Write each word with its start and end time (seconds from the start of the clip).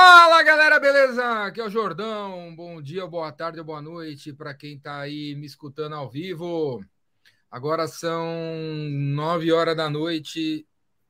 Fala 0.00 0.44
galera, 0.44 0.78
beleza? 0.78 1.44
Aqui 1.46 1.60
é 1.60 1.64
o 1.64 1.68
Jordão. 1.68 2.54
Bom 2.54 2.80
dia, 2.80 3.04
boa 3.04 3.32
tarde, 3.32 3.60
boa 3.60 3.82
noite 3.82 4.32
para 4.32 4.54
quem 4.54 4.76
está 4.76 5.00
aí 5.00 5.34
me 5.34 5.44
escutando 5.44 5.96
ao 5.96 6.08
vivo. 6.08 6.84
Agora 7.50 7.88
são 7.88 8.24
9 8.92 9.50
horas 9.50 9.76
da 9.76 9.90
noite 9.90 10.64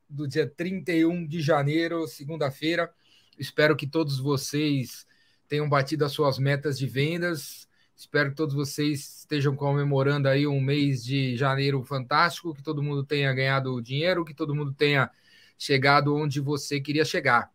do 0.08 0.26
dia 0.26 0.48
31 0.48 1.26
de 1.26 1.42
janeiro, 1.42 2.08
segunda-feira. 2.08 2.90
Espero 3.38 3.76
que 3.76 3.86
todos 3.86 4.18
vocês 4.18 5.06
tenham 5.46 5.68
batido 5.68 6.06
as 6.06 6.12
suas 6.12 6.38
metas 6.38 6.78
de 6.78 6.86
vendas. 6.86 7.68
Espero 7.94 8.30
que 8.30 8.36
todos 8.36 8.54
vocês 8.54 9.18
estejam 9.18 9.54
comemorando 9.54 10.30
aí 10.30 10.46
um 10.46 10.62
mês 10.62 11.04
de 11.04 11.36
janeiro 11.36 11.84
fantástico, 11.84 12.54
que 12.54 12.62
todo 12.62 12.82
mundo 12.82 13.04
tenha 13.04 13.34
ganhado 13.34 13.82
dinheiro, 13.82 14.24
que 14.24 14.32
todo 14.32 14.54
mundo 14.54 14.72
tenha 14.72 15.10
chegado 15.58 16.16
onde 16.16 16.40
você 16.40 16.80
queria 16.80 17.04
chegar. 17.04 17.52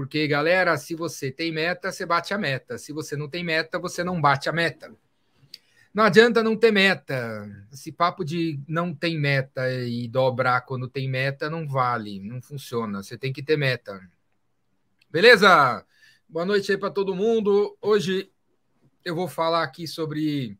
Porque, 0.00 0.26
galera, 0.26 0.78
se 0.78 0.94
você 0.94 1.30
tem 1.30 1.52
meta, 1.52 1.92
você 1.92 2.06
bate 2.06 2.32
a 2.32 2.38
meta. 2.38 2.78
Se 2.78 2.90
você 2.90 3.18
não 3.18 3.28
tem 3.28 3.44
meta, 3.44 3.78
você 3.78 4.02
não 4.02 4.18
bate 4.18 4.48
a 4.48 4.52
meta. 4.52 4.90
Não 5.92 6.04
adianta 6.04 6.42
não 6.42 6.56
ter 6.56 6.72
meta. 6.72 7.46
Esse 7.70 7.92
papo 7.92 8.24
de 8.24 8.58
não 8.66 8.94
tem 8.94 9.20
meta 9.20 9.70
e 9.70 10.08
dobrar 10.08 10.62
quando 10.62 10.88
tem 10.88 11.06
meta 11.06 11.50
não 11.50 11.68
vale, 11.68 12.18
não 12.18 12.40
funciona. 12.40 13.02
Você 13.02 13.18
tem 13.18 13.30
que 13.30 13.42
ter 13.42 13.58
meta. 13.58 14.00
Beleza? 15.10 15.84
Boa 16.26 16.46
noite 16.46 16.72
aí 16.72 16.78
para 16.78 16.88
todo 16.88 17.14
mundo. 17.14 17.76
Hoje 17.78 18.32
eu 19.04 19.14
vou 19.14 19.28
falar 19.28 19.62
aqui 19.62 19.86
sobre 19.86 20.58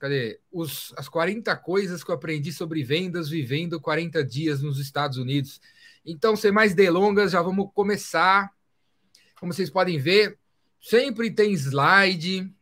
cadê? 0.00 0.40
Os, 0.50 0.94
as 0.96 1.06
40 1.06 1.54
coisas 1.58 2.02
que 2.02 2.10
eu 2.10 2.14
aprendi 2.14 2.50
sobre 2.50 2.82
vendas 2.82 3.28
vivendo 3.28 3.78
40 3.78 4.24
dias 4.24 4.62
nos 4.62 4.80
Estados 4.80 5.18
Unidos. 5.18 5.60
Então, 6.04 6.36
sem 6.36 6.52
mais 6.52 6.74
delongas, 6.74 7.32
já 7.32 7.40
vamos 7.40 7.70
começar. 7.72 8.52
Como 9.40 9.52
vocês 9.52 9.70
podem 9.70 9.98
ver, 9.98 10.38
sempre 10.80 11.30
tem 11.30 11.52
slide, 11.52 12.52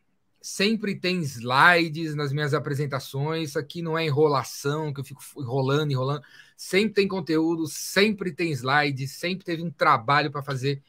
sempre 0.40 0.94
tem 0.94 1.20
slides 1.20 2.14
nas 2.14 2.32
minhas 2.32 2.54
apresentações. 2.54 3.50
Isso 3.50 3.58
aqui 3.58 3.82
não 3.82 3.98
é 3.98 4.04
enrolação, 4.06 4.92
que 4.92 5.00
eu 5.00 5.04
fico 5.04 5.22
enrolando, 5.36 5.90
enrolando. 5.90 6.22
Sempre 6.56 6.94
tem 6.94 7.08
conteúdo, 7.08 7.66
sempre 7.66 8.32
tem 8.32 8.52
slide, 8.52 9.06
sempre 9.08 9.44
teve 9.44 9.62
um 9.62 9.70
trabalho 9.70 10.30
para 10.30 10.42
fazer 10.42 10.82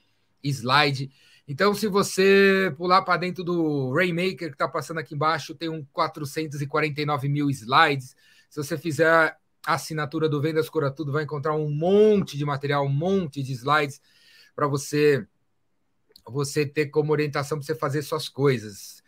slide. 0.43 1.11
Então, 1.47 1.73
se 1.73 1.88
você 1.88 2.73
pular 2.77 3.01
para 3.01 3.17
dentro 3.17 3.43
do 3.43 3.91
Rainmaker 3.93 4.49
que 4.49 4.55
está 4.55 4.67
passando 4.67 4.99
aqui 4.99 5.13
embaixo, 5.13 5.53
tem 5.55 5.69
um 5.69 5.85
449 5.91 7.27
mil 7.27 7.49
slides. 7.49 8.15
Se 8.49 8.63
você 8.63 8.77
fizer 8.77 9.38
assinatura 9.66 10.28
do 10.28 10.42
Vendas 10.42 10.69
Cura 10.69 10.92
Tudo, 10.92 11.11
vai 11.11 11.23
encontrar 11.23 11.56
um 11.56 11.69
monte 11.69 12.38
de 12.38 12.45
material, 12.45 12.86
um 12.86 12.89
monte 12.89 13.42
de 13.42 13.53
slides 13.53 14.02
para 14.56 14.67
você 14.67 15.28
você 16.25 16.66
ter 16.66 16.88
como 16.88 17.11
orientação 17.11 17.58
para 17.58 17.66
você 17.66 17.75
fazer 17.75 18.02
suas 18.02 18.30
coisas. 18.30 19.03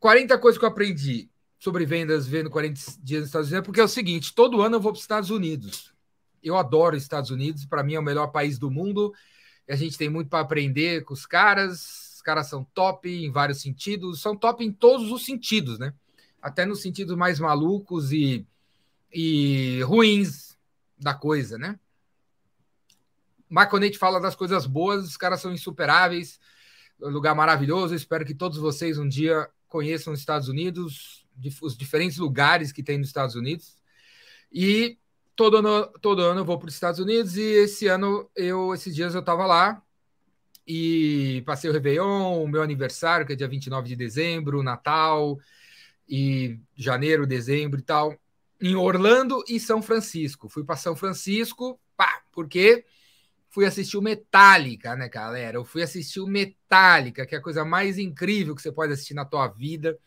40 0.00 0.36
coisas 0.38 0.58
que 0.58 0.64
eu 0.64 0.68
aprendi 0.68 1.30
sobre 1.58 1.86
vendas 1.86 2.26
vendo 2.26 2.50
40 2.50 2.80
dias 3.00 3.20
nos 3.20 3.28
Estados 3.28 3.48
Unidos, 3.48 3.66
porque 3.66 3.80
é 3.80 3.84
o 3.84 3.88
seguinte, 3.88 4.34
todo 4.34 4.60
ano 4.60 4.76
eu 4.76 4.80
vou 4.80 4.92
para 4.92 4.98
os 4.98 5.04
Estados 5.04 5.30
Unidos. 5.30 5.94
Eu 6.42 6.56
adoro 6.56 6.96
os 6.96 7.02
Estados 7.02 7.30
Unidos, 7.30 7.64
para 7.64 7.82
mim 7.82 7.94
é 7.94 8.00
o 8.00 8.02
melhor 8.02 8.28
país 8.28 8.58
do 8.58 8.70
mundo. 8.70 9.12
A 9.68 9.74
gente 9.74 9.98
tem 9.98 10.08
muito 10.08 10.28
para 10.28 10.40
aprender 10.40 11.02
com 11.04 11.14
os 11.14 11.26
caras. 11.26 12.14
Os 12.16 12.22
caras 12.22 12.48
são 12.48 12.64
top 12.74 13.08
em 13.08 13.30
vários 13.30 13.60
sentidos, 13.60 14.20
são 14.20 14.36
top 14.36 14.64
em 14.64 14.72
todos 14.72 15.10
os 15.10 15.24
sentidos, 15.24 15.78
né? 15.78 15.92
Até 16.40 16.66
nos 16.66 16.82
sentidos 16.82 17.16
mais 17.16 17.40
malucos 17.40 18.12
e 18.12 18.46
e 19.18 19.80
ruins 19.80 20.58
da 20.98 21.14
coisa, 21.14 21.56
né? 21.56 21.80
Gente 23.80 23.96
fala 23.96 24.20
das 24.20 24.34
coisas 24.34 24.66
boas, 24.66 25.06
os 25.06 25.16
caras 25.16 25.40
são 25.40 25.54
insuperáveis, 25.54 26.38
lugar 27.00 27.34
maravilhoso. 27.34 27.94
espero 27.94 28.26
que 28.26 28.34
todos 28.34 28.58
vocês 28.58 28.98
um 28.98 29.08
dia 29.08 29.48
conheçam 29.68 30.12
os 30.12 30.18
Estados 30.18 30.48
Unidos, 30.48 31.26
os 31.62 31.74
diferentes 31.74 32.18
lugares 32.18 32.72
que 32.72 32.82
tem 32.82 32.98
nos 32.98 33.06
Estados 33.06 33.34
Unidos. 33.34 33.76
E 34.52 34.98
todo 35.34 35.56
ano, 35.56 35.86
todo 36.02 36.20
ano 36.20 36.40
eu 36.40 36.44
vou 36.44 36.58
para 36.58 36.68
os 36.68 36.74
Estados 36.74 37.00
Unidos 37.00 37.38
e 37.38 37.42
esse 37.42 37.86
ano 37.86 38.30
eu 38.36 38.74
esses 38.74 38.94
dias 38.94 39.14
eu 39.14 39.20
estava 39.20 39.46
lá 39.46 39.82
e 40.66 41.42
passei 41.46 41.70
o 41.70 41.72
Réveillon, 41.72 42.42
o 42.42 42.46
meu 42.46 42.60
aniversário, 42.60 43.24
que 43.24 43.32
é 43.32 43.36
dia 43.36 43.48
29 43.48 43.88
de 43.88 43.96
dezembro, 43.96 44.62
Natal 44.62 45.38
e 46.06 46.60
janeiro, 46.76 47.26
dezembro 47.26 47.80
e 47.80 47.82
tal 47.82 48.14
em 48.60 48.74
Orlando 48.74 49.42
e 49.48 49.60
São 49.60 49.82
Francisco. 49.82 50.48
Fui 50.48 50.64
para 50.64 50.76
São 50.76 50.96
Francisco, 50.96 51.80
pá, 51.96 52.22
porque 52.32 52.84
fui 53.48 53.64
assistir 53.64 53.96
o 53.96 54.02
Metallica, 54.02 54.94
né, 54.96 55.08
galera? 55.08 55.56
Eu 55.56 55.64
fui 55.64 55.82
assistir 55.82 56.20
o 56.20 56.26
Metallica, 56.26 57.26
que 57.26 57.34
é 57.34 57.38
a 57.38 57.42
coisa 57.42 57.64
mais 57.64 57.98
incrível 57.98 58.54
que 58.54 58.62
você 58.62 58.72
pode 58.72 58.92
assistir 58.92 59.14
na 59.14 59.24
tua 59.24 59.48
vida, 59.48 59.98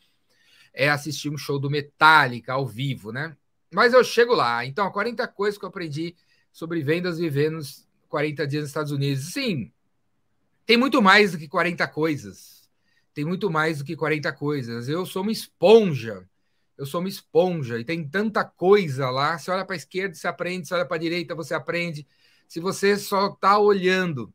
é 0.74 0.90
assistir 0.90 1.30
um 1.30 1.38
show 1.38 1.60
do 1.60 1.70
Metallica 1.70 2.54
ao 2.54 2.66
vivo, 2.66 3.12
né? 3.12 3.36
Mas 3.72 3.94
eu 3.94 4.04
chego 4.04 4.34
lá. 4.34 4.66
Então, 4.66 4.90
40 4.92 5.28
coisas 5.28 5.58
que 5.58 5.66
eu 5.66 5.70
aprendi 5.70 6.16
sobre 6.52 6.82
vendas 6.82 7.18
vivendo 7.18 7.56
nos 7.56 7.88
40 8.08 8.46
dias 8.46 8.62
nos 8.64 8.70
Estados 8.70 8.92
Unidos. 8.92 9.32
Sim, 9.32 9.72
tem 10.66 10.78
muito 10.78 11.02
mais 11.02 11.32
do 11.32 11.38
que 11.40 11.48
40 11.48 11.88
coisas. 11.88 12.70
Tem 13.14 13.26
muito 13.26 13.50
mais 13.50 13.80
do 13.80 13.84
que 13.84 13.96
40 13.96 14.32
coisas. 14.34 14.88
Eu 14.88 15.06
sou 15.06 15.24
uma 15.24 15.32
esponja 15.32 16.29
eu 16.80 16.86
sou 16.86 17.02
uma 17.02 17.10
esponja 17.10 17.78
e 17.78 17.84
tem 17.84 18.08
tanta 18.08 18.46
coisa 18.46 19.10
lá. 19.10 19.38
Você 19.38 19.52
olha 19.52 19.66
para 19.66 19.76
a 19.76 19.78
esquerda, 19.78 20.16
você 20.16 20.28
aprende, 20.30 20.66
você 20.66 20.74
olha 20.74 20.86
para 20.86 20.96
a 20.96 21.00
direita, 21.00 21.36
você 21.36 21.54
aprende. 21.54 22.08
Se 22.48 22.62
você 22.62 22.98
só 22.98 23.28
está 23.28 23.60
olhando 23.60 24.34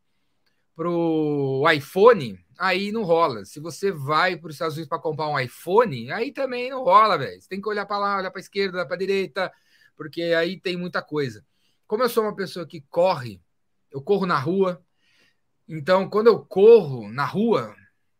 para 0.76 0.90
o 0.90 1.64
iPhone, 1.70 2.38
aí 2.58 2.92
não 2.92 3.02
rola. 3.02 3.46
Se 3.46 3.60
você 3.60 3.90
vai 3.90 4.36
para 4.36 4.48
os 4.48 4.56
Estados 4.56 4.74
Unidos 4.74 4.90
para 4.90 4.98
comprar 4.98 5.26
um 5.28 5.40
iPhone, 5.40 6.12
aí 6.12 6.32
também 6.32 6.68
não 6.68 6.84
rola, 6.84 7.16
velho. 7.16 7.40
Você 7.40 7.48
tem 7.48 7.62
que 7.62 7.68
olhar 7.68 7.86
para 7.86 7.96
lá, 7.96 8.18
olhar 8.18 8.30
para 8.30 8.40
a 8.40 8.42
esquerda, 8.42 8.76
olhar 8.76 8.86
para 8.86 8.96
a 8.96 8.98
direita, 8.98 9.50
porque 9.96 10.20
aí 10.20 10.60
tem 10.60 10.76
muita 10.76 11.00
coisa. 11.00 11.42
Como 11.86 12.02
eu 12.02 12.10
sou 12.10 12.24
uma 12.24 12.36
pessoa 12.36 12.66
que 12.66 12.82
corre, 12.90 13.40
eu 13.90 14.02
corro 14.02 14.26
na 14.26 14.38
rua. 14.38 14.84
Então, 15.66 16.10
quando 16.10 16.26
eu 16.26 16.44
corro 16.44 17.10
na 17.10 17.24
rua, 17.24 17.74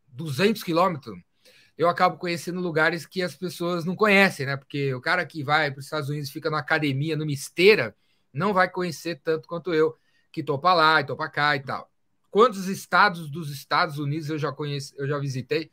200 0.09 0.63
quilômetros, 0.63 1.15
eu 1.77 1.89
acabo 1.89 2.19
conhecendo 2.19 2.61
lugares 2.61 3.05
que 3.05 3.23
as 3.23 3.35
pessoas 3.35 3.85
não 3.85 3.97
conhecem, 3.97 4.47
né? 4.47 4.57
Porque 4.57 4.95
o 4.95 5.01
cara 5.01 5.27
que 5.27 5.43
vai 5.43 5.71
para 5.71 5.81
os 5.81 5.87
Estados 5.87 6.09
Unidos 6.09 6.31
fica 6.31 6.51
na 6.51 6.59
academia, 6.59 7.17
numa 7.17 7.33
esteira, 7.33 7.97
não 8.33 8.53
vai 8.53 8.69
conhecer 8.69 9.21
tanto 9.23 9.49
quanto 9.49 9.75
eu, 9.75 9.97
que 10.31 10.43
tô 10.43 10.59
para 10.59 10.75
lá 10.75 11.01
e 11.01 11.05
tô 11.05 11.17
para 11.17 11.31
cá 11.31 11.57
e 11.57 11.61
tal. 11.61 11.91
Quantos 12.31 12.67
estados 12.67 13.31
dos 13.31 13.51
Estados 13.51 13.99
Unidos 13.99 14.29
eu 14.29 14.39
já 14.39 14.53
conheço, 14.53 14.93
eu 14.97 15.07
já 15.07 15.19
visitei? 15.19 15.71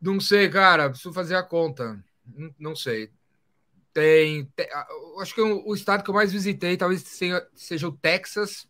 Não 0.00 0.20
sei, 0.20 0.48
cara, 0.50 0.90
preciso 0.90 1.14
fazer 1.14 1.36
a 1.36 1.42
conta. 1.42 2.04
Não, 2.26 2.54
não 2.58 2.76
sei. 2.76 3.10
Tem, 3.92 4.44
tem, 4.56 4.68
acho 5.20 5.34
que 5.34 5.40
o, 5.40 5.66
o, 5.66 5.74
estado 5.74 6.02
que 6.04 6.10
eu 6.10 6.14
mais 6.14 6.32
visitei 6.32 6.76
talvez 6.76 7.02
seja, 7.02 7.48
seja 7.54 7.88
o 7.88 7.92
Texas. 7.92 8.68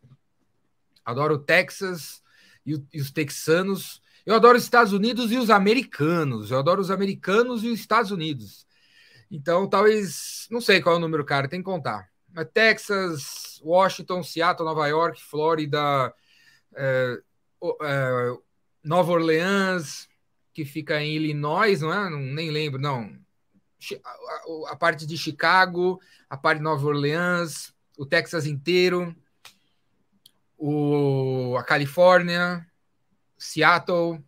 Adoro 1.04 1.34
o 1.34 1.38
Texas 1.38 2.22
e, 2.64 2.74
o, 2.76 2.86
e 2.92 3.00
os 3.00 3.10
texanos. 3.10 4.00
Eu 4.26 4.34
adoro 4.34 4.56
os 4.56 4.64
Estados 4.64 4.92
Unidos 4.92 5.30
e 5.30 5.36
os 5.36 5.50
americanos. 5.50 6.50
Eu 6.50 6.58
adoro 6.58 6.80
os 6.80 6.90
americanos 6.90 7.62
e 7.62 7.68
os 7.68 7.80
Estados 7.80 8.10
Unidos. 8.10 8.66
Então, 9.30 9.68
talvez. 9.68 10.46
Não 10.50 10.60
sei 10.60 10.80
qual 10.80 10.94
é 10.94 10.98
o 10.98 11.00
número, 11.00 11.24
cara, 11.24 11.48
tem 11.48 11.60
que 11.60 11.64
contar. 11.64 12.08
Mas 12.32 12.48
Texas, 12.52 13.60
Washington, 13.62 14.22
Seattle, 14.22 14.66
Nova 14.66 14.86
York, 14.88 15.22
Flórida, 15.22 16.12
é, 16.74 17.18
é, 17.82 18.36
Nova 18.82 19.12
Orleans, 19.12 20.08
que 20.52 20.64
fica 20.64 21.00
em 21.00 21.16
Illinois, 21.16 21.80
não 21.80 21.92
é? 21.92 22.10
Não, 22.10 22.18
nem 22.18 22.50
lembro, 22.50 22.80
não. 22.80 23.16
A, 24.68 24.76
parte 24.76 25.06
de 25.06 25.16
Chicago, 25.16 26.00
a 26.28 26.36
parte 26.36 26.58
de 26.58 26.64
Nova 26.64 26.86
Orleans, 26.86 27.74
o 27.98 28.06
Texas 28.06 28.46
inteiro, 28.46 29.14
o, 30.56 31.56
a 31.58 31.62
Califórnia, 31.62 32.66
Seattle. 33.36 34.22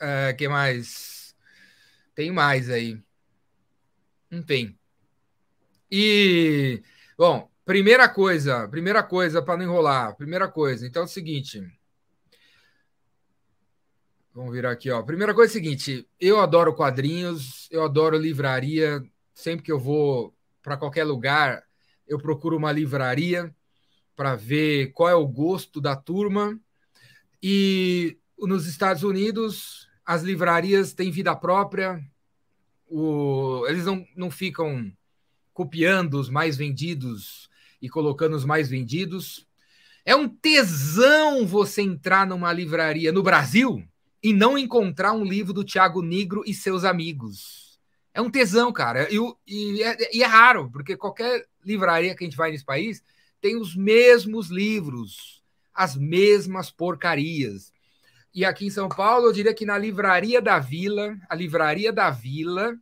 Uh, 0.00 0.34
que 0.36 0.48
mais? 0.48 1.34
Tem 2.14 2.30
mais 2.30 2.70
aí. 2.70 2.98
Enfim. 4.30 4.76
E, 5.90 6.82
bom, 7.18 7.50
primeira 7.64 8.08
coisa, 8.08 8.68
primeira 8.68 9.02
coisa 9.02 9.42
para 9.42 9.56
não 9.56 9.64
enrolar, 9.64 10.16
primeira 10.16 10.48
coisa. 10.48 10.86
Então 10.86 11.02
é 11.02 11.04
o 11.04 11.08
seguinte. 11.08 11.62
Vamos 14.32 14.52
virar 14.52 14.70
aqui, 14.70 14.90
ó. 14.90 15.02
Primeira 15.02 15.34
coisa 15.34 15.50
é 15.50 15.52
o 15.52 15.54
seguinte: 15.54 16.08
eu 16.18 16.40
adoro 16.40 16.74
quadrinhos, 16.74 17.68
eu 17.70 17.84
adoro 17.84 18.16
livraria. 18.16 19.02
Sempre 19.34 19.64
que 19.64 19.72
eu 19.72 19.78
vou 19.78 20.34
para 20.62 20.76
qualquer 20.76 21.04
lugar, 21.04 21.64
eu 22.06 22.18
procuro 22.18 22.56
uma 22.56 22.70
livraria 22.70 23.54
para 24.14 24.36
ver 24.36 24.92
qual 24.92 25.08
é 25.08 25.14
o 25.14 25.26
gosto 25.26 25.80
da 25.80 25.96
turma 25.96 26.60
e 27.42 28.18
nos 28.38 28.66
Estados 28.66 29.02
Unidos, 29.02 29.88
as 30.04 30.22
livrarias 30.22 30.92
têm 30.92 31.10
vida 31.10 31.34
própria, 31.36 32.02
o, 32.86 33.64
eles 33.68 33.84
não, 33.84 34.04
não 34.16 34.30
ficam 34.30 34.92
copiando 35.52 36.14
os 36.14 36.28
mais 36.28 36.56
vendidos 36.56 37.48
e 37.80 37.88
colocando 37.88 38.34
os 38.34 38.44
mais 38.44 38.68
vendidos. 38.68 39.46
É 40.04 40.16
um 40.16 40.28
tesão 40.28 41.46
você 41.46 41.82
entrar 41.82 42.26
numa 42.26 42.52
livraria 42.52 43.12
no 43.12 43.22
Brasil 43.22 43.86
e 44.22 44.32
não 44.32 44.58
encontrar 44.58 45.12
um 45.12 45.24
livro 45.24 45.52
do 45.52 45.64
Tiago 45.64 46.02
Negro 46.02 46.42
e 46.46 46.52
seus 46.52 46.84
amigos. 46.84 47.78
É 48.12 48.20
um 48.20 48.30
tesão, 48.30 48.72
cara. 48.72 49.08
E, 49.12 49.16
e, 49.46 49.82
é, 49.82 50.16
e 50.16 50.22
é 50.22 50.26
raro, 50.26 50.70
porque 50.70 50.96
qualquer 50.96 51.46
livraria 51.64 52.14
que 52.14 52.24
a 52.24 52.26
gente 52.26 52.36
vai 52.36 52.50
nesse 52.50 52.64
país 52.64 53.02
tem 53.40 53.56
os 53.56 53.74
mesmos 53.74 54.48
livros, 54.48 55.39
as 55.74 55.96
mesmas 55.96 56.70
porcarias. 56.70 57.72
E 58.32 58.44
aqui 58.44 58.66
em 58.66 58.70
São 58.70 58.88
Paulo, 58.88 59.26
eu 59.26 59.32
diria 59.32 59.54
que 59.54 59.66
na 59.66 59.76
Livraria 59.76 60.40
da 60.40 60.58
Vila, 60.58 61.16
a 61.28 61.34
Livraria 61.34 61.92
da 61.92 62.10
Vila, 62.10 62.76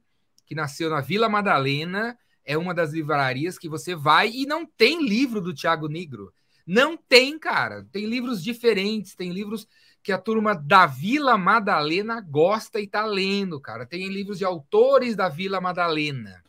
que 0.45 0.55
nasceu 0.55 0.91
na 0.91 1.01
Vila 1.01 1.29
Madalena, 1.29 2.19
é 2.45 2.57
uma 2.57 2.75
das 2.75 2.93
livrarias 2.93 3.59
que 3.59 3.69
você 3.69 3.95
vai 3.95 4.31
e 4.31 4.47
não 4.47 4.67
tem 4.67 5.07
livro 5.07 5.41
do 5.41 5.55
Tiago 5.55 5.89
Negro. 5.89 6.33
Não 6.67 6.97
tem, 6.97 7.39
cara. 7.39 7.87
Tem 7.91 8.07
livros 8.07 8.43
diferentes, 8.43 9.15
tem 9.15 9.33
livros 9.33 9.67
que 10.03 10.13
a 10.13 10.19
turma 10.19 10.55
da 10.55 10.87
Vila 10.87 11.37
Madalena 11.39 12.21
gosta 12.21 12.81
e 12.81 12.87
tá 12.87 13.05
lendo, 13.05 13.61
cara. 13.61 13.87
Tem 13.87 14.09
livros 14.09 14.39
de 14.39 14.45
autores 14.45 15.17
da 15.17 15.29
Vila 15.29 15.61
Madalena. 15.61 16.43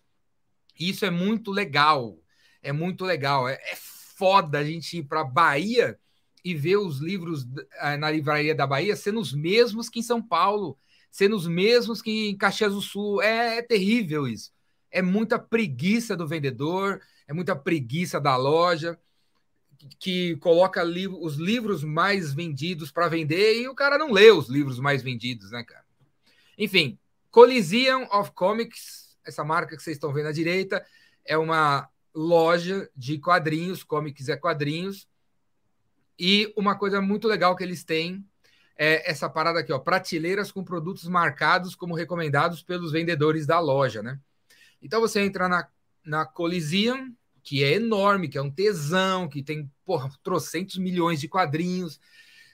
Isso 0.80 1.06
é 1.06 1.10
muito 1.10 1.52
legal. 1.52 2.18
É 2.62 2.72
muito 2.72 3.06
legal. 3.06 3.48
É, 3.48 3.54
é 3.54 3.76
foda 3.76 4.60
a 4.60 4.64
gente 4.64 4.98
ir 4.98 5.04
para 5.04 5.24
Bahia 5.24 5.98
e 6.44 6.54
ver 6.54 6.78
os 6.78 7.00
livros 7.00 7.48
eh, 7.82 7.98
na 7.98 8.10
livraria 8.10 8.56
da 8.56 8.66
Bahia 8.66 8.96
sendo 8.96 9.20
os 9.20 9.34
mesmos 9.34 9.90
que 9.90 10.00
em 10.00 10.04
São 10.04 10.22
Paulo, 10.22 10.78
sendo 11.12 11.36
os 11.36 11.48
mesmos 11.48 12.02
que 12.02 12.30
em 12.30 12.38
Caxias 12.38 12.74
do 12.74 12.82
Sul. 12.82 13.22
É, 13.22 13.58
é 13.58 13.62
terrível 13.62 14.28
isso. 14.28 14.52
É 14.92 15.02
muita 15.02 15.38
preguiça 15.38 16.16
do 16.16 16.28
vendedor, 16.28 17.02
é 17.28 17.34
muita 17.34 17.56
preguiça 17.56 18.20
da 18.20 18.36
loja 18.36 18.98
que 19.98 20.36
coloca 20.38 20.84
os 21.22 21.36
livros 21.36 21.84
mais 21.84 22.34
vendidos 22.34 22.92
para 22.92 23.08
vender 23.08 23.62
e 23.62 23.68
o 23.68 23.76
cara 23.76 23.98
não 23.98 24.12
lê 24.12 24.32
os 24.32 24.50
livros 24.50 24.80
mais 24.80 25.02
vendidos, 25.02 25.52
né, 25.52 25.64
cara? 25.64 25.86
Enfim, 26.58 27.00
Coliseum 27.32 28.04
of 28.12 28.32
Comics, 28.32 29.18
essa 29.26 29.44
marca 29.44 29.78
que 29.78 29.82
vocês 29.82 29.96
estão 29.96 30.12
vendo 30.12 30.28
à 30.28 30.32
direita, 30.32 30.86
é 31.24 31.38
uma 31.38 31.88
loja 32.14 32.90
de 32.96 33.20
quadrinhos, 33.20 33.84
comics 33.84 34.28
é 34.28 34.36
quadrinhos, 34.36 35.08
e 36.20 36.52
uma 36.58 36.78
coisa 36.78 37.02
muito 37.02 37.28
legal 37.28 37.56
que 37.56 37.64
eles 37.64 37.84
têm 37.84 38.26
é 38.76 39.10
essa 39.10 39.30
parada 39.30 39.60
aqui, 39.60 39.72
ó, 39.72 39.80
prateleiras 39.80 40.52
com 40.52 40.64
produtos 40.64 41.08
marcados 41.08 41.76
como 41.76 41.96
recomendados 41.96 42.62
pelos 42.62 42.92
vendedores 42.92 43.46
da 43.46 43.60
loja, 43.60 44.04
né? 44.04 44.20
Então 44.82 45.02
você 45.02 45.22
entra 45.22 45.48
na, 45.48 45.68
na 46.06 46.26
Coliseum, 46.26 47.14
que 47.44 47.64
é 47.64 47.74
enorme, 47.74 48.28
que 48.28 48.38
é 48.38 48.42
um 48.42 48.52
tesão, 48.52 49.28
que 49.28 49.44
tem, 49.44 49.70
porra, 49.86 50.10
trocentos 50.24 50.78
milhões 50.78 51.20
de 51.20 51.28
quadrinhos. 51.28 52.00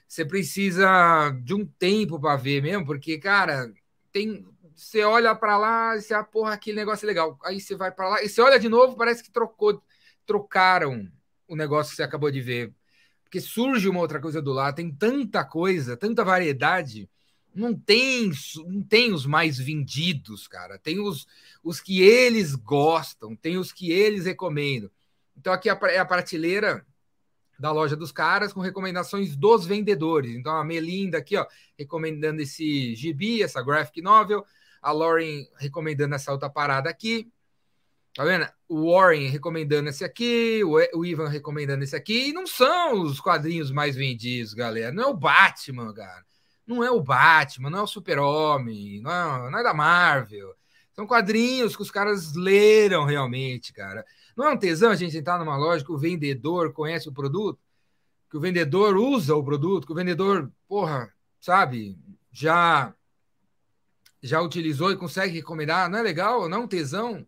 Você 0.08 0.24
precisa 0.24 1.30
de 1.42 1.54
um 1.54 1.66
tempo 1.66 2.18
para 2.20 2.36
ver 2.36 2.62
mesmo, 2.62 2.86
porque, 2.86 3.18
cara, 3.18 3.72
tem. 4.12 4.46
Você 4.74 5.02
olha 5.02 5.34
para 5.34 5.56
lá 5.56 5.96
e 5.96 6.02
você, 6.02 6.12
ah, 6.12 6.22
porra, 6.22 6.52
aquele 6.52 6.76
negócio 6.76 7.06
é 7.06 7.08
legal. 7.08 7.38
Aí 7.44 7.60
você 7.60 7.74
vai 7.74 7.90
para 7.90 8.08
lá 8.08 8.22
e 8.22 8.28
você 8.28 8.40
olha 8.40 8.58
de 8.58 8.68
novo, 8.68 8.96
parece 8.96 9.22
que 9.22 9.30
trocou, 9.30 9.82
trocaram 10.26 11.10
o 11.48 11.56
negócio 11.56 11.90
que 11.90 11.96
você 11.96 12.02
acabou 12.02 12.30
de 12.30 12.40
ver 12.40 12.74
porque 13.36 13.40
surge 13.40 13.88
uma 13.88 14.00
outra 14.00 14.20
coisa 14.20 14.40
do 14.40 14.52
lado, 14.52 14.76
tem 14.76 14.90
tanta 14.90 15.44
coisa, 15.44 15.96
tanta 15.96 16.24
variedade. 16.24 17.08
Não 17.54 17.74
tem, 17.74 18.30
não 18.66 18.82
tem 18.82 19.12
os 19.12 19.26
mais 19.26 19.58
vendidos, 19.58 20.46
cara. 20.48 20.78
Tem 20.78 21.00
os, 21.00 21.26
os 21.62 21.80
que 21.80 22.00
eles 22.00 22.54
gostam, 22.54 23.36
tem 23.36 23.58
os 23.58 23.72
que 23.72 23.90
eles 23.90 24.24
recomendam. 24.24 24.90
Então, 25.36 25.52
aqui 25.52 25.68
é 25.68 25.98
a 25.98 26.04
prateleira 26.04 26.86
da 27.58 27.72
loja 27.72 27.96
dos 27.96 28.12
caras 28.12 28.52
com 28.52 28.60
recomendações 28.60 29.36
dos 29.36 29.66
vendedores. 29.66 30.34
Então, 30.34 30.56
a 30.56 30.64
Melinda 30.64 31.18
aqui, 31.18 31.36
ó, 31.36 31.46
recomendando 31.78 32.40
esse 32.40 32.94
gibi, 32.94 33.42
essa 33.42 33.62
graphic 33.62 34.00
novel. 34.00 34.44
A 34.80 34.92
Lauren 34.92 35.46
recomendando 35.56 36.14
essa 36.14 36.32
outra 36.32 36.48
parada 36.48 36.88
aqui. 36.88 37.30
Tá 38.14 38.24
vendo? 38.24 38.46
O 38.68 38.90
Warren 38.90 39.28
recomendando 39.28 39.88
esse 39.88 40.04
aqui, 40.04 40.60
o 40.64 41.04
Ivan 41.04 41.28
recomendando 41.28 41.84
esse 41.84 41.94
aqui, 41.94 42.28
e 42.28 42.32
não 42.32 42.46
são 42.46 43.02
os 43.02 43.20
quadrinhos 43.20 43.70
mais 43.70 43.94
vendidos, 43.94 44.54
galera. 44.54 44.92
Não 44.92 45.04
é 45.04 45.06
o 45.06 45.14
Batman, 45.14 45.94
cara. 45.94 46.24
Não 46.66 46.82
é 46.82 46.90
o 46.90 47.00
Batman, 47.00 47.70
não 47.70 47.78
é 47.78 47.82
o 47.82 47.86
Super-Homem, 47.86 49.00
não, 49.00 49.46
é, 49.46 49.50
não 49.50 49.58
é 49.58 49.62
da 49.62 49.72
Marvel. 49.72 50.52
São 50.92 51.06
quadrinhos 51.06 51.76
que 51.76 51.82
os 51.82 51.90
caras 51.90 52.34
leram 52.34 53.04
realmente, 53.04 53.72
cara. 53.72 54.04
Não 54.36 54.46
é 54.46 54.52
um 54.52 54.58
tesão 54.58 54.90
a 54.90 54.96
gente 54.96 55.16
entrar 55.16 55.38
numa 55.38 55.56
loja 55.56 55.84
que 55.84 55.92
o 55.92 55.98
vendedor 55.98 56.72
conhece 56.72 57.08
o 57.08 57.12
produto, 57.12 57.60
que 58.28 58.36
o 58.36 58.40
vendedor 58.40 58.96
usa 58.96 59.36
o 59.36 59.44
produto, 59.44 59.86
que 59.86 59.92
o 59.92 59.96
vendedor, 59.96 60.50
porra, 60.66 61.12
sabe, 61.40 61.96
já 62.32 62.92
já 64.22 64.40
utilizou 64.40 64.90
e 64.90 64.96
consegue 64.96 65.34
recomendar. 65.34 65.88
Não 65.88 65.98
é 65.98 66.02
legal? 66.02 66.48
Não 66.48 66.58
é 66.58 66.60
um 66.62 66.68
tesão? 66.68 67.24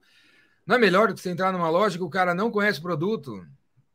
Não 0.69 0.76
é 0.76 0.79
melhor 0.79 1.09
do 1.09 1.15
que 1.15 1.20
você 1.23 1.31
entrar 1.31 1.50
numa 1.50 1.70
loja 1.70 1.97
que 1.97 2.05
o 2.05 2.11
cara 2.11 2.35
não 2.35 2.50
conhece 2.50 2.79
o 2.79 2.82
produto? 2.82 3.43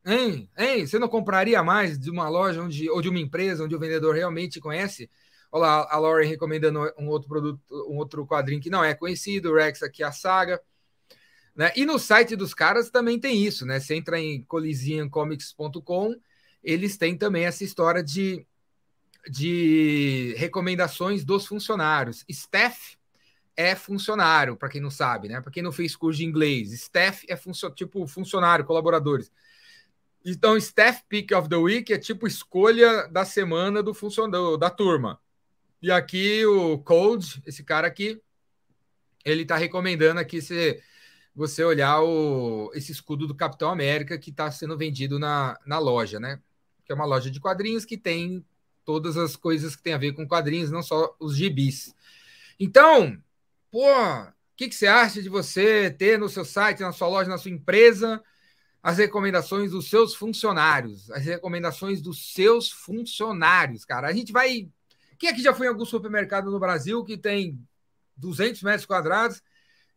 Hein? 0.03 0.49
Hein? 0.57 0.87
Você 0.87 0.97
não 0.97 1.07
compraria 1.07 1.61
mais 1.61 1.99
de 1.99 2.09
uma 2.09 2.27
loja 2.27 2.63
onde, 2.63 2.89
ou 2.89 2.99
de 2.99 3.09
uma 3.09 3.19
empresa 3.19 3.63
onde 3.63 3.75
o 3.75 3.79
vendedor 3.79 4.15
realmente 4.15 4.59
conhece? 4.59 5.07
Olha 5.51 5.61
lá, 5.61 5.87
a 5.87 5.99
Lauren 5.99 6.27
recomendando 6.27 6.79
um 6.97 7.09
outro 7.09 7.29
produto, 7.29 7.61
um 7.87 7.97
outro 7.97 8.25
quadrinho 8.25 8.59
que 8.59 8.71
não 8.71 8.83
é 8.83 8.95
conhecido, 8.95 9.51
o 9.51 9.55
Rex 9.55 9.83
aqui 9.83 10.01
a 10.01 10.11
saga. 10.11 10.59
Né? 11.55 11.71
E 11.75 11.85
no 11.85 11.99
site 11.99 12.35
dos 12.35 12.55
caras 12.55 12.89
também 12.89 13.19
tem 13.19 13.45
isso, 13.45 13.67
né? 13.67 13.79
Você 13.79 13.93
entra 13.93 14.19
em 14.19 14.41
coliseumcomics.com, 14.41 16.15
eles 16.63 16.97
têm 16.97 17.15
também 17.15 17.45
essa 17.45 17.63
história 17.63 18.03
de, 18.03 18.43
de 19.29 20.33
recomendações 20.39 21.23
dos 21.23 21.45
funcionários. 21.45 22.25
Staff 22.27 22.97
é 23.55 23.75
funcionário, 23.75 24.55
para 24.57 24.69
quem 24.69 24.81
não 24.81 24.89
sabe, 24.89 25.27
né? 25.27 25.41
Para 25.41 25.51
quem 25.51 25.63
não 25.63 25.71
fez 25.71 25.95
curso 25.95 26.17
de 26.19 26.25
inglês, 26.25 26.71
staff 26.73 27.25
é 27.29 27.35
funcio 27.35 27.69
tipo 27.71 28.05
funcionário, 28.07 28.65
colaboradores. 28.65 29.31
Então, 30.25 30.55
staff 30.57 31.03
pick 31.09 31.31
of 31.31 31.49
the 31.49 31.55
week 31.55 31.91
é 31.91 31.97
tipo 31.97 32.25
escolha 32.25 33.07
da 33.09 33.25
semana 33.25 33.83
do 33.83 33.93
funcionário 33.93 34.57
da 34.57 34.69
turma. 34.69 35.19
E 35.81 35.91
aqui 35.91 36.45
o 36.45 36.79
Code, 36.79 37.43
esse 37.45 37.63
cara 37.63 37.87
aqui, 37.87 38.21
ele 39.25 39.41
está 39.43 39.57
recomendando 39.57 40.19
aqui 40.19 40.41
você, 40.41 40.81
você 41.35 41.63
olhar 41.63 42.01
o, 42.01 42.71
esse 42.73 42.91
escudo 42.91 43.27
do 43.27 43.35
Capitão 43.35 43.69
América 43.69 44.17
que 44.17 44.29
está 44.29 44.49
sendo 44.49 44.77
vendido 44.77 45.19
na, 45.19 45.59
na 45.65 45.79
loja, 45.79 46.19
né? 46.19 46.39
Que 46.85 46.93
é 46.93 46.95
uma 46.95 47.05
loja 47.05 47.29
de 47.29 47.39
quadrinhos 47.39 47.85
que 47.85 47.97
tem 47.97 48.45
todas 48.85 49.17
as 49.17 49.35
coisas 49.35 49.75
que 49.75 49.83
tem 49.83 49.93
a 49.93 49.97
ver 49.97 50.13
com 50.13 50.27
quadrinhos, 50.27 50.71
não 50.71 50.81
só 50.81 51.15
os 51.19 51.35
gibis. 51.35 51.93
Então, 52.59 53.21
Pô, 53.73 53.89
o 53.89 54.31
que, 54.55 54.69
que 54.69 54.75
você 54.75 54.85
acha 54.85 55.19
de 55.19 55.27
você 55.27 55.89
ter 55.89 56.19
no 56.19 56.29
seu 56.29 56.45
site, 56.45 56.81
na 56.81 56.91
sua 56.91 57.07
loja, 57.07 57.27
na 57.27 57.39
sua 57.39 57.49
empresa, 57.49 58.23
as 58.83 58.99
recomendações 58.99 59.71
dos 59.71 59.89
seus 59.89 60.13
funcionários? 60.13 61.09
As 61.09 61.25
recomendações 61.25 61.99
dos 61.99 62.35
seus 62.35 62.69
funcionários, 62.69 63.83
cara. 63.83 64.07
A 64.07 64.13
gente 64.13 64.31
vai. 64.31 64.69
Quem 65.17 65.27
aqui 65.27 65.41
já 65.41 65.55
foi 65.55 65.65
em 65.65 65.69
algum 65.69 65.85
supermercado 65.85 66.51
no 66.51 66.59
Brasil 66.59 67.03
que 67.03 67.17
tem 67.17 67.59
200 68.15 68.61
metros 68.61 68.85
quadrados 68.85 69.41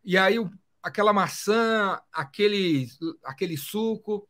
e 0.03 0.17
aí 0.17 0.37
aquela 0.81 1.13
maçã, 1.13 2.01
aquele, 2.11 2.89
aquele 3.23 3.57
suco 3.57 4.27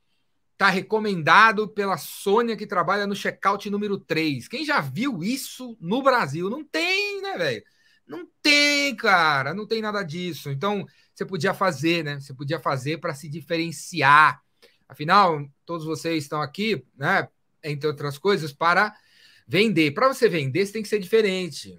tá 0.57 0.67
recomendado 0.67 1.69
pela 1.69 1.97
Sônia 1.97 2.57
que 2.57 2.67
trabalha 2.67 3.07
no 3.07 3.15
checkout 3.15 3.69
número 3.69 3.97
3. 3.97 4.49
Quem 4.49 4.65
já 4.65 4.81
viu 4.81 5.23
isso 5.23 5.77
no 5.79 6.03
Brasil? 6.03 6.49
Não 6.49 6.65
tem, 6.65 7.21
né, 7.21 7.37
velho? 7.37 7.63
Não 8.07 8.25
tem, 8.41 8.95
cara, 8.95 9.53
não 9.53 9.67
tem 9.67 9.81
nada 9.81 10.01
disso. 10.01 10.49
Então, 10.49 10.85
você 11.13 11.25
podia 11.25 11.53
fazer, 11.53 12.03
né? 12.03 12.19
Você 12.19 12.33
podia 12.33 12.59
fazer 12.59 12.99
para 12.99 13.13
se 13.13 13.27
diferenciar. 13.27 14.41
Afinal, 14.87 15.45
todos 15.65 15.85
vocês 15.85 16.23
estão 16.23 16.41
aqui, 16.41 16.83
né? 16.95 17.27
Entre 17.63 17.85
outras 17.87 18.17
coisas, 18.17 18.53
para 18.53 18.95
vender. 19.45 19.91
Para 19.91 20.07
você 20.07 20.29
vender, 20.29 20.65
você 20.65 20.73
tem 20.73 20.81
que 20.81 20.87
ser 20.87 20.99
diferente. 20.99 21.77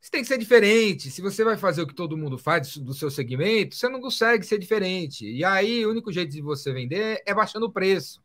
Você 0.00 0.10
tem 0.10 0.22
que 0.22 0.26
ser 0.26 0.38
diferente. 0.38 1.12
Se 1.12 1.22
você 1.22 1.44
vai 1.44 1.56
fazer 1.56 1.82
o 1.82 1.86
que 1.86 1.94
todo 1.94 2.16
mundo 2.16 2.36
faz 2.36 2.76
do 2.76 2.92
seu 2.92 3.08
segmento, 3.08 3.76
você 3.76 3.88
não 3.88 4.00
consegue 4.00 4.44
ser 4.44 4.58
diferente. 4.58 5.24
E 5.24 5.44
aí, 5.44 5.86
o 5.86 5.90
único 5.90 6.10
jeito 6.10 6.32
de 6.32 6.42
você 6.42 6.72
vender 6.72 7.22
é 7.24 7.32
baixando 7.32 7.66
o 7.66 7.72
preço. 7.72 8.20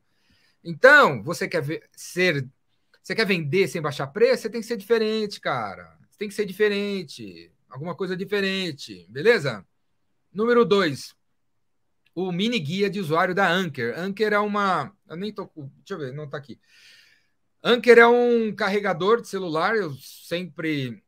Então, 0.64 1.22
você 1.22 1.48
quer 1.48 1.64
ser. 1.96 2.48
Você 3.04 3.14
quer 3.14 3.26
vender 3.26 3.68
sem 3.68 3.82
baixar 3.82 4.08
preço? 4.08 4.42
Você 4.44 4.50
tem 4.50 4.60
que 4.60 4.68
ser 4.68 4.78
diferente, 4.78 5.40
cara 5.40 5.97
tem 6.18 6.28
que 6.28 6.34
ser 6.34 6.46
diferente, 6.46 7.52
alguma 7.70 7.96
coisa 7.96 8.16
diferente, 8.16 9.06
beleza? 9.10 9.66
Número 10.34 10.66
dois, 10.66 11.16
o 12.18 12.32
mini 12.32 12.60
guia 12.60 12.90
de 12.90 13.00
usuário 13.00 13.36
da 13.36 13.48
Anker. 13.48 13.98
Anker 13.98 14.34
é 14.34 14.40
uma. 14.40 14.92
Eu 15.08 15.16
nem 15.16 15.32
tô. 15.32 15.50
Deixa 15.56 15.94
eu 15.94 16.00
ver, 16.00 16.14
não 16.14 16.28
tá 16.28 16.38
aqui. 16.38 16.60
Anker 17.64 18.00
é 18.00 18.08
um 18.08 18.56
carregador 18.56 19.22
de 19.22 19.28
celular. 19.28 19.76
Eu 19.76 19.94
sempre 19.96 21.04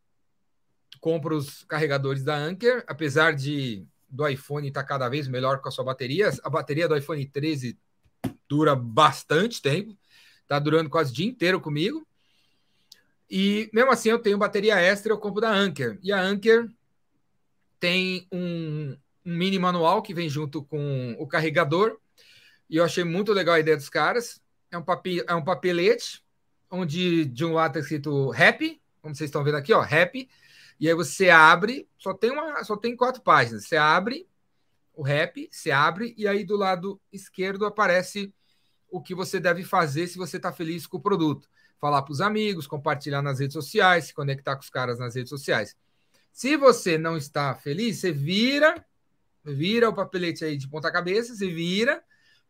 compro 1.02 1.36
os 1.36 1.64
carregadores 1.64 2.24
da 2.24 2.36
Anker, 2.36 2.84
apesar 2.88 3.34
de 3.34 3.88
do 4.08 4.28
iPhone 4.28 4.68
estar 4.68 4.82
tá 4.82 4.88
cada 4.88 5.10
vez 5.10 5.28
melhor 5.28 5.62
com 5.62 5.70
a 5.70 5.72
sua 5.72 5.84
bateria. 5.84 6.30
A 6.44 6.50
bateria 6.50 6.88
do 6.88 6.96
iPhone 6.96 7.26
13 7.26 7.76
dura 8.48 8.76
bastante 8.76 9.62
tempo. 9.62 9.98
Tá 10.48 10.60
durando 10.60 10.90
quase 10.90 11.12
o 11.12 11.16
dia 11.16 11.28
inteiro 11.28 11.60
comigo. 11.60 12.06
E 13.30 13.70
mesmo 13.74 13.92
assim 13.92 14.10
eu 14.10 14.20
tenho 14.20 14.38
bateria 14.38 14.80
extra, 14.80 15.12
eu 15.12 15.18
compro 15.18 15.42
da 15.42 15.52
Anker. 15.52 16.00
E 16.02 16.12
a 16.12 16.20
Anker 16.20 16.70
tem 17.80 18.28
um, 18.32 18.98
um 19.26 19.36
mini 19.38 19.60
manual 19.60 20.02
que 20.02 20.14
vem 20.14 20.28
junto 20.28 20.64
com 20.64 21.16
o 21.20 21.28
carregador. 21.28 21.98
E 22.70 22.78
eu 22.78 22.84
achei 22.84 23.04
muito 23.04 23.34
legal 23.34 23.56
a 23.56 23.60
ideia 23.60 23.78
dos 23.78 23.90
caras. 23.90 24.42
É 24.72 24.78
um, 24.78 24.84
papi, 24.84 25.24
é 25.28 25.36
um 25.36 25.44
papelete 25.44 26.24
onde 26.70 27.26
de 27.26 27.46
um 27.46 27.54
lado 27.54 27.72
está 27.72 27.80
escrito 27.80 28.32
Happy, 28.34 28.82
como 29.02 29.16
vocês 29.16 29.28
estão 29.28 29.44
vendo 29.44 29.58
aqui, 29.58 29.74
ó, 29.74 29.82
Happy. 29.82 30.30
E 30.80 30.88
aí 30.88 30.94
você 30.94 31.30
abre, 31.30 31.88
só 31.98 32.14
tem 32.14 32.32
uma, 32.32 32.64
só 32.64 32.78
tem 32.78 32.96
quatro 32.96 33.22
páginas. 33.22 33.66
Você 33.66 33.76
abre 33.76 34.28
o 34.94 35.02
rap, 35.02 35.48
você 35.52 35.72
abre 35.72 36.14
e 36.18 36.28
aí 36.28 36.44
do 36.44 36.56
lado 36.56 37.00
esquerdo 37.12 37.66
aparece 37.66 38.34
o 38.90 39.02
que 39.02 39.16
você 39.16 39.40
deve 39.40 39.64
fazer 39.64 40.08
se 40.08 40.18
você 40.18 40.38
está 40.38 40.52
feliz 40.52 40.88
com 40.88 40.98
o 40.98 41.02
produto. 41.02 41.50
Falar 41.80 42.02
para 42.02 42.12
os 42.12 42.22
amigos, 42.22 42.68
compartilhar 42.68 43.22
nas 43.22 43.40
redes 43.40 43.54
sociais, 43.54 44.06
se 44.06 44.14
conectar 44.14 44.56
com 44.56 44.62
os 44.62 44.70
caras 44.70 45.00
nas 45.00 45.16
redes 45.16 45.30
sociais. 45.30 45.76
Se 46.32 46.58
você 46.58 46.98
não 46.98 47.18
está 47.18 47.56
feliz, 47.56 47.98
você 47.98 48.12
vira, 48.12 48.86
vira 49.44 49.90
o 49.90 49.94
papelete 49.94 50.44
aí 50.44 50.58
de 50.58 50.68
ponta 50.68 50.92
cabeça, 50.92 51.36
você 51.36 51.48
vira 51.48 52.04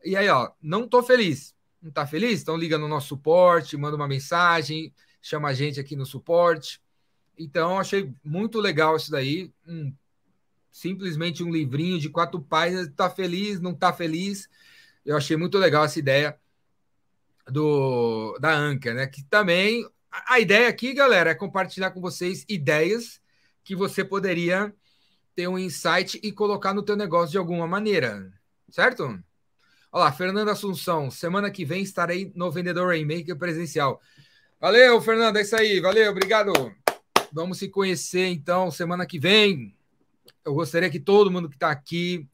e 0.04 0.16
aí, 0.16 0.30
ó, 0.30 0.52
não 0.62 0.88
tô 0.88 1.04
feliz. 1.04 1.54
Não 1.82 1.92
tá 1.92 2.06
feliz? 2.06 2.42
Então 2.42 2.58
liga 2.58 2.78
no 2.78 2.88
nosso 2.88 3.08
suporte, 3.08 3.78
manda 3.78 3.96
uma 3.96 4.08
mensagem, 4.08 4.94
chama 5.22 5.50
a 5.50 5.54
gente 5.54 5.80
aqui 5.80 5.96
no 5.96 6.06
suporte. 6.06 6.82
Então, 7.38 7.80
achei 7.80 8.14
muito 8.24 8.60
legal 8.60 8.96
isso 8.98 9.12
daí. 9.12 9.52
Um, 9.66 9.94
simplesmente 10.72 11.44
um 11.44 11.52
livrinho 11.52 12.00
de 12.00 12.10
quatro 12.10 12.42
páginas. 12.42 12.90
Tá 12.96 13.10
feliz, 13.10 13.62
não 13.62 13.74
tá 13.74 13.94
feliz. 13.94 14.50
Eu 15.06 15.16
achei 15.16 15.38
muito 15.38 15.58
legal 15.58 15.86
essa 15.86 16.00
ideia 16.00 16.38
do 17.52 18.38
da 18.40 18.52
Anca, 18.54 18.94
né? 18.94 19.08
Que 19.08 19.24
também 19.24 19.86
a, 20.12 20.40
ideia 20.40 20.68
aqui, 20.68 20.94
galera, 20.94 21.32
é 21.32 21.36
compartilhar 21.36 21.92
com 21.92 22.02
vocês 22.02 22.46
ideias 22.50 23.22
que 23.64 23.76
você 23.76 24.04
poderia 24.04 24.74
ter 25.36 25.48
um 25.48 25.58
insight 25.58 26.20
e 26.24 26.32
colocar 26.32 26.74
no 26.74 26.84
teu 26.84 26.96
negócio 26.96 27.32
de 27.32 27.38
alguma 27.38 27.68
maneira, 27.68 28.32
certo? 28.70 29.04
Olha 29.92 30.04
lá, 30.06 30.12
Fernanda 30.12 30.52
Assunção, 30.52 31.10
semana 31.10 31.50
que 31.50 31.64
vem 31.64 31.82
estarei 31.82 32.32
no 32.36 32.52
Vendedor 32.52 32.88
Rainmaker 32.88 33.38
presencial. 33.38 34.02
Valeu, 34.60 35.00
Fernanda, 35.02 35.40
é 35.40 35.44
isso 35.44 35.56
aí, 35.56 35.80
valeu, 35.80 36.12
obrigado. 36.12 36.52
Vamos 37.32 37.60
se 37.60 37.70
conhecer 37.70 38.28
então 38.28 38.72
semana 38.72 39.06
que 39.06 39.20
vem. 39.20 39.76
Eu 40.44 40.54
gostaria 40.54 40.90
que 40.90 41.00
todo 41.00 41.32
mundo 41.32 41.50
que 41.50 41.56
está 41.56 41.72
aqui 41.72 42.28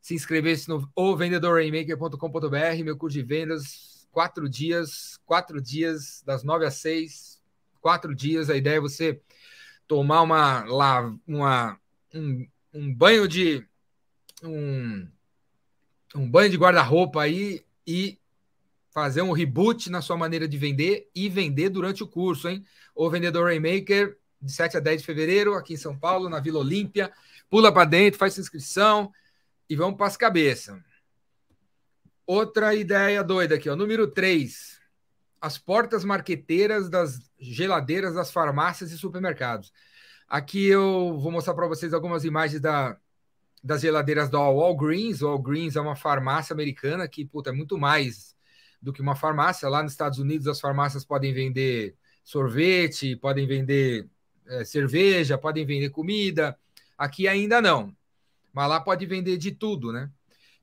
se 0.00 0.14
inscrevesse 0.14 0.68
no 0.68 1.16
vendedorrainmaker.com.br, 1.16 2.84
meu 2.84 2.96
curso 2.96 3.18
de 3.18 3.22
vendas, 3.22 3.89
quatro 4.10 4.48
dias, 4.48 5.18
quatro 5.24 5.60
dias, 5.60 6.22
das 6.24 6.42
nove 6.42 6.66
às 6.66 6.74
seis, 6.74 7.40
quatro 7.80 8.14
dias. 8.14 8.50
A 8.50 8.56
ideia 8.56 8.76
é 8.76 8.80
você 8.80 9.20
tomar 9.86 10.22
uma, 10.22 10.64
lá, 10.64 11.14
uma 11.26 11.80
um, 12.14 12.46
um 12.72 12.94
banho 12.94 13.26
de 13.26 13.66
um, 14.42 15.08
um 16.14 16.30
banho 16.30 16.50
de 16.50 16.56
guarda-roupa 16.56 17.22
aí 17.22 17.64
e 17.86 18.18
fazer 18.92 19.22
um 19.22 19.32
reboot 19.32 19.90
na 19.90 20.02
sua 20.02 20.16
maneira 20.16 20.48
de 20.48 20.58
vender 20.58 21.08
e 21.14 21.28
vender 21.28 21.68
durante 21.68 22.02
o 22.02 22.08
curso, 22.08 22.48
hein? 22.48 22.64
O 22.94 23.08
Vendedor 23.08 23.46
Rainmaker 23.46 24.18
de 24.40 24.52
7 24.52 24.78
a 24.78 24.80
10 24.80 25.00
de 25.00 25.06
fevereiro, 25.06 25.54
aqui 25.54 25.74
em 25.74 25.76
São 25.76 25.96
Paulo, 25.96 26.28
na 26.28 26.40
Vila 26.40 26.60
Olímpia. 26.60 27.12
Pula 27.48 27.72
para 27.72 27.84
dentro, 27.84 28.18
faz 28.18 28.34
sua 28.34 28.40
inscrição 28.40 29.12
e 29.68 29.76
vamos 29.76 29.96
para 29.96 30.06
as 30.06 30.16
cabeças. 30.16 30.80
Outra 32.32 32.76
ideia 32.76 33.24
doida 33.24 33.56
aqui, 33.56 33.68
ó. 33.68 33.74
Número 33.74 34.06
3. 34.06 34.78
As 35.40 35.58
portas 35.58 36.04
marqueteiras 36.04 36.88
das 36.88 37.18
geladeiras 37.36 38.14
das 38.14 38.30
farmácias 38.30 38.92
e 38.92 38.98
supermercados. 38.98 39.72
Aqui 40.28 40.64
eu 40.64 41.18
vou 41.18 41.32
mostrar 41.32 41.54
para 41.54 41.66
vocês 41.66 41.92
algumas 41.92 42.24
imagens 42.24 42.60
da, 42.60 42.96
das 43.64 43.80
geladeiras 43.80 44.30
da 44.30 44.38
Walgreens. 44.38 45.22
Walgreens 45.22 45.74
é 45.74 45.80
uma 45.80 45.96
farmácia 45.96 46.54
americana 46.54 47.08
que 47.08 47.24
puta, 47.24 47.50
é 47.50 47.52
muito 47.52 47.76
mais 47.76 48.36
do 48.80 48.92
que 48.92 49.02
uma 49.02 49.16
farmácia. 49.16 49.68
Lá 49.68 49.82
nos 49.82 49.90
Estados 49.90 50.20
Unidos, 50.20 50.46
as 50.46 50.60
farmácias 50.60 51.04
podem 51.04 51.34
vender 51.34 51.96
sorvete, 52.22 53.16
podem 53.16 53.44
vender 53.44 54.08
é, 54.46 54.64
cerveja, 54.64 55.36
podem 55.36 55.66
vender 55.66 55.90
comida. 55.90 56.56
Aqui 56.96 57.26
ainda 57.26 57.60
não. 57.60 57.92
Mas 58.52 58.68
lá 58.68 58.78
pode 58.78 59.04
vender 59.04 59.36
de 59.36 59.50
tudo, 59.50 59.90
né? 59.92 60.08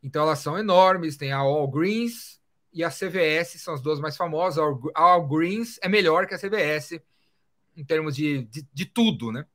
Então 0.07 0.23
elas 0.23 0.39
são 0.39 0.57
enormes, 0.57 1.17
tem 1.17 1.33
a 1.33 1.39
All 1.39 1.67
Greens 1.67 2.39
e 2.71 2.81
a 2.81 2.89
CVS, 2.89 3.61
são 3.61 3.73
as 3.73 3.81
duas 3.81 3.99
mais 3.99 4.15
famosas. 4.15 4.63
A 4.95 5.01
All 5.01 5.27
Greens 5.27 5.77
é 5.81 5.89
melhor 5.89 6.25
que 6.25 6.33
a 6.33 6.39
CVS 6.39 7.01
em 7.75 7.83
termos 7.83 8.15
de, 8.15 8.43
de, 8.43 8.65
de 8.73 8.85
tudo, 8.85 9.33
né? 9.33 9.45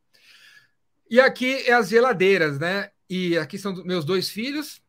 E 1.09 1.18
aqui 1.18 1.54
é 1.66 1.73
as 1.73 1.88
geladeiras, 1.88 2.59
né? 2.59 2.90
E 3.09 3.38
aqui 3.38 3.56
são 3.56 3.82
meus 3.82 4.04
dois 4.04 4.28
filhos, 4.28 4.82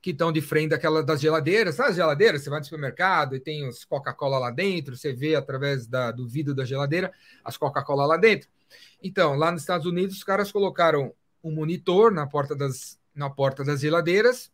que 0.00 0.10
estão 0.10 0.32
de 0.32 0.40
frente 0.40 0.70
daquela 0.70 1.02
das 1.02 1.20
geladeiras. 1.20 1.74
Sabe 1.74 1.90
as 1.90 1.96
geladeiras? 1.96 2.42
Você 2.42 2.48
vai 2.48 2.58
no 2.58 2.64
supermercado 2.64 3.36
e 3.36 3.40
tem 3.40 3.68
os 3.68 3.84
Coca-Cola 3.84 4.38
lá 4.38 4.50
dentro, 4.50 4.96
você 4.96 5.12
vê 5.12 5.34
através 5.34 5.86
da, 5.86 6.10
do 6.10 6.26
vidro 6.26 6.54
da 6.54 6.64
geladeira 6.64 7.12
as 7.44 7.58
Coca-Cola 7.58 8.06
lá 8.06 8.16
dentro. 8.16 8.48
Então, 9.02 9.36
lá 9.36 9.52
nos 9.52 9.60
Estados 9.60 9.86
Unidos, 9.86 10.16
os 10.16 10.24
caras 10.24 10.50
colocaram 10.50 11.14
um 11.44 11.52
monitor 11.52 12.10
na 12.10 12.26
porta 12.26 12.56
das, 12.56 12.98
na 13.14 13.28
porta 13.28 13.62
das 13.62 13.80
geladeiras 13.80 14.50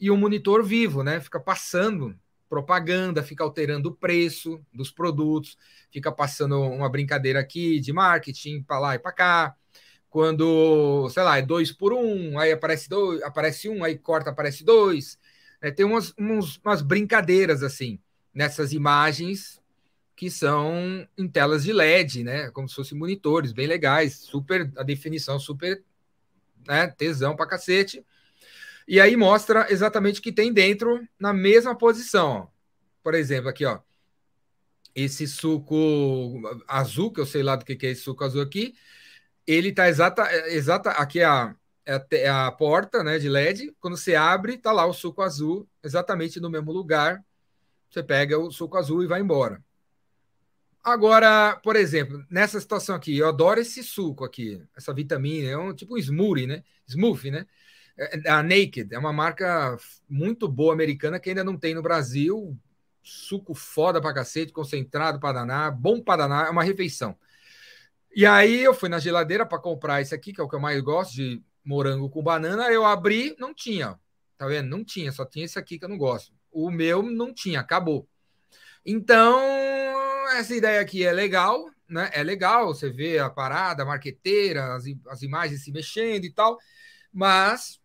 e 0.00 0.10
um 0.10 0.16
monitor 0.16 0.64
vivo, 0.64 1.02
né? 1.02 1.20
Fica 1.20 1.40
passando 1.40 2.18
propaganda, 2.48 3.22
fica 3.22 3.42
alterando 3.42 3.88
o 3.90 3.94
preço 3.94 4.60
dos 4.72 4.90
produtos, 4.90 5.58
fica 5.90 6.12
passando 6.12 6.60
uma 6.60 6.88
brincadeira 6.88 7.40
aqui 7.40 7.80
de 7.80 7.92
marketing 7.92 8.62
para 8.62 8.78
lá 8.78 8.94
e 8.94 8.98
para 8.98 9.12
cá 9.12 9.56
quando, 10.08 11.08
sei 11.10 11.22
lá, 11.22 11.36
é 11.38 11.42
dois 11.42 11.70
por 11.72 11.92
um, 11.92 12.38
aí 12.38 12.50
aparece 12.50 12.88
dois, 12.88 13.22
aparece 13.22 13.68
um, 13.68 13.84
aí 13.84 13.98
corta, 13.98 14.30
aparece 14.30 14.64
dois. 14.64 15.18
É, 15.60 15.70
tem 15.70 15.84
umas, 15.84 16.14
uns, 16.18 16.58
umas 16.64 16.80
brincadeiras 16.80 17.62
assim 17.62 17.98
nessas 18.32 18.72
imagens 18.72 19.60
que 20.14 20.30
são 20.30 21.06
em 21.18 21.28
telas 21.28 21.64
de 21.64 21.72
LED, 21.72 22.24
né? 22.24 22.50
Como 22.50 22.66
se 22.68 22.74
fossem 22.74 22.96
monitores, 22.98 23.52
bem 23.52 23.66
legais, 23.66 24.14
super 24.14 24.72
a 24.78 24.82
definição 24.82 25.38
super 25.38 25.82
né, 26.66 26.86
tesão 26.88 27.36
pra 27.36 27.46
cacete. 27.46 28.02
E 28.86 29.00
aí 29.00 29.16
mostra 29.16 29.66
exatamente 29.70 30.20
o 30.20 30.22
que 30.22 30.32
tem 30.32 30.52
dentro 30.52 31.06
na 31.18 31.32
mesma 31.32 31.76
posição. 31.76 32.50
Por 33.02 33.14
exemplo, 33.14 33.48
aqui, 33.48 33.64
ó. 33.64 33.80
Esse 34.94 35.26
suco 35.26 36.40
azul, 36.66 37.12
que 37.12 37.20
eu 37.20 37.26
sei 37.26 37.42
lá 37.42 37.56
do 37.56 37.64
que 37.64 37.86
é 37.86 37.90
esse 37.90 38.02
suco 38.02 38.24
azul 38.24 38.40
aqui, 38.40 38.74
ele 39.46 39.72
tá 39.72 39.88
exata, 39.88 40.30
exata 40.48 40.90
aqui 40.90 41.20
é 41.20 41.24
a, 41.24 41.54
é 41.84 42.28
a, 42.28 42.46
é 42.46 42.50
porta 42.52 43.04
né, 43.04 43.18
de 43.18 43.28
LED. 43.28 43.74
Quando 43.78 43.96
você 43.96 44.14
abre, 44.14 44.56
tá 44.56 44.72
lá 44.72 44.86
o 44.86 44.94
suco 44.94 45.22
azul, 45.22 45.68
exatamente 45.84 46.40
no 46.40 46.48
mesmo 46.48 46.72
lugar. 46.72 47.24
Você 47.90 48.02
pega 48.02 48.38
o 48.38 48.50
suco 48.50 48.76
azul 48.76 49.02
e 49.02 49.06
vai 49.06 49.20
embora. 49.20 49.62
Agora, 50.82 51.56
por 51.64 51.74
exemplo, 51.74 52.24
nessa 52.30 52.60
situação 52.60 52.94
aqui, 52.94 53.18
eu 53.18 53.28
adoro 53.28 53.60
esse 53.60 53.82
suco 53.82 54.24
aqui, 54.24 54.62
essa 54.76 54.94
vitamina, 54.94 55.50
é 55.50 55.56
um 55.58 55.74
tipo 55.74 55.94
um 55.94 55.98
smoothie, 55.98 56.46
né? 56.46 56.62
Smoothie, 56.86 57.32
né? 57.32 57.46
É, 57.98 58.18
é, 58.18 58.30
a 58.30 58.42
Naked 58.42 58.94
é 58.94 58.98
uma 58.98 59.12
marca 59.12 59.76
muito 60.08 60.48
boa 60.48 60.72
americana 60.72 61.18
que 61.18 61.30
ainda 61.30 61.44
não 61.44 61.56
tem 61.56 61.74
no 61.74 61.82
Brasil. 61.82 62.56
Suco 63.02 63.54
foda 63.54 64.00
pra 64.00 64.12
cacete, 64.14 64.52
concentrado 64.52 65.20
para 65.20 65.40
danar, 65.40 65.72
bom 65.72 66.00
para 66.00 66.22
danar, 66.22 66.46
é 66.48 66.50
uma 66.50 66.64
refeição. 66.64 67.16
E 68.14 68.26
aí 68.26 68.64
eu 68.64 68.74
fui 68.74 68.88
na 68.88 68.98
geladeira 68.98 69.46
para 69.46 69.58
comprar 69.58 70.00
esse 70.00 70.14
aqui, 70.14 70.32
que 70.32 70.40
é 70.40 70.44
o 70.44 70.48
que 70.48 70.56
eu 70.56 70.60
mais 70.60 70.80
gosto, 70.80 71.14
de 71.14 71.42
morango 71.64 72.08
com 72.10 72.22
banana. 72.22 72.70
Eu 72.72 72.84
abri, 72.84 73.36
não 73.38 73.54
tinha. 73.54 73.98
Tá 74.38 74.46
vendo? 74.46 74.68
Não 74.68 74.84
tinha, 74.84 75.12
só 75.12 75.24
tinha 75.24 75.44
esse 75.44 75.58
aqui 75.58 75.78
que 75.78 75.84
eu 75.84 75.88
não 75.88 75.98
gosto. 75.98 76.32
O 76.50 76.70
meu 76.70 77.02
não 77.02 77.32
tinha, 77.32 77.60
acabou. 77.60 78.08
Então, 78.84 79.40
essa 80.36 80.54
ideia 80.54 80.80
aqui 80.80 81.04
é 81.04 81.12
legal, 81.12 81.68
né? 81.88 82.10
É 82.12 82.22
legal, 82.22 82.68
você 82.68 82.90
vê 82.90 83.18
a 83.18 83.28
parada, 83.30 83.82
a 83.82 83.86
marqueteira, 83.86 84.74
as, 84.74 84.84
as 85.08 85.22
imagens 85.22 85.62
se 85.64 85.72
mexendo 85.72 86.24
e 86.24 86.32
tal, 86.32 86.58
mas 87.12 87.80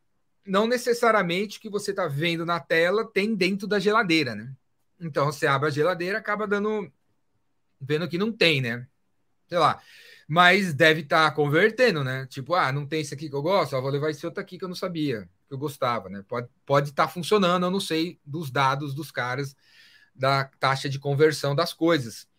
não 0.52 0.68
necessariamente 0.68 1.60
que 1.60 1.70
você 1.70 1.92
está 1.92 2.08
vendo 2.08 2.46
na 2.46 2.60
tela 2.60 3.06
tem 3.06 3.36
dentro 3.36 3.68
da 3.68 3.80
geladeira, 3.80 4.36
né? 4.36 4.54
Então, 5.00 5.26
você 5.26 5.48
abre 5.48 5.70
a 5.70 5.72
geladeira, 5.72 6.18
acaba 6.18 6.48
dando 6.48 6.92
vendo 7.80 8.08
que 8.08 8.18
não 8.18 8.32
tem, 8.32 8.62
né? 8.62 8.88
Sei 9.48 9.58
lá 9.58 9.82
mas 10.34 10.74
deve 10.74 11.02
estar 11.02 11.30
tá 11.30 11.36
convertendo, 11.36 12.06
né? 12.06 12.26
Tipo, 12.28 12.56
ah, 12.56 12.72
não 12.72 12.86
tem 12.88 13.02
esse 13.02 13.14
aqui 13.14 13.28
que 13.28 13.36
eu 13.36 13.42
gosto, 13.42 13.76
ó, 13.76 13.82
vou 13.82 13.92
levar 13.92 14.12
esse 14.12 14.26
outro 14.26 14.40
aqui 14.40 14.58
que 14.58 14.64
eu 14.64 14.70
não 14.70 14.76
sabia, 14.76 15.30
que 15.46 15.54
eu 15.54 15.58
gostava, 15.58 16.08
né? 16.08 16.24
Pode 16.26 16.48
estar 16.48 16.60
pode 16.66 16.94
tá 16.94 17.06
funcionando, 17.06 17.66
eu 17.66 17.70
não 17.70 17.82
sei 17.82 18.18
dos 18.26 18.50
dados 18.50 18.96
dos 18.96 19.12
caras 19.12 19.54
da 20.16 20.46
taxa 20.58 20.88
de 20.88 20.98
conversão 20.98 21.54
das 21.54 21.74
coisas, 21.74 22.30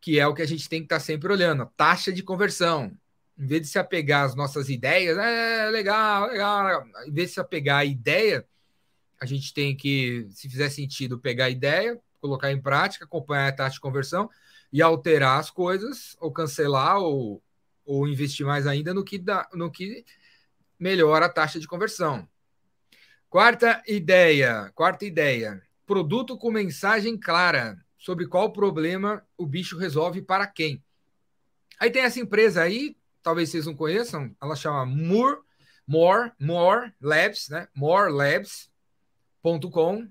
que 0.00 0.20
é 0.20 0.24
o 0.28 0.32
que 0.32 0.42
a 0.42 0.46
gente 0.46 0.68
tem 0.68 0.78
que 0.78 0.84
estar 0.84 1.00
tá 1.00 1.00
sempre 1.00 1.32
olhando, 1.32 1.66
taxa 1.76 2.12
de 2.12 2.22
conversão. 2.22 2.96
Em 3.40 3.46
vez 3.46 3.62
de 3.62 3.68
se 3.68 3.78
apegar 3.78 4.24
às 4.24 4.34
nossas 4.34 4.68
ideias, 4.68 5.16
é 5.16 5.70
legal, 5.70 6.28
legal, 6.28 6.86
em 7.06 7.10
vez 7.10 7.28
de 7.28 7.34
se 7.34 7.40
apegar 7.40 7.78
à 7.78 7.84
ideia, 7.86 8.46
a 9.18 9.24
gente 9.24 9.54
tem 9.54 9.74
que, 9.74 10.28
se 10.30 10.46
fizer 10.46 10.68
sentido, 10.68 11.18
pegar 11.18 11.46
a 11.46 11.50
ideia, 11.50 11.98
colocar 12.20 12.52
em 12.52 12.60
prática, 12.60 13.06
acompanhar 13.06 13.48
a 13.48 13.52
taxa 13.52 13.76
de 13.76 13.80
conversão 13.80 14.28
e 14.70 14.82
alterar 14.82 15.40
as 15.40 15.50
coisas, 15.50 16.14
ou 16.20 16.30
cancelar, 16.30 16.98
ou, 16.98 17.42
ou 17.86 18.06
investir 18.06 18.44
mais 18.44 18.66
ainda 18.66 18.92
no 18.92 19.02
que, 19.02 19.18
dá, 19.18 19.48
no 19.54 19.70
que 19.70 20.04
melhora 20.78 21.24
a 21.24 21.30
taxa 21.30 21.58
de 21.58 21.66
conversão. 21.66 22.28
Quarta 23.30 23.82
ideia, 23.88 24.70
quarta 24.74 25.06
ideia, 25.06 25.62
produto 25.86 26.36
com 26.36 26.50
mensagem 26.50 27.18
clara 27.18 27.78
sobre 27.96 28.26
qual 28.26 28.52
problema 28.52 29.26
o 29.34 29.46
bicho 29.46 29.78
resolve 29.78 30.20
para 30.20 30.46
quem. 30.46 30.82
Aí 31.78 31.90
tem 31.90 32.02
essa 32.02 32.20
empresa 32.20 32.62
aí, 32.62 32.96
talvez 33.22 33.50
vocês 33.50 33.66
não 33.66 33.74
conheçam, 33.74 34.34
ela 34.40 34.56
chama 34.56 34.86
More, 34.86 35.40
More, 35.86 36.32
More 36.38 36.92
Labs, 37.00 37.48
né? 37.48 37.68
morelabs.com. 37.74 40.08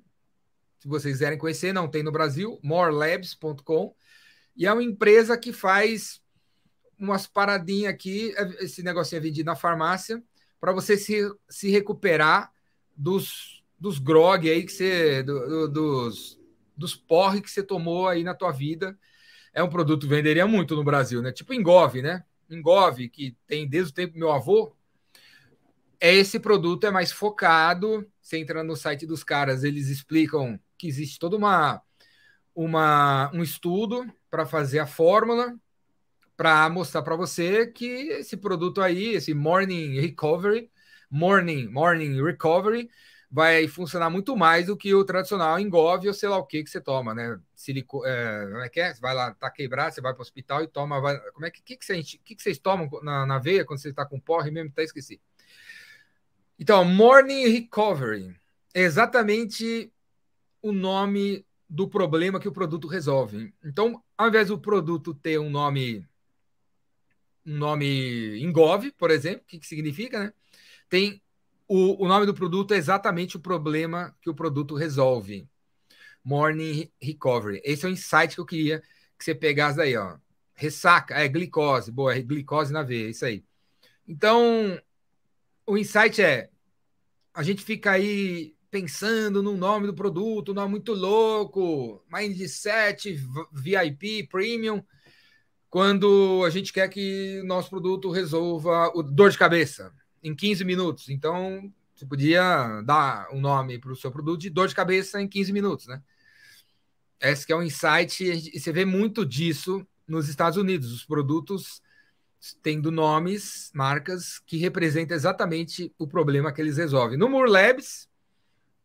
Se 0.79 0.87
vocês 0.87 1.15
quiserem 1.15 1.37
conhecer, 1.37 1.73
não 1.73 1.87
tem 1.87 2.03
no 2.03 2.11
Brasil, 2.11 2.59
morelabs.com. 2.63 3.95
E 4.55 4.65
é 4.65 4.73
uma 4.73 4.83
empresa 4.83 5.37
que 5.37 5.53
faz 5.53 6.21
umas 6.97 7.25
paradinhas 7.25 7.93
aqui, 7.93 8.33
esse 8.59 8.83
negocinho 8.83 9.19
é 9.19 9.21
vendido 9.21 9.47
na 9.47 9.55
farmácia, 9.55 10.21
para 10.59 10.73
você 10.73 10.97
se, 10.97 11.21
se 11.49 11.69
recuperar 11.69 12.51
dos, 12.95 13.63
dos 13.79 13.97
grog 13.97 14.49
aí 14.49 14.63
que 14.63 14.71
você. 14.71 15.23
Do, 15.23 15.47
do, 15.47 15.67
dos, 15.69 16.39
dos 16.75 16.95
porre 16.95 17.41
que 17.41 17.49
você 17.49 17.63
tomou 17.63 18.07
aí 18.07 18.23
na 18.23 18.33
tua 18.33 18.51
vida. 18.51 18.97
É 19.53 19.63
um 19.63 19.69
produto 19.69 20.03
que 20.03 20.13
venderia 20.13 20.45
muito 20.45 20.75
no 20.75 20.83
Brasil, 20.83 21.21
né? 21.21 21.31
Tipo 21.31 21.53
Engove, 21.53 22.01
né? 22.01 22.23
Engove, 22.49 23.09
que 23.09 23.35
tem 23.47 23.67
desde 23.67 23.91
o 23.91 23.95
tempo 23.95 24.17
meu 24.17 24.31
avô. 24.31 24.75
Esse 25.99 26.39
produto 26.39 26.85
é 26.85 26.91
mais 26.91 27.11
focado. 27.11 28.09
Você 28.21 28.37
entra 28.37 28.63
no 28.63 28.75
site 28.75 29.05
dos 29.05 29.23
caras, 29.23 29.63
eles 29.63 29.89
explicam 29.89 30.59
que 30.77 30.87
existe 30.87 31.19
toda 31.19 31.35
uma, 31.35 31.81
uma 32.55 33.31
um 33.33 33.43
estudo 33.43 34.05
para 34.29 34.45
fazer 34.45 34.79
a 34.79 34.87
fórmula 34.87 35.55
para 36.39 36.69
mostrar 36.69 37.01
para 37.01 37.17
você 37.17 37.67
que 37.67 37.85
esse 37.85 38.37
produto 38.37 38.81
aí, 38.81 39.09
esse 39.09 39.33
Morning 39.33 39.99
Recovery, 39.99 40.71
Morning, 41.11 41.67
Morning 41.67 42.23
Recovery, 42.23 42.89
vai 43.31 43.67
funcionar 43.67 44.09
muito 44.09 44.35
mais 44.35 44.65
do 44.65 44.75
que 44.75 44.93
o 44.93 45.05
tradicional 45.05 45.59
engove 45.59 46.07
ou 46.07 46.13
sei 46.13 46.27
lá 46.27 46.37
o 46.37 46.45
que 46.45 46.63
que 46.63 46.69
você 46.69 46.81
toma, 46.81 47.13
né? 47.13 47.39
Silico, 47.55 48.03
é, 48.05 48.47
como 48.47 48.61
é 48.61 48.69
que 48.69 48.79
é? 48.79 48.93
Você 48.93 48.99
vai 48.99 49.13
lá, 49.13 49.33
tá 49.35 49.51
quebrado, 49.51 49.93
você 49.93 50.01
vai 50.01 50.13
para 50.13 50.21
o 50.21 50.23
hospital 50.23 50.63
e 50.63 50.67
toma. 50.67 50.99
Vai, 50.99 51.19
como 51.31 51.45
é 51.45 51.51
que, 51.51 51.61
que, 51.61 51.77
que, 51.77 51.85
você, 51.85 52.01
que, 52.01 52.35
que 52.35 52.41
vocês 52.41 52.57
tomam 52.57 52.89
na, 53.03 53.25
na 53.25 53.37
veia 53.37 53.63
quando 53.63 53.79
você 53.79 53.89
está 53.89 54.05
com 54.05 54.19
porre 54.19 54.49
mesmo? 54.49 54.71
Até 54.71 54.83
esqueci. 54.83 55.21
Então, 56.57 56.83
Morning 56.83 57.47
Recovery 57.47 58.35
é 58.73 58.81
exatamente 58.81 59.93
o 60.61 60.71
nome 60.71 61.45
do 61.69 61.87
problema 61.87 62.39
que 62.39 62.47
o 62.47 62.51
produto 62.51 62.87
resolve. 62.87 63.53
Então, 63.63 64.03
ao 64.17 64.27
invés 64.27 64.47
do 64.47 64.59
produto 64.59 65.13
ter 65.13 65.39
um 65.39 65.49
nome 65.49 66.05
um 67.45 67.57
nome 67.57 68.39
Engove, 68.43 68.91
por 68.91 69.11
exemplo, 69.11 69.43
o 69.43 69.45
que, 69.45 69.59
que 69.59 69.67
significa, 69.67 70.19
né? 70.19 70.33
Tem 70.89 71.21
o, 71.69 72.03
o 72.03 72.07
nome 72.07 72.25
do 72.25 72.33
produto 72.33 72.73
é 72.73 72.77
exatamente 72.77 73.37
o 73.37 73.39
problema 73.39 74.15
que 74.21 74.29
o 74.29 74.33
produto 74.33 74.75
resolve. 74.75 75.47
Morning 76.23 76.91
Recovery. 76.99 77.61
Esse 77.63 77.85
é 77.85 77.89
o 77.89 77.91
insight 77.91 78.33
que 78.33 78.41
eu 78.41 78.45
queria 78.45 78.81
que 79.17 79.23
você 79.23 79.35
pegasse 79.35 79.77
daí, 79.77 79.95
ó. 79.95 80.17
Ressaca, 80.55 81.13
é 81.13 81.27
glicose, 81.27 81.91
boa, 81.91 82.13
é 82.13 82.21
glicose 82.21 82.73
na 82.73 82.83
veia, 82.83 83.07
é 83.07 83.09
isso 83.11 83.23
aí. 83.23 83.45
Então, 84.07 84.81
o 85.65 85.77
insight 85.77 86.21
é: 86.21 86.49
a 87.33 87.43
gente 87.43 87.63
fica 87.63 87.91
aí 87.91 88.55
pensando 88.71 89.41
no 89.41 89.55
nome 89.55 89.87
do 89.87 89.93
produto, 89.93 90.53
não 90.53 90.63
é 90.63 90.67
muito 90.67 90.93
louco, 90.93 92.03
Mindset, 92.11 93.15
VIP, 93.53 94.27
Premium 94.27 94.83
quando 95.69 96.43
a 96.45 96.49
gente 96.49 96.73
quer 96.73 96.89
que 96.89 97.41
nosso 97.43 97.69
produto 97.69 98.09
resolva 98.09 98.91
o 98.95 99.03
dor 99.03 99.29
de 99.29 99.37
cabeça 99.37 99.93
em 100.23 100.35
15 100.35 100.63
minutos. 100.65 101.09
Então, 101.09 101.71
você 101.95 102.05
podia 102.05 102.81
dar 102.81 103.27
um 103.31 103.39
nome 103.39 103.79
para 103.79 103.91
o 103.91 103.95
seu 103.95 104.11
produto 104.11 104.41
de 104.41 104.49
dor 104.49 104.67
de 104.67 104.75
cabeça 104.75 105.21
em 105.21 105.27
15 105.27 105.51
minutos, 105.51 105.87
né? 105.87 106.01
Esse 107.19 107.45
que 107.45 107.51
é 107.51 107.55
um 107.55 107.63
insight, 107.63 108.23
e 108.23 108.59
você 108.59 108.71
vê 108.71 108.85
muito 108.85 109.25
disso 109.25 109.85
nos 110.07 110.29
Estados 110.29 110.57
Unidos. 110.57 110.91
Os 110.91 111.05
produtos 111.05 111.81
tendo 112.63 112.89
nomes, 112.89 113.69
marcas 113.73 114.39
que 114.45 114.55
representam 114.55 115.15
exatamente 115.15 115.93
o 115.97 116.07
problema 116.07 116.53
que 116.53 116.61
eles 116.61 116.77
resolvem. 116.77 117.17
No 117.17 117.27
Moore 117.27 117.51
Labs 117.51 118.07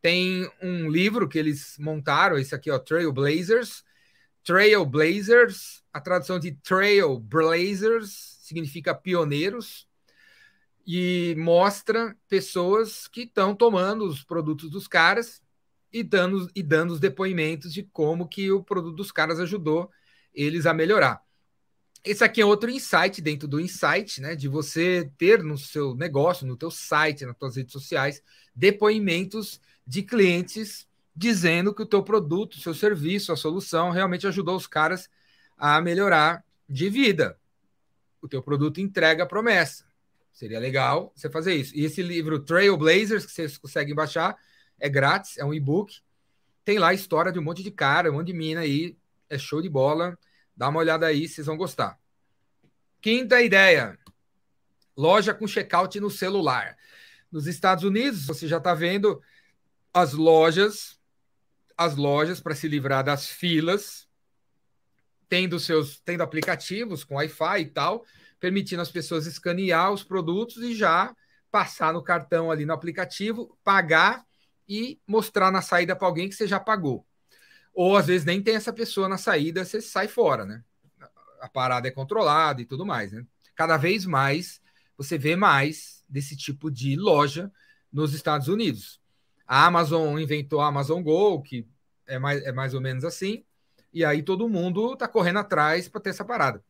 tem 0.02 0.50
um 0.60 0.90
livro 0.90 1.28
que 1.28 1.38
eles 1.38 1.76
montaram, 1.78 2.36
esse 2.36 2.54
aqui, 2.54 2.70
ó, 2.70 2.78
Trailblazers. 2.78 3.84
Trailblazers 4.42 5.84
a 5.94 6.00
tradução 6.00 6.40
de 6.40 6.50
Trailblazers 6.50 8.40
significa 8.42 8.92
pioneiros 8.92 9.86
e 10.86 11.34
mostra 11.38 12.16
pessoas 12.28 13.08
que 13.08 13.22
estão 13.22 13.54
tomando 13.54 14.04
os 14.04 14.22
produtos 14.22 14.70
dos 14.70 14.86
caras 14.86 15.42
e 15.92 16.02
dando, 16.02 16.50
e 16.54 16.62
dando 16.62 16.92
os 16.92 17.00
depoimentos 17.00 17.72
de 17.72 17.82
como 17.82 18.28
que 18.28 18.50
o 18.50 18.62
produto 18.62 18.96
dos 18.96 19.12
caras 19.12 19.40
ajudou 19.40 19.90
eles 20.34 20.66
a 20.66 20.74
melhorar. 20.74 21.22
Esse 22.04 22.22
aqui 22.22 22.40
é 22.40 22.44
outro 22.44 22.70
insight 22.70 23.22
dentro 23.22 23.48
do 23.48 23.58
insight, 23.58 24.20
né? 24.20 24.36
De 24.36 24.46
você 24.46 25.10
ter 25.16 25.42
no 25.42 25.56
seu 25.56 25.94
negócio, 25.94 26.46
no 26.46 26.56
teu 26.56 26.70
site, 26.70 27.24
nas 27.24 27.36
suas 27.38 27.56
redes 27.56 27.72
sociais, 27.72 28.22
depoimentos 28.54 29.58
de 29.86 30.02
clientes 30.02 30.86
dizendo 31.16 31.72
que 31.72 31.82
o 31.82 31.86
teu 31.86 32.02
produto, 32.02 32.54
o 32.54 32.60
seu 32.60 32.74
serviço, 32.74 33.32
a 33.32 33.36
solução 33.36 33.90
realmente 33.90 34.26
ajudou 34.26 34.56
os 34.56 34.66
caras 34.66 35.08
a 35.56 35.80
melhorar 35.80 36.44
de 36.68 36.90
vida. 36.90 37.38
O 38.20 38.28
teu 38.28 38.42
produto 38.42 38.80
entrega 38.80 39.22
a 39.22 39.26
promessa. 39.26 39.86
Seria 40.34 40.58
legal 40.58 41.12
você 41.14 41.30
fazer 41.30 41.54
isso. 41.54 41.74
E 41.74 41.84
esse 41.84 42.02
livro 42.02 42.40
Trailblazers, 42.40 43.24
que 43.24 43.32
vocês 43.32 43.56
conseguem 43.56 43.94
baixar, 43.94 44.36
é 44.78 44.88
grátis, 44.88 45.38
é 45.38 45.44
um 45.44 45.54
e-book. 45.54 46.02
Tem 46.64 46.78
lá 46.78 46.88
a 46.88 46.94
história 46.94 47.32
de 47.32 47.38
um 47.38 47.42
monte 47.42 47.62
de 47.62 47.70
cara, 47.70 48.10
um 48.10 48.14
monte 48.16 48.26
de 48.26 48.32
mina 48.32 48.60
aí. 48.60 48.98
É 49.30 49.38
show 49.38 49.62
de 49.62 49.68
bola. 49.68 50.18
Dá 50.56 50.68
uma 50.68 50.80
olhada 50.80 51.06
aí, 51.06 51.28
vocês 51.28 51.46
vão 51.46 51.56
gostar. 51.56 51.98
Quinta 53.00 53.40
ideia: 53.40 53.96
loja 54.96 55.32
com 55.32 55.46
checkout 55.46 55.98
no 56.00 56.10
celular. 56.10 56.76
Nos 57.30 57.46
Estados 57.46 57.84
Unidos, 57.84 58.26
você 58.26 58.48
já 58.48 58.58
está 58.58 58.74
vendo 58.74 59.22
as 59.92 60.12
lojas, 60.12 60.98
as 61.76 61.94
lojas 61.96 62.40
para 62.40 62.54
se 62.54 62.66
livrar 62.66 63.04
das 63.04 63.28
filas 63.28 64.08
tendo 65.28 65.58
seus 65.58 65.98
tendo 66.00 66.22
aplicativos 66.22 67.02
com 67.02 67.16
Wi-Fi 67.16 67.60
e 67.60 67.66
tal, 67.66 68.04
permitindo 68.40 68.82
as 68.82 68.90
pessoas 68.90 69.26
escanear 69.26 69.92
os 69.92 70.02
produtos 70.02 70.62
e 70.62 70.74
já 70.74 71.14
passar 71.50 71.92
no 71.92 72.02
cartão 72.02 72.50
ali 72.50 72.66
no 72.66 72.72
aplicativo, 72.72 73.56
pagar 73.62 74.24
e 74.68 75.00
mostrar 75.06 75.50
na 75.50 75.62
saída 75.62 75.94
para 75.94 76.06
alguém 76.06 76.28
que 76.28 76.34
você 76.34 76.46
já 76.46 76.58
pagou. 76.58 77.06
Ou 77.72 77.96
às 77.96 78.06
vezes 78.06 78.24
nem 78.24 78.42
tem 78.42 78.54
essa 78.54 78.72
pessoa 78.72 79.08
na 79.08 79.18
saída, 79.18 79.64
você 79.64 79.80
sai 79.80 80.08
fora, 80.08 80.44
né? 80.44 80.62
A 81.40 81.48
parada 81.48 81.86
é 81.88 81.90
controlada 81.90 82.60
e 82.62 82.64
tudo 82.64 82.86
mais, 82.86 83.12
né? 83.12 83.24
Cada 83.54 83.76
vez 83.76 84.06
mais 84.06 84.60
você 84.96 85.18
vê 85.18 85.36
mais 85.36 86.04
desse 86.08 86.36
tipo 86.36 86.70
de 86.70 86.96
loja 86.96 87.52
nos 87.92 88.14
Estados 88.14 88.48
Unidos. 88.48 89.00
A 89.46 89.66
Amazon 89.66 90.18
inventou 90.18 90.60
a 90.60 90.68
Amazon 90.68 91.02
Go, 91.02 91.42
que 91.42 91.66
é 92.06 92.18
mais, 92.18 92.42
é 92.42 92.52
mais 92.52 92.74
ou 92.74 92.80
menos 92.80 93.04
assim. 93.04 93.44
E 93.92 94.04
aí 94.04 94.22
todo 94.22 94.48
mundo 94.48 94.96
tá 94.96 95.06
correndo 95.06 95.38
atrás 95.38 95.88
para 95.88 96.00
ter 96.00 96.10
essa 96.10 96.24
parada. 96.24 96.62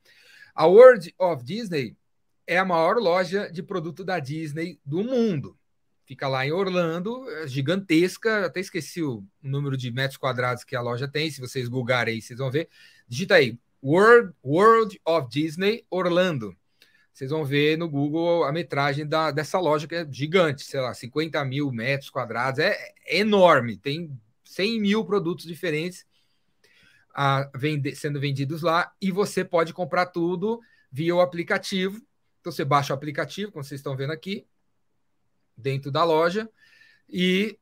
A 0.54 0.66
World 0.66 1.12
of 1.18 1.42
Disney 1.42 1.96
é 2.46 2.56
a 2.56 2.64
maior 2.64 2.96
loja 2.98 3.50
de 3.50 3.60
produto 3.60 4.04
da 4.04 4.20
Disney 4.20 4.78
do 4.84 5.02
mundo. 5.02 5.58
Fica 6.06 6.28
lá 6.28 6.46
em 6.46 6.52
Orlando, 6.52 7.28
é 7.30 7.48
gigantesca. 7.48 8.46
Até 8.46 8.60
esqueci 8.60 9.02
o 9.02 9.24
número 9.42 9.76
de 9.76 9.90
metros 9.90 10.16
quadrados 10.16 10.62
que 10.62 10.76
a 10.76 10.80
loja 10.80 11.08
tem. 11.08 11.28
Se 11.28 11.40
vocês 11.40 11.66
googarem 11.66 12.14
aí, 12.14 12.22
vocês 12.22 12.38
vão 12.38 12.52
ver. 12.52 12.68
Digita 13.08 13.34
aí 13.34 13.58
World, 13.82 14.32
World 14.44 15.00
of 15.04 15.28
Disney 15.28 15.84
Orlando. 15.90 16.56
Vocês 17.12 17.30
vão 17.30 17.44
ver 17.44 17.76
no 17.76 17.88
Google 17.88 18.44
a 18.44 18.52
metragem 18.52 19.06
da, 19.06 19.30
dessa 19.32 19.58
loja, 19.58 19.88
que 19.88 19.94
é 19.94 20.06
gigante, 20.08 20.64
sei 20.64 20.80
lá, 20.80 20.94
50 20.94 21.44
mil 21.44 21.72
metros 21.72 22.10
quadrados. 22.10 22.60
É, 22.60 22.76
é 23.06 23.18
enorme. 23.18 23.76
Tem 23.76 24.10
100 24.44 24.80
mil 24.80 25.04
produtos 25.04 25.46
diferentes 25.46 26.06
a 27.14 27.48
vender, 27.54 27.94
sendo 27.94 28.18
vendidos 28.18 28.62
lá 28.62 28.92
e 29.00 29.12
você 29.12 29.44
pode 29.44 29.72
comprar 29.72 30.06
tudo 30.06 30.60
via 30.90 31.14
o 31.14 31.20
aplicativo. 31.20 32.02
Então 32.40 32.52
você 32.52 32.64
baixa 32.64 32.92
o 32.92 32.96
aplicativo, 32.96 33.52
como 33.52 33.64
vocês 33.64 33.78
estão 33.78 33.96
vendo 33.96 34.12
aqui, 34.12 34.46
dentro 35.56 35.90
da 35.90 36.02
loja 36.02 36.50
e 37.08 37.58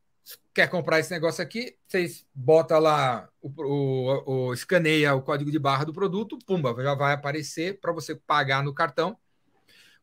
quer 0.55 0.69
comprar 0.69 1.01
esse 1.01 1.11
negócio 1.11 1.43
aqui, 1.43 1.77
vocês 1.87 2.27
bota 2.35 2.79
lá 2.79 3.29
o, 3.41 3.49
o, 3.49 4.49
o 4.49 4.55
escaneia 4.55 5.15
o 5.15 5.23
código 5.23 5.51
de 5.51 5.59
barra 5.59 5.85
do 5.85 5.93
produto, 5.93 6.39
pumba, 6.47 6.75
já 6.83 6.95
vai 6.95 7.13
aparecer 7.13 7.79
para 7.81 7.93
você 7.93 8.15
pagar 8.15 8.63
no 8.63 8.75
cartão. 8.75 9.17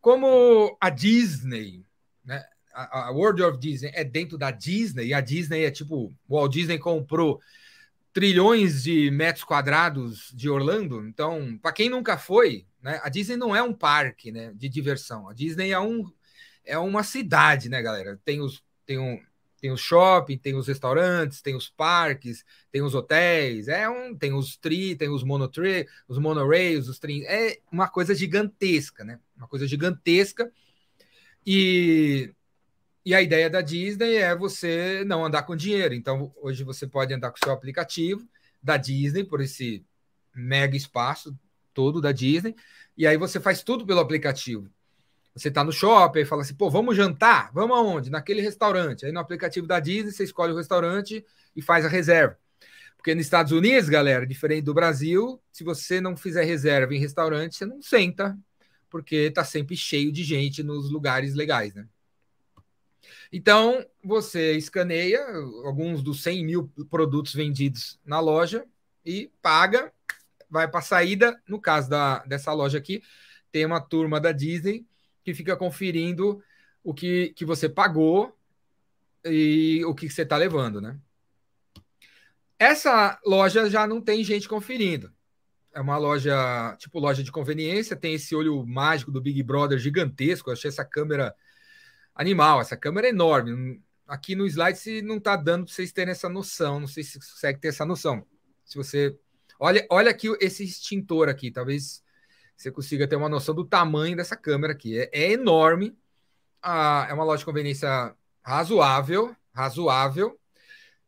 Como 0.01 0.77
a 0.79 0.89
Disney, 0.89 1.85
né? 2.23 2.45
A, 2.73 3.07
a 3.07 3.11
World 3.11 3.41
of 3.43 3.57
Disney 3.57 3.91
é 3.93 4.03
dentro 4.03 4.37
da 4.37 4.51
Disney, 4.51 5.07
e 5.07 5.13
a 5.13 5.21
Disney 5.21 5.65
é 5.65 5.71
tipo, 5.71 6.13
o 6.27 6.35
Walt 6.35 6.53
Disney 6.53 6.77
comprou 6.77 7.41
trilhões 8.13 8.83
de 8.83 9.11
metros 9.11 9.43
quadrados 9.43 10.31
de 10.33 10.49
Orlando. 10.49 11.05
Então, 11.07 11.57
para 11.61 11.71
quem 11.71 11.89
nunca 11.89 12.17
foi, 12.17 12.65
né, 12.81 12.99
a 13.03 13.09
Disney 13.09 13.37
não 13.37 13.55
é 13.55 13.61
um 13.61 13.73
parque 13.73 14.31
né, 14.31 14.51
de 14.55 14.67
diversão. 14.67 15.29
A 15.29 15.33
Disney 15.33 15.71
é, 15.71 15.79
um, 15.79 16.11
é 16.65 16.77
uma 16.77 17.03
cidade, 17.03 17.69
né, 17.69 17.81
galera? 17.81 18.19
Tem 18.25 18.41
os, 18.41 18.63
tem, 18.85 18.97
um, 18.97 19.21
tem 19.61 19.71
os 19.71 19.81
shopping, 19.81 20.37
tem 20.37 20.55
os 20.55 20.67
restaurantes, 20.67 21.41
tem 21.41 21.55
os 21.55 21.69
parques, 21.69 22.43
tem 22.71 22.81
os 22.81 22.95
hotéis, 22.95 23.67
é 23.67 23.87
um, 23.87 24.15
tem 24.15 24.33
os 24.33 24.57
tri, 24.57 24.95
tem 24.95 25.09
os 25.09 25.23
monotree, 25.23 25.87
os 26.07 26.17
monorails, 26.17 26.87
os 26.87 26.99
tri, 26.99 27.25
é 27.25 27.59
uma 27.71 27.87
coisa 27.87 28.15
gigantesca, 28.15 29.03
né? 29.03 29.19
Uma 29.37 29.47
coisa 29.47 29.67
gigantesca. 29.67 30.51
E 31.45 32.33
e 33.05 33.15
a 33.15 33.21
ideia 33.21 33.49
da 33.49 33.61
Disney 33.61 34.15
é 34.15 34.35
você 34.35 35.03
não 35.05 35.25
andar 35.25 35.43
com 35.43 35.55
dinheiro. 35.55 35.93
Então, 35.93 36.33
hoje 36.41 36.63
você 36.63 36.85
pode 36.85 37.13
andar 37.13 37.31
com 37.31 37.37
o 37.37 37.43
seu 37.43 37.53
aplicativo 37.53 38.27
da 38.61 38.77
Disney, 38.77 39.23
por 39.23 39.41
esse 39.41 39.85
mega 40.35 40.75
espaço 40.75 41.37
todo 41.73 42.01
da 42.01 42.11
Disney, 42.11 42.55
e 42.97 43.07
aí 43.07 43.17
você 43.17 43.39
faz 43.39 43.63
tudo 43.63 43.85
pelo 43.85 43.99
aplicativo. 43.99 44.69
Você 45.33 45.47
está 45.47 45.63
no 45.63 45.71
shopping 45.71 46.19
e 46.19 46.25
fala 46.25 46.41
assim, 46.41 46.55
pô, 46.55 46.69
vamos 46.69 46.97
jantar? 46.97 47.51
Vamos 47.53 47.77
aonde? 47.77 48.09
Naquele 48.09 48.41
restaurante. 48.41 49.05
Aí 49.05 49.11
no 49.11 49.19
aplicativo 49.19 49.65
da 49.65 49.79
Disney, 49.79 50.11
você 50.11 50.23
escolhe 50.23 50.51
o 50.51 50.57
restaurante 50.57 51.25
e 51.55 51.61
faz 51.61 51.85
a 51.85 51.87
reserva. 51.87 52.37
Porque 52.97 53.15
nos 53.15 53.23
Estados 53.23 53.53
Unidos, 53.53 53.87
galera, 53.87 54.27
diferente 54.27 54.65
do 54.65 54.73
Brasil, 54.73 55.41
se 55.53 55.63
você 55.63 56.01
não 56.01 56.17
fizer 56.17 56.43
reserva 56.43 56.93
em 56.93 56.99
restaurante, 56.99 57.55
você 57.55 57.65
não 57.65 57.81
senta, 57.81 58.37
porque 58.89 59.15
está 59.15 59.45
sempre 59.45 59.77
cheio 59.77 60.11
de 60.11 60.21
gente 60.23 60.61
nos 60.61 60.91
lugares 60.91 61.33
legais, 61.33 61.73
né? 61.73 61.87
Então, 63.31 63.85
você 64.03 64.53
escaneia 64.53 65.25
alguns 65.63 66.01
dos 66.01 66.23
100 66.23 66.45
mil 66.45 66.71
produtos 66.89 67.33
vendidos 67.33 67.99
na 68.05 68.19
loja 68.19 68.65
e 69.05 69.31
paga, 69.41 69.91
vai 70.49 70.67
para 70.67 70.79
a 70.79 70.83
saída. 70.83 71.41
No 71.47 71.59
caso 71.59 71.89
da, 71.89 72.19
dessa 72.19 72.53
loja 72.53 72.77
aqui, 72.77 73.01
tem 73.51 73.65
uma 73.65 73.81
turma 73.81 74.19
da 74.19 74.31
Disney 74.31 74.85
que 75.23 75.33
fica 75.33 75.55
conferindo 75.55 76.43
o 76.83 76.93
que, 76.93 77.33
que 77.35 77.45
você 77.45 77.67
pagou 77.67 78.35
e 79.25 79.83
o 79.85 79.93
que 79.93 80.09
você 80.09 80.23
está 80.23 80.37
levando, 80.37 80.81
né? 80.81 80.97
Essa 82.57 83.19
loja 83.25 83.69
já 83.69 83.87
não 83.87 84.01
tem 84.01 84.23
gente 84.23 84.47
conferindo. 84.47 85.11
É 85.73 85.79
uma 85.79 85.97
loja, 85.97 86.75
tipo 86.77 86.99
loja 86.99 87.23
de 87.23 87.31
conveniência, 87.31 87.95
tem 87.95 88.15
esse 88.15 88.35
olho 88.35 88.65
mágico 88.65 89.11
do 89.11 89.21
Big 89.21 89.41
Brother 89.43 89.77
gigantesco. 89.77 90.49
Eu 90.49 90.53
achei 90.53 90.67
essa 90.67 90.83
câmera 90.83 91.33
animal. 92.19 92.59
Essa 92.59 92.75
câmera 92.75 93.07
é 93.07 93.11
enorme. 93.11 93.81
Aqui 94.05 94.35
no 94.35 94.45
slide 94.45 95.01
não 95.01 95.17
está 95.17 95.35
dando 95.35 95.65
para 95.65 95.73
vocês 95.73 95.91
terem 95.91 96.11
essa 96.11 96.27
noção. 96.27 96.79
Não 96.81 96.87
sei 96.87 97.03
se 97.03 97.17
consegue 97.17 97.59
ter 97.59 97.69
essa 97.69 97.85
noção. 97.85 98.25
Se 98.65 98.75
você. 98.77 99.17
Olha, 99.57 99.85
olha 99.89 100.11
aqui 100.11 100.27
esse 100.41 100.63
extintor 100.63 101.29
aqui. 101.29 101.49
Talvez 101.49 102.03
você 102.55 102.71
consiga 102.71 103.07
ter 103.07 103.15
uma 103.15 103.29
noção 103.29 103.55
do 103.55 103.65
tamanho 103.65 104.17
dessa 104.17 104.35
câmera 104.35 104.73
aqui. 104.73 104.99
É, 104.99 105.09
é 105.13 105.31
enorme. 105.31 105.97
Ah, 106.61 107.07
é 107.09 107.13
uma 107.13 107.23
loja 107.23 107.39
de 107.39 107.45
conveniência 107.45 108.13
razoável. 108.43 109.35
Razoável. 109.53 110.37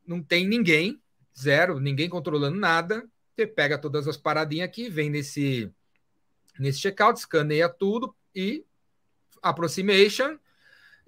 Não 0.07 0.23
tem 0.23 0.47
ninguém. 0.47 1.01
Zero. 1.37 1.79
Ninguém 1.79 2.07
controlando 2.07 2.57
nada. 2.57 3.05
Você 3.35 3.45
pega 3.45 3.77
todas 3.77 4.07
as 4.07 4.17
paradinhas 4.17 4.67
aqui, 4.67 4.89
vem 4.89 5.09
nesse, 5.09 5.71
nesse 6.59 6.79
checkout, 6.79 7.17
escaneia 7.17 7.69
tudo 7.69 8.13
e 8.35 8.65
approximation 9.41 10.37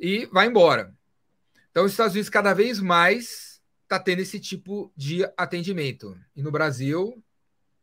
e 0.04 0.26
vai 0.26 0.48
embora. 0.48 0.94
Então, 1.72 1.86
os 1.86 1.94
Estados 1.94 2.12
Unidos 2.12 2.30
cada 2.30 2.54
vez 2.54 2.78
mais 2.78 3.62
está 3.84 3.98
tendo 3.98 4.20
esse 4.20 4.38
tipo 4.38 4.92
de 4.98 5.24
atendimento. 5.38 6.20
E 6.36 6.44
no 6.44 6.52
Brasil, 6.52 7.24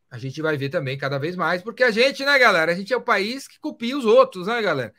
a 0.07 0.19
gente 0.19 0.39
vai 0.39 0.55
ver 0.55 0.69
também 0.69 0.95
cada 0.99 1.17
vez 1.17 1.35
mais, 1.35 1.63
porque 1.63 1.83
a 1.83 1.89
gente, 1.89 2.23
né, 2.23 2.37
galera? 2.37 2.71
A 2.71 2.75
gente 2.75 2.93
é 2.93 2.95
o 2.95 3.01
país 3.01 3.47
que 3.47 3.59
copia 3.59 3.97
os 3.97 4.05
outros, 4.05 4.45
né, 4.45 4.61
galera? 4.61 4.93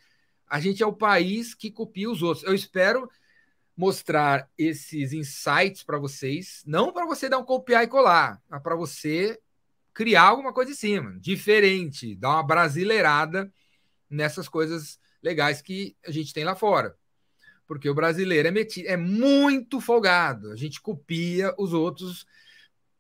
A 0.48 0.58
gente 0.58 0.82
é 0.82 0.86
o 0.86 0.92
país 0.92 1.54
que 1.54 1.70
copia 1.70 2.10
os 2.10 2.24
outros. 2.24 2.44
Eu 2.44 2.56
espero 2.56 3.08
mostrar 3.76 4.50
esses 4.58 5.12
insights 5.12 5.84
para 5.84 5.98
vocês, 5.98 6.64
não 6.66 6.92
para 6.92 7.06
você 7.06 7.28
dar 7.28 7.38
um 7.38 7.44
copiar 7.44 7.84
e 7.84 7.86
colar, 7.86 8.42
mas 8.48 8.60
para 8.60 8.74
você 8.74 9.40
criar 9.94 10.22
alguma 10.22 10.52
coisa 10.52 10.72
em 10.72 10.74
cima, 10.74 11.16
diferente, 11.20 12.16
dar 12.16 12.30
uma 12.30 12.42
brasileirada 12.42 13.52
nessas 14.10 14.48
coisas 14.48 14.98
legais 15.22 15.62
que 15.62 15.96
a 16.04 16.10
gente 16.10 16.34
tem 16.34 16.42
lá 16.42 16.56
fora 16.56 16.96
porque 17.72 17.88
o 17.88 17.94
brasileiro 17.94 18.48
é, 18.48 18.50
metido, 18.50 18.86
é 18.86 18.98
muito 18.98 19.80
folgado. 19.80 20.52
A 20.52 20.56
gente 20.56 20.78
copia 20.78 21.54
os 21.56 21.72
outros, 21.72 22.26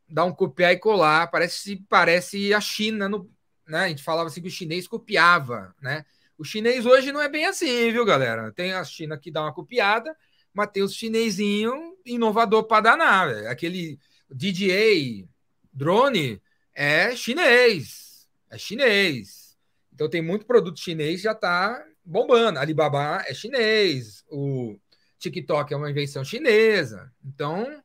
dá 0.08 0.24
um 0.24 0.32
copiar 0.32 0.72
e 0.72 0.78
colar. 0.78 1.30
Parece, 1.30 1.84
parece 1.90 2.54
a 2.54 2.60
China, 2.60 3.06
no, 3.06 3.30
né? 3.68 3.80
A 3.80 3.88
gente 3.88 4.02
falava 4.02 4.30
assim 4.30 4.40
que 4.40 4.48
o 4.48 4.50
chinês 4.50 4.88
copiava, 4.88 5.76
né? 5.78 6.06
O 6.38 6.42
chinês 6.42 6.86
hoje 6.86 7.12
não 7.12 7.20
é 7.20 7.28
bem 7.28 7.44
assim, 7.44 7.92
viu, 7.92 8.02
galera? 8.06 8.50
Tem 8.50 8.72
a 8.72 8.82
China 8.82 9.18
que 9.18 9.30
dá 9.30 9.42
uma 9.42 9.52
copiada, 9.52 10.16
mas 10.54 10.70
tem 10.72 10.82
os 10.82 10.94
chinesinho 10.94 11.94
inovador 12.06 12.64
para 12.64 12.80
danar. 12.80 13.28
Véio. 13.28 13.50
Aquele 13.50 13.98
DJI 14.30 15.28
drone 15.70 16.40
é 16.72 17.14
chinês, 17.14 18.26
é 18.48 18.56
chinês. 18.56 19.54
Então 19.92 20.08
tem 20.08 20.22
muito 20.22 20.46
produto 20.46 20.80
chinês 20.80 21.20
já 21.20 21.32
está 21.32 21.84
bombando. 22.04 22.58
Alibaba 22.58 23.22
é 23.26 23.34
chinês, 23.34 24.24
o 24.28 24.78
TikTok 25.18 25.72
é 25.72 25.76
uma 25.76 25.90
invenção 25.90 26.24
chinesa. 26.24 27.12
Então, 27.24 27.82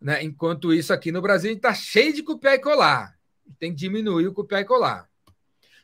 né, 0.00 0.22
enquanto 0.22 0.72
isso 0.72 0.92
aqui 0.92 1.10
no 1.10 1.22
Brasil 1.22 1.52
está 1.52 1.72
cheio 1.72 2.12
de 2.12 2.22
copiar 2.22 2.54
e 2.54 2.58
colar. 2.58 3.18
Tem 3.58 3.70
que 3.70 3.78
diminuir 3.78 4.26
o 4.26 4.32
copiar 4.32 4.62
e 4.62 4.64
colar. 4.64 5.08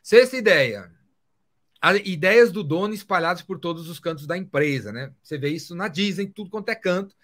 Sexta 0.03 0.37
ideia. 0.37 0.91
Ideias 2.05 2.51
do 2.51 2.63
dono 2.63 2.93
espalhadas 2.93 3.41
por 3.41 3.59
todos 3.59 3.89
os 3.89 3.99
cantos 3.99 4.27
da 4.27 4.37
empresa, 4.37 4.91
né? 4.91 5.11
Você 5.23 5.37
vê 5.37 5.49
isso 5.49 5.73
na 5.73 5.87
Disney, 5.87 6.27
tudo 6.27 6.49
quanto 6.49 6.69
é 6.69 6.75
canto. 6.75 7.15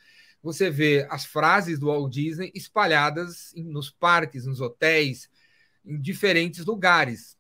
Você 0.41 0.69
vê 0.69 1.05
as 1.09 1.25
frases 1.25 1.77
do 1.77 1.87
Walt 1.87 2.11
Disney 2.11 2.51
espalhadas 2.55 3.53
nos 3.55 3.91
parques, 3.91 4.45
nos 4.45 4.61
hotéis, 4.61 5.29
em 5.85 5.99
diferentes 6.01 6.65
lugares. 6.65 7.36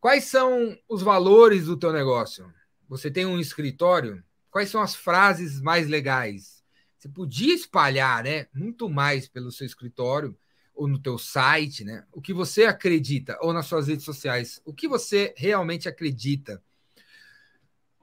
Quais 0.00 0.24
são 0.24 0.78
os 0.88 1.02
valores 1.02 1.64
do 1.64 1.76
teu 1.76 1.92
negócio? 1.92 2.52
Você 2.88 3.10
tem 3.10 3.26
um 3.26 3.38
escritório? 3.38 4.22
Quais 4.50 4.70
são 4.70 4.80
as 4.80 4.94
frases 4.94 5.60
mais 5.60 5.88
legais? 5.88 6.62
Você 6.96 7.08
podia 7.08 7.54
espalhar, 7.54 8.24
né, 8.24 8.46
muito 8.54 8.88
mais 8.88 9.28
pelo 9.28 9.50
seu 9.50 9.66
escritório 9.66 10.36
ou 10.74 10.86
no 10.86 10.98
teu 10.98 11.18
site, 11.18 11.84
né? 11.84 12.04
O 12.12 12.20
que 12.22 12.32
você 12.32 12.64
acredita 12.64 13.36
ou 13.40 13.52
nas 13.52 13.66
suas 13.66 13.88
redes 13.88 14.04
sociais? 14.04 14.62
O 14.64 14.72
que 14.72 14.86
você 14.86 15.34
realmente 15.36 15.88
acredita? 15.88 16.62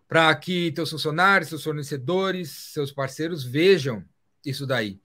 Para 0.08 0.36
que 0.36 0.71
teus 0.73 0.89
funcionários, 0.89 1.49
seus 1.49 1.63
fornecedores, 1.63 2.51
seus 2.51 2.91
parceiros 2.91 3.43
vejam 3.43 4.03
isso 4.45 4.67
daí. 4.67 4.99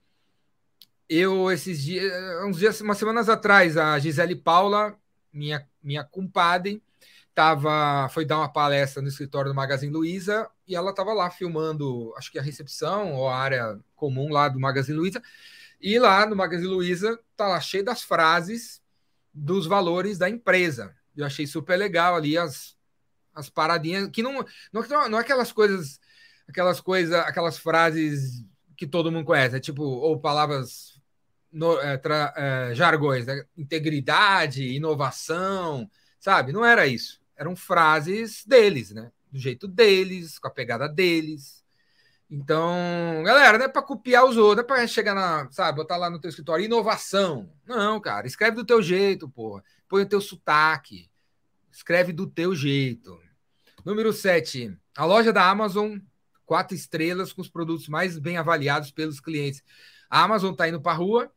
Eu 1.07 1.49
esses 1.49 1.81
dias, 1.81 2.13
uns 2.45 2.57
dias, 2.57 2.79
umas 2.81 2.97
semanas 2.97 3.29
atrás, 3.29 3.77
a 3.77 3.97
Gisele 3.97 4.35
Paula 4.35 4.97
minha, 5.33 5.67
minha 5.83 6.03
compadre, 6.03 6.81
tava, 7.33 8.09
foi 8.09 8.25
dar 8.25 8.37
uma 8.37 8.51
palestra 8.51 9.01
no 9.01 9.07
escritório 9.07 9.51
do 9.51 9.55
Magazine 9.55 9.91
Luiza 9.91 10.49
e 10.67 10.75
ela 10.75 10.91
estava 10.91 11.13
lá 11.13 11.29
filmando, 11.29 12.13
acho 12.17 12.31
que 12.31 12.39
a 12.39 12.41
recepção 12.41 13.13
ou 13.13 13.29
a 13.29 13.37
área 13.37 13.79
comum 13.95 14.31
lá 14.31 14.49
do 14.49 14.59
Magazine 14.59 14.97
Luiza. 14.97 15.21
E 15.81 15.97
lá 15.97 16.25
no 16.25 16.35
Magazine 16.35 16.69
Luiza 16.69 17.19
tá 17.35 17.47
lá 17.47 17.59
cheio 17.59 17.83
das 17.83 18.03
frases 18.03 18.81
dos 19.33 19.65
valores 19.65 20.17
da 20.17 20.29
empresa. 20.29 20.95
Eu 21.15 21.25
achei 21.25 21.47
super 21.47 21.77
legal 21.77 22.15
ali 22.15 22.37
as, 22.37 22.75
as 23.33 23.49
paradinhas 23.49 24.09
que 24.09 24.21
não, 24.21 24.45
não, 24.71 25.09
não 25.09 25.17
é 25.17 25.21
aquelas 25.21 25.51
coisas, 25.51 25.99
aquelas 26.47 26.79
coisas, 26.79 27.13
aquelas 27.15 27.57
frases 27.57 28.45
que 28.77 28.87
todo 28.87 29.11
mundo 29.11 29.25
conhece, 29.25 29.55
é 29.55 29.59
tipo 29.59 29.83
ou 29.83 30.19
palavras 30.19 30.90
no, 31.51 31.79
é, 31.79 31.97
tra, 31.97 32.33
é, 32.35 32.75
jargões, 32.75 33.25
né? 33.25 33.43
integridade, 33.57 34.63
inovação, 34.63 35.89
sabe? 36.19 36.51
Não 36.51 36.65
era 36.65 36.87
isso. 36.87 37.21
Eram 37.35 37.55
frases 37.55 38.45
deles, 38.45 38.91
né? 38.91 39.11
Do 39.31 39.39
jeito 39.39 39.67
deles, 39.67 40.39
com 40.39 40.47
a 40.47 40.51
pegada 40.51 40.87
deles. 40.87 41.61
Então, 42.29 42.71
galera, 43.25 43.57
não 43.57 43.65
é 43.65 43.67
para 43.67 43.81
copiar 43.81 44.23
os 44.23 44.37
outros, 44.37 44.57
não 44.57 44.63
é 44.63 44.67
para 44.67 44.87
chegar 44.87 45.13
na, 45.13 45.51
sabe, 45.51 45.75
botar 45.75 45.97
lá 45.97 46.09
no 46.09 46.19
teu 46.19 46.29
escritório 46.29 46.63
inovação. 46.63 47.51
Não, 47.67 47.99
cara, 47.99 48.25
escreve 48.25 48.55
do 48.55 48.65
teu 48.65 48.81
jeito, 48.81 49.27
porra. 49.27 49.61
Põe 49.89 50.03
o 50.03 50.07
teu 50.07 50.21
sotaque. 50.21 51.09
Escreve 51.69 52.13
do 52.13 52.25
teu 52.25 52.55
jeito. 52.55 53.19
Número 53.83 54.13
7. 54.13 54.77
A 54.95 55.03
loja 55.05 55.33
da 55.33 55.49
Amazon, 55.49 55.97
quatro 56.45 56.75
estrelas 56.75 57.33
com 57.33 57.41
os 57.41 57.49
produtos 57.49 57.89
mais 57.89 58.17
bem 58.17 58.37
avaliados 58.37 58.91
pelos 58.91 59.19
clientes. 59.19 59.61
A 60.09 60.23
Amazon 60.23 60.51
está 60.51 60.69
indo 60.69 60.79
para 60.79 60.93
rua, 60.93 61.31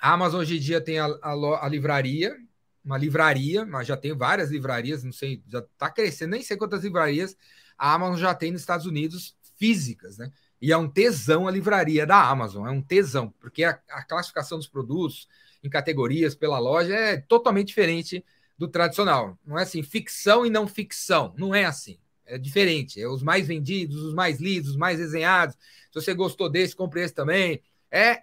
a 0.00 0.12
Amazon 0.12 0.40
hoje 0.40 0.56
em 0.56 0.60
dia 0.60 0.80
tem 0.80 0.98
a, 0.98 1.06
a, 1.06 1.64
a, 1.64 1.68
livraria, 1.68 2.36
uma 2.84 2.96
livraria, 2.96 3.64
mas 3.66 3.86
já 3.86 3.96
tem 3.96 4.16
várias 4.16 4.50
livrarias, 4.50 5.04
não 5.04 5.12
sei, 5.12 5.42
já 5.48 5.60
está 5.60 5.90
crescendo, 5.90 6.30
nem 6.30 6.42
sei 6.42 6.56
quantas 6.56 6.82
livrarias 6.82 7.36
a 7.76 7.94
Amazon 7.94 8.18
já 8.18 8.34
tem 8.34 8.50
nos 8.50 8.60
Estados 8.62 8.86
Unidos 8.86 9.36
físicas, 9.56 10.18
né? 10.18 10.30
E 10.60 10.72
é 10.72 10.76
um 10.76 10.88
tesão 10.88 11.48
a 11.48 11.50
livraria 11.50 12.06
da 12.06 12.22
Amazon, 12.28 12.66
é 12.66 12.70
um 12.70 12.82
tesão, 12.82 13.32
porque 13.40 13.64
a, 13.64 13.78
a 13.90 14.02
classificação 14.02 14.58
dos 14.58 14.68
produtos 14.68 15.26
em 15.62 15.70
categorias 15.70 16.34
pela 16.34 16.58
loja 16.58 16.94
é 16.94 17.16
totalmente 17.16 17.68
diferente 17.68 18.24
do 18.58 18.68
tradicional. 18.68 19.38
Não 19.44 19.58
é 19.58 19.62
assim, 19.62 19.82
ficção 19.82 20.44
e 20.44 20.50
não 20.50 20.66
ficção. 20.66 21.34
Não 21.36 21.54
é 21.54 21.64
assim. 21.64 21.98
É 22.26 22.38
diferente. 22.38 23.00
É 23.00 23.08
os 23.08 23.22
mais 23.22 23.46
vendidos, 23.46 23.96
os 24.02 24.14
mais 24.14 24.38
lidos, 24.38 24.70
os 24.70 24.76
mais 24.76 24.98
desenhados. 24.98 25.56
Se 25.90 25.94
você 25.94 26.14
gostou 26.14 26.48
desse, 26.48 26.76
compre 26.76 27.00
esse 27.00 27.14
também. 27.14 27.62
É 27.90 28.22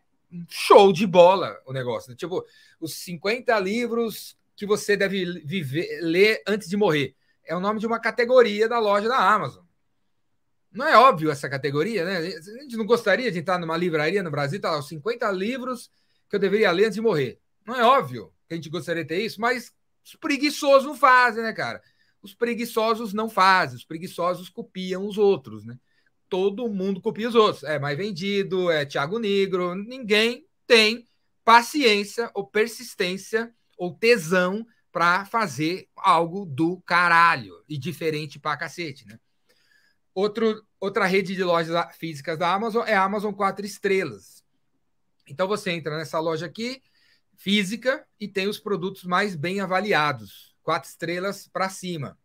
show 0.50 0.92
de 0.92 1.06
bola 1.06 1.60
o 1.66 1.74
negócio. 1.74 2.16
Tipo, 2.16 2.46
os 2.80 2.96
50 2.96 3.58
livros 3.60 4.38
que 4.56 4.66
você 4.66 4.98
deve 4.98 5.42
viver, 5.46 6.00
ler 6.02 6.42
antes 6.48 6.68
de 6.68 6.76
morrer. 6.76 7.16
É 7.46 7.56
o 7.56 7.60
nome 7.60 7.80
de 7.80 7.88
uma 7.88 8.00
categoria 8.00 8.68
da 8.68 8.80
loja 8.80 9.08
da 9.08 9.18
Amazon. 9.18 9.64
Não 10.72 10.86
é 10.86 10.98
óbvio 10.98 11.32
essa 11.32 11.50
categoria, 11.50 12.04
né? 12.04 12.18
A 12.18 12.62
gente 12.62 12.76
não 12.76 12.86
gostaria 12.86 13.32
de 13.32 13.40
entrar 13.40 13.58
numa 13.58 13.78
livraria 13.78 14.22
no 14.22 14.30
Brasil, 14.30 14.60
tá 14.60 14.72
lá, 14.72 14.80
os 14.80 14.88
50 14.88 15.32
livros 15.32 15.90
que 16.30 16.36
eu 16.36 16.40
deveria 16.40 16.72
ler 16.72 16.86
antes 16.86 16.96
de 16.96 17.02
morrer. 17.02 17.40
Não 17.66 17.76
é 17.76 17.84
óbvio 17.84 18.34
que 18.48 18.54
a 18.54 18.58
gente 18.58 18.70
gostaria 18.70 19.04
de 19.04 19.10
ter 19.10 19.22
isso, 19.22 19.40
mas 19.40 19.74
os 20.04 20.16
preguiçosos 20.16 20.86
não 20.86 20.96
fazem, 20.96 21.44
né, 21.44 21.54
cara? 21.54 21.82
Os 22.22 22.34
preguiçosos 22.34 23.14
não 23.14 23.30
fazem, 23.30 23.78
os 23.78 23.86
preguiçosos 23.86 24.50
copiam 24.50 25.06
os 25.06 25.18
outros, 25.18 25.66
né? 25.66 25.80
Todo 26.30 26.68
mundo 26.70 27.02
copia 27.02 27.30
os 27.30 27.36
outros. 27.36 27.64
É 27.64 27.80
mais 27.80 27.98
vendido, 27.98 28.70
é 28.70 28.86
Thiago 28.86 29.20
Negro, 29.20 29.76
ninguém 29.76 30.46
tem 30.66 31.08
paciência 31.44 32.30
ou 32.34 32.46
persistência 32.46 33.54
ou 33.78 33.94
tesão 33.94 34.66
para 34.92 35.26
fazer 35.26 35.88
algo 35.96 36.46
do 36.46 36.82
caralho 36.82 37.64
e 37.70 37.78
diferente 37.78 38.40
pra 38.40 38.58
cacete, 38.58 39.06
né? 39.06 39.20
Outro, 40.14 40.66
outra 40.80 41.06
rede 41.06 41.36
de 41.36 41.44
lojas 41.44 41.96
físicas 41.96 42.38
da 42.38 42.52
Amazon 42.52 42.84
é 42.88 42.96
a 42.96 43.04
Amazon 43.04 43.32
4 43.32 43.66
estrelas. 43.66 44.44
Então 45.28 45.48
você 45.48 45.72
entra 45.72 45.96
nessa 45.96 46.20
loja 46.20 46.48
aqui, 46.48 46.82
física, 47.36 48.06
e 48.20 48.28
tem 48.28 48.48
os 48.48 48.60
produtos 48.60 49.04
mais 49.04 49.36
bem 49.36 49.60
avaliados. 49.60 50.56
Quatro 50.64 50.90
estrelas 50.90 51.48
para 51.48 51.70
cima. 51.70 52.18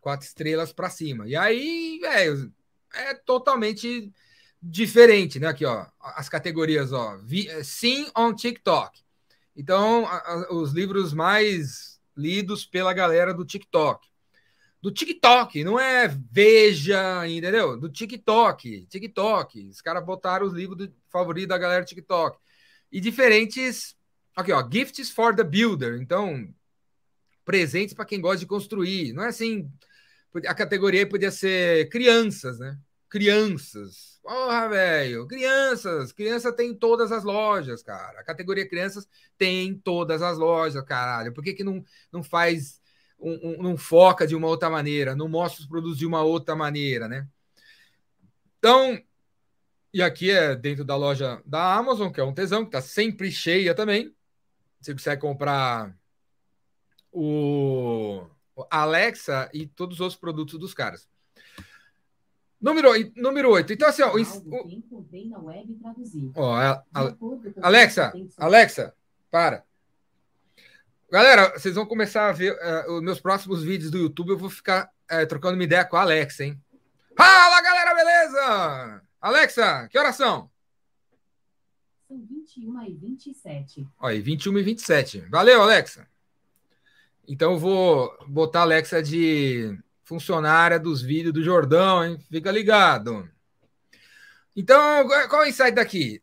Quatro 0.00 0.24
estrelas 0.24 0.72
para 0.72 0.88
cima. 0.88 1.26
E 1.26 1.34
aí, 1.34 1.98
velho, 2.00 2.52
é 2.94 3.14
totalmente 3.14 4.12
diferente, 4.62 5.38
né? 5.40 5.48
Aqui, 5.48 5.64
ó, 5.64 5.86
as 6.00 6.28
categorias, 6.28 6.92
ó, 6.92 7.18
sim 7.62 8.10
on 8.16 8.34
TikTok. 8.34 9.00
Então, 9.56 10.06
a, 10.06 10.16
a, 10.16 10.54
os 10.54 10.72
livros 10.72 11.12
mais 11.12 12.00
lidos 12.16 12.64
pela 12.64 12.92
galera 12.92 13.32
do 13.32 13.44
TikTok 13.44 14.10
do 14.80 14.90
TikTok, 14.90 15.62
não 15.62 15.78
é 15.78 16.08
Veja, 16.08 17.26
entendeu? 17.28 17.78
Do 17.78 17.88
TikTok, 17.88 18.86
TikTok. 18.86 19.68
Os 19.68 19.80
caras 19.80 20.04
botaram 20.04 20.46
os 20.46 20.54
livros 20.54 20.78
do 20.78 20.92
favorito 21.10 21.48
da 21.48 21.58
galera 21.58 21.84
do 21.84 21.88
TikTok. 21.88 22.38
E 22.90 23.00
diferentes. 23.00 23.94
Aqui, 24.34 24.52
ó, 24.52 24.66
Gifts 24.70 25.10
for 25.10 25.34
the 25.34 25.44
Builder. 25.44 26.00
Então, 26.00 26.48
presentes 27.44 27.94
para 27.94 28.06
quem 28.06 28.20
gosta 28.20 28.38
de 28.38 28.46
construir. 28.46 29.12
Não 29.12 29.24
é 29.24 29.28
assim. 29.28 29.70
A 30.46 30.54
categoria 30.54 31.08
podia 31.08 31.30
ser 31.30 31.88
crianças, 31.88 32.58
né? 32.58 32.78
Crianças. 33.08 34.20
Porra, 34.22 34.68
velho. 34.68 35.26
Crianças. 35.26 36.12
Criança 36.12 36.52
tem 36.52 36.70
em 36.70 36.74
todas 36.74 37.10
as 37.10 37.24
lojas, 37.24 37.82
cara. 37.82 38.20
A 38.20 38.24
categoria 38.24 38.68
crianças 38.68 39.08
tem 39.36 39.66
em 39.68 39.74
todas 39.74 40.22
as 40.22 40.38
lojas, 40.38 40.84
caralho. 40.84 41.32
Por 41.32 41.42
que, 41.42 41.52
que 41.52 41.64
não, 41.64 41.84
não 42.12 42.22
faz 42.22 42.80
um, 43.18 43.32
um, 43.50 43.62
não 43.62 43.76
foca 43.76 44.26
de 44.26 44.34
uma 44.34 44.48
outra 44.48 44.70
maneira, 44.70 45.14
não 45.14 45.28
mostra 45.28 45.60
os 45.60 45.68
produtos 45.68 45.98
de 45.98 46.06
uma 46.06 46.22
outra 46.22 46.56
maneira, 46.56 47.08
né? 47.08 47.28
Então, 48.58 49.00
e 49.92 50.02
aqui 50.02 50.30
é 50.30 50.54
dentro 50.54 50.84
da 50.84 50.96
loja 50.96 51.42
da 51.44 51.74
Amazon, 51.74 52.10
que 52.10 52.20
é 52.20 52.24
um 52.24 52.34
tesão, 52.34 52.62
que 52.62 52.68
está 52.68 52.80
sempre 52.80 53.30
cheia 53.30 53.74
também. 53.74 54.14
Você 54.80 54.92
consegue 54.92 55.20
comprar 55.20 55.94
o 57.12 58.26
Alexa 58.70 59.50
e 59.52 59.66
todos 59.66 59.96
os 59.96 60.00
outros 60.00 60.18
produtos 60.18 60.58
dos 60.58 60.74
caras. 60.74 61.08
Número, 62.60 62.90
número 63.16 63.50
8. 63.50 63.72
Então, 63.72 63.88
assim, 63.88 64.02
ó. 64.02 64.14
O, 64.14 64.18
ó 66.36 66.56
a, 66.56 66.84
a, 66.94 67.16
Alexa, 67.62 68.12
Alexa, 68.36 68.94
para. 69.30 69.64
Galera, 71.10 71.58
vocês 71.58 71.74
vão 71.74 71.86
começar 71.86 72.28
a 72.28 72.32
ver 72.32 72.52
uh, 72.52 72.92
os 72.92 73.02
meus 73.02 73.18
próximos 73.18 73.62
vídeos 73.62 73.90
do 73.90 73.98
YouTube. 73.98 74.30
Eu 74.30 74.38
vou 74.38 74.50
ficar 74.50 74.90
uh, 75.10 75.26
trocando 75.26 75.54
uma 75.54 75.64
ideia 75.64 75.84
com 75.84 75.96
a 75.96 76.02
Alexa, 76.02 76.44
hein? 76.44 76.60
Fala, 77.16 77.62
galera, 77.62 77.94
beleza? 77.94 79.02
Alexa, 79.20 79.88
que 79.88 79.98
horas 79.98 80.16
são? 80.16 80.50
São 82.06 82.18
21 82.18 82.82
e 82.82 82.94
27. 82.94 83.88
Olha, 83.98 84.20
21 84.20 84.58
e 84.58 84.62
27. 84.62 85.20
Valeu, 85.30 85.62
Alexa. 85.62 86.09
Então 87.32 87.52
eu 87.52 87.58
vou 87.60 88.12
botar 88.26 88.58
a 88.58 88.62
Alexa 88.62 89.00
de 89.00 89.78
funcionária 90.02 90.80
dos 90.80 91.00
vídeos 91.00 91.32
do 91.32 91.44
Jordão, 91.44 92.04
hein? 92.04 92.18
Fica 92.28 92.50
ligado. 92.50 93.30
Então, 94.56 95.06
qual 95.28 95.44
é 95.44 95.46
o 95.46 95.48
insight 95.48 95.70
daqui? 95.70 96.20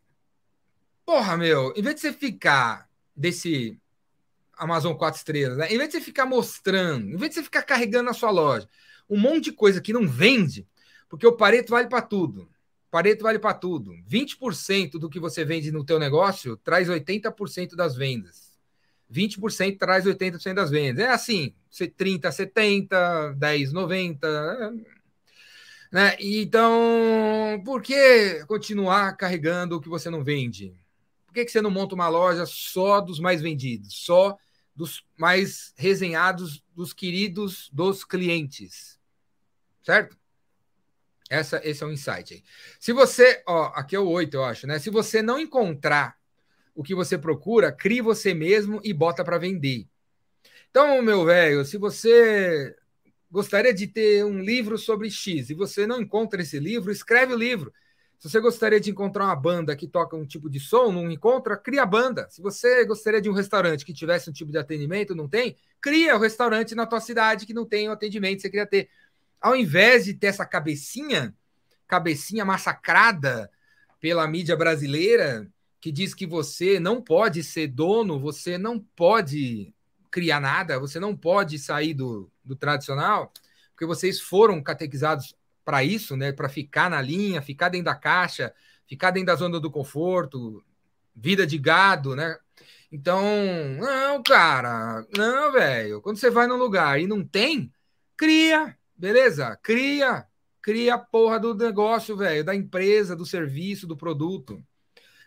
Porra, 1.06 1.34
meu, 1.38 1.72
em 1.74 1.80
vez 1.80 1.94
de 1.94 2.02
você 2.02 2.12
ficar 2.12 2.86
desse 3.16 3.80
Amazon 4.52 4.94
4 4.94 5.16
estrelas, 5.16 5.56
né? 5.56 5.72
Em 5.72 5.78
vez 5.78 5.88
de 5.88 5.96
você 5.96 6.02
ficar 6.02 6.26
mostrando, 6.26 7.08
em 7.08 7.16
vez 7.16 7.30
de 7.30 7.36
você 7.36 7.42
ficar 7.42 7.62
carregando 7.62 8.04
na 8.04 8.12
sua 8.12 8.30
loja 8.30 8.68
um 9.08 9.18
monte 9.18 9.44
de 9.44 9.52
coisa 9.52 9.80
que 9.80 9.94
não 9.94 10.06
vende, 10.06 10.68
porque 11.08 11.26
o 11.26 11.32
Pareto 11.32 11.70
vale 11.70 11.88
para 11.88 12.02
tudo. 12.02 12.50
Pareto 12.90 13.22
vale 13.22 13.38
para 13.38 13.54
tudo. 13.54 13.94
20% 14.06 14.98
do 14.98 15.08
que 15.08 15.18
você 15.18 15.42
vende 15.42 15.72
no 15.72 15.86
teu 15.86 15.98
negócio 15.98 16.54
traz 16.58 16.86
80% 16.86 17.74
das 17.74 17.96
vendas. 17.96 18.47
20% 19.12 19.78
traz 19.78 20.04
80% 20.04 20.54
das 20.54 20.70
vendas. 20.70 21.04
É 21.04 21.10
assim, 21.10 21.54
30, 21.96 22.30
70, 22.30 23.34
10, 23.34 23.72
90. 23.72 24.74
Né? 25.90 26.16
Então, 26.20 27.60
por 27.64 27.82
que 27.82 28.44
continuar 28.46 29.16
carregando 29.16 29.76
o 29.76 29.80
que 29.80 29.88
você 29.88 30.10
não 30.10 30.22
vende? 30.22 30.74
Por 31.26 31.34
que, 31.34 31.44
que 31.44 31.50
você 31.50 31.62
não 31.62 31.70
monta 31.70 31.94
uma 31.94 32.08
loja 32.08 32.44
só 32.46 33.00
dos 33.00 33.18
mais 33.18 33.40
vendidos? 33.40 33.94
Só 33.94 34.36
dos 34.74 35.04
mais 35.16 35.72
resenhados, 35.76 36.62
dos 36.74 36.92
queridos 36.92 37.68
dos 37.72 38.04
clientes. 38.04 38.98
Certo? 39.82 40.16
Essa, 41.30 41.60
esse 41.64 41.82
é 41.82 41.86
o 41.86 41.90
um 41.90 41.92
insight 41.92 42.34
aí. 42.34 42.44
Se 42.80 42.92
você, 42.92 43.42
ó, 43.46 43.72
aqui 43.74 43.94
é 43.94 43.98
o 43.98 44.08
8, 44.08 44.34
eu 44.34 44.44
acho, 44.44 44.66
né? 44.66 44.78
Se 44.78 44.88
você 44.88 45.20
não 45.20 45.38
encontrar 45.38 46.17
o 46.78 46.82
que 46.84 46.94
você 46.94 47.18
procura, 47.18 47.72
crie 47.72 48.00
você 48.00 48.32
mesmo 48.32 48.80
e 48.84 48.92
bota 48.92 49.24
para 49.24 49.36
vender. 49.36 49.88
Então, 50.70 51.02
meu 51.02 51.24
velho, 51.24 51.64
se 51.64 51.76
você 51.76 52.72
gostaria 53.28 53.74
de 53.74 53.88
ter 53.88 54.24
um 54.24 54.38
livro 54.38 54.78
sobre 54.78 55.10
X 55.10 55.50
e 55.50 55.54
você 55.54 55.88
não 55.88 56.00
encontra 56.00 56.40
esse 56.40 56.60
livro, 56.60 56.92
escreve 56.92 57.34
o 57.34 57.36
livro. 57.36 57.72
Se 58.16 58.30
você 58.30 58.38
gostaria 58.38 58.78
de 58.78 58.92
encontrar 58.92 59.24
uma 59.24 59.34
banda 59.34 59.74
que 59.74 59.88
toca 59.88 60.14
um 60.14 60.24
tipo 60.24 60.48
de 60.48 60.60
som, 60.60 60.92
não 60.92 61.10
encontra, 61.10 61.56
cria 61.56 61.82
a 61.82 61.86
banda. 61.86 62.28
Se 62.30 62.40
você 62.40 62.84
gostaria 62.84 63.20
de 63.20 63.28
um 63.28 63.32
restaurante 63.32 63.84
que 63.84 63.92
tivesse 63.92 64.30
um 64.30 64.32
tipo 64.32 64.52
de 64.52 64.58
atendimento, 64.58 65.16
não 65.16 65.28
tem, 65.28 65.56
cria 65.80 66.14
o 66.14 66.18
um 66.18 66.20
restaurante 66.20 66.76
na 66.76 66.86
tua 66.86 67.00
cidade 67.00 67.44
que 67.44 67.52
não 67.52 67.66
tem 67.66 67.88
o 67.88 67.92
atendimento 67.92 68.36
que 68.36 68.42
você 68.42 68.50
queria 68.50 68.66
ter. 68.66 68.88
Ao 69.40 69.56
invés 69.56 70.04
de 70.04 70.14
ter 70.14 70.28
essa 70.28 70.46
cabecinha, 70.46 71.34
cabecinha 71.88 72.44
massacrada 72.44 73.50
pela 74.00 74.28
mídia 74.28 74.56
brasileira, 74.56 75.50
que 75.80 75.92
diz 75.92 76.14
que 76.14 76.26
você 76.26 76.80
não 76.80 77.00
pode 77.00 77.42
ser 77.42 77.68
dono, 77.68 78.18
você 78.18 78.58
não 78.58 78.78
pode 78.78 79.72
criar 80.10 80.40
nada, 80.40 80.78
você 80.78 80.98
não 80.98 81.16
pode 81.16 81.58
sair 81.58 81.94
do, 81.94 82.30
do 82.44 82.56
tradicional, 82.56 83.32
porque 83.70 83.86
vocês 83.86 84.20
foram 84.20 84.62
catequizados 84.62 85.34
para 85.64 85.84
isso, 85.84 86.16
né? 86.16 86.32
Para 86.32 86.48
ficar 86.48 86.90
na 86.90 87.00
linha, 87.00 87.42
ficar 87.42 87.68
dentro 87.68 87.86
da 87.86 87.94
caixa, 87.94 88.52
ficar 88.86 89.10
dentro 89.10 89.26
da 89.26 89.36
zona 89.36 89.60
do 89.60 89.70
conforto, 89.70 90.64
vida 91.14 91.46
de 91.46 91.58
gado, 91.58 92.16
né? 92.16 92.36
Então, 92.90 93.22
não, 93.78 94.22
cara, 94.22 95.06
não, 95.16 95.52
velho. 95.52 96.00
Quando 96.00 96.16
você 96.16 96.30
vai 96.30 96.46
num 96.46 96.56
lugar 96.56 96.98
e 96.98 97.06
não 97.06 97.22
tem, 97.22 97.70
cria, 98.16 98.76
beleza? 98.96 99.56
Cria, 99.62 100.26
cria 100.62 100.94
a 100.94 100.98
porra 100.98 101.38
do 101.38 101.54
negócio, 101.54 102.16
velho, 102.16 102.42
da 102.42 102.54
empresa, 102.54 103.14
do 103.14 103.26
serviço, 103.26 103.86
do 103.86 103.96
produto. 103.96 104.64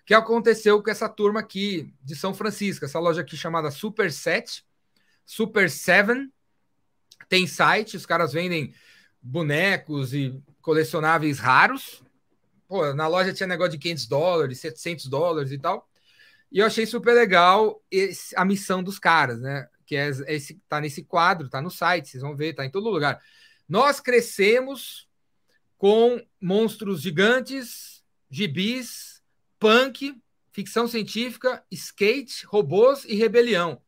Que 0.06 0.14
aconteceu 0.14 0.82
com 0.82 0.90
essa 0.90 1.08
turma 1.08 1.40
aqui 1.40 1.94
de 2.04 2.16
São 2.16 2.34
Francisco, 2.34 2.86
essa 2.86 3.00
loja 3.00 3.22
aqui 3.22 3.38
chamada 3.38 3.72
Super 3.72 4.12
7, 4.12 4.66
Super 5.26 5.70
7. 5.70 6.30
Tem 7.30 7.48
site, 7.48 7.96
os 7.96 8.06
caras 8.06 8.34
vendem 8.34 8.74
bonecos 9.22 10.14
e 10.14 10.42
colecionáveis 10.62 11.40
raros. 11.40 12.04
Pô, 12.68 12.94
na 12.94 13.08
loja 13.08 13.34
tinha 13.34 13.48
negócio 13.48 13.74
de 13.74 13.78
500 13.78 14.08
dólares, 14.08 14.60
700 14.60 15.06
dólares 15.08 15.52
e 15.52 15.58
tal. 15.58 15.88
E 16.52 16.60
eu 16.60 16.66
achei 16.66 16.86
super 16.86 17.14
legal 17.14 17.82
esse, 17.90 18.36
a 18.36 18.44
missão 18.44 18.84
dos 18.84 19.00
caras, 19.00 19.40
né? 19.40 19.68
Que 19.86 19.96
é 19.96 20.10
esse, 20.28 20.62
tá 20.68 20.82
nesse 20.82 21.04
quadro, 21.04 21.50
tá 21.50 21.62
no 21.62 21.70
site, 21.70 22.10
vocês 22.10 22.24
vão 22.24 22.36
ver, 22.36 22.54
tá 22.54 22.66
em 22.66 22.70
todo 22.70 22.90
lugar. 22.90 23.22
Nós 23.68 24.00
crescemos 24.00 25.08
com 25.78 26.22
monstros 26.42 27.02
gigantes 27.02 28.04
gibis, 28.30 29.11
punk, 29.62 30.20
ficção 30.52 30.88
científica, 30.88 31.64
skate, 31.70 32.44
robôs 32.48 33.06
e 33.06 33.14
rebelião. 33.14 33.80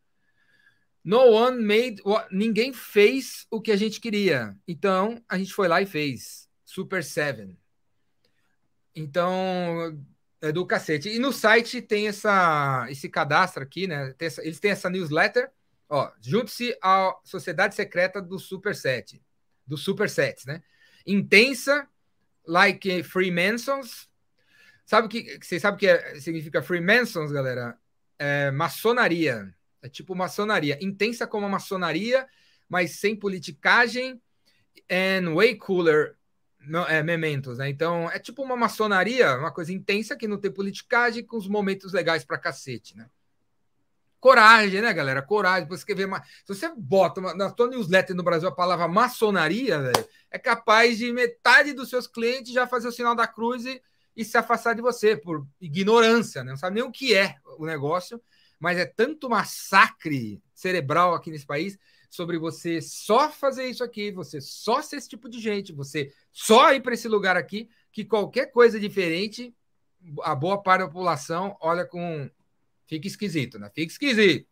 No 1.03 1.19
one 1.31 1.61
made. 1.61 2.01
Ninguém 2.31 2.71
fez 2.71 3.47
o 3.49 3.59
que 3.59 3.71
a 3.71 3.75
gente 3.75 3.99
queria. 3.99 4.55
Então, 4.67 5.21
a 5.27 5.35
gente 5.37 5.51
foi 5.51 5.67
lá 5.67 5.81
e 5.81 5.85
fez. 5.87 6.47
Super 6.63 7.03
Seven. 7.03 7.57
Então, 8.95 9.99
é 10.39 10.51
do 10.51 10.65
cacete. 10.65 11.09
E 11.09 11.17
no 11.17 11.33
site 11.33 11.81
tem 11.81 12.07
essa, 12.07 12.85
esse 12.89 13.09
cadastro 13.09 13.63
aqui, 13.63 13.87
né? 13.87 14.13
Essa, 14.19 14.43
eles 14.43 14.59
têm 14.59 14.71
essa 14.71 14.91
newsletter. 14.91 15.51
Ó, 15.89 16.11
junte-se 16.21 16.77
à 16.81 17.17
sociedade 17.23 17.73
secreta 17.73 18.21
do 18.21 18.37
Super 18.37 18.75
Set. 18.75 19.19
Do 19.65 19.75
Super 19.75 20.09
Sets, 20.09 20.45
né? 20.45 20.61
Intensa, 21.05 21.87
like 22.45 23.01
Freemasons. 23.03 24.07
Sabe 24.85 25.07
o 25.07 25.09
que 25.09 25.39
vocês 25.41 25.61
sabem 25.61 25.79
que 25.79 25.87
é, 25.87 26.19
significa 26.19 26.61
Freemasons, 26.61 27.31
galera? 27.31 27.77
É 28.17 28.51
maçonaria. 28.51 29.53
É 29.81 29.89
tipo 29.89 30.15
maçonaria, 30.15 30.77
intensa 30.81 31.27
como 31.27 31.45
a 31.45 31.49
maçonaria, 31.49 32.25
mas 32.69 32.99
sem 32.99 33.15
politicagem 33.15 34.21
and 34.89 35.33
way 35.33 35.55
cooler 35.55 36.15
é, 36.87 37.03
mementos, 37.03 37.57
né? 37.57 37.69
Então 37.69 38.09
é 38.09 38.17
tipo 38.17 38.41
uma 38.41 38.55
maçonaria, 38.55 39.37
uma 39.37 39.51
coisa 39.51 39.73
intensa 39.73 40.15
que 40.15 40.27
não 40.27 40.37
tem 40.37 40.49
politicagem, 40.49 41.25
com 41.25 41.37
os 41.37 41.47
momentos 41.47 41.91
legais 41.91 42.23
pra 42.23 42.37
cacete, 42.37 42.95
né? 42.95 43.09
Coragem, 44.21 44.81
né, 44.81 44.93
galera? 44.93 45.21
Coragem. 45.21 45.67
Você 45.67 45.85
quer 45.85 45.97
ver 45.97 46.05
uma... 46.05 46.23
Se 46.23 46.47
você 46.47 46.71
bota 46.77 47.19
uma... 47.19 47.33
na 47.33 47.51
tua 47.51 47.67
newsletter 47.67 48.15
no 48.15 48.23
Brasil 48.23 48.47
a 48.47 48.55
palavra 48.55 48.87
maçonaria, 48.87 49.81
velho, 49.81 50.07
é 50.31 50.39
capaz 50.39 50.97
de 50.97 51.11
metade 51.11 51.73
dos 51.73 51.89
seus 51.89 52.07
clientes 52.07 52.53
já 52.53 52.65
fazer 52.65 52.87
o 52.87 52.91
sinal 52.93 53.15
da 53.15 53.27
cruz 53.27 53.65
e, 53.65 53.81
e 54.15 54.23
se 54.23 54.37
afastar 54.37 54.73
de 54.75 54.81
você 54.81 55.15
por 55.15 55.45
ignorância, 55.59 56.43
né? 56.43 56.51
Não 56.51 56.57
sabe 56.57 56.75
nem 56.75 56.83
o 56.83 56.91
que 56.91 57.13
é 57.13 57.35
o 57.57 57.65
negócio 57.65 58.21
mas 58.63 58.77
é 58.77 58.85
tanto 58.85 59.29
massacre 59.29 60.41
cerebral 60.55 61.13
aqui 61.13 61.29
nesse 61.29 61.45
país 61.45 61.77
sobre 62.09 62.37
você 62.37 62.81
só 62.81 63.29
fazer 63.29 63.65
isso 63.65 63.83
aqui, 63.83 64.09
você 64.09 64.39
só 64.39 64.81
ser 64.81 64.95
esse 64.95 65.09
tipo 65.09 65.27
de 65.27 65.37
gente, 65.37 65.73
você 65.73 66.13
só 66.31 66.71
ir 66.73 66.81
para 66.81 66.93
esse 66.93 67.09
lugar 67.09 67.35
aqui, 67.35 67.69
que 67.91 68.05
qualquer 68.05 68.53
coisa 68.53 68.79
diferente, 68.79 69.53
a 70.21 70.33
boa 70.33 70.63
parte 70.63 70.79
da 70.79 70.87
população 70.87 71.57
olha 71.59 71.83
com. 71.83 72.31
Fica 72.87 73.05
esquisito, 73.05 73.59
né? 73.59 73.69
Fica 73.75 73.91
esquisito. 73.91 74.47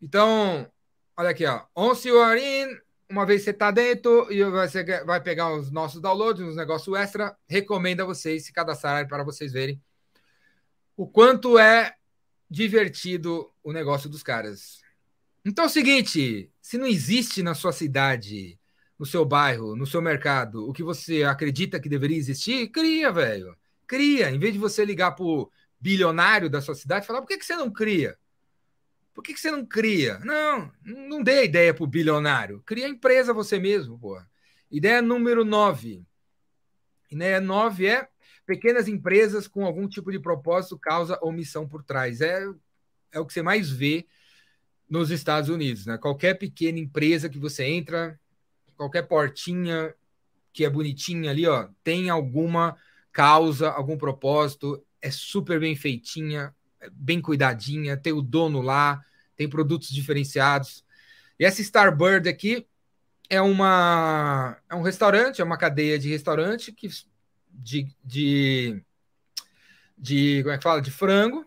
Então, 0.00 0.70
olha 1.16 1.30
aqui, 1.30 1.44
ó. 1.44 1.64
Once 1.74 2.06
you 2.06 2.20
are 2.20 2.40
in, 2.40 2.78
uma 3.12 3.26
vez 3.26 3.42
você 3.42 3.50
está 3.50 3.70
dentro 3.70 4.32
e 4.32 4.42
você 4.42 4.82
vai 5.04 5.20
pegar 5.20 5.54
os 5.54 5.70
nossos 5.70 6.00
downloads, 6.00 6.42
os 6.42 6.56
negócios 6.56 6.96
extra, 6.96 7.36
recomendo 7.46 8.00
a 8.00 8.06
vocês 8.06 8.46
se 8.46 8.52
cadastrarem 8.54 9.06
para 9.06 9.22
vocês 9.22 9.52
verem 9.52 9.80
o 10.96 11.06
quanto 11.06 11.58
é 11.58 11.94
divertido 12.48 13.52
o 13.62 13.70
negócio 13.70 14.08
dos 14.08 14.22
caras. 14.22 14.80
Então 15.44 15.64
é 15.64 15.66
o 15.66 15.70
seguinte: 15.70 16.50
se 16.60 16.78
não 16.78 16.86
existe 16.86 17.42
na 17.42 17.54
sua 17.54 17.72
cidade, 17.72 18.58
no 18.98 19.04
seu 19.04 19.26
bairro, 19.26 19.76
no 19.76 19.86
seu 19.86 20.00
mercado, 20.00 20.66
o 20.66 20.72
que 20.72 20.82
você 20.82 21.22
acredita 21.22 21.78
que 21.78 21.90
deveria 21.90 22.16
existir, 22.16 22.68
cria, 22.68 23.12
velho. 23.12 23.54
Cria. 23.86 24.30
Em 24.30 24.38
vez 24.38 24.54
de 24.54 24.58
você 24.58 24.86
ligar 24.86 25.12
pro 25.12 25.50
bilionário 25.78 26.48
da 26.48 26.62
sua 26.62 26.74
cidade 26.74 27.04
e 27.04 27.06
falar, 27.06 27.20
por 27.20 27.28
que, 27.28 27.36
que 27.36 27.44
você 27.44 27.56
não 27.56 27.70
cria? 27.70 28.16
Por 29.14 29.22
que, 29.22 29.34
que 29.34 29.40
você 29.40 29.50
não 29.50 29.64
cria? 29.64 30.18
Não, 30.20 30.72
não 30.84 31.22
dê 31.22 31.44
ideia 31.44 31.74
pro 31.74 31.86
bilionário. 31.86 32.62
Cria 32.64 32.86
a 32.86 32.90
empresa 32.90 33.32
você 33.32 33.58
mesmo, 33.58 33.98
pô. 33.98 34.20
Ideia 34.70 35.02
número 35.02 35.44
9. 35.44 36.04
Ideia 37.10 37.40
9 37.40 37.86
é 37.86 38.08
pequenas 38.46 38.88
empresas 38.88 39.46
com 39.46 39.64
algum 39.64 39.86
tipo 39.86 40.10
de 40.10 40.18
propósito, 40.18 40.78
causa 40.78 41.18
ou 41.20 41.30
missão 41.30 41.68
por 41.68 41.82
trás. 41.82 42.20
É, 42.20 42.44
é 43.12 43.20
o 43.20 43.26
que 43.26 43.32
você 43.32 43.42
mais 43.42 43.70
vê 43.70 44.06
nos 44.88 45.10
Estados 45.10 45.48
Unidos, 45.48 45.86
né? 45.86 45.98
Qualquer 45.98 46.34
pequena 46.34 46.78
empresa 46.78 47.28
que 47.28 47.38
você 47.38 47.64
entra, 47.64 48.18
qualquer 48.76 49.02
portinha 49.02 49.94
que 50.52 50.64
é 50.64 50.70
bonitinha 50.70 51.30
ali, 51.30 51.46
ó, 51.46 51.68
tem 51.82 52.10
alguma 52.10 52.76
causa, 53.10 53.70
algum 53.70 53.96
propósito, 53.96 54.84
é 55.00 55.10
super 55.10 55.58
bem 55.58 55.74
feitinha, 55.74 56.54
bem 56.90 57.20
cuidadinha, 57.20 57.96
tem 57.96 58.12
o 58.12 58.22
dono 58.22 58.60
lá, 58.60 59.04
tem 59.36 59.48
produtos 59.48 59.88
diferenciados. 59.88 60.84
E 61.38 61.44
essa 61.44 61.60
Starbird 61.60 62.28
aqui 62.28 62.66
é 63.28 63.40
uma 63.40 64.58
é 64.68 64.74
um 64.74 64.82
restaurante, 64.82 65.40
é 65.40 65.44
uma 65.44 65.56
cadeia 65.56 65.98
de 65.98 66.08
restaurante 66.08 66.72
que 66.72 66.88
de, 67.50 67.88
de, 68.04 68.82
de 69.96 70.42
como 70.42 70.54
é 70.54 70.58
que 70.58 70.64
fala? 70.64 70.80
De 70.80 70.90
frango, 70.90 71.46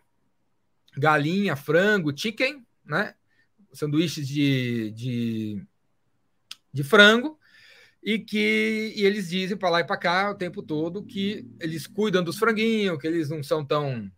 galinha, 0.98 1.56
frango, 1.56 2.18
chicken, 2.18 2.66
né? 2.86 3.16
Sanduíches 3.74 4.28
de, 4.28 4.92
de, 4.92 5.68
de 6.72 6.84
frango 6.84 7.38
e 8.02 8.20
que 8.20 8.94
e 8.96 9.04
eles 9.04 9.30
dizem 9.30 9.58
para 9.58 9.70
lá 9.70 9.80
e 9.82 9.84
para 9.84 9.98
cá 9.98 10.32
o 10.32 10.36
tempo 10.36 10.62
todo 10.62 11.04
que 11.04 11.46
eles 11.60 11.88
cuidam 11.88 12.24
dos 12.24 12.38
franguinhos, 12.38 13.00
que 13.00 13.08
eles 13.08 13.30
não 13.30 13.44
são 13.44 13.66
tão 13.66 14.10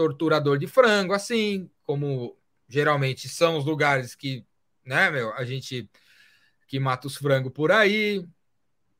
torturador 0.00 0.56
de 0.56 0.66
frango 0.66 1.12
assim, 1.12 1.70
como 1.84 2.34
geralmente 2.66 3.28
são 3.28 3.58
os 3.58 3.66
lugares 3.66 4.14
que, 4.14 4.46
né, 4.82 5.10
meu, 5.10 5.30
a 5.34 5.44
gente 5.44 5.90
que 6.66 6.80
mata 6.80 7.06
os 7.06 7.16
frangos 7.16 7.52
por 7.52 7.70
aí. 7.70 8.26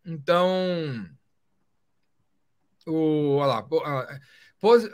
Então, 0.04 1.08
o, 2.86 3.36
olha 3.36 3.46
lá, 3.46 3.68
ah, 3.82 4.20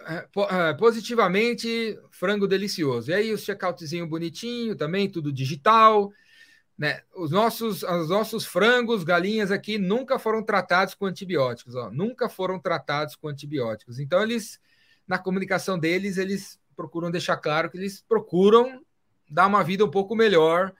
é, 0.06 0.68
é, 0.68 0.74
positivamente, 0.74 1.98
frango 2.12 2.46
delicioso. 2.46 3.10
E 3.10 3.14
aí 3.14 3.32
o 3.32 3.38
checkoutzinho 3.38 4.06
bonitinho 4.06 4.76
também, 4.76 5.10
tudo 5.10 5.32
digital. 5.32 6.12
Né? 6.78 7.02
Os, 7.16 7.32
nossos, 7.32 7.82
os 7.82 8.08
nossos 8.08 8.46
frangos, 8.46 9.02
galinhas 9.02 9.50
aqui 9.50 9.76
nunca 9.76 10.20
foram 10.20 10.44
tratados 10.44 10.94
com 10.94 11.06
antibióticos, 11.06 11.74
ó, 11.74 11.90
nunca 11.90 12.28
foram 12.28 12.60
tratados 12.60 13.16
com 13.16 13.26
antibióticos. 13.26 13.98
Então, 13.98 14.22
eles, 14.22 14.60
na 15.06 15.18
comunicação 15.18 15.78
deles, 15.78 16.18
eles 16.18 16.58
procuram 16.74 17.10
deixar 17.10 17.36
claro 17.36 17.70
que 17.70 17.78
eles 17.78 18.02
procuram 18.06 18.84
dar 19.28 19.46
uma 19.46 19.62
vida 19.62 19.84
um 19.84 19.90
pouco 19.90 20.14
melhor 20.14 20.72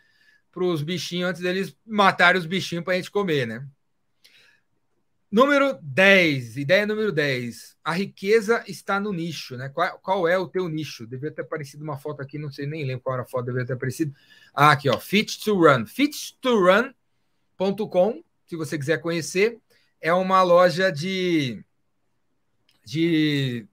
para 0.53 0.65
os 0.65 0.83
bichinhos 0.83 1.31
antes 1.31 1.43
deles 1.43 1.77
matarem 1.85 2.41
os 2.41 2.47
bichinhos 2.47 2.85
para 2.85 2.95
a 2.95 2.97
gente 2.97 3.11
comer, 3.11 3.47
né? 3.47 3.67
Número 5.31 5.79
10, 5.83 6.57
ideia 6.57 6.87
número 6.87 7.12
10. 7.12 7.77
A 7.85 7.93
riqueza 7.93 8.65
está 8.67 8.99
no 9.01 9.12
nicho, 9.12 9.57
né? 9.57 9.69
Qual, 9.69 9.99
qual, 9.99 10.29
é 10.29 10.39
o 10.39 10.49
teu 10.49 10.69
nicho? 10.69 11.07
Devia 11.07 11.31
ter 11.31 11.43
aparecido 11.43 11.85
uma 11.85 11.99
foto 11.99 12.23
aqui, 12.23 12.39
não 12.39 12.51
sei 12.51 12.67
nem 12.67 12.85
lembro 12.85 13.03
qual 13.03 13.15
era 13.15 13.25
a 13.25 13.27
foto, 13.27 13.47
devia 13.47 13.67
ter 13.67 13.75
aparecido. 13.75 14.15
Ah, 14.55 14.71
aqui, 14.71 14.89
ó, 14.89 14.99
Fit 14.99 15.39
to 15.41 15.59
Run. 15.59 15.85
Fit2run.com, 15.85 18.23
se 18.47 18.57
você 18.57 18.79
quiser 18.79 18.99
conhecer, 18.99 19.59
é 20.01 20.15
uma 20.15 20.43
loja 20.43 20.93
de 20.93 21.62
de, 22.87 23.67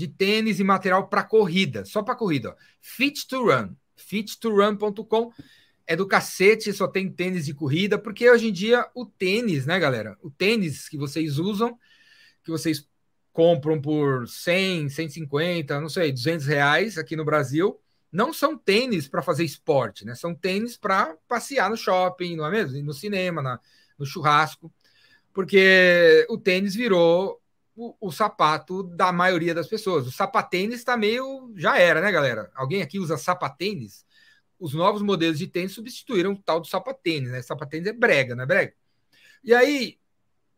de 0.00 0.08
tênis 0.08 0.58
e 0.58 0.64
material 0.64 1.08
para 1.08 1.22
corrida, 1.22 1.84
só 1.84 2.02
para 2.02 2.14
corrida, 2.14 2.50
ó. 2.50 2.54
Fit 2.80 3.28
to 3.28 3.44
Run. 3.44 3.74
Fit2run.com 3.98 5.30
é 5.86 5.94
do 5.94 6.06
cacete, 6.06 6.72
só 6.72 6.88
tem 6.88 7.12
tênis 7.12 7.44
de 7.44 7.52
corrida, 7.52 7.98
porque 7.98 8.30
hoje 8.30 8.48
em 8.48 8.52
dia 8.52 8.88
o 8.94 9.04
tênis, 9.04 9.66
né, 9.66 9.78
galera? 9.78 10.16
O 10.22 10.30
tênis 10.30 10.88
que 10.88 10.96
vocês 10.96 11.38
usam, 11.38 11.78
que 12.42 12.50
vocês 12.50 12.88
compram 13.30 13.78
por 13.78 14.26
100, 14.26 14.88
150, 14.88 15.78
não 15.78 15.90
sei, 15.90 16.12
200 16.12 16.46
reais 16.46 16.96
aqui 16.96 17.14
no 17.14 17.24
Brasil, 17.24 17.78
não 18.10 18.32
são 18.32 18.56
tênis 18.56 19.06
para 19.06 19.20
fazer 19.20 19.44
esporte, 19.44 20.06
né? 20.06 20.14
São 20.14 20.34
tênis 20.34 20.78
para 20.78 21.14
passear 21.28 21.68
no 21.68 21.76
shopping, 21.76 22.36
não 22.36 22.46
é 22.46 22.50
mesmo? 22.50 22.82
no 22.82 22.94
cinema, 22.94 23.42
na, 23.42 23.60
no 23.98 24.06
churrasco, 24.06 24.72
porque 25.34 26.26
o 26.30 26.38
tênis 26.38 26.74
virou 26.74 27.39
o, 27.88 28.08
o, 28.08 28.12
sapato 28.12 28.82
da 28.82 29.12
maioria 29.12 29.54
das 29.54 29.68
pessoas. 29.68 30.06
O 30.06 30.12
sapatênis 30.12 30.80
está 30.80 30.96
meio. 30.96 31.52
Já 31.56 31.78
era, 31.78 32.00
né, 32.00 32.12
galera? 32.12 32.50
Alguém 32.54 32.82
aqui 32.82 32.98
usa 32.98 33.16
sapatênis? 33.16 34.04
os 34.60 34.74
novos 34.74 35.00
modelos 35.00 35.38
de 35.38 35.46
tênis 35.46 35.72
substituíram 35.72 36.32
o 36.32 36.42
tal 36.42 36.60
do 36.60 36.66
sapatênis, 36.66 37.30
né? 37.30 37.40
Sapatênis 37.40 37.88
é 37.88 37.92
brega, 37.94 38.36
não 38.36 38.44
é 38.44 38.46
brega? 38.46 38.74
E 39.42 39.54
aí, 39.54 39.98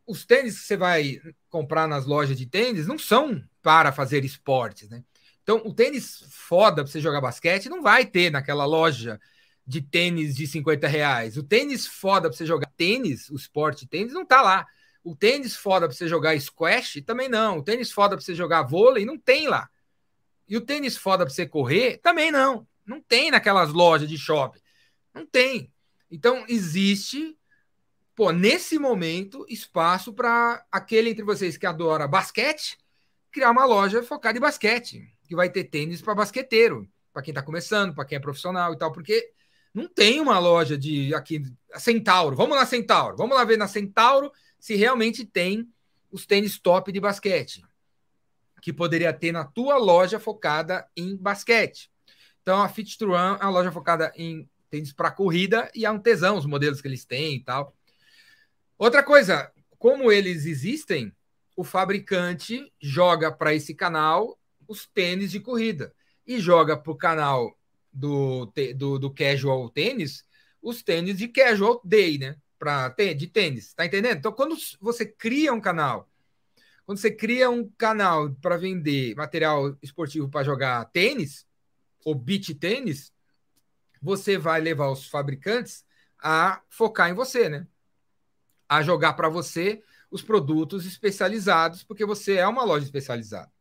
os 0.05 0.25
tênis 0.25 0.59
que 0.59 0.65
você 0.67 0.75
vai 0.75 1.21
comprar 1.49 1.87
nas 1.87 2.05
lojas 2.05 2.37
de 2.37 2.45
tênis 2.45 2.85
não 2.85 2.99
são 2.99 3.41
para 3.61 3.93
fazer 3.93 4.25
esportes, 4.25 4.89
né? 4.89 5.01
Então, 5.41 5.61
o 5.65 5.73
tênis 5.73 6.25
foda 6.29 6.83
para 6.83 6.91
você 6.91 6.99
jogar 6.99 7.21
basquete 7.21 7.69
não 7.69 7.81
vai 7.81 8.05
ter 8.05 8.29
naquela 8.29 8.65
loja 8.65 9.19
de 9.65 9.81
tênis 9.81 10.35
de 10.35 10.45
50 10.45 10.85
reais. 10.87 11.37
O 11.37 11.43
tênis 11.43 11.87
foda 11.87 12.27
para 12.29 12.37
você 12.37 12.45
jogar 12.45 12.69
tênis, 12.75 13.29
o 13.29 13.35
esporte 13.35 13.87
tênis, 13.87 14.13
não 14.13 14.25
tá 14.25 14.41
lá. 14.41 14.67
O 15.03 15.15
tênis 15.15 15.55
foda 15.55 15.87
para 15.87 15.95
você 15.95 16.07
jogar 16.07 16.39
squash 16.39 17.01
também 17.05 17.27
não. 17.27 17.57
O 17.57 17.63
tênis 17.63 17.91
foda 17.91 18.15
para 18.15 18.23
você 18.23 18.33
jogar 18.33 18.63
vôlei 18.63 19.05
não 19.05 19.17
tem 19.17 19.47
lá. 19.47 19.69
E 20.47 20.55
o 20.55 20.61
tênis 20.61 20.95
foda 20.95 21.25
para 21.25 21.33
você 21.33 21.45
correr 21.45 21.97
também 21.97 22.31
não. 22.31 22.65
Não 22.85 23.01
tem 23.01 23.29
naquelas 23.29 23.71
lojas 23.71 24.07
de 24.07 24.17
shopping. 24.17 24.59
Não 25.13 25.25
tem. 25.25 25.71
Então, 26.09 26.45
existe, 26.47 27.37
pô, 28.15 28.31
nesse 28.31 28.77
momento, 28.77 29.45
espaço 29.49 30.13
para 30.13 30.63
aquele 30.71 31.09
entre 31.09 31.23
vocês 31.23 31.57
que 31.57 31.65
adora 31.65 32.07
basquete, 32.07 32.77
criar 33.31 33.51
uma 33.51 33.65
loja 33.65 34.03
focada 34.03 34.37
em 34.37 34.41
basquete, 34.41 35.11
que 35.27 35.35
vai 35.35 35.49
ter 35.49 35.65
tênis 35.65 36.01
para 36.01 36.15
basqueteiro, 36.15 36.87
para 37.11 37.21
quem 37.21 37.31
está 37.31 37.41
começando, 37.41 37.93
para 37.93 38.05
quem 38.05 38.17
é 38.17 38.21
profissional 38.21 38.73
e 38.73 38.77
tal, 38.77 38.91
porque 38.91 39.31
não 39.73 39.87
tem 39.87 40.21
uma 40.21 40.37
loja 40.37 40.77
de 40.77 41.13
aqui 41.15 41.41
Centauro. 41.77 42.35
Vamos 42.35 42.55
na 42.55 42.65
Centauro, 42.65 43.17
vamos 43.17 43.35
lá 43.35 43.43
ver 43.43 43.57
na 43.57 43.67
Centauro 43.67 44.31
se 44.63 44.75
realmente 44.75 45.25
tem 45.25 45.69
os 46.09 46.25
tênis 46.25 46.57
top 46.57 46.89
de 46.89 47.01
basquete 47.01 47.61
que 48.61 48.71
poderia 48.71 49.11
ter 49.11 49.33
na 49.33 49.43
tua 49.43 49.75
loja 49.75 50.21
focada 50.21 50.87
em 50.95 51.17
basquete. 51.17 51.91
Então 52.41 52.61
a 52.61 52.69
Fit 52.69 52.97
to 52.97 53.13
é 53.13 53.31
uma 53.33 53.49
loja 53.49 53.73
focada 53.73 54.13
em 54.15 54.49
tênis 54.69 54.93
para 54.93 55.11
corrida 55.11 55.69
e 55.75 55.85
é 55.85 55.91
um 55.91 55.99
tesão 55.99 56.37
os 56.37 56.45
modelos 56.45 56.79
que 56.79 56.87
eles 56.87 57.03
têm 57.03 57.35
e 57.35 57.43
tal. 57.43 57.75
Outra 58.77 59.03
coisa, 59.03 59.51
como 59.77 60.09
eles 60.09 60.45
existem, 60.45 61.11
o 61.57 61.65
fabricante 61.65 62.71
joga 62.81 63.33
para 63.33 63.53
esse 63.53 63.75
canal 63.75 64.39
os 64.65 64.87
tênis 64.87 65.29
de 65.31 65.41
corrida 65.41 65.93
e 66.25 66.39
joga 66.39 66.77
para 66.77 66.93
o 66.93 66.95
canal 66.95 67.53
do, 67.91 68.49
do, 68.77 68.97
do 68.97 69.13
casual 69.13 69.69
tênis 69.69 70.23
os 70.61 70.81
tênis 70.81 71.17
de 71.17 71.27
casual 71.27 71.81
day, 71.83 72.17
né? 72.17 72.37
Pra, 72.63 72.87
de 72.87 73.27
tênis, 73.27 73.73
tá 73.73 73.85
entendendo? 73.85 74.19
Então, 74.19 74.31
quando 74.31 74.55
você 74.79 75.05
cria 75.05 75.51
um 75.51 75.59
canal, 75.59 76.09
quando 76.85 76.97
você 76.97 77.11
cria 77.11 77.49
um 77.49 77.69
canal 77.77 78.33
para 78.35 78.55
vender 78.55 79.13
material 79.15 79.77
esportivo 79.81 80.29
para 80.29 80.45
jogar 80.45 80.85
tênis, 80.85 81.45
ou 82.05 82.15
beach 82.15 82.55
tênis, 82.55 83.11
você 84.01 84.37
vai 84.37 84.61
levar 84.61 84.89
os 84.89 85.07
fabricantes 85.09 85.85
a 86.17 86.61
focar 86.69 87.09
em 87.09 87.13
você, 87.13 87.49
né? 87.49 87.67
A 88.69 88.81
jogar 88.81 89.11
para 89.11 89.27
você 89.27 89.83
os 90.09 90.21
produtos 90.21 90.85
especializados, 90.85 91.83
porque 91.83 92.05
você 92.05 92.35
é 92.35 92.47
uma 92.47 92.63
loja 92.63 92.85
especializada. 92.85 93.51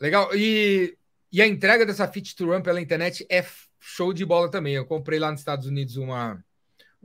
Legal. 0.00 0.34
E, 0.34 0.96
e 1.30 1.42
a 1.42 1.46
entrega 1.46 1.84
dessa 1.84 2.08
Fit 2.08 2.34
to 2.34 2.46
Run 2.46 2.62
pela 2.62 2.80
internet 2.80 3.26
é 3.28 3.44
show 3.78 4.14
de 4.14 4.24
bola 4.24 4.50
também. 4.50 4.74
Eu 4.74 4.86
comprei 4.86 5.18
lá 5.18 5.30
nos 5.30 5.40
Estados 5.40 5.66
Unidos 5.66 5.98
uma, 5.98 6.42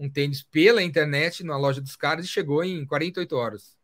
um 0.02 0.10
tênis 0.10 0.42
pela 0.42 0.82
internet 0.82 1.44
na 1.44 1.56
loja 1.56 1.80
dos 1.80 1.96
caras 1.96 2.26
e 2.26 2.28
chegou 2.28 2.64
em 2.64 2.84
48 2.84 3.36
horas. 3.36 3.78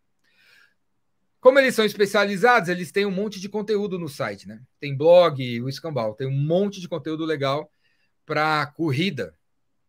Como 1.40 1.60
eles 1.60 1.76
são 1.76 1.86
especializados, 1.86 2.70
eles 2.70 2.92
têm 2.92 3.06
um 3.06 3.12
monte 3.12 3.40
de 3.40 3.48
conteúdo 3.48 4.00
no 4.00 4.10
site, 4.10 4.48
né? 4.48 4.60
Tem 4.80 4.98
blog, 4.98 5.62
o 5.62 5.70
Escambau, 5.70 6.16
tem 6.16 6.26
um 6.26 6.32
monte 6.32 6.82
de 6.82 6.90
conteúdo 6.90 7.24
legal 7.24 7.72
para 8.26 8.66
corrida, 8.66 9.36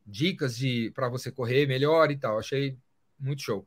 dicas 0.07 0.57
de 0.57 0.93
para 0.95 1.09
você 1.09 1.33
correr 1.33 1.67
melhor 1.67 2.11
e 2.11 2.19
tal. 2.19 2.39
Achei 2.39 2.77
muito 3.19 3.41
show. 3.41 3.67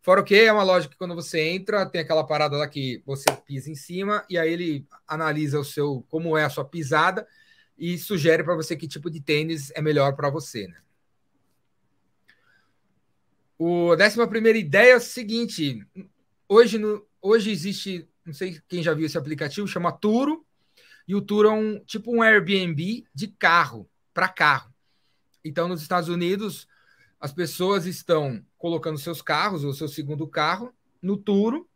Fora 0.00 0.20
o 0.20 0.24
que 0.24 0.36
é 0.36 0.52
uma 0.52 0.62
loja 0.62 0.88
que 0.88 0.96
quando 0.96 1.16
você 1.16 1.40
entra, 1.40 1.84
tem 1.84 2.00
aquela 2.00 2.24
parada 2.24 2.56
lá 2.56 2.68
que 2.68 3.02
você 3.04 3.24
pisa 3.44 3.68
em 3.68 3.74
cima 3.74 4.24
e 4.30 4.38
aí 4.38 4.52
ele 4.52 4.86
analisa 5.06 5.58
o 5.58 5.64
seu 5.64 6.06
como 6.08 6.38
é 6.38 6.44
a 6.44 6.50
sua 6.50 6.64
pisada 6.64 7.26
e 7.76 7.98
sugere 7.98 8.44
para 8.44 8.54
você 8.54 8.76
que 8.76 8.86
tipo 8.86 9.10
de 9.10 9.20
tênis 9.20 9.72
é 9.72 9.82
melhor 9.82 10.14
para 10.14 10.30
você, 10.30 10.68
né? 10.68 10.76
O 13.58 13.96
décima 13.96 14.28
primeira 14.28 14.56
ideia 14.56 14.92
é 14.92 14.96
o 14.96 15.00
seguinte: 15.00 15.84
hoje, 16.48 16.78
no, 16.78 17.04
hoje 17.20 17.50
existe, 17.50 18.08
não 18.24 18.32
sei 18.32 18.60
quem 18.68 18.82
já 18.82 18.94
viu 18.94 19.04
esse 19.04 19.18
aplicativo, 19.18 19.66
chama 19.66 19.90
Turo, 19.90 20.46
e 21.08 21.14
o 21.14 21.20
Turo 21.20 21.48
é 21.48 21.52
um 21.52 21.80
tipo 21.80 22.14
um 22.14 22.22
Airbnb 22.22 23.04
de 23.12 23.28
carro 23.28 23.90
para 24.14 24.28
carro. 24.28 24.72
Então, 25.44 25.66
nos 25.66 25.82
Estados 25.82 26.08
Unidos, 26.08 26.68
as 27.20 27.32
pessoas 27.32 27.84
estão 27.84 28.44
colocando 28.56 28.96
seus 28.96 29.20
carros, 29.20 29.64
ou 29.64 29.74
seu 29.74 29.88
segundo 29.88 30.28
carro, 30.28 30.72
no 31.02 31.16
Turo, 31.16 31.68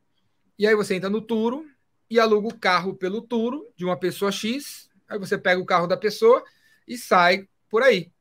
e 0.57 0.67
aí 0.67 0.77
você 0.77 0.95
entra 0.95 1.11
no 1.11 1.21
Turo 1.21 1.67
e 2.09 2.21
aluga 2.21 2.47
o 2.47 2.59
carro 2.59 2.95
pelo 2.95 3.23
Turo 3.23 3.67
de 3.77 3.85
uma 3.85 3.99
pessoa 3.99 4.31
X, 4.31 4.89
aí 5.09 5.19
você 5.19 5.37
pega 5.37 5.61
o 5.61 5.67
carro 5.67 5.89
da 5.89 5.97
pessoa 5.97 6.45
e 6.87 6.97
sai 6.97 7.49
por 7.69 7.83
aí. 7.83 8.13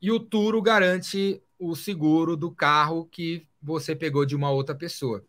E 0.00 0.10
o 0.10 0.18
Turo 0.18 0.62
garante 0.62 1.42
o 1.60 1.76
seguro 1.76 2.36
do 2.36 2.50
carro 2.50 3.04
que 3.04 3.46
você 3.62 3.94
pegou 3.94 4.24
de 4.24 4.34
uma 4.34 4.50
outra 4.50 4.74
pessoa. 4.74 5.22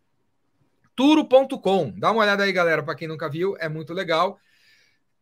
Turo.com, 0.96 1.94
dá 1.98 2.12
uma 2.12 2.22
olhada 2.22 2.44
aí, 2.44 2.52
galera, 2.52 2.82
para 2.82 2.96
quem 2.96 3.08
nunca 3.08 3.30
viu, 3.30 3.56
é 3.60 3.68
muito 3.68 3.94
legal. 3.94 4.40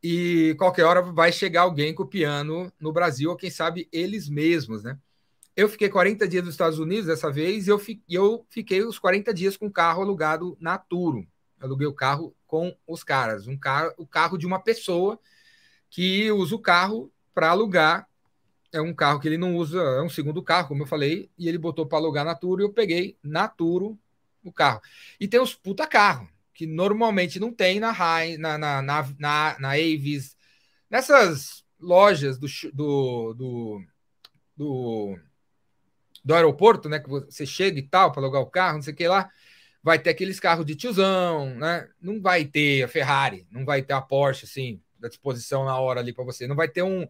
E 0.02 0.56
qualquer 0.58 0.84
hora 0.84 1.02
vai 1.02 1.32
chegar 1.32 1.64
alguém 1.64 1.94
copiando 1.94 2.72
no 2.80 2.94
Brasil, 2.94 3.32
ou 3.32 3.36
quem 3.36 3.50
sabe 3.50 3.90
eles 3.92 4.30
mesmos, 4.30 4.84
né? 4.84 4.98
Eu 5.56 5.68
fiquei 5.68 5.90
40 5.90 6.28
dias 6.28 6.46
nos 6.46 6.54
Estados 6.54 6.80
Unidos 6.80 7.08
dessa 7.08 7.30
vez 7.30 7.68
e 7.68 7.70
eu, 7.70 7.78
fi, 7.78 8.02
eu 8.08 8.46
fiquei 8.50 8.82
os 8.82 8.98
40 8.98 9.34
dias 9.34 9.58
com 9.58 9.66
o 9.66 9.72
carro 9.72 10.02
alugado 10.02 10.56
na 10.60 10.78
Turo. 10.78 11.28
Aluguei 11.60 11.86
o 11.86 11.94
carro 11.94 12.34
com 12.48 12.74
os 12.88 13.04
caras, 13.04 13.46
um 13.46 13.58
carro, 13.58 13.92
o 13.98 14.08
carro 14.08 14.38
de 14.38 14.46
uma 14.46 14.60
pessoa 14.60 15.20
que 15.90 16.32
usa 16.32 16.56
o 16.56 16.60
carro 16.60 17.12
para 17.34 17.50
alugar. 17.50 18.08
É 18.72 18.82
um 18.82 18.94
carro 18.94 19.20
que 19.20 19.28
ele 19.28 19.38
não 19.38 19.56
usa, 19.56 19.80
é 19.80 20.02
um 20.02 20.10
segundo 20.10 20.44
carro, 20.44 20.68
como 20.68 20.84
eu 20.84 20.88
falei, 20.88 21.30
e 21.38 21.48
ele 21.48 21.58
botou 21.58 21.86
para 21.86 21.98
alugar 21.98 22.24
na 22.24 22.36
Turo 22.36 22.62
e 22.62 22.66
eu 22.66 22.74
peguei 22.74 23.18
na 23.24 23.48
Turo 23.48 23.98
o 24.44 24.52
carro. 24.52 24.82
E 25.20 25.28
tem 25.28 25.40
os 25.40 25.56
puta 25.56 25.88
carro, 25.88 26.30
que 26.54 26.68
normalmente 26.68 27.40
não 27.40 27.52
tem 27.52 27.80
na 27.80 27.92
High, 27.92 28.38
na, 28.38 28.58
na, 28.58 28.82
na, 28.82 29.56
na, 29.60 29.72
Avis, 29.72 30.38
nessas 30.90 31.64
lojas 31.80 32.38
do, 32.38 32.48
do, 32.74 33.34
do, 33.34 33.84
do 34.56 35.20
do 36.24 36.36
aeroporto, 36.36 36.90
né? 36.90 37.00
Que 37.00 37.10
você 37.10 37.46
chega 37.46 37.80
e 37.80 37.84
tal 37.84 38.12
para 38.12 38.22
alugar 38.22 38.42
o 38.42 38.46
carro, 38.46 38.76
não 38.76 38.82
sei 38.82 38.94
o 38.94 38.96
que 38.96 39.08
lá. 39.08 39.30
Vai 39.82 39.98
ter 39.98 40.10
aqueles 40.10 40.40
carros 40.40 40.66
de 40.66 40.76
tiozão, 40.76 41.56
né? 41.56 41.88
Não 42.02 42.22
vai 42.22 42.46
ter 42.46 42.84
a 42.84 42.88
Ferrari, 42.88 43.48
não 43.50 43.66
vai 43.66 43.82
ter 43.82 43.94
a 43.94 44.02
Porsche, 44.02 44.46
assim, 44.46 44.82
da 45.00 45.08
disposição 45.08 45.66
na 45.66 45.78
hora 45.80 46.02
ali 46.02 46.14
para 46.14 46.24
você. 46.24 46.48
Não 46.48 46.56
vai 46.56 46.68
ter 46.68 46.84
um, 46.84 47.08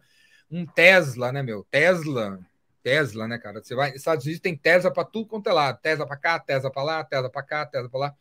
um 0.50 0.66
Tesla, 0.66 1.32
né, 1.32 1.42
meu? 1.42 1.64
Tesla, 1.70 2.40
Tesla, 2.82 3.28
né, 3.28 3.38
cara? 3.38 3.62
Você 3.62 3.74
vai, 3.74 3.92
Estados 3.92 4.24
Unidos 4.24 4.40
tem 4.40 4.56
Tesla 4.56 4.92
para 4.92 5.04
tudo 5.04 5.26
quanto 5.26 5.48
é 5.48 5.52
lado. 5.52 5.80
Tesla 5.80 6.06
para 6.06 6.16
cá, 6.16 6.38
Tesla 6.38 6.70
para 6.70 6.82
lá, 6.82 7.04
Tesla 7.04 7.30
para 7.30 7.42
cá, 7.42 7.66
Tesla 7.66 7.88
para 7.88 8.00
lá. 8.00 8.16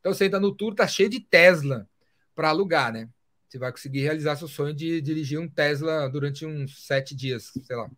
Então 0.00 0.12
você 0.12 0.26
entra 0.26 0.40
no 0.40 0.54
tour, 0.54 0.74
tá 0.74 0.86
cheio 0.86 1.08
de 1.08 1.20
Tesla 1.20 1.88
para 2.34 2.48
alugar, 2.48 2.92
né? 2.92 3.08
Você 3.48 3.58
vai 3.58 3.70
conseguir 3.70 4.00
realizar 4.00 4.36
seu 4.36 4.48
sonho 4.48 4.74
de 4.74 5.00
dirigir 5.00 5.38
um 5.38 5.48
Tesla 5.48 6.08
durante 6.08 6.44
uns 6.44 6.86
sete 6.86 7.14
dias, 7.14 7.52
sei 7.64 7.76
lá. 7.76 7.90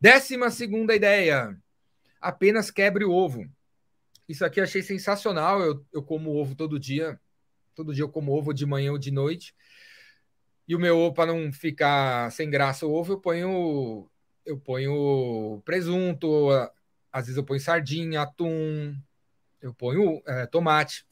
Décima 0.00 0.50
segunda 0.50 0.94
ideia 0.94 1.56
apenas 2.20 2.70
quebre 2.70 3.04
o 3.04 3.12
ovo. 3.12 3.48
Isso 4.28 4.44
aqui 4.44 4.58
eu 4.58 4.64
achei 4.64 4.82
sensacional. 4.82 5.60
Eu, 5.62 5.86
eu 5.92 6.02
como 6.02 6.34
ovo 6.34 6.54
todo 6.54 6.78
dia. 6.78 7.20
Todo 7.74 7.94
dia 7.94 8.02
eu 8.02 8.08
como 8.08 8.32
ovo 8.32 8.52
de 8.52 8.66
manhã 8.66 8.92
ou 8.92 8.98
de 8.98 9.10
noite. 9.10 9.54
E 10.66 10.74
o 10.74 10.78
meu 10.78 11.12
para 11.12 11.32
não 11.32 11.52
ficar 11.52 12.30
sem 12.32 12.50
graça 12.50 12.86
o 12.86 12.92
ovo, 12.92 13.14
eu 13.14 13.20
ponho, 13.20 14.08
eu 14.44 14.58
ponho 14.58 15.62
presunto, 15.64 16.48
às 17.12 17.26
vezes 17.26 17.36
eu 17.36 17.44
ponho 17.44 17.60
sardinha, 17.60 18.22
atum, 18.22 18.96
eu 19.62 19.72
ponho 19.72 20.22
é, 20.26 20.46
tomate. 20.46 21.06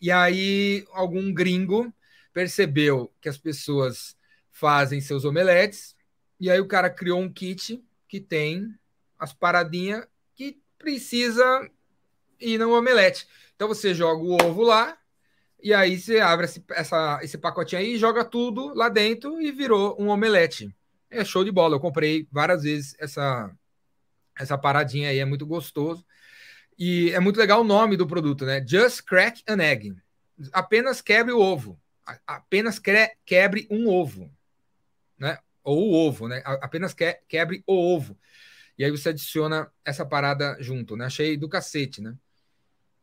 E 0.00 0.10
aí 0.10 0.84
algum 0.92 1.32
gringo 1.32 1.92
percebeu 2.32 3.12
que 3.20 3.28
as 3.28 3.38
pessoas 3.38 4.16
fazem 4.50 5.00
seus 5.00 5.24
omeletes, 5.24 5.94
e 6.38 6.50
aí 6.50 6.60
o 6.60 6.68
cara 6.68 6.90
criou 6.90 7.20
um 7.20 7.32
kit 7.32 7.82
que 8.08 8.20
tem 8.20 8.74
as 9.18 9.32
paradinhas 9.32 10.06
precisa 10.78 11.68
ir 12.40 12.58
no 12.58 12.76
omelete. 12.76 13.26
Então 13.54 13.68
você 13.68 13.94
joga 13.94 14.22
o 14.22 14.36
ovo 14.42 14.62
lá, 14.62 14.96
e 15.66 15.74
aí 15.74 15.98
você 15.98 16.20
abre 16.20 16.44
esse, 16.44 16.64
essa, 16.70 17.18
esse 17.24 17.36
pacotinho 17.36 17.80
aí, 17.80 17.98
joga 17.98 18.24
tudo 18.24 18.72
lá 18.72 18.88
dentro 18.88 19.42
e 19.42 19.50
virou 19.50 20.00
um 20.00 20.10
omelete. 20.10 20.72
É 21.10 21.24
show 21.24 21.42
de 21.42 21.50
bola. 21.50 21.74
Eu 21.74 21.80
comprei 21.80 22.24
várias 22.30 22.62
vezes 22.62 22.94
essa, 23.00 23.50
essa 24.38 24.56
paradinha 24.56 25.10
aí, 25.10 25.18
é 25.18 25.24
muito 25.24 25.44
gostoso. 25.44 26.06
E 26.78 27.10
é 27.10 27.18
muito 27.18 27.36
legal 27.36 27.62
o 27.62 27.64
nome 27.64 27.96
do 27.96 28.06
produto, 28.06 28.46
né? 28.46 28.64
Just 28.64 29.02
crack 29.02 29.42
an 29.48 29.60
egg. 29.60 29.92
Apenas 30.52 31.00
quebre 31.00 31.32
o 31.32 31.40
ovo. 31.40 31.76
Apenas 32.24 32.80
quebre 33.24 33.66
um 33.68 33.88
ovo, 33.88 34.30
né? 35.18 35.36
Ou 35.64 35.90
o 35.90 35.94
ovo, 35.94 36.28
né? 36.28 36.44
Apenas 36.44 36.94
quebre 37.26 37.64
o 37.66 37.74
ovo. 37.74 38.16
E 38.78 38.84
aí 38.84 38.90
você 38.92 39.08
adiciona 39.08 39.68
essa 39.84 40.06
parada 40.06 40.56
junto, 40.60 40.96
né? 40.96 41.06
Achei 41.06 41.36
do 41.36 41.48
cacete, 41.48 42.00
né? 42.00 42.16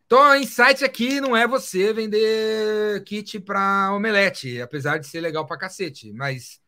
Então, 0.05 0.35
insight 0.35 0.83
aqui 0.83 1.19
não 1.19 1.35
é 1.35 1.47
você 1.47 1.93
vender 1.93 3.03
kit 3.03 3.39
para 3.39 3.93
omelete, 3.93 4.61
apesar 4.61 4.97
de 4.97 5.07
ser 5.07 5.21
legal 5.21 5.45
para 5.45 5.57
cacete, 5.57 6.11
mas 6.13 6.61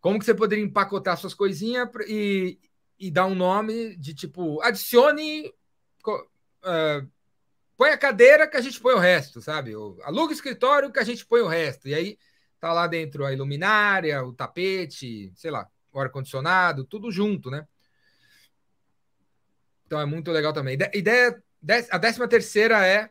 como 0.00 0.18
que 0.18 0.24
você 0.24 0.34
poderia 0.34 0.64
empacotar 0.64 1.16
suas 1.16 1.34
coisinhas 1.34 1.88
e, 2.06 2.58
e 2.98 3.10
dar 3.10 3.26
um 3.26 3.34
nome 3.34 3.96
de 3.96 4.14
tipo, 4.14 4.60
adicione, 4.62 5.52
uh, 6.06 7.08
põe 7.76 7.90
a 7.90 7.98
cadeira 7.98 8.46
que 8.46 8.56
a 8.56 8.60
gente 8.60 8.80
põe 8.80 8.94
o 8.94 8.98
resto, 8.98 9.40
sabe? 9.40 9.72
Aluga 10.04 10.30
o 10.30 10.32
escritório 10.32 10.92
que 10.92 10.98
a 10.98 11.04
gente 11.04 11.24
põe 11.26 11.40
o 11.40 11.48
resto. 11.48 11.88
E 11.88 11.94
aí 11.94 12.18
tá 12.60 12.72
lá 12.72 12.86
dentro 12.86 13.24
a 13.24 13.32
iluminária, 13.32 14.22
o 14.22 14.32
tapete, 14.32 15.32
sei 15.34 15.50
lá, 15.50 15.66
o 15.92 15.98
ar-condicionado, 15.98 16.84
tudo 16.84 17.10
junto, 17.10 17.50
né? 17.50 17.66
Então 19.86 19.98
é 19.98 20.06
muito 20.06 20.30
legal 20.30 20.52
também. 20.52 20.78
Ideia, 20.94 21.42
a 21.90 21.98
décima 21.98 22.26
terceira 22.26 22.86
é 22.86 23.10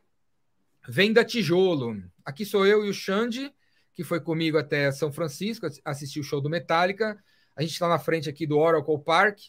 Venda 0.87 1.23
Tijolo. 1.23 2.03
Aqui 2.25 2.45
sou 2.45 2.65
eu 2.65 2.85
e 2.85 2.89
o 2.89 2.93
Xande, 2.93 3.53
que 3.93 4.03
foi 4.03 4.19
comigo 4.19 4.57
até 4.57 4.91
São 4.91 5.11
Francisco, 5.11 5.67
assistiu 5.85 6.21
o 6.21 6.25
show 6.25 6.41
do 6.41 6.49
Metallica. 6.49 7.21
A 7.55 7.61
gente 7.61 7.73
está 7.73 7.87
na 7.87 7.99
frente 7.99 8.29
aqui 8.29 8.47
do 8.47 8.57
Oracle 8.57 9.03
Park, 9.03 9.39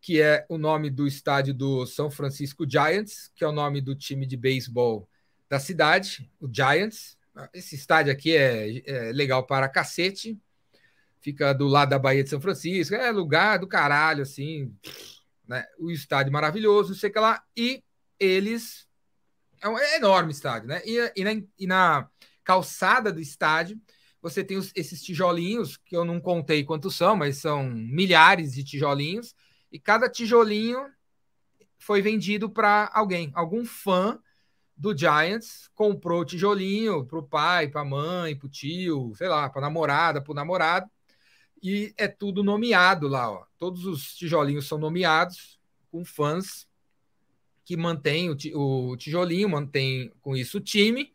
que 0.00 0.20
é 0.22 0.46
o 0.48 0.56
nome 0.56 0.88
do 0.88 1.06
estádio 1.06 1.52
do 1.52 1.84
São 1.86 2.10
Francisco 2.10 2.68
Giants, 2.68 3.30
que 3.34 3.44
é 3.44 3.48
o 3.48 3.52
nome 3.52 3.80
do 3.80 3.94
time 3.94 4.24
de 4.24 4.36
beisebol 4.36 5.08
da 5.48 5.58
cidade, 5.58 6.30
o 6.40 6.48
Giants. 6.50 7.18
Esse 7.52 7.74
estádio 7.74 8.12
aqui 8.12 8.36
é, 8.36 8.82
é, 8.86 9.12
legal 9.12 9.44
para 9.46 9.68
cacete. 9.68 10.38
Fica 11.20 11.52
do 11.52 11.66
lado 11.66 11.90
da 11.90 11.98
Baía 11.98 12.24
de 12.24 12.30
São 12.30 12.40
Francisco. 12.40 12.94
É 12.94 13.10
lugar 13.10 13.58
do 13.58 13.66
caralho, 13.66 14.22
assim. 14.22 14.74
Né? 15.46 15.66
O 15.78 15.90
estádio 15.90 16.32
maravilhoso, 16.32 16.90
não 16.90 16.96
sei 16.96 17.10
o 17.10 17.12
que 17.12 17.18
lá. 17.18 17.42
E 17.56 17.82
eles. 18.20 18.86
É 19.60 19.68
um 19.68 19.78
é 19.78 19.96
enorme 19.96 20.30
estádio, 20.30 20.68
né? 20.68 20.80
E, 20.84 21.12
e, 21.16 21.24
na, 21.24 21.30
e 21.58 21.66
na 21.66 22.08
calçada 22.44 23.12
do 23.12 23.20
estádio 23.20 23.80
você 24.22 24.44
tem 24.44 24.56
os, 24.56 24.70
esses 24.74 25.02
tijolinhos, 25.02 25.76
que 25.78 25.96
eu 25.96 26.04
não 26.04 26.20
contei 26.20 26.62
quantos 26.62 26.94
são, 26.94 27.16
mas 27.16 27.38
são 27.38 27.64
milhares 27.64 28.52
de 28.52 28.62
tijolinhos. 28.62 29.34
E 29.72 29.78
cada 29.78 30.08
tijolinho 30.08 30.86
foi 31.78 32.02
vendido 32.02 32.50
para 32.50 32.90
alguém, 32.92 33.30
algum 33.34 33.64
fã 33.64 34.20
do 34.76 34.96
Giants 34.96 35.68
comprou 35.74 36.24
tijolinho 36.24 37.04
para 37.04 37.18
o 37.18 37.22
pai, 37.22 37.68
para 37.68 37.82
a 37.82 37.84
mãe, 37.84 38.34
para 38.34 38.46
o 38.46 38.50
tio, 38.50 39.12
sei 39.14 39.28
lá, 39.28 39.48
para 39.48 39.60
namorada, 39.60 40.22
para 40.22 40.32
o 40.32 40.34
namorado. 40.34 40.90
E 41.62 41.92
é 41.98 42.08
tudo 42.08 42.42
nomeado 42.42 43.06
lá, 43.06 43.30
ó. 43.30 43.44
Todos 43.58 43.84
os 43.84 44.14
tijolinhos 44.14 44.66
são 44.66 44.78
nomeados 44.78 45.60
com 45.90 46.02
fãs 46.04 46.66
que 47.70 47.76
mantêm 47.76 48.28
o, 48.28 48.96
tijolinho, 48.96 49.48
mantém 49.48 50.12
com 50.20 50.36
isso 50.36 50.58
o 50.58 50.60
time. 50.60 51.14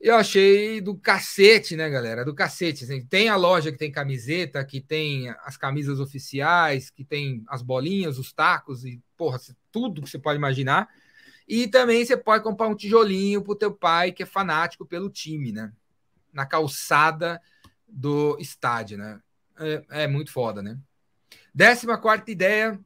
Eu 0.00 0.14
achei 0.16 0.80
do 0.80 0.96
cacete, 0.96 1.76
né, 1.76 1.90
galera? 1.90 2.24
Do 2.24 2.34
cacete. 2.34 2.84
Assim, 2.84 3.04
tem 3.04 3.28
a 3.28 3.36
loja 3.36 3.70
que 3.70 3.76
tem 3.76 3.92
camiseta, 3.92 4.64
que 4.64 4.80
tem 4.80 5.28
as 5.44 5.58
camisas 5.58 6.00
oficiais, 6.00 6.88
que 6.88 7.04
tem 7.04 7.44
as 7.48 7.60
bolinhas, 7.60 8.18
os 8.18 8.32
tacos 8.32 8.82
e, 8.86 8.98
porra, 9.14 9.38
tudo 9.70 10.00
que 10.00 10.08
você 10.08 10.18
pode 10.18 10.38
imaginar. 10.38 10.88
E 11.46 11.68
também 11.68 12.02
você 12.02 12.16
pode 12.16 12.42
comprar 12.42 12.68
um 12.68 12.74
tijolinho 12.74 13.42
pro 13.42 13.54
teu 13.54 13.70
pai, 13.70 14.10
que 14.10 14.22
é 14.22 14.26
fanático 14.26 14.86
pelo 14.86 15.10
time, 15.10 15.52
né? 15.52 15.70
Na 16.32 16.46
calçada 16.46 17.38
do 17.86 18.38
estádio, 18.40 18.96
né? 18.96 19.20
É, 19.58 20.04
é 20.04 20.06
muito 20.06 20.32
foda, 20.32 20.62
né? 20.62 20.78
Décima 21.54 21.98
quarta 21.98 22.30
ideia: 22.30 22.80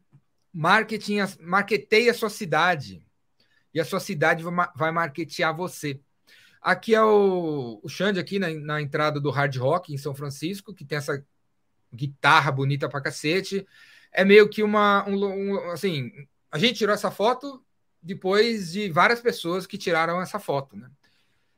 marketing, 0.52 1.18
marketeie 1.40 2.10
a 2.10 2.14
sua 2.14 2.30
cidade. 2.30 3.06
E 3.74 3.80
a 3.80 3.84
sua 3.84 4.00
cidade 4.00 4.44
vai 4.76 4.90
marketear 4.90 5.56
você. 5.56 5.98
Aqui 6.60 6.94
é 6.94 7.02
o, 7.02 7.80
o 7.82 7.88
Xande, 7.88 8.20
aqui 8.20 8.38
na, 8.38 8.50
na 8.50 8.82
entrada 8.82 9.18
do 9.18 9.30
Hard 9.30 9.56
Rock 9.56 9.92
em 9.92 9.98
São 9.98 10.14
Francisco, 10.14 10.74
que 10.74 10.84
tem 10.84 10.98
essa 10.98 11.24
guitarra 11.92 12.52
bonita 12.52 12.88
pra 12.88 13.00
cacete. 13.00 13.66
É 14.12 14.24
meio 14.24 14.48
que 14.48 14.62
uma. 14.62 15.08
Um, 15.08 15.24
um, 15.24 15.70
assim, 15.70 16.12
a 16.50 16.58
gente 16.58 16.78
tirou 16.78 16.94
essa 16.94 17.10
foto 17.10 17.64
depois 18.02 18.72
de 18.72 18.90
várias 18.90 19.20
pessoas 19.20 19.66
que 19.66 19.78
tiraram 19.78 20.20
essa 20.20 20.38
foto, 20.38 20.76
né? 20.76 20.90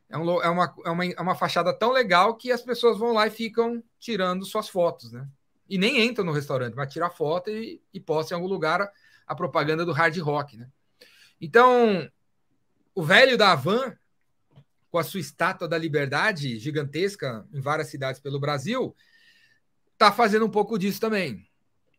É, 0.08 0.16
um, 0.16 0.42
é, 0.42 0.48
uma, 0.48 0.74
é, 0.84 0.90
uma, 0.90 1.04
é 1.04 1.20
uma 1.20 1.34
fachada 1.34 1.72
tão 1.76 1.90
legal 1.90 2.36
que 2.36 2.52
as 2.52 2.62
pessoas 2.62 2.98
vão 2.98 3.12
lá 3.12 3.26
e 3.26 3.30
ficam 3.30 3.82
tirando 3.98 4.44
suas 4.44 4.68
fotos, 4.68 5.10
né? 5.10 5.26
E 5.68 5.78
nem 5.78 6.04
entram 6.04 6.24
no 6.24 6.32
restaurante, 6.32 6.74
mas 6.74 6.92
tirar 6.92 7.10
foto 7.10 7.50
e, 7.50 7.80
e 7.92 7.98
em 7.98 8.34
algum 8.34 8.46
lugar 8.46 8.82
a, 8.82 8.92
a, 9.26 9.34
propaganda 9.34 9.84
do 9.84 9.92
hard 9.92 10.16
rock, 10.18 10.56
né? 10.56 10.68
Então, 11.40 12.10
o 12.94 13.02
velho 13.02 13.36
da 13.36 13.52
Havan, 13.52 13.96
com 14.90 14.98
a 14.98 15.04
sua 15.04 15.20
estátua 15.20 15.66
da 15.66 15.76
liberdade 15.76 16.58
gigantesca 16.58 17.46
em 17.52 17.60
várias 17.60 17.88
cidades 17.88 18.20
pelo 18.20 18.38
Brasil, 18.38 18.94
tá 19.98 20.12
fazendo 20.12 20.46
um 20.46 20.50
pouco 20.50 20.78
disso 20.78 21.00
também 21.00 21.48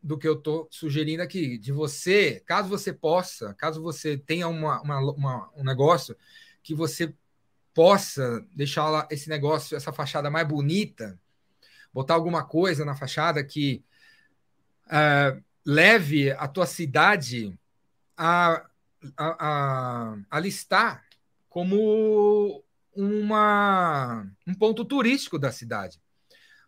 do 0.06 0.20
que 0.20 0.28
eu 0.28 0.34
estou 0.34 0.68
sugerindo 0.70 1.24
aqui, 1.24 1.58
de 1.58 1.72
você, 1.72 2.40
caso 2.46 2.70
você 2.70 2.94
possa, 2.94 3.56
caso 3.56 3.82
você 3.82 4.16
tenha 4.16 4.48
uma, 4.48 4.80
uma, 4.82 5.00
uma, 5.00 5.52
um 5.56 5.64
negócio 5.64 6.16
que 6.62 6.76
você 6.76 7.12
possa 7.74 8.46
deixar 8.54 9.08
esse 9.10 9.28
negócio, 9.28 9.76
essa 9.76 9.92
fachada 9.92 10.30
mais 10.30 10.48
bonita, 10.48 11.20
botar 11.96 12.14
alguma 12.14 12.44
coisa 12.44 12.84
na 12.84 12.94
fachada 12.94 13.42
que 13.42 13.82
uh, 14.88 15.42
leve 15.66 16.30
a 16.32 16.46
tua 16.46 16.66
cidade 16.66 17.58
a, 18.18 18.66
a, 19.16 19.28
a, 19.40 20.18
a 20.30 20.40
listar 20.42 21.06
como 21.48 22.62
uma, 22.94 24.30
um 24.46 24.54
ponto 24.54 24.84
turístico 24.84 25.40
da 25.40 25.54
cidade 25.54 26.02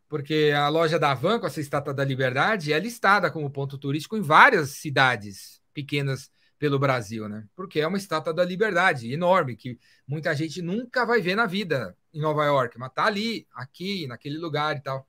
porque 0.07 0.53
a 0.55 0.69
loja 0.69 0.97
da 0.97 1.13
Van, 1.13 1.37
com 1.37 1.47
essa 1.47 1.59
estátua 1.59 1.93
da 1.93 2.05
Liberdade, 2.05 2.71
é 2.71 2.79
listada 2.79 3.29
como 3.29 3.51
ponto 3.51 3.77
turístico 3.77 4.15
em 4.15 4.21
várias 4.21 4.69
cidades 4.69 5.61
pequenas 5.73 6.31
pelo 6.57 6.79
Brasil, 6.79 7.27
né? 7.27 7.45
Porque 7.53 7.81
é 7.81 7.85
uma 7.87 7.97
estátua 7.97 8.33
da 8.33 8.45
Liberdade 8.45 9.11
enorme 9.11 9.57
que 9.57 9.77
muita 10.07 10.33
gente 10.33 10.61
nunca 10.61 11.05
vai 11.05 11.19
ver 11.19 11.35
na 11.35 11.45
vida 11.45 11.93
em 12.13 12.21
Nova 12.21 12.45
York, 12.45 12.79
mas 12.79 12.93
tá 12.93 13.05
ali, 13.05 13.45
aqui, 13.53 14.07
naquele 14.07 14.37
lugar 14.37 14.77
e 14.77 14.81
tal. 14.81 15.05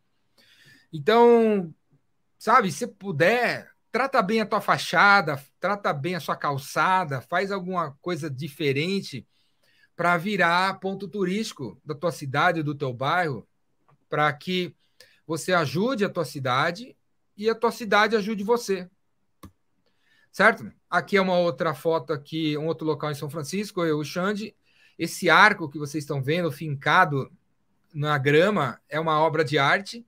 Então, 0.92 1.74
sabe, 2.38 2.72
se 2.72 2.86
puder, 2.86 3.70
trata 3.92 4.22
bem 4.22 4.40
a 4.40 4.46
tua 4.46 4.60
fachada, 4.60 5.42
trata 5.60 5.92
bem 5.92 6.14
a 6.14 6.20
sua 6.20 6.36
calçada, 6.36 7.20
faz 7.20 7.50
alguma 7.50 7.96
coisa 8.00 8.30
diferente 8.30 9.26
para 9.96 10.16
virar 10.16 10.78
ponto 10.78 11.08
turístico 11.08 11.80
da 11.84 11.94
tua 11.94 12.12
cidade, 12.12 12.62
do 12.62 12.74
teu 12.74 12.92
bairro, 12.92 13.46
para 14.08 14.32
que 14.32 14.74
você 15.26 15.52
ajude 15.52 16.04
a 16.04 16.08
tua 16.08 16.24
cidade 16.24 16.96
e 17.36 17.50
a 17.50 17.54
tua 17.54 17.70
cidade 17.70 18.16
ajude 18.16 18.42
você. 18.42 18.88
Certo? 20.30 20.72
Aqui 20.88 21.16
é 21.16 21.20
uma 21.20 21.36
outra 21.38 21.74
foto 21.74 22.12
aqui, 22.12 22.56
um 22.56 22.66
outro 22.66 22.86
local 22.86 23.10
em 23.10 23.14
São 23.14 23.28
Francisco, 23.28 23.84
eu, 23.84 23.98
o 23.98 24.04
Xande. 24.04 24.54
Esse 24.98 25.28
arco 25.28 25.68
que 25.68 25.78
vocês 25.78 26.04
estão 26.04 26.22
vendo, 26.22 26.50
fincado 26.50 27.30
na 27.92 28.16
grama, 28.18 28.80
é 28.88 28.98
uma 28.98 29.20
obra 29.20 29.44
de 29.44 29.58
arte. 29.58 30.06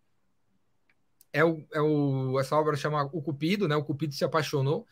É 1.32 1.44
o, 1.44 1.64
é 1.72 1.80
o, 1.80 2.38
essa 2.40 2.56
obra 2.56 2.76
chama 2.76 3.04
O 3.12 3.22
Cupido, 3.22 3.68
né? 3.68 3.76
O 3.76 3.84
Cupido 3.84 4.14
se 4.14 4.24
apaixonou. 4.24 4.86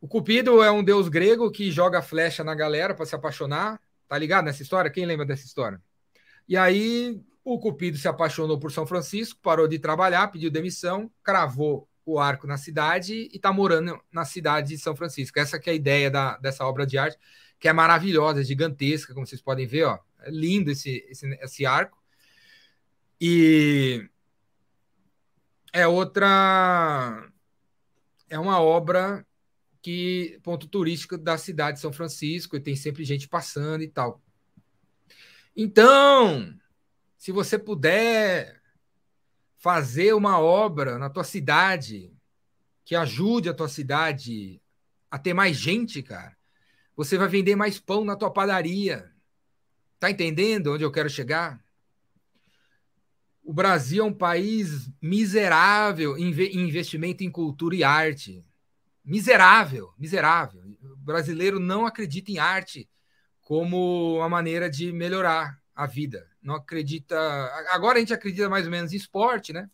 O 0.00 0.08
Cupido 0.08 0.62
é 0.62 0.70
um 0.70 0.82
deus 0.82 1.08
grego 1.08 1.50
que 1.50 1.70
joga 1.70 2.02
flecha 2.02 2.42
na 2.42 2.54
galera 2.54 2.94
para 2.94 3.06
se 3.06 3.14
apaixonar. 3.14 3.80
Tá 4.08 4.18
ligado 4.18 4.46
nessa 4.46 4.62
história? 4.62 4.90
Quem 4.90 5.06
lembra 5.06 5.26
dessa 5.26 5.46
história? 5.46 5.80
E 6.48 6.56
aí 6.56 7.20
o 7.44 7.58
Cupido 7.58 7.96
se 7.96 8.08
apaixonou 8.08 8.58
por 8.58 8.72
São 8.72 8.86
Francisco, 8.86 9.38
parou 9.42 9.68
de 9.68 9.78
trabalhar, 9.78 10.28
pediu 10.28 10.50
demissão, 10.50 11.10
cravou 11.22 11.88
o 12.04 12.18
arco 12.18 12.46
na 12.46 12.56
cidade 12.56 13.28
e 13.32 13.36
está 13.36 13.52
morando 13.52 14.00
na 14.10 14.24
cidade 14.24 14.70
de 14.70 14.78
São 14.78 14.96
Francisco. 14.96 15.38
Essa 15.38 15.58
que 15.58 15.70
é 15.70 15.72
a 15.72 15.76
ideia 15.76 16.10
da, 16.10 16.36
dessa 16.38 16.66
obra 16.66 16.86
de 16.86 16.98
arte, 16.98 17.18
que 17.58 17.68
é 17.68 17.72
maravilhosa, 17.72 18.42
gigantesca, 18.42 19.14
como 19.14 19.26
vocês 19.26 19.40
podem 19.40 19.66
ver, 19.66 19.84
ó. 19.84 19.98
É 20.22 20.30
lindo 20.30 20.70
esse, 20.70 21.04
esse, 21.08 21.26
esse 21.42 21.66
arco. 21.66 21.98
E 23.20 24.08
é 25.72 25.86
outra 25.86 27.30
é 28.28 28.38
uma 28.38 28.60
obra 28.60 29.26
que 29.82 30.38
ponto 30.42 30.68
turístico 30.68 31.16
da 31.16 31.36
cidade 31.38 31.76
de 31.76 31.80
São 31.80 31.92
Francisco 31.92 32.56
e 32.56 32.60
tem 32.60 32.76
sempre 32.76 33.04
gente 33.04 33.28
passando 33.28 33.82
e 33.82 33.88
tal. 33.88 34.22
Então, 35.56 36.54
se 37.16 37.32
você 37.32 37.58
puder 37.58 38.60
fazer 39.56 40.14
uma 40.14 40.38
obra 40.38 40.98
na 40.98 41.10
tua 41.10 41.24
cidade 41.24 42.12
que 42.84 42.94
ajude 42.94 43.48
a 43.48 43.54
tua 43.54 43.68
cidade 43.68 44.60
a 45.10 45.18
ter 45.18 45.34
mais 45.34 45.56
gente, 45.56 46.02
cara, 46.02 46.36
você 46.96 47.18
vai 47.18 47.28
vender 47.28 47.56
mais 47.56 47.78
pão 47.78 48.04
na 48.04 48.16
tua 48.16 48.32
padaria. 48.32 49.10
Tá 49.98 50.10
entendendo 50.10 50.72
onde 50.72 50.84
eu 50.84 50.92
quero 50.92 51.10
chegar? 51.10 51.62
O 53.50 53.52
Brasil 53.52 54.04
é 54.04 54.06
um 54.06 54.14
país 54.14 54.88
miserável 55.02 56.16
em 56.16 56.30
investimento 56.54 57.24
em 57.24 57.30
cultura 57.32 57.74
e 57.74 57.82
arte. 57.82 58.44
Miserável, 59.04 59.92
miserável. 59.98 60.62
O 60.84 60.96
brasileiro 60.98 61.58
não 61.58 61.84
acredita 61.84 62.30
em 62.30 62.38
arte 62.38 62.88
como 63.40 64.18
uma 64.18 64.28
maneira 64.28 64.70
de 64.70 64.92
melhorar 64.92 65.60
a 65.74 65.84
vida 65.84 66.28
não 66.40 66.54
acredita. 66.54 67.18
Agora 67.72 67.96
a 67.96 67.98
gente 67.98 68.14
acredita 68.14 68.48
mais 68.48 68.66
ou 68.66 68.70
menos 68.70 68.92
em 68.92 68.96
esporte, 68.96 69.52
né? 69.52 69.68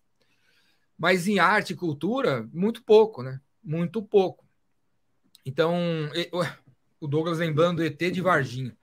Mas 0.97 1.29
em 1.29 1.39
arte 1.39 1.75
e 1.75 1.77
cultura, 1.77 2.49
muito 2.55 2.83
pouco, 2.83 3.23
né? 3.23 3.39
Muito 3.63 4.03
pouco. 4.03 4.49
Então, 5.45 5.77
o 6.99 7.07
Douglas 7.07 7.41
lembrando 7.41 7.77
do 7.77 7.85
ET 7.85 8.11
de 8.11 8.23
Varginha. 8.23 8.75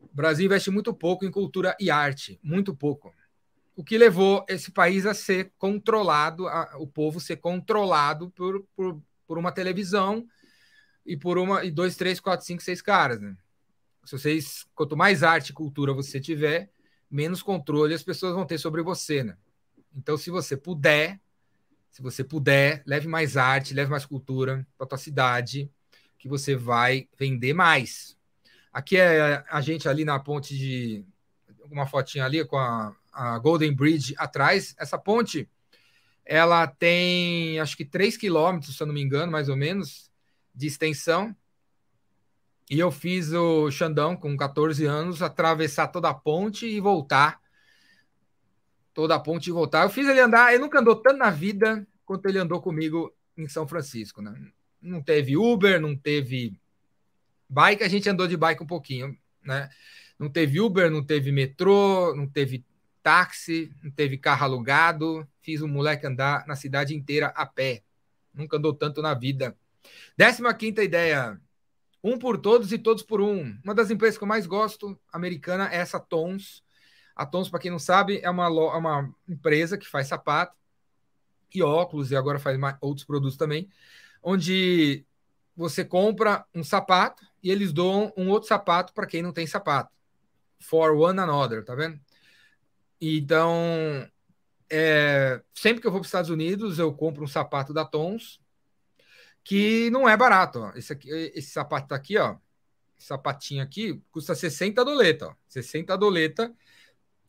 O 0.00 0.16
Brasil 0.16 0.46
investe 0.46 0.70
muito 0.70 0.94
pouco 0.94 1.26
em 1.26 1.30
cultura 1.30 1.76
e 1.78 1.90
arte, 1.90 2.40
muito 2.42 2.74
pouco. 2.74 3.12
O 3.76 3.82
que 3.82 3.98
levou 3.98 4.44
esse 4.48 4.70
país 4.70 5.04
a 5.04 5.14
ser 5.14 5.52
controlado, 5.58 6.46
a, 6.46 6.76
o 6.78 6.86
povo 6.86 7.20
ser 7.20 7.36
controlado 7.36 8.30
por, 8.30 8.64
por, 8.76 9.02
por 9.26 9.38
uma 9.38 9.50
televisão 9.50 10.26
e 11.04 11.16
por 11.16 11.38
uma 11.38 11.64
e 11.64 11.70
dois, 11.70 11.96
três, 11.96 12.20
quatro, 12.20 12.46
cinco, 12.46 12.62
seis 12.62 12.80
caras, 12.80 13.20
né? 13.20 13.36
Se 14.04 14.12
vocês, 14.12 14.66
quanto 14.74 14.96
mais 14.96 15.22
arte 15.22 15.50
e 15.50 15.54
cultura 15.54 15.92
você 15.92 16.20
tiver, 16.20 16.70
menos 17.10 17.42
controle 17.42 17.94
as 17.94 18.02
pessoas 18.02 18.34
vão 18.34 18.46
ter 18.46 18.58
sobre 18.58 18.82
você, 18.82 19.24
né? 19.24 19.36
Então, 19.94 20.16
se 20.16 20.30
você 20.30 20.56
puder, 20.56 21.20
se 21.90 22.02
você 22.02 22.24
puder, 22.24 22.82
leve 22.86 23.06
mais 23.06 23.36
arte, 23.36 23.72
leve 23.72 23.90
mais 23.90 24.04
cultura 24.04 24.66
para 24.76 24.86
tua 24.86 24.98
cidade, 24.98 25.70
que 26.18 26.28
você 26.28 26.56
vai 26.56 27.08
vender 27.18 27.54
mais. 27.54 28.16
Aqui 28.72 28.96
é 28.96 29.44
a 29.48 29.60
gente 29.60 29.88
ali 29.88 30.04
na 30.04 30.18
ponte 30.18 30.56
de 30.56 31.04
uma 31.70 31.86
fotinha 31.86 32.24
ali 32.24 32.44
com 32.44 32.58
a, 32.58 32.94
a 33.14 33.38
Golden 33.38 33.72
Bridge 33.72 34.14
atrás. 34.18 34.74
Essa 34.78 34.98
ponte, 34.98 35.48
ela 36.24 36.66
tem 36.66 37.58
acho 37.60 37.76
que 37.76 37.84
3 37.84 38.16
quilômetros, 38.16 38.76
se 38.76 38.82
eu 38.82 38.86
não 38.86 38.94
me 38.94 39.02
engano, 39.02 39.30
mais 39.30 39.48
ou 39.48 39.56
menos, 39.56 40.10
de 40.54 40.66
extensão. 40.66 41.34
E 42.70 42.78
eu 42.78 42.90
fiz 42.90 43.32
o 43.32 43.70
Xandão 43.70 44.16
com 44.16 44.36
14 44.36 44.84
anos, 44.86 45.22
atravessar 45.22 45.88
toda 45.88 46.08
a 46.08 46.14
ponte 46.14 46.66
e 46.66 46.80
voltar. 46.80 47.40
Toda 48.92 49.14
a 49.14 49.20
ponte 49.20 49.48
e 49.48 49.52
voltar. 49.52 49.84
Eu 49.84 49.90
fiz 49.90 50.08
ele 50.08 50.20
andar, 50.20 50.52
ele 50.52 50.62
nunca 50.62 50.80
andou 50.80 50.96
tanto 50.96 51.18
na 51.18 51.30
vida 51.30 51.86
quanto 52.04 52.26
ele 52.26 52.38
andou 52.38 52.60
comigo 52.60 53.14
em 53.36 53.48
São 53.48 53.66
Francisco, 53.66 54.22
né? 54.22 54.34
Não 54.80 55.02
teve 55.02 55.36
Uber, 55.36 55.80
não 55.80 55.96
teve 55.96 56.58
bike, 57.48 57.82
a 57.82 57.88
gente 57.88 58.08
andou 58.08 58.26
de 58.26 58.36
bike 58.36 58.62
um 58.62 58.66
pouquinho, 58.66 59.16
né? 59.42 59.68
Não 60.18 60.28
teve 60.28 60.60
Uber, 60.60 60.90
não 60.90 61.04
teve 61.04 61.32
metrô, 61.32 62.14
não 62.14 62.26
teve 62.26 62.64
táxi, 63.04 63.70
não 63.82 63.90
teve 63.90 64.16
carro 64.16 64.44
alugado. 64.44 65.28
Fiz 65.42 65.60
um 65.60 65.68
moleque 65.68 66.06
andar 66.06 66.46
na 66.46 66.56
cidade 66.56 66.96
inteira 66.96 67.26
a 67.36 67.44
pé. 67.44 67.82
Nunca 68.32 68.56
andou 68.56 68.72
tanto 68.72 69.02
na 69.02 69.12
vida. 69.12 69.56
Décima 70.16 70.54
quinta 70.54 70.82
ideia. 70.82 71.38
Um 72.02 72.18
por 72.18 72.38
todos 72.38 72.72
e 72.72 72.78
todos 72.78 73.02
por 73.02 73.20
um. 73.20 73.56
Uma 73.62 73.74
das 73.74 73.90
empresas 73.90 74.16
que 74.16 74.24
eu 74.24 74.28
mais 74.28 74.46
gosto, 74.46 74.98
americana, 75.12 75.68
é 75.70 75.76
essa 75.76 76.00
Tons. 76.00 76.64
A 77.14 77.26
Tons, 77.26 77.48
para 77.48 77.60
quem 77.60 77.70
não 77.70 77.78
sabe, 77.78 78.20
é 78.22 78.30
uma, 78.30 78.46
é 78.46 78.78
uma 78.78 79.14
empresa 79.28 79.78
que 79.78 79.86
faz 79.86 80.08
sapato 80.08 80.56
e 81.54 81.62
óculos, 81.62 82.10
e 82.10 82.16
agora 82.16 82.38
faz 82.38 82.58
mais, 82.58 82.76
outros 82.80 83.06
produtos 83.06 83.36
também, 83.36 83.68
onde 84.22 85.04
você 85.56 85.84
compra 85.84 86.44
um 86.52 86.64
sapato 86.64 87.24
e 87.40 87.50
eles 87.50 87.72
doam 87.72 88.12
um 88.16 88.28
outro 88.28 88.48
sapato 88.48 88.92
para 88.92 89.06
quem 89.06 89.22
não 89.22 89.32
tem 89.32 89.46
sapato. 89.46 89.92
For 90.58 90.96
one 90.96 91.20
another, 91.20 91.64
tá 91.64 91.74
vendo? 91.74 92.00
Então, 93.06 94.08
é, 94.70 95.42
sempre 95.54 95.82
que 95.82 95.86
eu 95.86 95.90
vou 95.90 96.00
para 96.00 96.06
os 96.06 96.08
Estados 96.08 96.30
Unidos, 96.30 96.78
eu 96.78 96.90
compro 96.94 97.22
um 97.22 97.26
sapato 97.26 97.74
da 97.74 97.84
Tons, 97.84 98.40
que 99.42 99.90
não 99.90 100.08
é 100.08 100.16
barato. 100.16 100.60
Ó. 100.60 100.72
Esse, 100.74 100.94
aqui, 100.94 101.10
esse 101.10 101.50
sapato 101.50 101.88
tá 101.88 101.96
aqui, 101.96 102.16
ó. 102.16 102.38
Esse 102.98 103.08
sapatinho 103.08 103.62
aqui 103.62 104.02
custa 104.10 104.34
60 104.34 104.82
doleta, 104.82 105.28
ó. 105.28 105.34
60 105.46 105.94
doleta. 105.98 106.50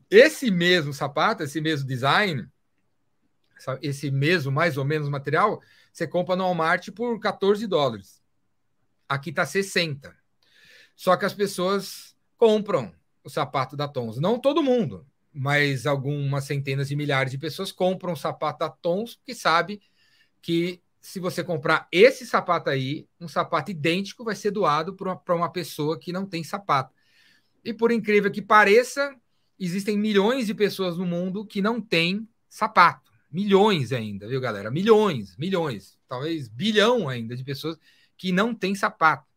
Esse 0.09 0.49
mesmo 0.49 0.93
sapato, 0.93 1.43
esse 1.43 1.59
mesmo 1.59 1.85
design, 1.85 2.47
esse 3.81 4.09
mesmo 4.09 4.51
mais 4.51 4.77
ou 4.77 4.85
menos 4.85 5.09
material, 5.09 5.61
você 5.91 6.07
compra 6.07 6.37
no 6.37 6.45
Walmart 6.45 6.89
por 6.91 7.19
14 7.19 7.67
dólares. 7.67 8.21
Aqui 9.09 9.33
tá 9.33 9.45
60. 9.45 10.15
Só 10.95 11.17
que 11.17 11.25
as 11.25 11.33
pessoas 11.33 12.15
compram 12.37 12.95
o 13.25 13.29
sapato 13.29 13.75
da 13.75 13.89
Tons. 13.89 14.19
Não 14.21 14.39
todo 14.39 14.63
mundo, 14.63 15.05
mas 15.35 15.85
algumas 15.85 16.45
centenas 16.45 16.87
de 16.87 16.95
milhares 16.95 17.29
de 17.29 17.37
pessoas 17.37 17.69
compram 17.69 18.13
o 18.13 18.17
sapato 18.17 18.59
da 18.59 18.69
Tons 18.69 19.15
porque 19.15 19.35
sabe 19.35 19.81
que 20.41 20.81
se 21.01 21.19
você 21.19 21.43
comprar 21.43 21.87
esse 21.91 22.25
sapato 22.25 22.69
aí, 22.69 23.07
um 23.19 23.27
sapato 23.27 23.69
idêntico 23.69 24.23
vai 24.23 24.35
ser 24.35 24.51
doado 24.51 24.95
para 24.95 25.11
uma, 25.11 25.21
uma 25.35 25.51
pessoa 25.51 25.99
que 25.99 26.13
não 26.13 26.25
tem 26.25 26.43
sapato. 26.43 26.95
E 27.63 27.73
por 27.73 27.91
incrível 27.91 28.31
que 28.31 28.41
pareça, 28.41 29.13
existem 29.59 29.97
milhões 29.97 30.47
de 30.47 30.53
pessoas 30.53 30.97
no 30.97 31.05
mundo 31.05 31.45
que 31.45 31.61
não 31.61 31.81
têm 31.81 32.27
sapato. 32.47 33.11
Milhões 33.29 33.91
ainda, 33.91 34.27
viu, 34.27 34.39
galera? 34.39 34.71
Milhões, 34.71 35.35
milhões, 35.37 35.99
talvez 36.07 36.47
bilhão 36.47 37.09
ainda 37.09 37.35
de 37.35 37.43
pessoas 37.43 37.77
que 38.17 38.31
não 38.31 38.55
têm 38.55 38.73
sapato. 38.73 39.27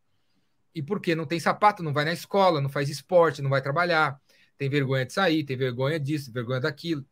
E 0.74 0.82
por 0.82 1.00
que 1.00 1.14
não 1.14 1.26
tem 1.26 1.40
sapato? 1.40 1.82
Não 1.82 1.92
vai 1.92 2.04
na 2.04 2.12
escola, 2.12 2.60
não 2.60 2.68
faz 2.68 2.88
esporte, 2.88 3.42
não 3.42 3.50
vai 3.50 3.60
trabalhar, 3.60 4.18
tem 4.58 4.68
vergonha 4.68 5.06
de 5.06 5.12
sair, 5.12 5.44
tem 5.44 5.56
vergonha 5.56 5.98
disso, 5.98 6.32
vergonha 6.32 6.60
daquilo. 6.60 7.06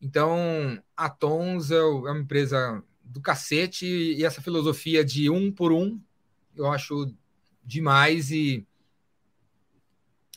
Então, 0.00 0.80
a 0.96 1.10
Tons 1.10 1.70
é 1.70 1.82
uma 1.82 2.20
empresa 2.20 2.82
do 3.02 3.20
cacete 3.20 3.86
e 3.86 4.24
essa 4.24 4.40
filosofia 4.40 5.04
de 5.04 5.28
um 5.28 5.50
por 5.50 5.72
um 5.72 6.00
eu 6.56 6.66
acho 6.70 7.14
demais 7.64 8.30
e, 8.30 8.66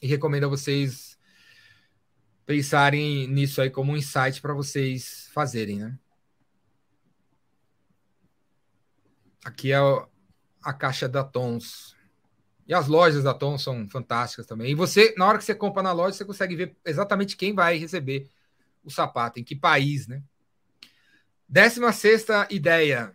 e 0.02 0.08
recomendo 0.08 0.46
a 0.46 0.50
vocês 0.50 1.18
pensarem 2.46 3.28
nisso 3.28 3.62
aí 3.62 3.70
como 3.70 3.92
um 3.92 3.98
insight 3.98 4.42
para 4.42 4.54
vocês 4.54 5.30
fazerem, 5.34 5.80
né? 5.80 5.98
Aqui 9.44 9.72
é 9.74 9.78
a 10.62 10.74
caixa 10.74 11.08
da 11.10 11.24
Tons. 11.24 11.96
E 12.68 12.74
as 12.74 12.88
lojas 12.88 13.24
da 13.24 13.34
Tons 13.34 13.62
são 13.62 13.88
fantásticas 13.90 14.46
também. 14.46 14.72
E 14.72 14.76
você, 14.76 15.14
na 15.18 15.28
hora 15.28 15.38
que 15.38 15.44
você 15.44 15.54
compra 15.54 15.84
na 15.84 15.92
loja, 15.92 16.16
você 16.16 16.26
consegue 16.26 16.56
ver 16.56 16.78
exatamente 16.86 17.36
quem 17.36 17.54
vai 17.54 17.78
receber 17.78 18.30
o 18.84 18.90
sapato, 18.90 19.40
em 19.40 19.44
que 19.44 19.56
país, 19.56 20.08
né? 20.08 20.22
Décima 21.48 21.92
sexta 21.92 22.48
ideia. 22.50 23.14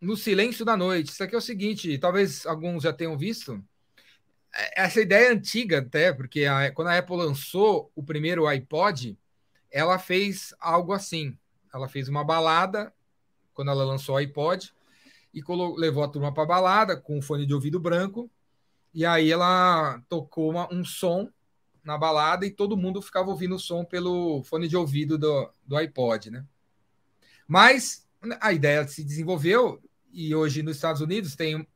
No 0.00 0.16
silêncio 0.16 0.64
da 0.64 0.76
noite. 0.76 1.12
Isso 1.12 1.22
aqui 1.22 1.34
é 1.34 1.38
o 1.38 1.42
seguinte, 1.42 1.96
talvez 1.98 2.44
alguns 2.44 2.82
já 2.82 2.92
tenham 2.92 3.16
visto. 3.16 3.62
É, 4.54 4.82
essa 4.82 5.00
ideia 5.00 5.28
é 5.28 5.32
antiga 5.32 5.78
até, 5.78 6.12
porque 6.12 6.44
a, 6.44 6.70
quando 6.72 6.88
a 6.88 6.98
Apple 6.98 7.16
lançou 7.16 7.90
o 7.94 8.02
primeiro 8.02 8.46
iPod, 8.46 9.16
ela 9.70 9.98
fez 9.98 10.54
algo 10.58 10.92
assim. 10.92 11.36
Ela 11.72 11.88
fez 11.88 12.08
uma 12.08 12.24
balada 12.24 12.92
quando 13.54 13.70
ela 13.70 13.84
lançou 13.84 14.16
o 14.16 14.18
iPod 14.18 14.72
e 15.32 15.42
levou 15.76 16.04
a 16.04 16.08
turma 16.08 16.32
para 16.32 16.44
balada 16.44 16.96
com 16.96 17.18
um 17.18 17.22
fone 17.22 17.46
de 17.46 17.54
ouvido 17.54 17.80
branco. 17.80 18.30
E 18.94 19.06
aí 19.06 19.30
ela 19.30 20.00
tocou 20.08 20.50
uma, 20.50 20.72
um 20.72 20.84
som 20.84 21.30
na 21.82 21.98
balada 21.98 22.46
e 22.46 22.50
todo 22.50 22.76
mundo 22.76 23.02
ficava 23.02 23.30
ouvindo 23.30 23.56
o 23.56 23.60
som 23.60 23.84
pelo 23.84 24.42
fone 24.44 24.68
de 24.68 24.76
ouvido 24.76 25.18
do, 25.18 25.50
do 25.66 25.76
iPod, 25.76 26.30
né? 26.30 26.44
Mas 27.46 28.06
a 28.40 28.52
ideia 28.52 28.86
se 28.86 29.02
desenvolveu 29.02 29.82
e 30.12 30.34
hoje 30.34 30.62
nos 30.62 30.76
Estados 30.76 31.00
Unidos 31.00 31.34
tem 31.34 31.66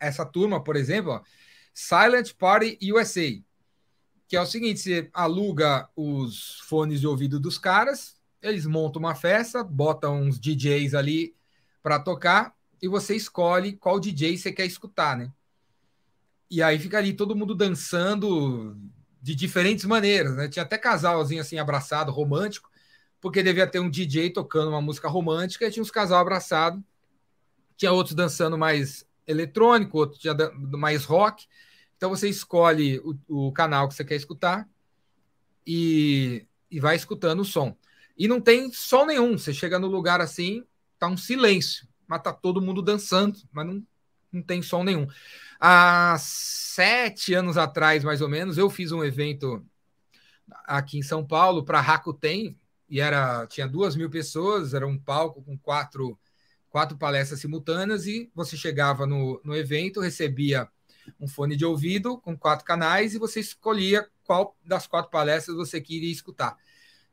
essa 0.00 0.24
turma, 0.24 0.62
por 0.62 0.76
exemplo, 0.76 1.12
ó, 1.12 1.22
Silent 1.72 2.32
Party 2.34 2.78
USA, 2.92 3.40
que 4.26 4.36
é 4.36 4.40
o 4.40 4.46
seguinte: 4.46 4.80
você 4.80 5.10
aluga 5.12 5.88
os 5.94 6.60
fones 6.60 7.00
de 7.00 7.06
ouvido 7.06 7.38
dos 7.38 7.58
caras, 7.58 8.16
eles 8.42 8.66
montam 8.66 9.00
uma 9.00 9.14
festa, 9.14 9.62
botam 9.62 10.22
uns 10.22 10.40
DJs 10.40 10.94
ali 10.94 11.36
para 11.82 12.00
tocar 12.00 12.54
e 12.80 12.88
você 12.88 13.14
escolhe 13.14 13.76
qual 13.76 14.00
DJ 14.00 14.36
você 14.36 14.52
quer 14.52 14.66
escutar, 14.66 15.16
né? 15.16 15.32
E 16.50 16.62
aí 16.62 16.78
fica 16.78 16.98
ali 16.98 17.12
todo 17.12 17.36
mundo 17.36 17.54
dançando 17.54 18.76
de 19.20 19.34
diferentes 19.34 19.84
maneiras, 19.84 20.36
né? 20.36 20.48
Tinha 20.48 20.62
até 20.62 20.78
casalzinho 20.78 21.40
assim 21.40 21.58
abraçado, 21.58 22.12
romântico 22.12 22.70
porque 23.26 23.42
devia 23.42 23.66
ter 23.66 23.80
um 23.80 23.90
DJ 23.90 24.30
tocando 24.30 24.68
uma 24.68 24.80
música 24.80 25.08
romântica 25.08 25.66
e 25.66 25.70
tinha 25.70 25.82
uns 25.82 25.90
casal 25.90 26.20
abraçado. 26.20 26.80
Tinha 27.76 27.92
outros 27.92 28.14
dançando 28.14 28.56
mais 28.56 29.04
eletrônico, 29.26 29.98
outros 29.98 30.20
tinha 30.20 30.34
mais 30.70 31.04
rock. 31.04 31.46
Então 31.96 32.10
você 32.10 32.28
escolhe 32.28 33.00
o, 33.00 33.48
o 33.48 33.52
canal 33.52 33.88
que 33.88 33.94
você 33.94 34.04
quer 34.04 34.14
escutar 34.14 34.68
e, 35.66 36.46
e 36.70 36.78
vai 36.78 36.94
escutando 36.94 37.40
o 37.40 37.44
som. 37.44 37.76
E 38.16 38.28
não 38.28 38.40
tem 38.40 38.70
som 38.72 39.04
nenhum. 39.04 39.36
Você 39.36 39.52
chega 39.52 39.76
no 39.78 39.88
lugar 39.88 40.20
assim, 40.20 40.64
tá 40.98 41.08
um 41.08 41.16
silêncio, 41.16 41.88
mas 42.06 42.22
tá 42.22 42.32
todo 42.32 42.62
mundo 42.62 42.80
dançando, 42.80 43.40
mas 43.50 43.66
não, 43.66 43.82
não 44.30 44.42
tem 44.42 44.62
som 44.62 44.84
nenhum. 44.84 45.08
Há 45.60 46.16
sete 46.18 47.34
anos 47.34 47.56
atrás, 47.56 48.04
mais 48.04 48.20
ou 48.20 48.28
menos, 48.28 48.58
eu 48.58 48.68
fiz 48.68 48.92
um 48.92 49.04
evento 49.04 49.64
aqui 50.64 50.98
em 50.98 51.02
São 51.02 51.26
Paulo 51.26 51.64
para 51.64 51.80
Rakuten, 51.80 52.58
e 52.88 53.00
era 53.00 53.46
tinha 53.46 53.66
duas 53.66 53.96
mil 53.96 54.10
pessoas, 54.10 54.74
era 54.74 54.86
um 54.86 54.98
palco 54.98 55.42
com 55.42 55.58
quatro, 55.58 56.18
quatro 56.70 56.96
palestras 56.96 57.40
simultâneas, 57.40 58.06
e 58.06 58.30
você 58.34 58.56
chegava 58.56 59.06
no, 59.06 59.40
no 59.44 59.56
evento, 59.56 60.00
recebia 60.00 60.68
um 61.20 61.28
fone 61.28 61.56
de 61.56 61.64
ouvido 61.64 62.18
com 62.18 62.36
quatro 62.36 62.64
canais 62.64 63.14
e 63.14 63.18
você 63.18 63.40
escolhia 63.40 64.08
qual 64.24 64.56
das 64.64 64.86
quatro 64.86 65.10
palestras 65.10 65.56
você 65.56 65.80
queria 65.80 66.10
escutar. 66.10 66.56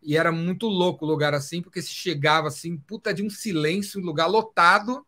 E 0.02 0.18
era 0.18 0.32
muito 0.32 0.68
louco 0.68 1.06
o 1.06 1.08
lugar 1.08 1.34
assim, 1.34 1.62
porque 1.62 1.82
se 1.82 1.92
chegava 1.92 2.50
assim, 2.50 2.78
puta 2.78 3.14
de 3.14 3.24
um 3.24 3.30
silêncio, 3.30 4.02
um 4.02 4.04
lugar 4.04 4.28
lotado, 4.28 5.06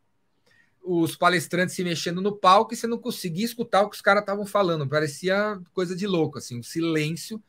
os 0.85 1.15
palestrantes 1.15 1.75
se 1.75 1.83
mexendo 1.83 2.21
no 2.21 2.35
palco 2.37 2.73
e 2.73 2.77
você 2.77 2.85
não 2.85 2.99
conseguia 2.99 3.43
escutar 3.43 3.81
o 3.81 3.89
que 3.89 3.95
os 3.95 4.01
caras 4.01 4.21
estavam 4.21 4.45
falando. 4.45 4.87
Parecia 4.87 5.59
coisa 5.73 5.95
de 5.95 6.05
louco, 6.05 6.37
assim, 6.37 6.59
um 6.59 6.63
silêncio 6.63 7.41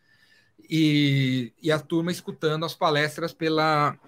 e, 0.70 1.52
e 1.62 1.70
a 1.70 1.78
turma 1.78 2.10
escutando 2.10 2.64
as 2.64 2.74
palestras 2.74 3.34
pela, 3.34 3.98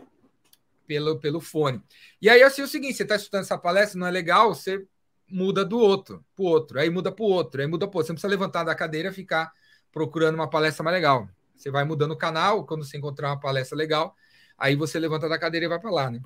pelo, 0.87 1.20
pelo 1.20 1.41
fone. 1.41 1.83
E 2.22 2.31
aí, 2.31 2.43
assim, 2.43 2.62
é 2.62 2.64
o 2.64 2.68
seguinte: 2.68 2.97
você 2.97 3.03
está 3.03 3.16
escutando 3.16 3.43
essa 3.43 3.59
palestra, 3.59 3.99
não 3.99 4.07
é 4.07 4.11
legal? 4.11 4.55
Você 4.55 4.87
muda 5.31 5.62
do 5.62 5.79
outro, 5.79 6.24
pro 6.35 6.47
outro, 6.47 6.81
aí 6.81 6.89
muda 6.89 7.12
pro 7.12 7.26
outro, 7.26 7.61
aí 7.61 7.66
muda 7.66 7.87
pro 7.87 7.99
outro. 7.99 8.07
Você 8.07 8.12
não 8.12 8.16
precisa 8.16 8.31
levantar 8.31 8.64
da 8.64 8.74
cadeira 8.74 9.11
e 9.11 9.12
ficar 9.12 9.53
procurando 9.93 10.37
uma 10.37 10.49
palestra 10.49 10.83
mais 10.83 10.95
legal. 10.95 11.29
Você 11.55 11.70
vai 11.70 11.85
mudando 11.85 12.12
o 12.12 12.16
canal, 12.16 12.64
quando 12.64 12.83
você 12.85 12.97
encontrar 12.97 13.29
uma 13.29 13.41
palestra 13.41 13.76
legal, 13.76 14.16
aí 14.57 14.74
você 14.74 14.99
levanta 14.99 15.29
da 15.29 15.39
cadeira 15.39 15.66
e 15.66 15.68
vai 15.68 15.79
para 15.79 15.91
lá, 15.91 16.11
né? 16.11 16.20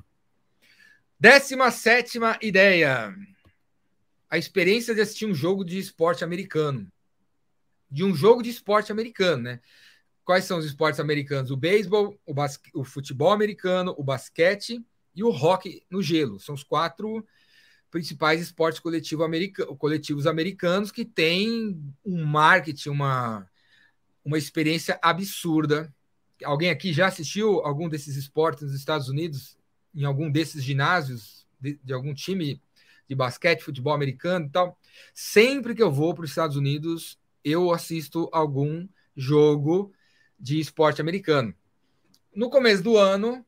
Décima 1.23 1.71
sétima 1.71 2.37
ideia. 2.43 3.15
A 4.29 4.37
experiência 4.37 4.93
de 4.93 5.03
assistir 5.03 5.25
um 5.25 5.33
jogo 5.33 5.65
de 5.65 5.79
esporte 5.79 6.25
americano. 6.25 6.91
De 7.89 8.03
um 8.03 8.13
jogo 8.13 8.43
de 8.43 8.51
esporte 8.51 8.91
americano, 8.91 9.45
né? 9.45 9.61
Quais 10.25 10.47
são 10.47 10.59
os 10.59 10.65
esportes 10.65 10.99
americanos? 10.99 11.53
O 11.53 11.57
beisebol, 11.57 12.19
o, 12.27 12.35
basque... 12.35 12.73
o 12.75 12.83
futebol 12.83 13.31
americano, 13.31 13.95
o 13.97 14.03
basquete 14.03 14.85
e 15.15 15.23
o 15.23 15.29
hockey 15.29 15.87
no 15.89 16.03
gelo. 16.03 16.41
São 16.41 16.57
os 16.57 16.65
quatro 16.65 17.25
principais 17.89 18.41
esportes 18.41 18.81
coletivo 18.81 19.23
america... 19.23 19.65
coletivos 19.77 20.27
americanos 20.27 20.91
que 20.91 21.05
têm 21.05 21.81
um 22.05 22.25
marketing, 22.25 22.89
uma, 22.89 23.49
uma 24.25 24.39
experiência 24.39 24.99
absurda. 25.01 25.95
Alguém 26.43 26.71
aqui 26.71 26.93
já 26.93 27.07
assistiu 27.07 27.61
algum 27.61 27.89
desses 27.89 28.17
esportes 28.17 28.65
nos 28.65 28.75
Estados 28.75 29.09
Unidos, 29.09 29.57
em 29.95 30.05
algum 30.05 30.31
desses 30.31 30.63
ginásios 30.63 31.47
de, 31.61 31.79
de 31.83 31.93
algum 31.93 32.15
time 32.15 32.61
de 33.09 33.15
basquete, 33.15 33.63
futebol 33.63 33.93
americano 33.93 34.47
e 34.47 34.51
tal? 34.51 34.79
Sempre 35.15 35.75
que 35.75 35.83
eu 35.83 35.91
vou 35.91 36.15
para 36.15 36.25
os 36.25 36.31
Estados 36.31 36.57
Unidos, 36.57 37.19
eu 37.45 37.73
assisto 37.73 38.29
algum 38.33 38.87
jogo 39.17 39.93
de 40.39 40.59
esporte 40.59 41.01
americano. 41.01 41.55
No 42.35 42.49
começo 42.49 42.83
do 42.83 42.97
ano, 42.97 43.45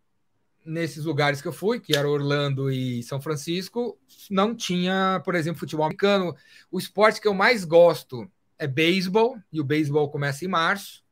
nesses 0.65 1.05
lugares 1.05 1.43
que 1.43 1.49
eu 1.49 1.53
fui, 1.53 1.81
que 1.81 1.97
era 1.97 2.09
Orlando 2.09 2.71
e 2.71 3.03
São 3.03 3.21
Francisco, 3.21 3.99
não 4.31 4.55
tinha, 4.55 5.21
por 5.25 5.35
exemplo, 5.35 5.61
futebol 5.61 5.85
americano. 5.85 6.35
O 6.71 6.79
esporte 6.79 7.21
que 7.21 7.29
eu 7.29 7.35
mais 7.35 7.65
gosto 7.65 8.31
é 8.59 8.67
beisebol, 8.67 9.39
e 9.53 9.61
o 9.61 9.65
beisebol 9.65 10.11
começa 10.11 10.45
em 10.45 10.49
março, 10.49 11.03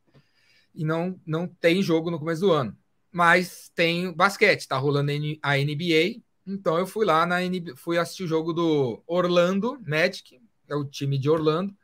e 0.74 0.84
não, 0.84 1.20
não 1.26 1.46
tem 1.46 1.82
jogo 1.82 2.10
no 2.10 2.18
começo 2.18 2.40
do 2.40 2.52
ano. 2.52 2.76
Mas 3.12 3.70
tem 3.74 4.12
basquete, 4.12 4.66
tá 4.66 4.76
rolando 4.78 5.12
a 5.42 5.58
NBA, 5.58 6.22
então 6.46 6.78
eu 6.78 6.86
fui 6.86 7.04
lá 7.04 7.26
na 7.26 7.40
NBA, 7.40 7.76
fui 7.76 7.98
assistir 7.98 8.24
o 8.24 8.28
jogo 8.28 8.52
do 8.52 9.02
Orlando 9.06 9.78
Magic, 9.86 10.40
é 10.68 10.74
o 10.74 10.84
time 10.84 11.18
de 11.18 11.28
Orlando, 11.28 11.76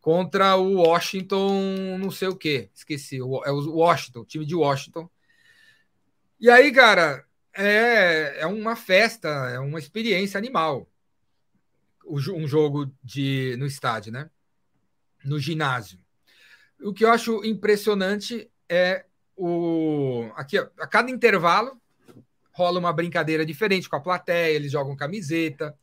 contra 0.00 0.56
o 0.56 0.74
Washington, 0.74 1.96
não 1.98 2.10
sei 2.10 2.28
o 2.28 2.36
que, 2.36 2.70
esqueci, 2.74 3.16
é 3.18 3.22
o 3.22 3.76
Washington, 3.76 4.20
o 4.20 4.26
time 4.26 4.44
de 4.44 4.54
Washington. 4.54 5.08
E 6.38 6.50
aí, 6.50 6.70
cara, 6.70 7.24
é, 7.54 8.40
é 8.40 8.46
uma 8.46 8.76
festa, 8.76 9.28
é 9.28 9.58
uma 9.58 9.78
experiência 9.78 10.36
animal. 10.36 10.86
Um 12.06 12.46
jogo 12.46 12.92
de, 13.02 13.56
no 13.58 13.66
estádio, 13.66 14.12
né? 14.12 14.30
no 15.26 15.38
ginásio. 15.38 15.98
O 16.80 16.92
que 16.92 17.04
eu 17.04 17.10
acho 17.10 17.44
impressionante 17.44 18.50
é 18.68 19.04
o 19.36 20.30
aqui 20.34 20.58
a 20.58 20.86
cada 20.86 21.10
intervalo 21.10 21.80
rola 22.52 22.78
uma 22.78 22.92
brincadeira 22.92 23.44
diferente 23.44 23.88
com 23.88 23.96
a 23.96 24.00
plateia, 24.00 24.54
eles 24.54 24.72
jogam 24.72 24.96
camiseta, 24.96 25.76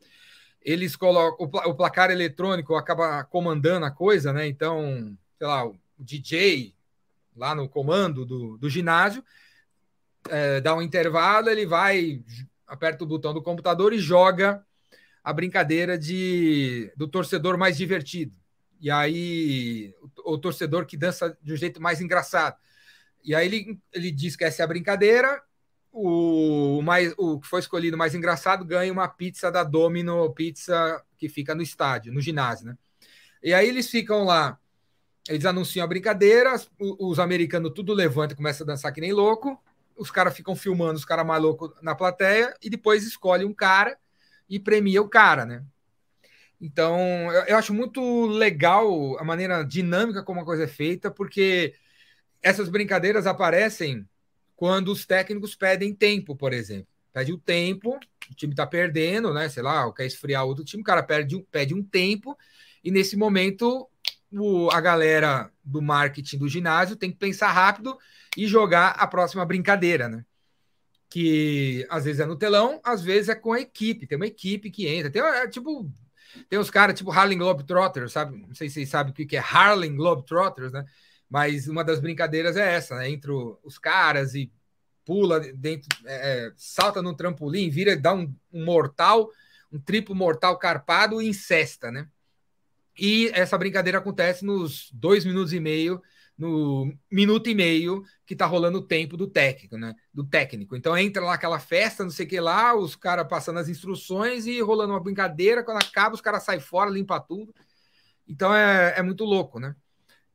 eles 0.60 0.96
colocam 0.96 1.46
o, 1.46 1.74
placar 1.74 2.10
eletrônico 2.10 2.74
acaba 2.74 3.22
comandando 3.24 3.86
a 3.86 3.90
coisa, 3.90 4.32
né? 4.32 4.48
Então, 4.48 5.16
sei 5.38 5.46
lá, 5.46 5.66
o 5.66 5.76
DJ 5.98 6.74
lá 7.36 7.54
no 7.54 7.68
comando 7.68 8.24
do, 8.24 8.58
do 8.58 8.68
ginásio 8.68 9.24
é, 10.28 10.60
dá 10.60 10.74
um 10.74 10.82
intervalo, 10.82 11.48
ele 11.48 11.66
vai 11.66 12.22
aperta 12.66 13.04
o 13.04 13.06
botão 13.06 13.34
do 13.34 13.42
computador 13.42 13.92
e 13.92 13.98
joga 13.98 14.64
a 15.22 15.32
brincadeira 15.32 15.98
de 15.98 16.92
do 16.96 17.06
torcedor 17.06 17.56
mais 17.56 17.76
divertido. 17.76 18.36
E 18.80 18.90
aí, 18.90 19.94
o, 20.24 20.34
o, 20.34 20.38
torcedor 20.38 20.84
que 20.86 20.96
dança 20.96 21.36
de 21.42 21.52
um 21.52 21.56
jeito 21.56 21.80
mais 21.80 22.00
engraçado. 22.00 22.56
E 23.24 23.34
aí 23.34 23.46
ele, 23.46 23.80
ele 23.92 24.10
diz 24.10 24.36
que 24.36 24.44
essa 24.44 24.62
é 24.62 24.64
a 24.64 24.68
brincadeira. 24.68 25.42
O, 25.90 26.82
mais, 26.82 27.14
o 27.16 27.38
que 27.38 27.46
foi 27.46 27.60
escolhido 27.60 27.96
mais 27.96 28.14
engraçado 28.14 28.64
ganha 28.64 28.92
uma 28.92 29.08
pizza 29.08 29.50
da 29.50 29.62
Domino 29.62 30.28
Pizza 30.34 31.02
que 31.16 31.28
fica 31.28 31.54
no 31.54 31.62
estádio, 31.62 32.12
no 32.12 32.20
ginásio, 32.20 32.66
né? 32.66 32.76
E 33.42 33.54
aí 33.54 33.68
eles 33.68 33.88
ficam 33.88 34.24
lá, 34.24 34.58
eles 35.28 35.44
anunciam 35.44 35.84
a 35.84 35.86
brincadeira, 35.86 36.54
os, 36.54 36.70
os 36.78 37.18
americanos 37.18 37.72
tudo 37.74 37.94
levanta 37.94 38.34
e 38.34 38.36
começa 38.36 38.64
a 38.64 38.66
dançar 38.66 38.92
que 38.92 39.00
nem 39.00 39.12
louco, 39.12 39.62
os 39.96 40.10
caras 40.10 40.34
ficam 40.34 40.56
filmando 40.56 40.94
os 40.94 41.04
caras 41.04 41.24
mais 41.24 41.40
loucos 41.40 41.70
na 41.80 41.94
plateia 41.94 42.54
e 42.60 42.68
depois 42.68 43.04
escolhe 43.04 43.44
um 43.44 43.54
cara 43.54 43.96
e 44.48 44.58
premia 44.58 45.00
o 45.00 45.08
cara, 45.08 45.46
né? 45.46 45.64
Então, 46.60 46.98
eu, 47.32 47.44
eu, 47.44 47.56
acho 47.56 47.74
muito 47.74 48.26
legal 48.26 49.18
a 49.18 49.24
maneira 49.24 49.62
dinâmica 49.62 50.22
como 50.22 50.40
a 50.40 50.44
coisa 50.44 50.64
é 50.64 50.68
feita, 50.68 51.10
porque 51.10 51.74
essas 52.44 52.68
brincadeiras 52.68 53.26
aparecem 53.26 54.06
quando 54.54 54.92
os 54.92 55.06
técnicos 55.06 55.56
pedem 55.56 55.94
tempo, 55.94 56.36
por 56.36 56.52
exemplo. 56.52 56.86
Pede 57.10 57.32
o 57.32 57.38
tempo, 57.38 57.98
o 58.30 58.34
time 58.34 58.52
está 58.52 58.66
perdendo, 58.66 59.32
né? 59.32 59.48
Sei 59.48 59.62
lá, 59.62 59.90
quer 59.94 60.04
esfriar 60.04 60.44
outro 60.44 60.62
time, 60.62 60.82
o 60.82 60.84
cara 60.84 61.02
pede, 61.02 61.74
um 61.74 61.82
tempo, 61.82 62.36
e 62.82 62.90
nesse 62.90 63.16
momento 63.16 63.88
o, 64.30 64.68
a 64.70 64.80
galera 64.80 65.50
do 65.64 65.80
marketing 65.80 66.36
do 66.36 66.48
ginásio 66.48 66.96
tem 66.96 67.10
que 67.10 67.16
pensar 67.16 67.50
rápido 67.50 67.96
e 68.36 68.46
jogar 68.46 68.90
a 68.90 69.06
próxima 69.06 69.46
brincadeira, 69.46 70.08
né? 70.08 70.22
Que 71.08 71.86
às 71.88 72.04
vezes 72.04 72.20
é 72.20 72.26
no 72.26 72.36
telão, 72.36 72.78
às 72.84 73.00
vezes 73.02 73.30
é 73.30 73.34
com 73.34 73.54
a 73.54 73.60
equipe. 73.60 74.06
Tem 74.06 74.16
uma 74.16 74.26
equipe 74.26 74.70
que 74.70 74.86
entra. 74.86 75.10
Tem 75.10 75.22
é, 75.22 75.48
tipo 75.48 75.90
tem 76.48 76.58
os 76.58 76.68
caras 76.68 76.98
tipo 76.98 77.12
Harlem 77.12 77.38
Globetrotters, 77.38 78.12
sabe? 78.12 78.36
Não 78.36 78.54
sei 78.54 78.68
se 78.68 78.74
vocês 78.74 78.88
sabem 78.88 79.12
o 79.12 79.14
que 79.14 79.36
é 79.36 79.40
Harlem 79.40 79.96
Globetrotters, 79.96 80.72
né? 80.72 80.84
Mas 81.34 81.66
uma 81.66 81.82
das 81.82 81.98
brincadeiras 81.98 82.56
é 82.56 82.74
essa, 82.76 82.94
né? 82.94 83.10
Entre 83.10 83.32
os 83.32 83.76
caras 83.76 84.36
e 84.36 84.52
pula 85.04 85.40
dentro, 85.40 85.88
é, 86.06 86.46
é, 86.46 86.52
salta 86.56 87.02
no 87.02 87.12
trampolim, 87.12 87.68
vira, 87.70 87.96
dá 87.96 88.14
um, 88.14 88.32
um, 88.52 88.64
mortal, 88.64 89.28
um 89.72 89.80
triplo 89.80 90.14
mortal 90.14 90.56
carpado 90.56 91.20
e 91.20 91.26
incesta, 91.26 91.90
né? 91.90 92.08
E 92.96 93.32
essa 93.34 93.58
brincadeira 93.58 93.98
acontece 93.98 94.44
nos 94.44 94.92
dois 94.92 95.24
minutos 95.24 95.52
e 95.52 95.58
meio 95.58 96.00
no 96.38 96.96
minuto 97.10 97.50
e 97.50 97.54
meio 97.54 98.04
que 98.24 98.36
tá 98.36 98.46
rolando 98.46 98.78
o 98.78 98.86
tempo 98.86 99.16
do 99.16 99.26
técnico, 99.26 99.76
né? 99.76 99.92
Do 100.12 100.24
técnico. 100.24 100.76
Então 100.76 100.96
entra 100.96 101.24
lá 101.24 101.34
aquela 101.34 101.58
festa, 101.58 102.04
não 102.04 102.10
sei 102.12 102.26
o 102.26 102.28
que 102.28 102.38
lá, 102.38 102.76
os 102.76 102.94
caras 102.94 103.26
passando 103.26 103.58
as 103.58 103.68
instruções 103.68 104.46
e 104.46 104.60
rolando 104.60 104.92
uma 104.92 105.02
brincadeira. 105.02 105.64
Quando 105.64 105.78
acaba, 105.78 106.14
os 106.14 106.20
caras 106.20 106.44
saem 106.44 106.60
fora, 106.60 106.88
limpa 106.88 107.18
tudo. 107.18 107.52
Então 108.28 108.54
é, 108.54 108.94
é 108.96 109.02
muito 109.02 109.24
louco, 109.24 109.58
né? 109.58 109.74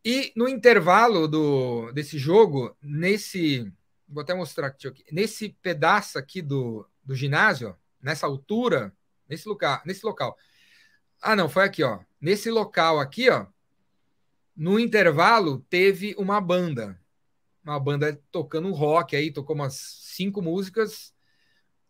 E 0.03 0.31
no 0.35 0.47
intervalo 0.47 1.27
do, 1.27 1.91
desse 1.91 2.17
jogo, 2.17 2.75
nesse. 2.81 3.71
Vou 4.07 4.21
até 4.21 4.33
mostrar 4.33 4.67
aqui, 4.67 5.05
nesse 5.11 5.49
pedaço 5.61 6.17
aqui 6.17 6.41
do, 6.41 6.87
do 7.03 7.15
ginásio, 7.15 7.75
nessa 8.01 8.25
altura, 8.25 8.95
nesse 9.27 9.47
local, 9.47 9.81
nesse 9.85 10.05
local. 10.05 10.37
Ah, 11.21 11.35
não, 11.35 11.49
foi 11.49 11.63
aqui, 11.63 11.83
ó. 11.83 11.99
Nesse 12.19 12.49
local 12.49 12.99
aqui, 12.99 13.29
ó, 13.29 13.45
no 14.55 14.79
intervalo, 14.79 15.65
teve 15.69 16.15
uma 16.17 16.41
banda. 16.41 16.99
Uma 17.63 17.79
banda 17.79 18.19
tocando 18.31 18.73
rock 18.73 19.15
aí, 19.15 19.31
tocou 19.31 19.55
umas 19.55 19.75
cinco 19.75 20.41
músicas. 20.41 21.13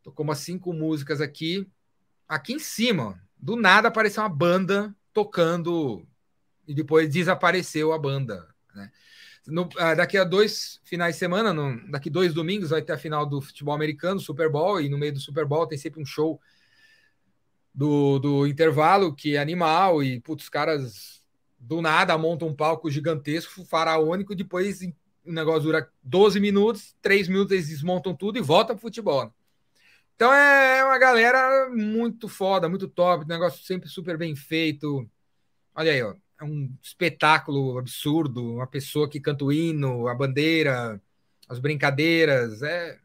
Tocou 0.04 0.24
umas 0.24 0.40
cinco 0.40 0.74
músicas 0.74 1.22
aqui. 1.22 1.68
Aqui 2.28 2.54
em 2.54 2.60
cima, 2.60 3.22
do 3.38 3.56
nada 3.56 3.88
apareceu 3.88 4.22
uma 4.22 4.30
banda 4.30 4.96
tocando 5.14 6.08
e 6.70 6.74
depois 6.76 7.10
desapareceu 7.10 7.92
a 7.92 7.98
banda. 7.98 8.48
Né? 8.76 8.92
No, 9.48 9.68
ah, 9.80 9.96
daqui 9.96 10.20
a 10.20 10.24
dois 10.24 10.80
finais 10.84 11.16
de 11.16 11.20
semana, 11.20 11.52
no, 11.52 11.90
daqui 11.90 12.12
dois 12.12 12.32
domingos, 12.32 12.70
vai 12.70 12.84
ter 12.84 12.94
a 12.94 12.98
final 12.98 13.26
do 13.26 13.42
futebol 13.42 13.74
americano, 13.74 14.20
Super 14.20 14.52
Bowl, 14.52 14.80
e 14.80 14.88
no 14.88 14.96
meio 14.96 15.14
do 15.14 15.20
Super 15.20 15.46
Bowl 15.46 15.66
tem 15.66 15.80
sempre 15.80 16.00
um 16.00 16.06
show 16.06 16.40
do, 17.74 18.20
do 18.20 18.46
intervalo 18.46 19.16
que 19.16 19.36
é 19.36 19.40
animal, 19.40 20.04
e 20.04 20.20
putz, 20.22 20.44
os 20.44 20.50
caras 20.50 21.24
do 21.58 21.82
nada 21.82 22.16
monta 22.20 22.46
um 22.46 22.56
palco 22.56 22.90
gigantesco, 22.92 23.66
faraônico, 23.66 24.36
depois 24.36 24.82
o 25.26 25.32
negócio 25.32 25.64
dura 25.64 25.90
12 26.04 26.40
minutos, 26.40 26.96
3 27.02 27.28
minutos 27.28 27.52
eles 27.52 27.70
desmontam 27.70 28.16
tudo 28.16 28.38
e 28.38 28.42
voltam 28.42 28.76
pro 28.76 28.84
futebol. 28.84 29.34
Então 30.16 30.32
é 30.32 30.86
uma 30.86 31.00
galera 31.00 31.68
muito 31.72 32.28
foda, 32.28 32.70
muito 32.70 32.88
top, 32.88 33.28
negócio 33.28 33.66
sempre 33.66 33.90
super 33.90 34.20
bem 34.20 34.36
feito. 34.36 35.10
Olha 35.74 35.92
aí, 35.92 36.04
ó, 36.04 36.14
é 36.40 36.44
um 36.44 36.74
espetáculo 36.82 37.78
absurdo, 37.78 38.56
uma 38.56 38.68
pessoa 38.68 39.10
que 39.10 39.20
canta 39.20 39.44
o 39.44 39.52
hino, 39.52 40.08
a 40.08 40.16
bandeira, 40.16 41.02
as 41.48 41.60
brincadeiras, 41.60 42.62
é 42.62 42.98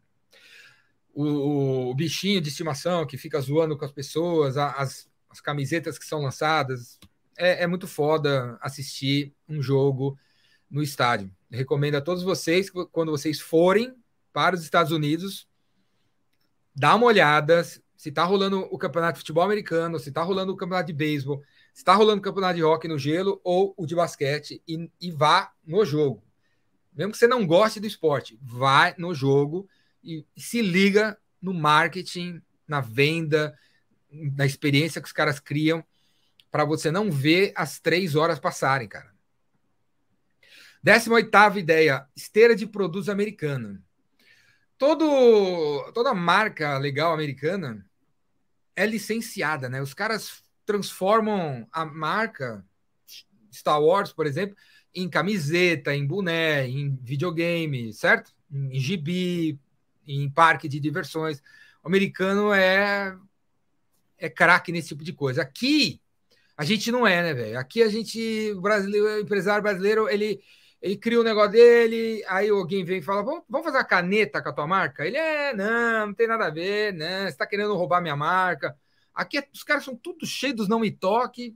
o, 1.13 1.89
o 1.89 1.95
bichinho 1.95 2.39
de 2.39 2.49
estimação 2.49 3.05
que 3.05 3.17
fica 3.17 3.39
zoando 3.41 3.77
com 3.77 3.85
as 3.85 3.91
pessoas, 3.91 4.57
as, 4.57 5.09
as 5.29 5.41
camisetas 5.41 5.97
que 5.97 6.05
são 6.05 6.21
lançadas, 6.21 6.97
é, 7.37 7.63
é 7.63 7.67
muito 7.67 7.87
foda 7.87 8.57
assistir 8.61 9.33
um 9.47 9.61
jogo 9.61 10.17
no 10.69 10.81
estádio. 10.81 11.29
Recomendo 11.51 11.95
a 11.95 12.01
todos 12.01 12.23
vocês 12.23 12.69
quando 12.69 13.11
vocês 13.11 13.39
forem 13.39 13.93
para 14.31 14.55
os 14.55 14.63
Estados 14.63 14.91
Unidos, 14.91 15.47
dá 16.73 16.95
uma 16.95 17.05
olhada. 17.05 17.63
se 17.97 18.11
tá 18.11 18.23
rolando 18.23 18.59
o 18.71 18.77
campeonato 18.77 19.13
de 19.13 19.19
futebol 19.19 19.43
americano, 19.43 19.99
se 19.99 20.11
tá 20.11 20.21
rolando 20.21 20.53
o 20.53 20.57
campeonato 20.57 20.87
de 20.87 20.93
beisebol, 20.93 21.41
se 21.75 21.83
tá 21.83 21.93
rolando 21.93 22.21
campeonato 22.21 22.55
de 22.55 22.63
hockey 22.63 22.87
no 22.87 22.97
gelo 22.97 23.41
ou 23.43 23.73
o 23.75 23.85
de 23.85 23.93
basquete 23.93 24.63
e, 24.65 24.89
e 24.99 25.11
vá 25.11 25.51
no 25.67 25.83
jogo. 25.83 26.23
Mesmo 26.95 27.11
que 27.11 27.17
você 27.17 27.27
não 27.27 27.45
goste 27.45 27.81
do 27.81 27.85
esporte, 27.85 28.39
vai 28.41 28.95
no 28.97 29.13
jogo 29.13 29.67
e, 30.01 30.25
e 30.33 30.41
se 30.41 30.61
liga 30.61 31.17
no 31.41 31.53
marketing, 31.53 32.41
na 32.65 32.79
venda, 32.79 33.59
na 34.09 34.45
experiência 34.45 35.01
que 35.01 35.07
os 35.07 35.11
caras 35.11 35.37
criam 35.37 35.83
para 36.49 36.63
você 36.63 36.89
não 36.89 37.11
ver 37.11 37.51
as 37.57 37.77
três 37.77 38.15
horas 38.15 38.39
passarem, 38.39 38.87
cara. 38.87 39.13
18 40.81 41.59
ideia: 41.59 42.07
esteira 42.15 42.55
de 42.55 42.65
produtos 42.65 43.09
americana. 43.09 43.83
Todo, 44.77 45.91
toda 45.93 46.13
marca 46.13 46.77
legal 46.77 47.13
americana 47.13 47.85
é 48.77 48.85
licenciada, 48.85 49.67
né? 49.67 49.81
Os 49.81 49.93
caras 49.93 50.44
transformam 50.65 51.67
a 51.71 51.85
marca 51.85 52.65
Star 53.53 53.81
Wars, 53.81 54.11
por 54.11 54.25
exemplo, 54.25 54.55
em 54.93 55.09
camiseta, 55.09 55.93
em 55.95 56.05
boné, 56.05 56.67
em 56.67 56.95
videogame, 57.01 57.93
certo? 57.93 58.31
Em 58.51 58.79
gibi, 58.79 59.59
em 60.07 60.29
parque 60.29 60.67
de 60.67 60.79
diversões. 60.79 61.41
O 61.83 61.87
americano 61.87 62.53
é 62.53 63.15
é 64.17 64.29
craque 64.29 64.71
nesse 64.71 64.89
tipo 64.89 65.03
de 65.03 65.13
coisa. 65.13 65.41
Aqui 65.41 66.01
a 66.57 66.63
gente 66.63 66.91
não 66.91 67.05
é, 67.05 67.21
né, 67.21 67.33
velho? 67.33 67.59
Aqui 67.59 67.83
a 67.83 67.89
gente, 67.89 68.51
o 68.53 68.61
brasileiro, 68.61 69.07
o 69.07 69.19
empresário 69.19 69.61
brasileiro, 69.61 70.09
ele 70.09 70.41
ele 70.81 70.97
cria 70.97 71.17
o 71.17 71.21
um 71.21 71.23
negócio 71.23 71.51
dele, 71.51 72.23
aí 72.27 72.49
alguém 72.49 72.85
vem 72.85 72.99
e 72.99 73.01
fala: 73.01 73.23
vamos, 73.23 73.43
fazer 73.63 73.77
uma 73.77 73.83
caneta 73.83 74.41
com 74.41 74.49
a 74.49 74.53
tua 74.53 74.67
marca? 74.67 75.05
Ele 75.05 75.17
é, 75.17 75.53
não, 75.53 76.07
não 76.07 76.13
tem 76.13 76.27
nada 76.27 76.45
a 76.45 76.49
ver, 76.51 76.93
né? 76.93 77.23
Você 77.23 77.29
está 77.29 77.47
querendo 77.47 77.75
roubar 77.75 78.01
minha 78.01 78.15
marca. 78.15 78.77
Aqui 79.15 79.37
é, 79.37 79.47
os 79.53 79.63
caras 79.63 79.85
são 79.85 79.95
tudo 79.95 80.25
cheios 80.25 80.57
dos 80.57 80.67
não 80.67 80.79
me 80.79 80.91
toque. 80.91 81.55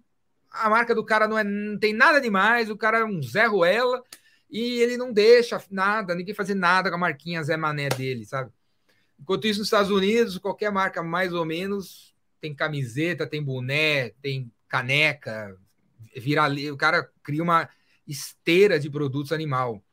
A 0.50 0.70
marca 0.70 0.96
do 0.96 1.06
cara 1.06 1.28
não, 1.28 1.38
é, 1.38 1.44
não 1.44 1.78
tem 1.78 1.94
nada 1.94 2.20
demais, 2.20 2.70
o 2.70 2.78
cara 2.78 3.00
é 3.00 3.06
um 3.06 3.22
Zé 3.22 3.46
Ruela 3.46 4.02
e 4.50 4.80
ele 4.80 4.98
não 4.98 5.14
deixa 5.14 5.62
nada, 5.70 6.16
ninguém 6.16 6.34
fazer 6.34 6.56
nada 6.56 6.90
com 6.90 6.96
a 6.96 7.00
marquinha 7.00 7.44
Zé 7.44 7.56
Mané 7.56 7.90
dele, 7.90 8.26
sabe? 8.26 8.52
Enquanto 9.20 9.46
isso, 9.46 9.60
nos 9.60 9.68
Estados 9.68 9.92
Unidos, 9.92 10.38
qualquer 10.38 10.72
marca 10.72 11.04
mais 11.04 11.34
ou 11.34 11.46
menos 11.46 12.16
tem 12.40 12.56
camiseta, 12.56 13.28
tem 13.28 13.44
boné, 13.44 14.12
tem 14.22 14.52
caneca, 14.68 15.56
vira 16.16 16.48
o 16.72 16.78
cara 16.78 17.12
cria 17.22 17.44
uma 17.44 17.70
esteira 18.08 18.80
de 18.80 18.90
produtos 18.90 19.32
animal. 19.32 19.84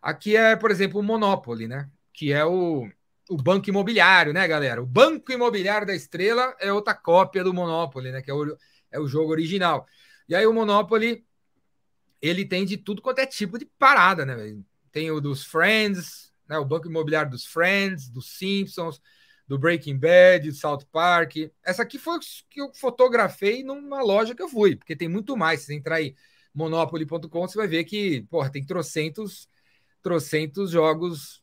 Aqui 0.00 0.34
é, 0.34 0.56
por 0.56 0.70
exemplo, 0.70 0.98
o 0.98 1.02
Monopoly, 1.02 1.68
né? 1.68 1.88
Que 2.12 2.32
é 2.32 2.44
o, 2.44 2.88
o 3.30 3.36
banco 3.36 3.70
imobiliário, 3.70 4.32
né, 4.32 4.46
galera? 4.48 4.82
O 4.82 4.86
banco 4.86 5.30
imobiliário 5.30 5.86
da 5.86 5.94
Estrela 5.94 6.52
é 6.58 6.72
outra 6.72 6.92
cópia 6.94 7.44
do 7.44 7.54
Monopoly, 7.54 8.10
né? 8.10 8.20
Que 8.20 8.30
é 8.30 8.34
o, 8.34 8.56
é 8.90 8.98
o 8.98 9.06
jogo 9.06 9.30
original. 9.30 9.86
E 10.28 10.34
aí 10.34 10.44
o 10.44 10.52
Monopoly 10.52 11.24
ele 12.20 12.44
tem 12.44 12.64
de 12.64 12.76
tudo 12.76 13.00
quanto 13.00 13.20
é 13.20 13.26
tipo 13.26 13.56
de 13.56 13.66
parada, 13.78 14.26
né? 14.26 14.60
Tem 14.90 15.12
o 15.12 15.20
dos 15.20 15.44
Friends, 15.44 16.32
né? 16.48 16.58
O 16.58 16.64
banco 16.64 16.88
imobiliário 16.88 17.30
dos 17.30 17.46
Friends, 17.46 18.08
dos 18.08 18.36
Simpsons, 18.36 19.00
do 19.46 19.56
Breaking 19.56 19.96
Bad, 19.96 20.48
do 20.50 20.56
South 20.56 20.84
Park. 20.90 21.36
Essa 21.62 21.84
aqui 21.84 21.98
foi 21.98 22.18
que 22.50 22.60
eu 22.60 22.74
fotografei 22.74 23.62
numa 23.62 24.02
loja 24.02 24.34
que 24.34 24.42
eu 24.42 24.48
fui, 24.48 24.74
porque 24.74 24.96
tem 24.96 25.08
muito 25.08 25.36
mais. 25.36 25.60
Se 25.60 25.72
entrar 25.72 25.96
aí 25.96 26.16
monopoly.com, 26.52 27.46
você 27.46 27.56
vai 27.56 27.68
ver 27.68 27.84
que, 27.84 28.22
porra, 28.22 28.50
tem 28.50 28.66
trocentos, 28.66 29.48
trocentos 30.02 30.72
jogos 30.72 31.40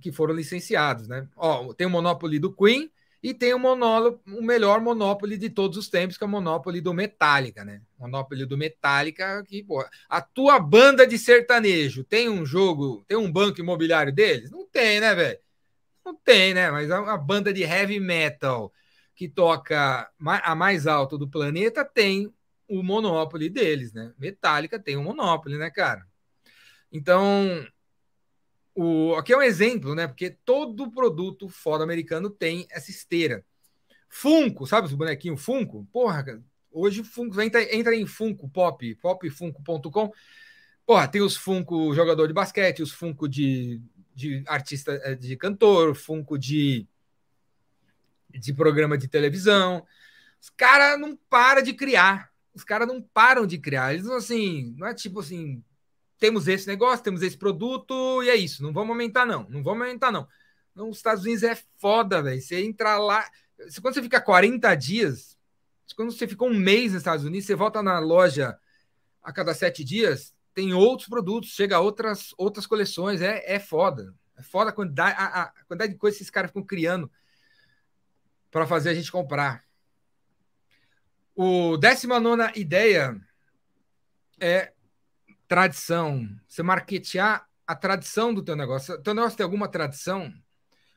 que 0.00 0.12
foram 0.12 0.34
licenciados, 0.34 1.06
né? 1.08 1.26
Ó, 1.36 1.72
tem 1.74 1.86
o 1.86 1.90
Monopoly 1.90 2.38
do 2.38 2.52
Queen 2.52 2.90
e 3.22 3.34
tem 3.34 3.52
o, 3.52 3.58
monolo, 3.58 4.20
o 4.26 4.42
melhor 4.42 4.80
Monopoly 4.80 5.36
de 5.36 5.50
todos 5.50 5.76
os 5.76 5.88
tempos, 5.88 6.16
que 6.16 6.24
é 6.24 6.26
o 6.26 6.30
Monopoly 6.30 6.80
do 6.80 6.94
Metallica, 6.94 7.64
né? 7.64 7.82
Monopoly 7.98 8.46
do 8.46 8.56
Metallica, 8.56 9.44
que, 9.44 9.62
porra, 9.62 9.90
a 10.08 10.22
tua 10.22 10.58
banda 10.58 11.06
de 11.06 11.18
sertanejo 11.18 12.02
tem 12.02 12.28
um 12.28 12.46
jogo, 12.46 13.04
tem 13.06 13.18
um 13.18 13.30
banco 13.30 13.60
imobiliário 13.60 14.12
deles? 14.12 14.50
Não 14.50 14.66
tem, 14.66 15.00
né, 15.00 15.14
velho? 15.14 15.38
Não 16.04 16.14
tem, 16.14 16.54
né? 16.54 16.70
Mas 16.70 16.90
a, 16.90 17.12
a 17.12 17.16
banda 17.18 17.52
de 17.52 17.62
heavy 17.62 18.00
metal 18.00 18.72
que 19.14 19.28
toca 19.28 20.10
a 20.18 20.54
mais 20.54 20.86
alta 20.86 21.18
do 21.18 21.28
planeta 21.28 21.84
tem 21.84 22.32
o 22.66 22.82
monopólio 22.82 23.50
deles, 23.50 23.92
né? 23.92 24.14
Metallica 24.18 24.78
tem 24.78 24.96
um 24.96 25.02
monopólio, 25.02 25.58
né, 25.58 25.70
cara? 25.70 26.06
Então, 26.90 27.66
o, 28.74 29.14
aqui 29.16 29.32
é 29.32 29.36
um 29.36 29.42
exemplo, 29.42 29.94
né? 29.94 30.06
Porque 30.06 30.30
todo 30.44 30.90
produto 30.90 31.48
foda 31.48 31.84
americano 31.84 32.30
tem 32.30 32.66
essa 32.70 32.90
esteira. 32.90 33.44
Funko, 34.08 34.66
sabe 34.66 34.86
os 34.86 34.94
bonequinhos 34.94 35.42
Funko? 35.42 35.86
Porra, 35.92 36.42
hoje 36.70 37.04
Funko 37.04 37.40
entra, 37.40 37.74
entra 37.74 37.94
em 37.94 38.06
Funko 38.06 38.48
Pop, 38.48 38.94
popfunko.com. 38.96 40.12
Porra, 40.86 41.08
tem 41.08 41.22
os 41.22 41.36
Funko 41.36 41.94
jogador 41.94 42.26
de 42.26 42.32
basquete, 42.32 42.82
os 42.82 42.92
Funko 42.92 43.28
de, 43.28 43.80
de 44.14 44.42
artista, 44.46 44.92
eh, 45.04 45.14
de 45.14 45.36
cantor, 45.36 45.94
Funko 45.94 46.38
de, 46.38 46.86
de 48.28 48.52
programa 48.52 48.98
de 48.98 49.06
televisão. 49.06 49.86
Os 50.40 50.50
caras 50.50 50.98
não 50.98 51.16
param 51.28 51.62
de 51.62 51.72
criar 51.72 52.30
os 52.54 52.64
caras 52.64 52.86
não 52.86 53.00
param 53.00 53.46
de 53.46 53.58
criar. 53.58 53.94
Eles 53.94 54.06
assim, 54.08 54.74
não 54.76 54.86
é 54.86 54.94
tipo 54.94 55.20
assim, 55.20 55.62
temos 56.20 56.46
esse 56.46 56.66
negócio, 56.68 57.02
temos 57.02 57.22
esse 57.22 57.36
produto 57.36 58.22
e 58.22 58.28
é 58.28 58.36
isso. 58.36 58.62
Não 58.62 58.72
vamos 58.72 58.90
aumentar, 58.90 59.24
não. 59.24 59.48
Não 59.48 59.62
vamos 59.62 59.80
aumentar, 59.82 60.12
não. 60.12 60.28
não 60.74 60.90
os 60.90 60.98
Estados 60.98 61.24
Unidos 61.24 61.42
é 61.42 61.56
foda, 61.78 62.22
velho. 62.22 62.40
Você 62.40 62.62
entra 62.62 62.98
lá. 62.98 63.28
Quando 63.80 63.94
você 63.94 64.02
fica 64.02 64.20
40 64.20 64.74
dias, 64.74 65.36
quando 65.96 66.12
você 66.12 66.28
fica 66.28 66.44
um 66.44 66.54
mês 66.54 66.92
nos 66.92 67.00
Estados 67.00 67.24
Unidos, 67.24 67.46
você 67.46 67.54
volta 67.54 67.82
na 67.82 67.98
loja 67.98 68.56
a 69.22 69.32
cada 69.32 69.54
sete 69.54 69.82
dias, 69.82 70.34
tem 70.54 70.72
outros 70.72 71.08
produtos, 71.08 71.50
chega 71.50 71.80
outras, 71.80 72.34
outras 72.36 72.66
coleções. 72.66 73.22
É, 73.22 73.42
é 73.46 73.58
foda. 73.58 74.14
É 74.36 74.42
foda 74.42 74.70
a 74.70 74.72
quantidade, 74.72 75.16
a, 75.18 75.42
a 75.42 75.64
quantidade 75.66 75.94
de 75.94 75.98
coisas 75.98 76.18
que 76.18 76.22
esses 76.22 76.30
caras 76.30 76.50
ficam 76.50 76.62
criando 76.62 77.10
para 78.50 78.66
fazer 78.66 78.90
a 78.90 78.94
gente 78.94 79.10
comprar. 79.10 79.64
O 81.34 81.78
19 81.78 82.58
ideia 82.60 83.18
é 84.38 84.72
tradição. 85.50 86.28
Você 86.46 86.62
marketear 86.62 87.44
a 87.66 87.74
tradição 87.74 88.32
do 88.32 88.40
teu 88.40 88.54
negócio. 88.54 88.94
O 88.94 89.02
teu 89.02 89.12
negócio 89.12 89.36
tem 89.36 89.42
alguma 89.42 89.66
tradição? 89.66 90.32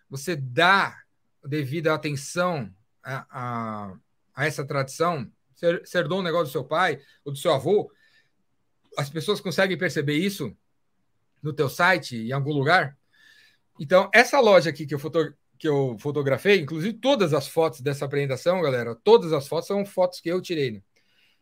Você 0.07 0.35
dá 0.35 0.95
devida 1.43 1.91
atenção 1.91 2.71
a, 3.01 3.25
a, 3.31 3.95
a 4.35 4.45
essa 4.45 4.63
tradição? 4.63 5.27
Você, 5.55 5.97
herdou 5.97 6.19
um 6.19 6.23
negócio 6.23 6.45
do 6.45 6.51
seu 6.51 6.63
pai 6.63 7.01
ou 7.25 7.33
do 7.33 7.39
seu 7.39 7.51
avô? 7.51 7.91
As 8.95 9.09
pessoas 9.09 9.41
conseguem 9.41 9.75
perceber 9.75 10.17
isso 10.17 10.55
no 11.41 11.51
teu 11.51 11.67
site, 11.67 12.15
em 12.15 12.31
algum 12.31 12.53
lugar? 12.53 12.95
Então, 13.79 14.07
essa 14.13 14.39
loja 14.39 14.69
aqui 14.69 14.85
que 14.85 14.93
eu, 14.93 14.99
foto, 14.99 15.33
que 15.57 15.67
eu 15.67 15.97
fotografei, 15.97 16.59
inclusive 16.59 16.93
todas 16.93 17.33
as 17.33 17.47
fotos 17.47 17.81
dessa 17.81 18.05
apresentação, 18.05 18.61
galera, 18.61 18.93
todas 19.03 19.33
as 19.33 19.47
fotos 19.47 19.65
são 19.65 19.83
fotos 19.83 20.21
que 20.21 20.29
eu 20.29 20.39
tirei. 20.39 20.69
Né? 20.73 20.81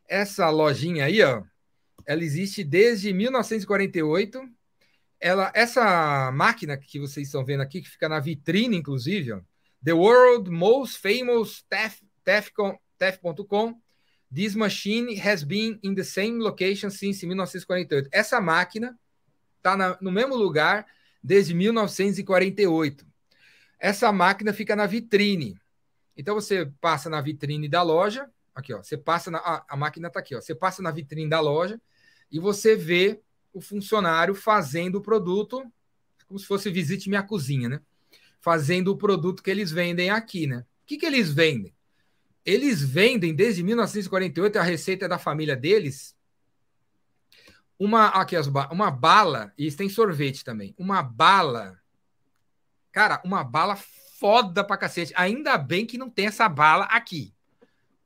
Essa 0.07 0.49
lojinha 0.49 1.03
aí, 1.03 1.21
ó, 1.21 1.43
ela 2.05 2.23
existe 2.23 2.63
desde 2.63 3.13
1948. 3.13 4.41
Ela, 5.19 5.51
essa 5.53 6.31
máquina 6.31 6.77
que 6.77 6.99
vocês 6.99 7.27
estão 7.27 7.45
vendo 7.45 7.61
aqui, 7.61 7.81
que 7.81 7.89
fica 7.89 8.09
na 8.09 8.19
vitrine, 8.19 8.77
inclusive, 8.77 9.33
ó, 9.33 9.41
The 9.83 9.93
World 9.93 10.49
Most 10.49 10.99
Famous 10.99 11.63
Tef.com. 11.67 12.79
This 14.33 14.55
machine 14.55 15.19
has 15.19 15.43
been 15.43 15.79
in 15.83 15.93
the 15.93 16.03
same 16.03 16.39
location 16.39 16.89
since 16.89 17.25
1948. 17.25 18.09
Essa 18.11 18.39
máquina 18.39 18.97
está 19.57 19.97
no 19.99 20.11
mesmo 20.11 20.35
lugar 20.35 20.85
desde 21.21 21.53
1948. 21.53 23.05
Essa 23.79 24.11
máquina 24.11 24.53
fica 24.53 24.75
na 24.75 24.85
vitrine. 24.85 25.59
Então 26.15 26.35
você 26.35 26.71
passa 26.79 27.09
na 27.09 27.19
vitrine 27.19 27.67
da 27.67 27.81
loja, 27.81 28.29
aqui 28.53 28.73
ó, 28.73 28.83
você 28.83 28.97
passa 28.97 29.31
na 29.31 29.39
a, 29.39 29.65
a 29.69 29.75
máquina 29.75 30.07
está 30.07 30.19
aqui, 30.19 30.35
ó. 30.35 30.41
Você 30.41 30.53
passa 30.53 30.81
na 30.81 30.91
vitrine 30.91 31.29
da 31.29 31.39
loja 31.39 31.81
e 32.31 32.39
você 32.39 32.75
vê 32.75 33.21
o 33.53 33.59
funcionário 33.59 34.33
fazendo 34.33 34.95
o 34.95 35.01
produto, 35.01 35.63
como 36.27 36.39
se 36.39 36.45
fosse 36.45 36.69
visite 36.69 37.09
minha 37.09 37.23
cozinha, 37.23 37.67
né? 37.67 37.81
Fazendo 38.39 38.89
o 38.89 38.97
produto 38.97 39.43
que 39.43 39.51
eles 39.51 39.71
vendem 39.71 40.09
aqui, 40.09 40.47
né? 40.47 40.59
O 40.59 40.85
que, 40.85 40.97
que 40.97 41.05
eles 41.05 41.31
vendem? 41.31 41.73
Eles 42.45 42.81
vendem 42.81 43.35
desde 43.35 43.61
1948 43.61 44.57
a 44.57 44.63
receita 44.63 45.07
da 45.07 45.19
família 45.19 45.55
deles. 45.55 46.15
Uma 47.77 48.07
aqui 48.07 48.35
uma 48.71 48.89
bala, 48.89 49.53
e 49.57 49.71
tem 49.71 49.89
sorvete 49.89 50.43
também. 50.43 50.73
Uma 50.77 51.03
bala 51.03 51.81
Cara, 52.91 53.21
uma 53.23 53.43
bala 53.43 53.77
foda 54.19 54.63
pra 54.63 54.77
cacete. 54.77 55.13
Ainda 55.15 55.57
bem 55.57 55.85
que 55.85 55.97
não 55.97 56.09
tem 56.09 56.27
essa 56.27 56.47
bala 56.49 56.85
aqui. 56.85 57.33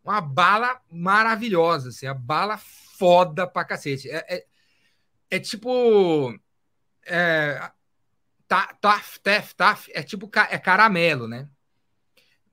Uma 0.03 0.21
bala 0.21 0.79
maravilhosa, 0.91 1.89
assim, 1.89 2.05
a 2.05 2.13
bala 2.13 2.59
foda 2.97 3.47
pra 3.47 3.65
cacete. 3.65 4.09
É, 4.09 4.25
é, 4.35 4.45
é 5.31 5.39
tipo. 5.39 6.37
É, 7.07 7.71
taf, 8.47 9.19
taf, 9.21 9.55
taf, 9.55 9.91
é 9.93 10.03
tipo 10.03 10.29
é 10.49 10.57
caramelo, 10.57 11.27
né? 11.27 11.49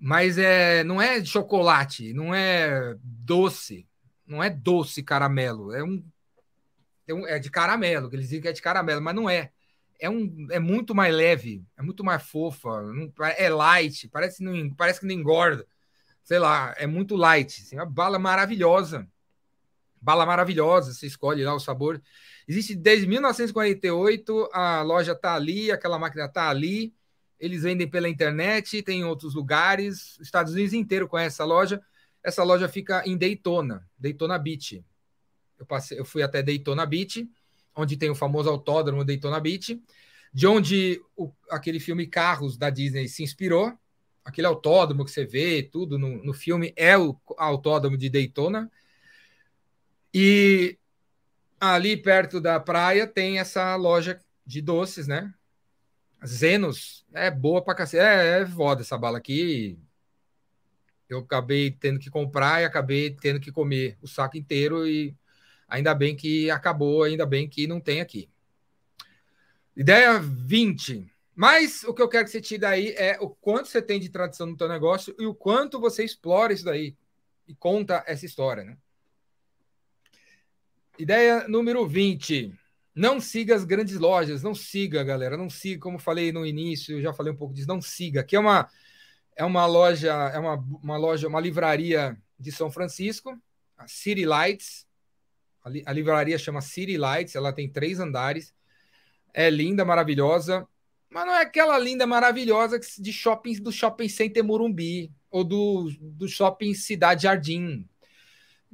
mas 0.04 0.36
é, 0.36 0.82
não 0.82 1.00
é 1.00 1.24
chocolate, 1.24 2.12
não 2.12 2.34
é 2.34 2.96
doce, 3.00 3.86
não 4.26 4.42
é 4.42 4.50
doce 4.50 5.00
caramelo, 5.00 5.72
é 5.72 5.84
um, 5.84 6.04
é, 7.06 7.14
um, 7.14 7.24
é 7.24 7.38
de 7.38 7.48
caramelo, 7.48 8.10
que 8.10 8.16
eles 8.16 8.26
dizem 8.26 8.40
que 8.42 8.48
é 8.48 8.52
de 8.52 8.60
caramelo, 8.60 9.00
mas 9.00 9.14
não 9.14 9.30
é. 9.30 9.52
É, 10.00 10.10
um, 10.10 10.48
é 10.50 10.58
muito 10.58 10.92
mais 10.92 11.14
leve, 11.14 11.64
é 11.78 11.82
muito 11.82 12.02
mais 12.02 12.20
fofa, 12.24 12.68
é 13.38 13.48
light, 13.48 14.08
parece, 14.08 14.42
não, 14.42 14.74
parece 14.74 14.98
que 14.98 15.06
não 15.06 15.14
engorda. 15.14 15.64
Sei 16.24 16.40
lá, 16.40 16.74
é 16.76 16.88
muito 16.88 17.14
light. 17.14 17.62
Assim, 17.62 17.76
uma 17.76 17.86
bala 17.86 18.18
maravilhosa. 18.18 19.08
Bala 20.02 20.26
maravilhosa, 20.26 20.92
você 20.92 21.06
escolhe 21.06 21.44
lá 21.44 21.54
o 21.54 21.60
sabor. 21.60 22.02
Existe 22.48 22.74
desde 22.74 23.06
1948, 23.06 24.48
a 24.52 24.82
loja 24.82 25.14
tá 25.14 25.34
ali, 25.34 25.70
aquela 25.70 25.96
máquina 25.96 26.28
tá 26.28 26.50
ali. 26.50 26.92
Eles 27.38 27.62
vendem 27.62 27.88
pela 27.88 28.08
internet, 28.08 28.82
tem 28.82 29.00
em 29.00 29.04
outros 29.04 29.34
lugares. 29.34 30.16
Os 30.18 30.26
Estados 30.26 30.54
Unidos 30.54 30.72
inteiro 30.72 31.06
conhece 31.06 31.36
essa 31.36 31.44
loja. 31.44 31.80
Essa 32.20 32.42
loja 32.42 32.68
fica 32.68 33.04
em 33.06 33.16
Daytona, 33.16 33.88
Daytona 33.96 34.36
Beach. 34.38 34.84
Eu, 35.56 35.66
passei, 35.66 35.98
eu 36.00 36.04
fui 36.04 36.20
até 36.20 36.42
Daytona 36.42 36.84
Beach, 36.84 37.28
onde 37.76 37.96
tem 37.96 38.10
o 38.10 38.14
famoso 38.14 38.50
autódromo 38.50 39.04
Daytona 39.04 39.38
Beach, 39.38 39.80
de 40.34 40.46
onde 40.48 41.00
o, 41.16 41.32
aquele 41.48 41.78
filme 41.78 42.08
Carros 42.08 42.56
da 42.56 42.70
Disney 42.70 43.08
se 43.08 43.22
inspirou. 43.22 43.72
Aquele 44.24 44.48
autódromo 44.48 45.04
que 45.04 45.12
você 45.12 45.24
vê, 45.24 45.62
tudo 45.62 45.96
no, 45.96 46.24
no 46.24 46.32
filme, 46.32 46.72
é 46.76 46.98
o 46.98 47.16
autódromo 47.36 47.96
de 47.96 48.10
Daytona. 48.10 48.70
E 50.14 50.78
ali 51.60 51.96
perto 51.96 52.40
da 52.40 52.58
praia 52.60 53.06
tem 53.06 53.38
essa 53.38 53.74
loja 53.76 54.20
de 54.44 54.60
doces, 54.60 55.06
né? 55.06 55.32
Zenos, 56.26 57.04
é 57.12 57.30
boa 57.30 57.62
pra 57.62 57.74
cacete. 57.74 58.02
É, 58.02 58.40
é 58.40 58.46
foda 58.46 58.82
essa 58.82 58.98
bala 58.98 59.18
aqui. 59.18 59.78
Eu 61.08 61.20
acabei 61.20 61.70
tendo 61.70 61.98
que 61.98 62.10
comprar 62.10 62.62
e 62.62 62.64
acabei 62.64 63.10
tendo 63.10 63.40
que 63.40 63.52
comer 63.52 63.98
o 64.00 64.08
saco 64.08 64.36
inteiro 64.36 64.86
e 64.86 65.14
ainda 65.68 65.94
bem 65.94 66.16
que 66.16 66.50
acabou, 66.50 67.02
ainda 67.02 67.26
bem 67.26 67.48
que 67.48 67.66
não 67.66 67.80
tem 67.80 68.00
aqui. 68.00 68.28
Ideia 69.76 70.18
20. 70.18 71.10
Mas 71.34 71.82
o 71.84 71.94
que 71.94 72.02
eu 72.02 72.08
quero 72.08 72.24
que 72.24 72.30
você 72.30 72.40
tire 72.40 72.60
daí 72.60 72.94
é 72.96 73.18
o 73.20 73.30
quanto 73.30 73.68
você 73.68 73.80
tem 73.80 73.98
de 73.98 74.10
tradição 74.10 74.46
no 74.46 74.56
teu 74.56 74.68
negócio 74.68 75.14
e 75.18 75.26
o 75.26 75.34
quanto 75.34 75.80
você 75.80 76.04
explora 76.04 76.52
isso 76.52 76.64
daí 76.64 76.94
e 77.48 77.54
conta 77.54 78.04
essa 78.06 78.26
história, 78.26 78.64
né? 78.64 78.76
Ideia 80.98 81.48
número 81.48 81.86
20. 81.86 82.52
Não 82.94 83.20
siga 83.20 83.54
as 83.54 83.64
grandes 83.64 83.96
lojas, 83.96 84.42
não 84.42 84.54
siga, 84.54 85.02
galera, 85.02 85.36
não 85.36 85.48
siga, 85.48 85.80
como 85.80 85.98
falei 85.98 86.30
no 86.30 86.44
início, 86.44 87.00
já 87.00 87.12
falei 87.12 87.32
um 87.32 87.36
pouco 87.36 87.54
disso, 87.54 87.68
não 87.68 87.80
siga. 87.80 88.20
Aqui 88.20 88.36
é 88.36 88.40
uma 88.40 88.68
é 89.34 89.44
uma 89.44 89.64
loja, 89.66 90.12
é 90.12 90.38
uma, 90.38 90.56
uma 90.82 90.96
loja, 90.96 91.28
uma 91.28 91.40
livraria 91.40 92.16
de 92.38 92.52
São 92.52 92.70
Francisco, 92.70 93.40
a 93.76 93.86
City 93.88 94.26
Lights. 94.26 94.86
A, 95.64 95.70
li, 95.70 95.82
a 95.86 95.92
livraria 95.92 96.38
chama 96.38 96.60
City 96.60 96.98
Lights, 96.98 97.34
ela 97.34 97.52
tem 97.52 97.70
três 97.70 97.98
andares. 97.98 98.54
É 99.32 99.48
linda, 99.48 99.84
maravilhosa, 99.84 100.68
mas 101.08 101.26
não 101.26 101.34
é 101.34 101.42
aquela 101.42 101.78
linda, 101.78 102.06
maravilhosa 102.06 102.78
de 102.78 103.12
shopping 103.12 103.54
do 103.62 103.72
shopping 103.72 104.08
center 104.08 104.44
Morumbi 104.44 105.10
ou 105.30 105.42
do, 105.42 105.90
do 105.98 106.28
shopping 106.28 106.74
Cidade 106.74 107.22
Jardim, 107.22 107.88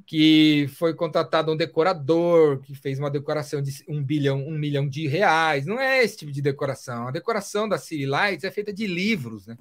que 0.07 0.68
foi 0.76 0.94
contratado 0.94 1.53
um 1.53 1.57
decorador 1.57 2.61
que 2.61 2.74
fez 2.74 2.99
uma 2.99 3.11
decoração 3.11 3.61
de 3.61 3.84
um 3.88 4.03
bilhão, 4.03 4.46
um 4.46 4.59
milhão 4.59 4.88
de 4.88 5.07
reais. 5.07 5.66
Não 5.66 5.80
é 5.80 6.03
esse 6.03 6.18
tipo 6.18 6.32
de 6.32 6.40
decoração. 6.40 7.09
A 7.09 7.11
decoração 7.11 7.68
da 7.68 7.78
City 7.78 8.07
Lights 8.07 8.44
é 8.44 8.51
feita 8.51 8.72
de 8.72 8.86
livros, 8.86 9.46
né? 9.46 9.59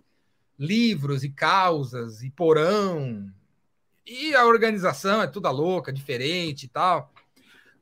Livros 0.57 1.23
e 1.23 1.29
causas 1.29 2.23
e 2.23 2.29
porão. 2.29 3.31
E 4.05 4.33
a 4.33 4.45
organização 4.45 5.21
é 5.21 5.27
toda 5.27 5.51
louca, 5.51 5.91
diferente 5.91 6.63
e 6.63 6.69
tal. 6.69 7.13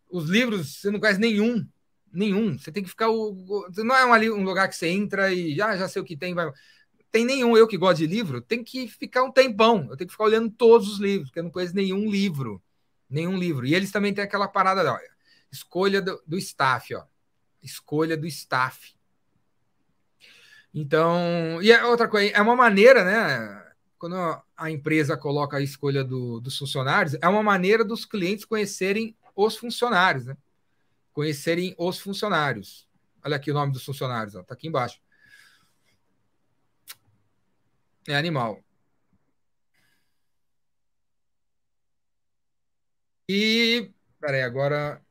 Os 0.10 0.30
livros 0.30 0.78
você 0.78 0.90
não 0.90 1.00
conhece 1.00 1.20
nenhum, 1.20 1.66
nenhum. 2.12 2.58
Você 2.58 2.72
tem 2.72 2.84
que 2.84 2.90
ficar 2.90 3.10
o, 3.10 3.68
não 3.78 3.96
é 3.96 4.06
um, 4.06 4.40
um 4.40 4.44
lugar 4.44 4.68
que 4.68 4.76
você 4.76 4.88
entra 4.88 5.32
e 5.34 5.62
ah, 5.62 5.78
já 5.78 5.88
sei 5.88 6.02
o 6.02 6.06
que 6.06 6.18
tem, 6.18 6.34
vai 6.34 6.52
tem 7.16 7.24
nenhum. 7.24 7.56
Eu 7.56 7.66
que 7.66 7.78
gosto 7.78 8.00
de 8.00 8.08
livro, 8.08 8.42
tem 8.42 8.62
que 8.62 8.90
ficar 8.90 9.24
um 9.24 9.32
tempão. 9.32 9.88
Eu 9.90 9.96
tenho 9.96 10.06
que 10.06 10.12
ficar 10.12 10.26
olhando 10.26 10.50
todos 10.50 10.90
os 10.90 11.00
livros, 11.00 11.30
porque 11.30 11.40
eu 11.40 11.44
não 11.44 11.50
conheço 11.50 11.74
nenhum 11.74 12.12
livro. 12.12 12.62
Nenhum 13.10 13.38
livro. 13.38 13.66
E 13.66 13.74
eles 13.74 13.90
também 13.90 14.14
têm 14.14 14.22
aquela 14.22 14.50
parada, 14.50 14.92
ó, 14.92 15.00
escolha 15.50 16.02
do, 16.02 16.22
do 16.28 16.38
staff, 16.38 16.94
ó. 16.94 17.06
Escolha 17.64 18.18
do 18.18 18.28
staff. 18.28 18.94
Então, 20.74 21.62
e 21.62 21.72
é 21.72 21.86
outra 21.86 22.06
coisa, 22.10 22.36
é 22.36 22.42
uma 22.42 22.54
maneira, 22.54 23.06
né? 23.06 23.66
Quando 23.98 24.18
a 24.58 24.70
empresa 24.70 25.16
coloca 25.16 25.56
a 25.56 25.62
escolha 25.62 26.04
do, 26.04 26.42
dos 26.42 26.58
funcionários, 26.58 27.16
é 27.22 27.30
uma 27.30 27.42
maneira 27.42 27.86
dos 27.86 28.04
clientes 28.04 28.44
conhecerem 28.44 29.16
os 29.34 29.56
funcionários, 29.56 30.26
né? 30.26 30.36
Conhecerem 31.14 31.74
os 31.78 31.98
funcionários. 31.98 32.86
Olha 33.24 33.38
aqui 33.38 33.52
o 33.52 33.54
nome 33.54 33.72
dos 33.72 33.86
funcionários, 33.86 34.36
ó, 34.36 34.44
tá 34.44 34.54
aqui 34.54 34.68
embaixo. 34.68 35.00
É 38.08 38.16
animal. 38.16 38.64
E. 43.28 43.92
Peraí, 44.20 44.42
agora. 44.44 45.02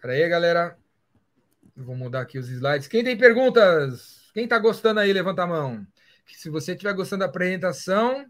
Peraí, 0.00 0.28
galera. 0.28 0.76
Vou 1.76 1.96
mudar 1.96 2.22
aqui 2.22 2.38
os 2.38 2.48
slides. 2.48 2.88
Quem 2.88 3.04
tem 3.04 3.16
perguntas? 3.16 4.30
Quem 4.34 4.44
está 4.44 4.58
gostando 4.58 5.00
aí, 5.00 5.12
levanta 5.12 5.42
a 5.44 5.46
mão. 5.46 5.86
Se 6.26 6.50
você 6.50 6.72
estiver 6.72 6.92
gostando 6.94 7.20
da 7.20 7.26
apresentação, 7.26 8.26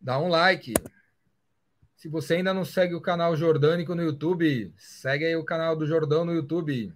dá 0.00 0.18
um 0.18 0.28
like. 0.28 0.74
Se 1.96 2.08
você 2.08 2.34
ainda 2.34 2.52
não 2.52 2.64
segue 2.64 2.94
o 2.94 3.00
canal 3.00 3.36
Jordânico 3.36 3.94
no 3.94 4.02
YouTube, 4.02 4.72
segue 4.76 5.24
aí 5.24 5.36
o 5.36 5.44
canal 5.44 5.76
do 5.76 5.86
Jordão 5.86 6.24
no 6.24 6.32
YouTube. 6.32 6.92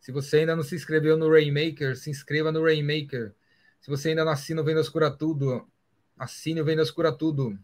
Se 0.00 0.10
você 0.10 0.38
ainda 0.38 0.56
não 0.56 0.62
se 0.62 0.74
inscreveu 0.74 1.16
no 1.16 1.30
Rainmaker, 1.30 1.96
se 1.96 2.10
inscreva 2.10 2.50
no 2.50 2.64
Rainmaker. 2.64 3.34
Se 3.80 3.90
você 3.90 4.10
ainda 4.10 4.24
não 4.24 4.32
assina 4.32 4.62
o 4.62 4.64
Vendas 4.64 4.88
Cura 4.88 5.10
Tudo, 5.10 5.66
assine 6.18 6.60
o 6.60 6.64
Vendas 6.64 6.90
Cura 6.90 7.12
Tudo. 7.12 7.58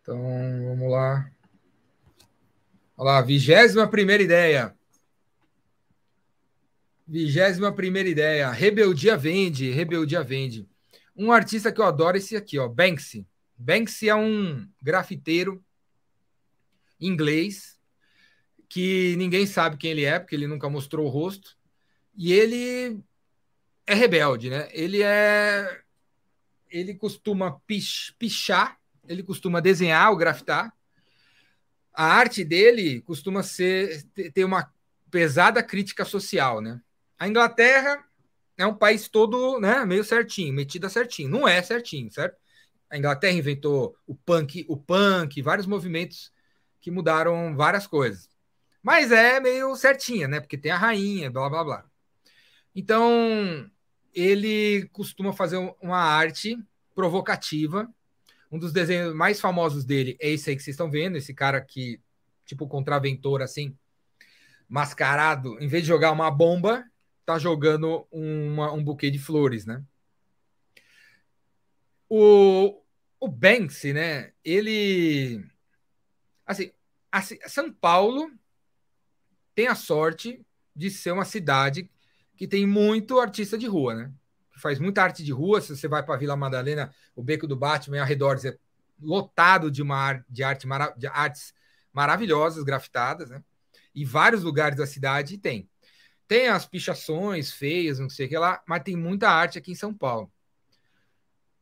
Então, 0.00 0.18
vamos 0.68 0.90
lá. 0.90 1.30
Olha 2.96 3.12
lá, 3.12 3.20
vigésima 3.22 3.88
primeira 3.88 4.22
ideia. 4.22 4.76
Vigésima 7.06 7.72
primeira 7.72 8.08
ideia. 8.08 8.50
Rebeldia 8.50 9.16
vende, 9.16 9.70
rebeldia 9.70 10.22
vende. 10.22 10.68
Um 11.16 11.30
artista 11.30 11.70
que 11.72 11.80
eu 11.80 11.84
adoro 11.84 12.16
é 12.16 12.20
esse 12.20 12.36
aqui, 12.36 12.58
ó, 12.58 12.68
Banksy. 12.68 13.26
Banksy 13.56 14.08
é 14.08 14.14
um 14.14 14.66
grafiteiro 14.80 15.62
inglês 17.00 17.78
que 18.68 19.14
ninguém 19.16 19.46
sabe 19.46 19.76
quem 19.76 19.90
ele 19.90 20.04
é, 20.04 20.18
porque 20.18 20.34
ele 20.34 20.46
nunca 20.46 20.68
mostrou 20.70 21.06
o 21.06 21.10
rosto. 21.10 21.56
E 22.16 22.32
ele 22.32 22.98
é 23.86 23.94
rebelde, 23.94 24.48
né? 24.48 24.68
Ele 24.72 25.02
é 25.02 25.82
ele 26.70 26.94
costuma 26.94 27.60
pich, 27.66 28.14
pichar, 28.18 28.78
ele 29.06 29.22
costuma 29.22 29.60
desenhar 29.60 30.10
ou 30.10 30.16
grafitar. 30.16 30.72
A 31.92 32.06
arte 32.06 32.42
dele 32.42 33.02
costuma 33.02 33.42
ser 33.42 34.02
ter 34.32 34.44
uma 34.44 34.72
pesada 35.10 35.62
crítica 35.62 36.04
social, 36.06 36.62
né? 36.62 36.80
A 37.22 37.28
Inglaterra 37.28 38.04
é 38.58 38.66
um 38.66 38.74
país 38.74 39.06
todo, 39.08 39.60
né, 39.60 39.84
meio 39.84 40.02
certinho, 40.02 40.52
metida 40.52 40.88
certinho. 40.88 41.28
Não 41.28 41.46
é 41.46 41.62
certinho, 41.62 42.10
certo? 42.10 42.36
A 42.90 42.98
Inglaterra 42.98 43.32
inventou 43.32 43.96
o 44.04 44.12
punk, 44.12 44.64
o 44.68 44.76
punk, 44.76 45.40
vários 45.40 45.64
movimentos 45.64 46.32
que 46.80 46.90
mudaram 46.90 47.54
várias 47.54 47.86
coisas. 47.86 48.28
Mas 48.82 49.12
é 49.12 49.38
meio 49.38 49.76
certinha, 49.76 50.26
né? 50.26 50.40
Porque 50.40 50.58
tem 50.58 50.72
a 50.72 50.76
rainha, 50.76 51.30
blá 51.30 51.48
blá 51.48 51.62
blá. 51.62 51.84
Então, 52.74 53.70
ele 54.12 54.90
costuma 54.92 55.32
fazer 55.32 55.58
uma 55.80 56.00
arte 56.00 56.58
provocativa. 56.92 57.88
Um 58.50 58.58
dos 58.58 58.72
desenhos 58.72 59.14
mais 59.14 59.40
famosos 59.40 59.84
dele 59.84 60.16
é 60.20 60.28
esse 60.28 60.50
aí 60.50 60.56
que 60.56 60.62
vocês 60.64 60.74
estão 60.74 60.90
vendo, 60.90 61.16
esse 61.16 61.32
cara 61.32 61.60
que, 61.60 62.00
tipo, 62.44 62.66
contraventor, 62.66 63.42
assim, 63.42 63.78
mascarado, 64.68 65.56
em 65.60 65.68
vez 65.68 65.84
de 65.84 65.88
jogar 65.88 66.10
uma 66.10 66.28
bomba, 66.28 66.84
tá 67.24 67.38
jogando 67.38 68.06
uma, 68.10 68.72
um 68.72 68.82
buquê 68.82 69.10
de 69.10 69.18
flores, 69.18 69.64
né? 69.66 69.82
O, 72.08 72.82
o 73.20 73.28
né? 73.94 74.32
Ele. 74.44 75.44
Assim, 76.44 76.70
São 77.46 77.72
Paulo 77.72 78.30
tem 79.54 79.66
a 79.66 79.74
sorte 79.74 80.44
de 80.74 80.90
ser 80.90 81.12
uma 81.12 81.24
cidade 81.24 81.90
que 82.36 82.48
tem 82.48 82.66
muito 82.66 83.20
artista 83.20 83.56
de 83.56 83.66
rua, 83.66 83.94
né? 83.94 84.12
Faz 84.56 84.78
muita 84.78 85.02
arte 85.02 85.22
de 85.24 85.32
rua. 85.32 85.60
Se 85.60 85.74
você 85.74 85.88
vai 85.88 86.02
para 86.02 86.18
Vila 86.18 86.36
Madalena, 86.36 86.94
o 87.14 87.22
Beco 87.22 87.46
do 87.46 87.56
Batman, 87.56 88.00
ao 88.00 88.06
redor 88.06 88.38
é 88.44 88.58
lotado 89.00 89.70
de, 89.70 89.82
uma, 89.82 90.22
de, 90.28 90.42
arte, 90.42 90.66
de 90.96 91.06
artes 91.06 91.54
maravilhosas, 91.92 92.62
grafitadas, 92.64 93.30
né? 93.30 93.42
E 93.94 94.04
vários 94.04 94.42
lugares 94.42 94.76
da 94.76 94.86
cidade 94.86 95.38
tem. 95.38 95.68
Tem 96.32 96.48
as 96.48 96.64
pichações 96.64 97.52
feias, 97.52 97.98
não 97.98 98.08
sei 98.08 98.24
o 98.24 98.28
que 98.30 98.38
lá, 98.38 98.62
mas 98.66 98.82
tem 98.82 98.96
muita 98.96 99.28
arte 99.28 99.58
aqui 99.58 99.70
em 99.70 99.74
São 99.74 99.92
Paulo. 99.92 100.32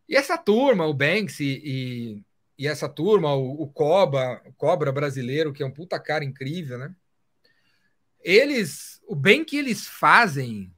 E 0.08 0.14
essa 0.14 0.38
turma, 0.38 0.86
o 0.86 0.94
Banksy 0.94 1.60
e, 1.64 2.24
e 2.56 2.68
essa 2.68 2.88
turma, 2.88 3.34
o, 3.34 3.62
o 3.62 3.68
Coba, 3.68 4.40
o 4.46 4.52
Cobra 4.52 4.92
brasileiro, 4.92 5.52
que 5.52 5.60
é 5.60 5.66
um 5.66 5.72
puta 5.72 5.98
cara 5.98 6.24
incrível, 6.24 6.78
né? 6.78 6.94
Eles, 8.20 9.02
o 9.08 9.16
bem 9.16 9.44
que 9.44 9.56
eles 9.56 9.88
fazem 9.88 10.72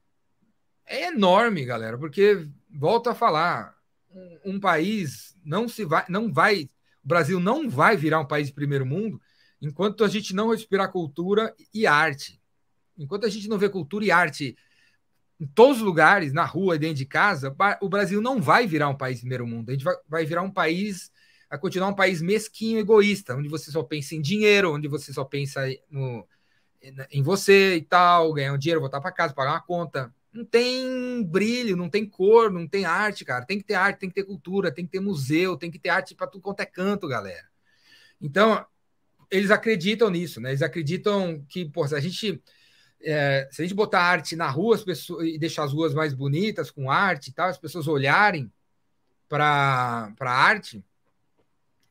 é 0.86 1.08
enorme, 1.08 1.62
galera, 1.62 1.98
porque 1.98 2.48
volto 2.70 3.10
a 3.10 3.14
falar, 3.14 3.76
um, 4.10 4.54
um 4.54 4.58
país 4.58 5.36
não 5.44 5.68
se 5.68 5.84
vai, 5.84 6.06
não 6.08 6.32
vai, 6.32 6.70
o 7.04 7.08
Brasil 7.08 7.38
não 7.38 7.68
vai 7.68 7.94
virar 7.94 8.20
um 8.20 8.26
país 8.26 8.46
de 8.46 8.54
primeiro 8.54 8.86
mundo 8.86 9.20
enquanto 9.60 10.02
a 10.02 10.08
gente 10.08 10.34
não 10.34 10.48
respirar 10.48 10.90
cultura 10.90 11.54
e 11.74 11.86
arte. 11.86 12.41
Enquanto 13.02 13.26
a 13.26 13.28
gente 13.28 13.48
não 13.48 13.58
vê 13.58 13.68
cultura 13.68 14.04
e 14.04 14.10
arte 14.10 14.56
em 15.40 15.46
todos 15.46 15.78
os 15.78 15.82
lugares, 15.82 16.32
na 16.32 16.44
rua 16.44 16.76
e 16.76 16.78
dentro 16.78 16.96
de 16.96 17.06
casa, 17.06 17.54
o 17.80 17.88
Brasil 17.88 18.20
não 18.20 18.40
vai 18.40 18.66
virar 18.66 18.88
um 18.88 18.96
país 18.96 19.18
primeiro 19.18 19.46
mundo. 19.46 19.70
A 19.70 19.72
gente 19.72 19.84
vai, 20.08 20.24
virar 20.24 20.42
um 20.42 20.50
país, 20.50 21.10
vai 21.50 21.58
continuar 21.58 21.88
um 21.88 21.94
país 21.94 22.22
mesquinho, 22.22 22.78
egoísta, 22.78 23.34
onde 23.34 23.48
você 23.48 23.70
só 23.70 23.82
pensa 23.82 24.14
em 24.14 24.20
dinheiro, 24.20 24.72
onde 24.72 24.86
você 24.86 25.12
só 25.12 25.24
pensa 25.24 25.62
no, 25.90 26.26
em 27.10 27.22
você 27.22 27.76
e 27.76 27.82
tal, 27.82 28.32
ganhar 28.32 28.52
um 28.52 28.58
dinheiro, 28.58 28.80
voltar 28.80 29.00
para 29.00 29.10
casa, 29.10 29.34
pagar 29.34 29.52
uma 29.52 29.62
conta. 29.62 30.14
Não 30.32 30.44
tem 30.44 31.22
brilho, 31.24 31.76
não 31.76 31.90
tem 31.90 32.08
cor, 32.08 32.50
não 32.50 32.66
tem 32.66 32.84
arte, 32.84 33.24
cara. 33.24 33.44
Tem 33.44 33.58
que 33.58 33.64
ter 33.64 33.74
arte, 33.74 33.98
tem 33.98 34.08
que 34.08 34.14
ter 34.14 34.24
cultura, 34.24 34.72
tem 34.72 34.84
que 34.84 34.92
ter 34.92 35.00
museu, 35.00 35.56
tem 35.56 35.70
que 35.70 35.78
ter 35.78 35.90
arte 35.90 36.14
para 36.14 36.26
tudo 36.26 36.42
quanto 36.42 36.60
é 36.60 36.66
canto, 36.66 37.08
galera. 37.08 37.48
Então, 38.20 38.64
eles 39.30 39.50
acreditam 39.50 40.08
nisso, 40.08 40.40
né? 40.40 40.50
Eles 40.50 40.62
acreditam 40.62 41.44
que, 41.48 41.64
pô, 41.64 41.86
se 41.86 41.94
a 41.94 42.00
gente 42.00 42.42
é, 43.04 43.48
se 43.50 43.62
a 43.62 43.64
gente 43.64 43.74
botar 43.74 44.00
arte 44.00 44.36
na 44.36 44.48
rua 44.48 44.76
as 44.76 44.84
pessoas, 44.84 45.26
e 45.26 45.38
deixar 45.38 45.64
as 45.64 45.72
ruas 45.72 45.94
mais 45.94 46.14
bonitas 46.14 46.70
com 46.70 46.90
arte 46.90 47.28
e 47.28 47.32
tal, 47.32 47.48
as 47.48 47.58
pessoas 47.58 47.86
olharem 47.88 48.52
para 49.28 50.12
a 50.20 50.30
arte, 50.30 50.84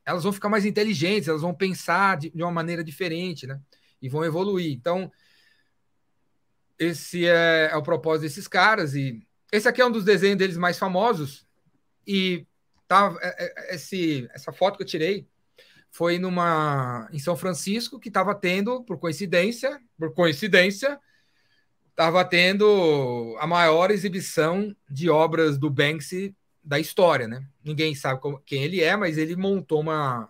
elas 0.06 0.24
vão 0.24 0.34
ficar 0.34 0.50
mais 0.50 0.66
inteligentes, 0.66 1.28
elas 1.28 1.42
vão 1.42 1.54
pensar 1.54 2.18
de, 2.18 2.30
de 2.30 2.42
uma 2.42 2.52
maneira 2.52 2.84
diferente, 2.84 3.48
né? 3.48 3.60
E 4.02 4.10
vão 4.10 4.26
evoluir. 4.26 4.72
Então, 4.72 5.12
esse 6.78 7.28
é, 7.28 7.70
é, 7.72 7.76
o 7.76 7.84
propósito 7.84 8.24
desses 8.24 8.48
caras. 8.48 8.96
E 8.96 9.26
esse 9.52 9.68
aqui 9.68 9.82
é 9.82 9.86
um 9.86 9.92
dos 9.92 10.04
desenhos 10.04 10.38
deles 10.38 10.58
mais 10.58 10.80
famosos. 10.80 11.46
E 12.06 12.46
tá, 12.88 13.16
é, 13.22 13.72
é, 13.72 13.76
esse, 13.76 14.28
essa 14.34 14.52
foto 14.52 14.78
que 14.78 14.84
eu 14.84 14.88
tirei 14.88 15.28
foi 15.92 16.18
numa 16.18 17.08
em 17.12 17.20
São 17.20 17.36
Francisco 17.36 18.00
que 18.00 18.08
estava 18.08 18.34
tendo, 18.34 18.84
por 18.84 18.98
coincidência, 18.98 19.80
por 20.00 20.14
coincidência, 20.14 21.00
estava 21.90 22.24
tendo 22.24 23.36
a 23.40 23.46
maior 23.46 23.92
exibição 23.92 24.74
de 24.90 25.10
obras 25.10 25.58
do 25.58 25.70
Banksy 25.70 26.36
da 26.64 26.80
história, 26.80 27.28
né? 27.28 27.46
Ninguém 27.64 27.94
sabe 27.94 28.22
como, 28.22 28.40
quem 28.40 28.64
ele 28.64 28.82
é, 28.82 28.96
mas 28.96 29.18
ele 29.18 29.36
montou 29.36 29.82
uma, 29.82 30.30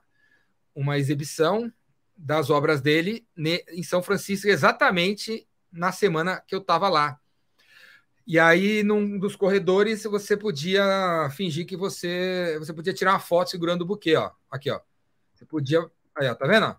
uma 0.73 0.97
exibição 0.97 1.71
das 2.17 2.49
obras 2.49 2.81
dele 2.81 3.25
em 3.69 3.83
São 3.83 4.01
Francisco 4.01 4.47
exatamente 4.47 5.47
na 5.71 5.91
semana 5.91 6.43
que 6.47 6.55
eu 6.55 6.59
estava 6.59 6.89
lá. 6.89 7.19
E 8.25 8.39
aí, 8.39 8.83
num 8.83 9.19
dos 9.19 9.35
corredores, 9.35 10.03
você 10.03 10.37
podia 10.37 11.29
fingir 11.35 11.65
que 11.65 11.75
você 11.75 12.55
você 12.59 12.73
podia 12.73 12.93
tirar 12.93 13.13
uma 13.13 13.19
foto 13.19 13.49
segurando 13.49 13.81
o 13.81 13.85
buquê, 13.85 14.15
ó. 14.15 14.31
Aqui, 14.49 14.71
ó. 14.71 14.79
Você 15.41 15.45
podia. 15.45 15.79
Aí, 16.15 16.27
ó, 16.29 16.35
tá 16.35 16.45
vendo? 16.45 16.75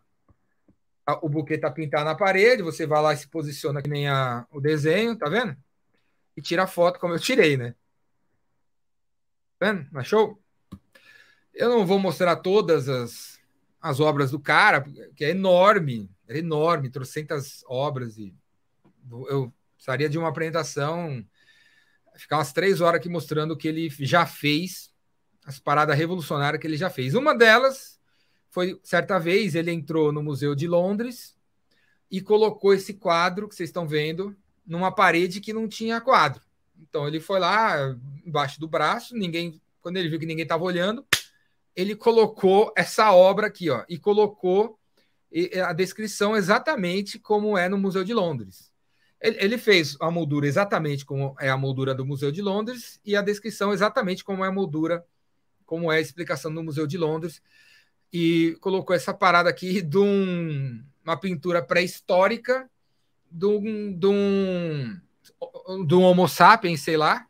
O 1.21 1.29
buquê 1.29 1.59
tá 1.59 1.69
pintado 1.69 2.05
na 2.05 2.15
parede, 2.15 2.63
você 2.63 2.87
vai 2.87 3.03
lá 3.03 3.13
e 3.13 3.17
se 3.17 3.27
posiciona 3.27 3.83
que 3.83 3.91
nem 3.91 4.09
a, 4.09 4.47
o 4.53 4.61
desenho, 4.61 5.17
tá 5.17 5.29
vendo? 5.29 5.57
E 6.37 6.41
tira 6.41 6.63
a 6.63 6.67
foto 6.69 7.01
como 7.01 7.13
eu 7.13 7.19
tirei, 7.19 7.57
né? 7.57 7.75
Tá 9.59 9.73
vendo? 9.73 9.99
Achou? 9.99 10.41
Eu 11.53 11.71
não 11.71 11.85
vou 11.85 11.99
mostrar 11.99 12.37
todas 12.37 12.89
as, 12.89 13.41
as 13.81 13.99
obras 13.99 14.31
do 14.31 14.39
cara, 14.39 14.85
que 15.17 15.25
é 15.25 15.31
enorme, 15.31 16.09
é 16.29 16.39
enorme, 16.39 16.89
trocentas 16.89 17.65
obras, 17.67 18.17
e 18.17 18.33
eu 19.29 19.53
precisaria 19.75 20.09
de 20.09 20.19
uma 20.19 20.29
apresentação, 20.29 21.27
ficar 22.15 22.39
umas 22.39 22.53
três 22.53 22.81
horas 22.81 23.01
aqui 23.01 23.09
mostrando 23.09 23.55
o 23.55 23.57
que 23.57 23.67
ele 23.67 23.91
já 23.91 24.25
fez, 24.25 24.95
as 25.45 25.59
paradas 25.59 25.99
revolucionárias 25.99 26.61
que 26.61 26.67
ele 26.69 26.77
já 26.77 26.89
fez. 26.89 27.15
Uma 27.15 27.37
delas 27.37 28.01
foi 28.53 28.79
certa 28.85 29.19
vez 29.19 29.55
ele 29.55 29.73
entrou 29.73 30.13
no 30.13 30.23
Museu 30.23 30.55
de 30.55 30.69
Londres 30.69 31.35
e 32.11 32.21
colocou 32.21 32.75
esse 32.75 32.93
quadro 32.93 33.49
que 33.49 33.55
vocês 33.55 33.71
estão 33.71 33.89
vendo 33.89 34.37
numa 34.67 34.95
parede 34.95 35.41
que 35.41 35.55
não 35.55 35.67
tinha 35.67 36.03
quadro. 36.03 36.43
Então 36.79 37.09
ele 37.09 37.19
foi 37.19 37.41
lá 37.41 37.97
embaixo 38.23 38.61
do 38.61 38.69
braço, 38.69 39.17
ninguém, 39.17 39.59
quando 39.81 39.97
ele 39.97 40.11
viu 40.11 40.19
que 40.19 40.27
ninguém 40.27 40.43
estava 40.43 40.63
olhando, 40.63 41.03
ele 41.75 41.97
colocou 41.97 42.71
essa 42.77 43.11
obra 43.13 43.47
aqui, 43.47 43.71
ó, 43.71 43.87
e 43.89 43.99
colocou 43.99 44.79
a 45.67 45.73
descrição 45.73 46.37
exatamente 46.37 47.19
como 47.19 47.57
é 47.57 47.71
no 47.71 47.79
Museu 47.79 48.05
de 48.05 48.13
Londres. 48.13 48.71
Ele 49.19 49.57
fez 49.57 49.97
a 49.99 50.11
moldura 50.11 50.47
exatamente 50.47 51.07
como 51.07 51.35
é 51.41 51.49
a 51.49 51.57
moldura 51.57 51.95
do 51.95 52.05
Museu 52.05 52.31
de 52.31 52.43
Londres 52.43 53.01
e 53.03 53.17
a 53.17 53.23
descrição 53.23 53.73
exatamente 53.73 54.23
como 54.23 54.45
é 54.45 54.49
a 54.49 54.53
moldura, 54.53 55.03
como 55.65 55.91
é 55.91 55.97
a 55.97 56.01
explicação 56.03 56.53
do 56.53 56.63
Museu 56.63 56.87
de 56.87 56.99
Londres 56.99 57.41
e 58.13 58.57
colocou 58.61 58.95
essa 58.95 59.15
parada 59.15 59.49
aqui 59.49 59.81
de 59.81 59.97
um, 59.97 60.85
uma 61.03 61.17
pintura 61.17 61.63
pré-histórica 61.63 62.71
de 63.31 63.47
um, 63.47 63.99
de, 63.99 64.07
um, 64.07 65.01
de 65.87 65.95
um 65.95 66.03
Homo 66.03 66.29
sapiens, 66.29 66.83
sei 66.83 66.99
lá, 66.99 67.27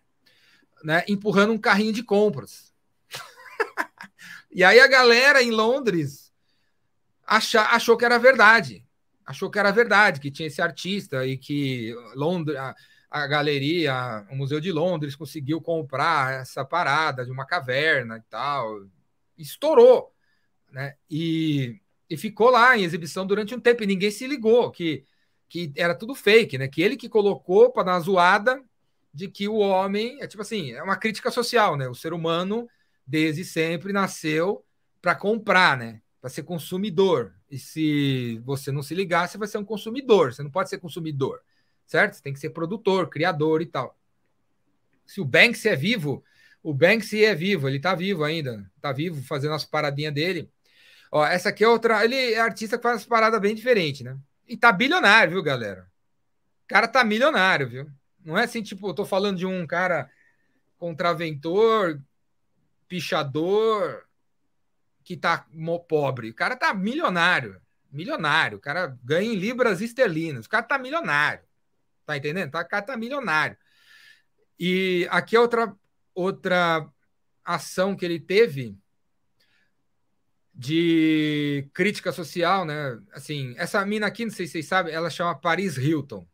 né, 0.83 1.05
empurrando 1.09 1.53
um 1.53 1.59
carrinho 1.59 1.93
de 1.93 2.03
compras. 2.03 2.75
e 4.51 4.65
aí 4.65 4.81
a 4.81 4.89
galera 4.89 5.41
em 5.41 5.53
Londres 5.53 6.33
achar, 7.25 7.73
achou 7.73 7.97
que 7.97 8.05
era 8.05 8.19
verdade. 8.19 8.85
Achou 9.25 9.49
que 9.49 9.59
era 9.61 9.71
verdade, 9.71 10.19
que 10.19 10.33
tinha 10.33 10.49
esse 10.49 10.61
artista 10.61 11.25
e 11.25 11.39
que 11.39 11.95
Londres, 12.17 12.59
a, 12.59 12.75
a 13.09 13.27
galeria, 13.29 14.27
o 14.29 14.35
Museu 14.35 14.61
de 14.61 14.73
Londres 14.73 15.15
conseguiu 15.15 15.61
comprar 15.61 16.41
essa 16.41 16.65
parada 16.65 17.25
de 17.25 17.31
uma 17.31 17.47
caverna 17.47 18.17
e 18.17 18.23
tal. 18.29 18.85
Estourou 19.39 20.13
né? 20.73 20.95
E, 21.09 21.81
e 22.09 22.17
ficou 22.17 22.51
lá 22.51 22.77
em 22.77 22.83
exibição 22.83 23.27
durante 23.27 23.55
um 23.55 23.61
tempo 23.61 23.83
e 23.83 23.87
ninguém 23.87 24.11
se 24.11 24.27
ligou 24.27 24.71
que, 24.71 25.05
que 25.49 25.73
era 25.77 25.95
tudo 25.95 26.15
fake, 26.15 26.59
né? 26.59 26.67
Que 26.67 26.83
ele 26.83 26.97
que 26.97 27.09
colocou 27.09 27.71
para 27.71 27.85
dar 27.85 27.93
uma 27.93 28.01
zoada 28.01 28.63
de 29.13 29.29
que 29.29 29.47
o 29.47 29.57
homem 29.57 30.21
é 30.23 30.27
tipo 30.27 30.43
assim, 30.43 30.73
é 30.73 30.83
uma 30.83 30.97
crítica 30.97 31.31
social, 31.31 31.77
né? 31.77 31.89
O 31.89 31.95
ser 31.95 32.13
humano 32.13 32.69
desde 33.07 33.45
sempre 33.45 33.93
nasceu 33.93 34.65
para 35.01 35.15
comprar, 35.15 35.77
né? 35.77 36.01
Para 36.21 36.31
ser 36.31 36.45
consumidor. 36.45 37.35
E 37.51 37.59
se 37.59 38.41
você 38.45 38.73
não 38.73 38.83
se 38.83 38.95
ligar, 38.95 39.29
você 39.29 39.37
vai 39.37 39.49
ser 39.49 39.59
um 39.59 39.65
consumidor. 39.65 40.33
Você 40.33 40.43
não 40.43 40.51
pode 40.51 40.71
ser 40.71 40.79
consumidor, 40.79 41.43
certo? 41.87 42.15
Você 42.15 42.23
tem 42.23 42.33
que 42.33 42.41
ser 42.41 42.51
produtor, 42.51 43.11
criador 43.11 43.61
e 43.61 43.67
tal. 43.67 43.99
Se 45.05 45.21
o 45.21 45.25
Banksy 45.25 45.69
é 45.69 45.77
vivo, 45.77 46.25
o 46.63 46.73
Banksy 46.73 47.25
é 47.25 47.35
vivo, 47.35 47.69
ele 47.69 47.81
tá 47.81 47.95
vivo 47.95 48.23
ainda, 48.23 48.71
tá 48.81 48.93
vivo 48.93 49.21
fazendo 49.23 49.55
as 49.55 49.65
paradinhas 49.65 50.15
dele. 50.15 50.49
Ó, 51.13 51.25
essa 51.27 51.51
aqui 51.51 51.63
é 51.63 51.69
outra. 51.69 52.03
Ele 52.03 52.33
é 52.33 52.41
artista 52.41 52.79
que 52.79 52.83
faz 52.83 53.05
parada 53.05 53.39
bem 53.39 53.55
diferente, 53.55 54.03
né? 54.03 54.17
E 54.49 54.57
tá 54.57 54.73
bilionário, 54.73 55.35
viu, 55.35 55.43
galera? 55.43 55.87
O 56.65 56.69
cara 56.69 56.89
tá 56.89 57.05
milionário, 57.05 57.69
viu? 57.69 57.91
Não 58.25 58.39
é 58.39 58.45
assim, 58.45 58.63
tipo, 58.63 58.89
eu 58.89 58.95
tô 58.95 59.05
falando 59.05 59.37
de 59.37 59.45
um 59.45 59.67
cara 59.67 60.11
contraventor, 60.79 62.01
pichador, 62.89 64.07
que 65.05 65.15
tá 65.17 65.47
pobre. 65.87 66.31
O 66.31 66.35
cara 66.35 66.57
tá 66.57 66.73
milionário. 66.73 67.61
Milionário. 67.91 68.57
O 68.57 68.61
cara 68.61 68.97
ganha 69.05 69.31
em 69.31 69.37
libras 69.37 69.83
esterlinas. 69.83 70.47
O 70.47 70.49
cara 70.49 70.63
tá 70.63 70.79
milionário. 70.79 71.45
Tá 72.07 72.17
entendendo? 72.17 72.49
O 72.49 72.53
cara 72.53 72.83
tá 72.83 72.97
milionário. 72.97 73.57
E 74.59 75.07
aqui 75.11 75.37
é 75.37 75.41
outra, 75.41 75.77
outra 76.15 76.89
ação 77.45 77.95
que 77.95 78.05
ele 78.05 78.19
teve 78.19 78.79
de 80.55 81.69
crítica 81.73 82.13
social, 82.13 82.65
né? 82.65 83.01
Assim, 83.13 83.55
essa 83.57 83.85
mina 83.87 84.07
aqui, 84.07 84.25
não 84.25 84.33
sei 84.33 84.47
se 84.47 84.53
vocês 84.53 84.67
sabem, 84.67 84.95
ela 84.95 85.11
chama 85.11 85.35
Paris 85.35 85.77
Hilton. 85.77 86.27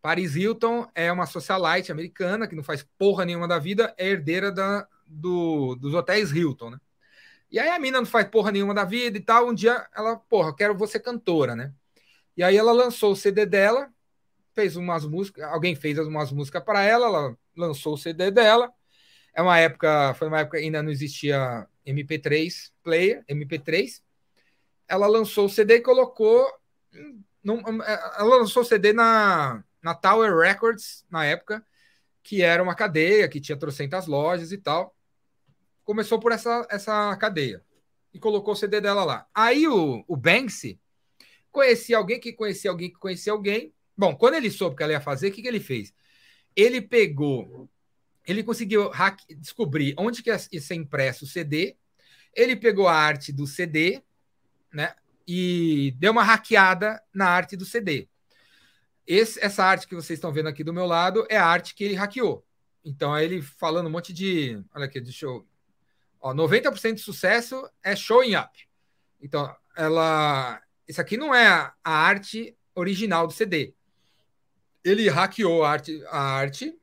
Paris 0.00 0.36
Hilton 0.36 0.88
é 0.94 1.10
uma 1.10 1.26
socialite 1.26 1.92
americana 1.92 2.46
que 2.46 2.54
não 2.54 2.62
faz 2.62 2.86
porra 2.98 3.24
nenhuma 3.24 3.48
da 3.48 3.58
vida, 3.58 3.94
é 3.98 4.08
herdeira 4.08 4.52
da, 4.52 4.86
do, 5.06 5.74
dos 5.76 5.94
hotéis 5.94 6.32
Hilton, 6.32 6.70
né? 6.70 6.80
E 7.50 7.58
aí 7.58 7.68
a 7.68 7.78
mina 7.78 7.98
não 7.98 8.06
faz 8.06 8.28
porra 8.28 8.50
nenhuma 8.50 8.74
da 8.74 8.84
vida 8.84 9.16
e 9.18 9.20
tal. 9.20 9.48
Um 9.48 9.54
dia 9.54 9.86
ela, 9.94 10.16
porra, 10.16 10.54
quero 10.54 10.76
você 10.76 10.98
cantora, 10.98 11.54
né? 11.54 11.72
E 12.36 12.42
aí 12.42 12.56
ela 12.56 12.72
lançou 12.72 13.12
o 13.12 13.16
CD 13.16 13.46
dela, 13.46 13.88
fez 14.54 14.76
umas 14.76 15.04
músicas, 15.06 15.44
alguém 15.44 15.74
fez 15.74 15.98
umas 15.98 16.32
músicas 16.32 16.62
para 16.64 16.82
ela, 16.82 17.06
ela 17.06 17.38
lançou 17.56 17.94
o 17.94 17.98
CD 17.98 18.30
dela. 18.30 18.72
É 19.34 19.42
uma 19.42 19.58
época, 19.58 20.14
foi 20.14 20.28
uma 20.28 20.40
época 20.40 20.58
que 20.58 20.64
ainda 20.64 20.82
não 20.82 20.90
existia 20.90 21.66
MP3 21.86 22.70
player, 22.82 23.24
MP3. 23.28 24.02
Ela 24.88 25.06
lançou 25.06 25.46
o 25.46 25.50
CD 25.50 25.76
e 25.76 25.80
colocou. 25.80 26.46
Num, 27.42 27.60
ela 27.82 28.36
lançou 28.36 28.62
o 28.62 28.66
CD 28.66 28.92
na, 28.92 29.62
na 29.82 29.94
Tower 29.94 30.36
Records, 30.36 31.04
na 31.08 31.24
época, 31.24 31.64
que 32.22 32.42
era 32.42 32.62
uma 32.62 32.74
cadeia 32.74 33.28
que 33.28 33.40
tinha 33.40 33.56
trocentas 33.56 34.06
lojas 34.06 34.50
e 34.52 34.58
tal. 34.58 34.96
Começou 35.84 36.18
por 36.18 36.32
essa, 36.32 36.66
essa 36.68 37.16
cadeia 37.16 37.64
e 38.12 38.18
colocou 38.18 38.54
o 38.54 38.56
CD 38.56 38.80
dela 38.80 39.04
lá. 39.04 39.26
Aí 39.34 39.68
o, 39.68 40.04
o 40.08 40.16
Banksy 40.16 40.80
conhecia 41.52 41.98
alguém 41.98 42.18
que 42.18 42.32
conhecia 42.32 42.70
alguém 42.70 42.90
que 42.90 42.98
conhecia 42.98 43.32
alguém. 43.32 43.72
Bom, 43.96 44.16
quando 44.16 44.34
ele 44.34 44.50
soube 44.50 44.74
que 44.74 44.82
ela 44.82 44.92
ia 44.92 45.00
fazer, 45.00 45.28
o 45.28 45.32
que, 45.32 45.42
que 45.42 45.48
ele 45.48 45.60
fez? 45.60 45.94
Ele 46.54 46.80
pegou, 46.80 47.68
ele 48.26 48.42
conseguiu 48.42 48.88
hack, 48.90 49.20
descobrir 49.38 49.94
onde 49.96 50.22
que 50.22 50.30
ia 50.30 50.38
ser 50.38 50.74
impresso 50.74 51.24
o 51.24 51.28
CD. 51.28 51.76
Ele 52.34 52.56
pegou 52.56 52.88
a 52.88 52.94
arte 52.94 53.32
do 53.32 53.46
CD, 53.46 54.02
né? 54.72 54.94
E 55.26 55.94
deu 55.96 56.12
uma 56.12 56.24
hackeada 56.24 57.00
na 57.14 57.28
arte 57.28 57.56
do 57.56 57.64
CD. 57.64 58.08
Esse, 59.06 59.42
essa 59.42 59.64
arte 59.64 59.86
que 59.86 59.94
vocês 59.94 60.18
estão 60.18 60.32
vendo 60.32 60.48
aqui 60.48 60.64
do 60.64 60.74
meu 60.74 60.86
lado 60.86 61.24
é 61.30 61.36
a 61.36 61.46
arte 61.46 61.74
que 61.74 61.84
ele 61.84 61.94
hackeou. 61.94 62.44
Então, 62.84 63.16
é 63.16 63.24
ele 63.24 63.40
falando 63.40 63.86
um 63.86 63.90
monte 63.90 64.12
de. 64.12 64.60
Olha 64.74 64.86
aqui, 64.86 65.00
deixa 65.00 65.26
eu. 65.26 65.46
Ó, 66.20 66.34
90% 66.34 66.94
de 66.94 67.00
sucesso 67.00 67.68
é 67.82 67.94
showing 67.94 68.34
up. 68.34 68.68
Então, 69.20 69.54
ela, 69.76 70.60
isso 70.88 71.00
aqui 71.00 71.16
não 71.16 71.34
é 71.34 71.46
a, 71.46 71.72
a 71.82 71.92
arte 71.92 72.56
original 72.74 73.26
do 73.26 73.32
CD. 73.32 73.74
Ele 74.84 75.08
hackeou 75.08 75.64
a 75.64 75.70
arte, 75.70 76.04
a 76.06 76.20
arte 76.20 76.76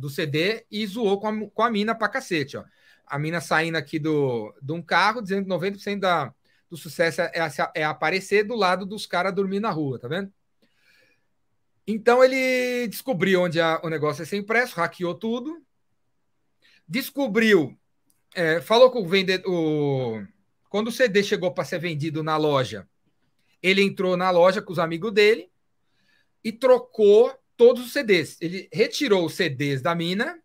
do 0.00 0.10
CD 0.10 0.64
e 0.70 0.86
zoou 0.86 1.20
com 1.20 1.28
a, 1.28 1.50
com 1.50 1.62
a 1.62 1.70
mina 1.70 1.94
pra 1.94 2.08
cacete. 2.08 2.56
Ó. 2.56 2.64
A 3.06 3.18
mina 3.18 3.40
saindo 3.40 3.76
aqui 3.76 3.98
do, 3.98 4.54
de 4.62 4.72
um 4.72 4.82
carro, 4.82 5.20
dizendo 5.20 5.44
que 5.44 5.50
90% 5.50 6.00
da, 6.00 6.34
do 6.70 6.76
sucesso 6.76 7.20
é, 7.20 7.32
é, 7.74 7.84
aparecer 7.84 8.44
do 8.44 8.54
lado 8.54 8.86
dos 8.86 9.04
caras 9.04 9.34
dormindo 9.34 9.62
na 9.62 9.70
rua, 9.70 9.98
tá 9.98 10.08
vendo? 10.08 10.32
Então 11.86 12.22
ele 12.22 12.86
descobriu 12.86 13.42
onde 13.42 13.60
a, 13.60 13.80
o 13.82 13.88
negócio 13.88 14.22
ia 14.22 14.26
ser 14.26 14.36
impresso, 14.36 14.76
hackeou 14.76 15.14
tudo, 15.14 15.60
descobriu, 16.86 17.76
é, 18.34 18.60
falou 18.60 18.90
com 18.90 19.00
o 19.00 19.08
vendedor. 19.08 20.28
Quando 20.68 20.88
o 20.88 20.92
CD 20.92 21.22
chegou 21.22 21.52
para 21.52 21.64
ser 21.64 21.80
vendido 21.80 22.22
na 22.22 22.36
loja, 22.36 22.88
ele 23.60 23.82
entrou 23.82 24.16
na 24.16 24.30
loja 24.30 24.62
com 24.62 24.72
os 24.72 24.78
amigos 24.78 25.12
dele 25.12 25.50
e 26.44 26.52
trocou 26.52 27.34
todos 27.60 27.84
os 27.84 27.92
CDs. 27.92 28.38
Ele 28.40 28.70
retirou 28.72 29.26
os 29.26 29.34
CDs 29.34 29.82
da 29.82 29.94
mina, 29.94 30.42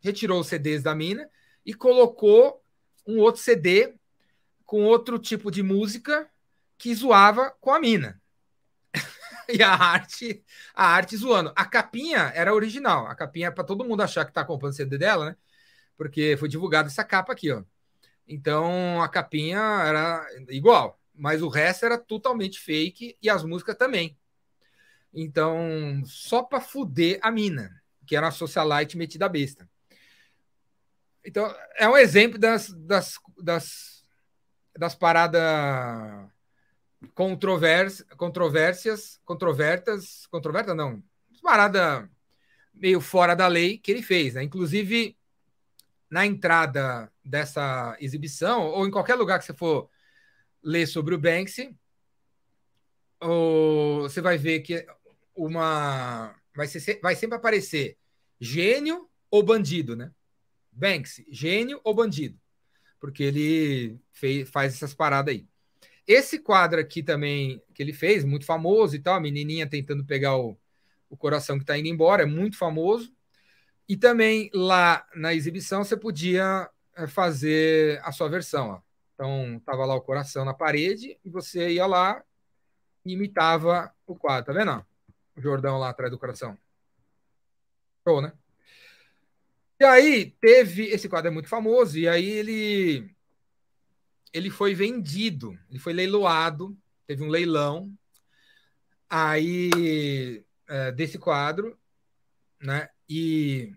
retirou 0.00 0.40
os 0.40 0.46
CDs 0.46 0.82
da 0.82 0.94
mina 0.94 1.28
e 1.66 1.74
colocou 1.74 2.64
um 3.06 3.18
outro 3.18 3.42
CD 3.42 3.94
com 4.64 4.84
outro 4.84 5.18
tipo 5.18 5.50
de 5.50 5.62
música 5.62 6.26
que 6.78 6.94
zoava 6.94 7.50
com 7.60 7.70
a 7.70 7.78
mina. 7.78 8.18
e 9.52 9.62
a 9.62 9.74
arte, 9.74 10.42
a 10.74 10.86
arte 10.86 11.14
zoando. 11.14 11.52
A 11.54 11.66
capinha 11.66 12.32
era 12.34 12.54
original. 12.54 13.06
A 13.06 13.14
capinha 13.14 13.48
é 13.48 13.50
para 13.50 13.62
todo 13.62 13.84
mundo 13.84 14.02
achar 14.02 14.24
que 14.24 14.30
está 14.30 14.42
comprando 14.42 14.72
o 14.72 14.76
CD 14.76 14.96
dela, 14.96 15.26
né? 15.26 15.36
Porque 15.94 16.38
foi 16.38 16.48
divulgada 16.48 16.88
essa 16.88 17.04
capa 17.04 17.34
aqui, 17.34 17.52
ó. 17.52 17.62
Então 18.26 19.02
a 19.02 19.10
capinha 19.10 19.60
era 19.60 20.26
igual 20.48 20.98
mas 21.14 21.42
o 21.42 21.48
resto 21.48 21.86
era 21.86 21.96
totalmente 21.96 22.58
fake 22.58 23.16
e 23.22 23.30
as 23.30 23.44
músicas 23.44 23.76
também. 23.76 24.18
Então, 25.14 26.02
só 26.04 26.42
para 26.42 26.60
fuder 26.60 27.20
a 27.22 27.30
mina, 27.30 27.80
que 28.04 28.16
era 28.16 28.26
uma 28.26 28.32
socialite 28.32 28.98
metida 28.98 29.28
besta. 29.28 29.68
Então, 31.24 31.54
é 31.76 31.88
um 31.88 31.96
exemplo 31.96 32.38
das, 32.38 32.68
das, 32.70 33.18
das, 33.40 34.02
das 34.76 34.94
paradas 34.94 36.28
controvers, 37.14 38.02
controvérsias, 38.16 39.20
controvertas, 39.24 40.26
controverta 40.26 40.74
não, 40.74 41.02
parada 41.42 42.10
meio 42.72 43.00
fora 43.00 43.36
da 43.36 43.46
lei 43.46 43.78
que 43.78 43.92
ele 43.92 44.02
fez, 44.02 44.34
né? 44.34 44.42
Inclusive, 44.42 45.16
na 46.10 46.26
entrada 46.26 47.10
dessa 47.24 47.96
exibição, 48.00 48.66
ou 48.66 48.86
em 48.86 48.90
qualquer 48.90 49.14
lugar 49.14 49.38
que 49.38 49.44
você 49.44 49.54
for 49.54 49.88
ler 50.62 50.86
sobre 50.86 51.14
o 51.14 51.18
Banksy, 51.18 51.76
você 54.02 54.20
vai 54.20 54.36
ver 54.36 54.60
que 54.60 54.86
uma 55.34 56.34
vai, 56.54 56.66
ser, 56.66 57.00
vai 57.02 57.16
sempre 57.16 57.36
aparecer 57.36 57.96
gênio 58.40 59.08
ou 59.30 59.42
bandido, 59.42 59.96
né? 59.96 60.10
Banksy, 60.72 61.26
gênio 61.30 61.80
ou 61.84 61.94
bandido, 61.94 62.38
porque 63.00 63.22
ele 63.22 63.98
fez, 64.12 64.48
faz 64.48 64.74
essas 64.74 64.94
paradas 64.94 65.34
aí. 65.34 65.46
Esse 66.06 66.38
quadro 66.38 66.80
aqui 66.80 67.02
também 67.02 67.62
que 67.74 67.82
ele 67.82 67.92
fez, 67.92 68.24
muito 68.24 68.44
famoso 68.44 68.94
e 68.94 68.98
tal, 68.98 69.14
a 69.14 69.20
menininha 69.20 69.68
tentando 69.68 70.04
pegar 70.04 70.36
o, 70.36 70.58
o 71.08 71.16
coração 71.16 71.56
que 71.56 71.62
está 71.62 71.78
indo 71.78 71.88
embora, 71.88 72.24
é 72.24 72.26
muito 72.26 72.58
famoso. 72.58 73.12
E 73.88 73.96
também 73.96 74.50
lá 74.52 75.06
na 75.14 75.34
exibição 75.34 75.84
você 75.84 75.96
podia 75.96 76.68
eh, 76.96 77.06
fazer 77.06 78.00
a 78.02 78.12
sua 78.12 78.28
versão. 78.28 78.70
Ó. 78.70 78.80
Então, 79.14 79.60
tava 79.64 79.84
lá 79.84 79.94
o 79.94 80.00
coração 80.00 80.44
na 80.44 80.54
parede 80.54 81.18
e 81.24 81.30
você 81.30 81.70
ia 81.70 81.86
lá 81.86 82.22
e 83.04 83.12
imitava 83.12 83.94
o 84.06 84.16
quadro. 84.16 84.52
Tá 84.52 84.58
vendo? 84.58 84.84
O 85.36 85.40
Jordão 85.40 85.78
lá 85.78 85.90
atrás 85.90 86.10
do 86.10 86.18
coração. 86.18 86.56
Show, 88.06 88.20
né? 88.20 88.32
E 89.80 89.84
aí 89.84 90.30
teve 90.40 90.84
esse 90.84 91.08
quadro 91.08 91.28
é 91.28 91.30
muito 91.30 91.48
famoso 91.48 91.98
e 91.98 92.08
aí 92.08 92.28
ele 92.28 93.14
ele 94.32 94.50
foi 94.50 94.74
vendido, 94.74 95.58
ele 95.70 95.78
foi 95.78 95.92
leiloado, 95.92 96.76
teve 97.06 97.22
um 97.22 97.28
leilão 97.28 97.92
aí 99.08 100.44
é, 100.68 100.90
desse 100.92 101.18
quadro, 101.18 101.78
né? 102.60 102.88
E 103.08 103.72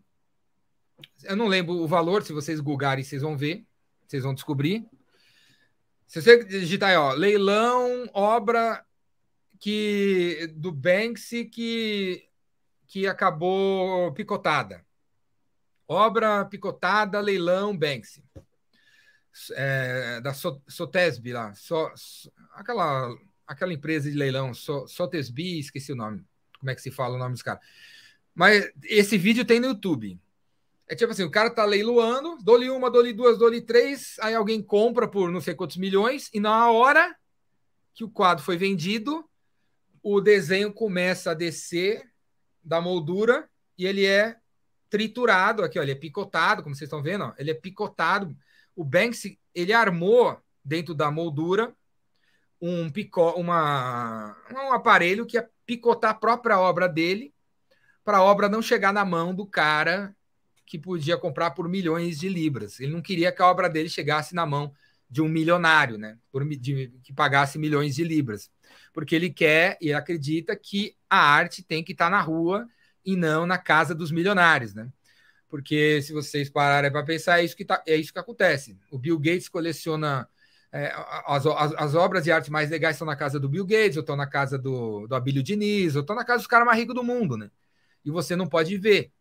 eu 1.24 1.36
não 1.36 1.48
lembro 1.48 1.74
o 1.76 1.88
valor, 1.88 2.24
se 2.24 2.34
vocês 2.34 2.60
googarem, 2.60 3.04
vocês 3.04 3.22
vão 3.22 3.38
ver, 3.38 3.66
vocês 4.08 4.24
vão 4.24 4.34
descobrir. 4.34 4.88
Se 6.08 6.22
você 6.22 6.44
digitar 6.44 6.90
aí, 6.90 6.96
ó, 6.96 7.14
leilão, 7.14 8.10
obra 8.14 8.84
que 9.60 10.52
do 10.56 10.72
Banksy 10.72 11.46
que, 11.46 12.28
que 12.88 13.08
acabou 13.08 14.12
picotada. 14.14 14.86
Obra 15.88 16.46
picotada, 16.46 17.20
leilão, 17.20 17.78
Banksy. 17.78 18.24
É, 19.52 20.20
da 20.22 20.34
Sotesby 20.34 21.32
lá. 21.32 21.54
So, 21.54 21.92
so, 21.96 22.32
aquela, 22.54 23.16
aquela 23.46 23.74
empresa 23.74 24.10
de 24.10 24.18
leilão, 24.18 24.54
so, 24.54 24.88
Sotesby, 24.88 25.60
esqueci 25.60 25.92
o 25.92 25.96
nome. 25.96 26.26
Como 26.60 26.72
é 26.72 26.76
que 26.76 26.82
se 26.82 26.92
fala 26.92 27.16
o 27.16 27.20
nome 27.20 27.34
dos 27.34 27.44
caras. 27.44 27.62
Mas 28.34 28.72
esse 28.84 29.18
vídeo 29.18 29.46
tem 29.46 29.60
no 29.60 29.68
YouTube. 29.68 30.20
É 30.88 30.96
tipo 30.96 31.12
assim, 31.12 31.24
o 31.24 31.32
cara 31.32 31.50
tá 31.50 31.66
leiloando, 31.66 32.38
dou-lhe 32.42 32.70
uma, 32.70 32.90
dou-lhe 32.90 33.12
duas, 33.12 33.38
dou-lhe 33.38 33.62
três, 33.62 34.16
aí 34.22 34.34
alguém 34.34 34.62
compra 34.62 35.08
por 35.08 35.30
não 35.30 35.42
sei 35.42 35.54
quantos 35.54 35.76
milhões, 35.76 36.30
e 36.34 36.40
na 36.40 36.72
hora 36.72 37.14
que 37.94 38.06
o 38.06 38.10
quadro 38.10 38.44
foi 38.44 38.56
vendido, 38.56 39.28
o 40.16 40.22
desenho 40.22 40.72
começa 40.72 41.32
a 41.32 41.34
descer 41.34 42.10
da 42.64 42.80
moldura 42.80 43.50
e 43.78 43.86
ele 43.86 44.06
é 44.06 44.38
triturado 44.90 45.64
aqui, 45.64 45.78
ó, 45.78 45.84
ele 45.84 45.92
é 45.92 45.96
picotado, 45.96 46.64
como 46.64 46.74
vocês 46.74 46.88
estão 46.88 47.04
vendo, 47.04 47.26
ó, 47.26 47.34
ele 47.38 47.52
é 47.52 47.54
picotado. 47.54 48.34
O 48.74 48.86
Banksy, 48.86 49.38
ele 49.54 49.74
armou 49.74 50.40
dentro 50.64 50.94
da 50.94 51.12
moldura 51.12 51.76
um 52.62 52.90
pico, 52.90 53.22
uma, 53.32 54.36
um 54.50 54.72
aparelho 54.72 55.26
que 55.26 55.36
ia 55.36 55.50
picotar 55.66 56.12
a 56.12 56.14
própria 56.14 56.58
obra 56.58 56.88
dele 56.88 57.34
para 58.06 58.20
a 58.20 58.24
obra 58.24 58.48
não 58.48 58.62
chegar 58.62 58.94
na 58.94 59.04
mão 59.04 59.36
do 59.36 59.46
cara 59.46 60.16
que 60.66 60.80
podia 60.80 61.18
comprar 61.18 61.52
por 61.52 61.68
milhões 61.68 62.18
de 62.18 62.30
libras. 62.30 62.80
Ele 62.80 62.94
não 62.94 63.02
queria 63.02 63.32
que 63.32 63.42
a 63.42 63.48
obra 63.48 63.70
dele 63.70 63.90
chegasse 63.90 64.34
na 64.34 64.46
mão 64.46 64.74
de 65.10 65.22
um 65.22 65.28
milionário, 65.28 65.98
né? 65.98 66.18
Por, 66.32 66.48
de, 66.48 66.94
que 67.04 67.14
pagasse 67.14 67.60
milhões 67.60 67.96
de 67.96 68.04
libras. 68.06 68.50
Porque 68.98 69.16
ele 69.16 69.30
quer 69.30 69.78
e 69.80 69.94
acredita 69.94 70.56
que 70.56 70.96
a 71.08 71.20
arte 71.20 71.62
tem 71.62 71.84
que 71.84 71.92
estar 71.92 72.10
na 72.10 72.20
rua 72.20 72.68
e 73.06 73.16
não 73.16 73.46
na 73.46 73.60
casa 73.60 73.94
dos 73.94 74.12
milionários, 74.12 74.74
né? 74.74 74.92
Porque 75.48 76.02
se 76.02 76.12
vocês 76.12 76.50
pararem 76.50 76.92
para 76.92 77.06
pensar, 77.06 77.40
é 77.40 77.46
isso, 77.46 77.56
que 77.56 77.64
tá, 77.64 77.84
é 77.86 77.96
isso 77.96 78.12
que 78.12 78.18
acontece. 78.18 78.76
O 78.90 78.98
Bill 78.98 79.20
Gates 79.20 79.50
coleciona. 79.50 80.28
É, 80.72 80.92
as, 81.28 81.46
as, 81.46 81.74
as, 81.74 81.94
obras 81.94 82.24
de 82.24 82.32
arte 82.32 82.50
mais 82.50 82.72
legais 82.72 82.96
estão 82.96 83.06
na 83.06 83.16
casa 83.16 83.40
do 83.40 83.48
Bill 83.48 83.68
Gates, 83.68 83.98
ou 83.98 84.02
estão 84.02 84.16
na 84.16 84.26
casa 84.26 84.58
do, 84.58 85.06
do 85.06 85.14
Abílio 85.14 85.44
Diniz, 85.44 85.96
ou 85.96 86.02
estão 86.02 86.16
na 86.16 86.26
casa 86.26 86.40
dos 86.40 86.48
caras 86.48 86.66
mais 86.66 86.80
ricos 86.80 86.96
do 86.96 87.04
mundo, 87.04 87.38
né? 87.38 87.52
E 88.04 88.10
você 88.10 88.36
não 88.36 88.48
pode 88.48 88.76
ver. 88.80 89.12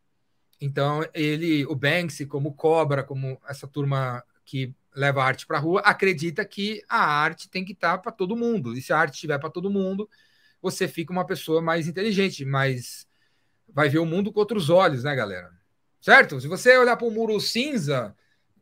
Então, 0.58 1.06
ele, 1.12 1.66
o 1.66 1.74
Banksy, 1.74 2.24
como 2.24 2.54
Cobra, 2.54 3.04
como 3.04 3.38
essa 3.46 3.68
turma 3.68 4.24
que 4.42 4.74
leva 4.96 5.22
a 5.22 5.26
arte 5.26 5.46
para 5.46 5.58
a 5.58 5.60
rua, 5.60 5.80
acredita 5.80 6.44
que 6.44 6.82
a 6.88 7.04
arte 7.04 7.50
tem 7.50 7.64
que 7.64 7.72
estar 7.72 7.92
tá 7.92 7.98
para 7.98 8.10
todo 8.10 8.34
mundo. 8.34 8.76
E 8.76 8.80
se 8.80 8.92
a 8.92 8.98
arte 8.98 9.14
estiver 9.14 9.38
para 9.38 9.50
todo 9.50 9.70
mundo, 9.70 10.08
você 10.60 10.88
fica 10.88 11.12
uma 11.12 11.26
pessoa 11.26 11.60
mais 11.60 11.86
inteligente, 11.86 12.44
mais 12.44 13.06
vai 13.68 13.90
ver 13.90 13.98
o 13.98 14.06
mundo 14.06 14.32
com 14.32 14.40
outros 14.40 14.70
olhos, 14.70 15.04
né, 15.04 15.14
galera? 15.14 15.52
Certo? 16.00 16.40
Se 16.40 16.48
você 16.48 16.76
olhar 16.78 16.96
para 16.96 17.06
um 17.06 17.10
muro 17.10 17.38
cinza, 17.38 18.16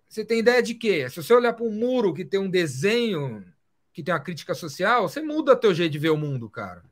você 0.09 0.25
tem 0.25 0.41
ideia 0.41 0.63
de 0.63 0.75
quê? 0.75 1.09
Se 1.09 1.23
você 1.23 1.33
olhar 1.33 1.53
para 1.53 1.65
um 1.65 1.71
muro 1.71 2.13
que 2.13 2.25
tem 2.25 2.41
um 2.41 2.51
desenho, 2.51 3.45
que 3.93 4.03
tem 4.03 4.13
uma 4.13 4.21
crítica 4.21 4.55
social, 4.55 5.09
você 5.09 5.23
muda 5.23 5.55
teu 5.55 5.73
jeito 5.73 5.93
de 5.93 5.99
ver 5.99 6.11
o 6.11 6.17
mundo, 6.17 6.51
cara. 6.51 6.83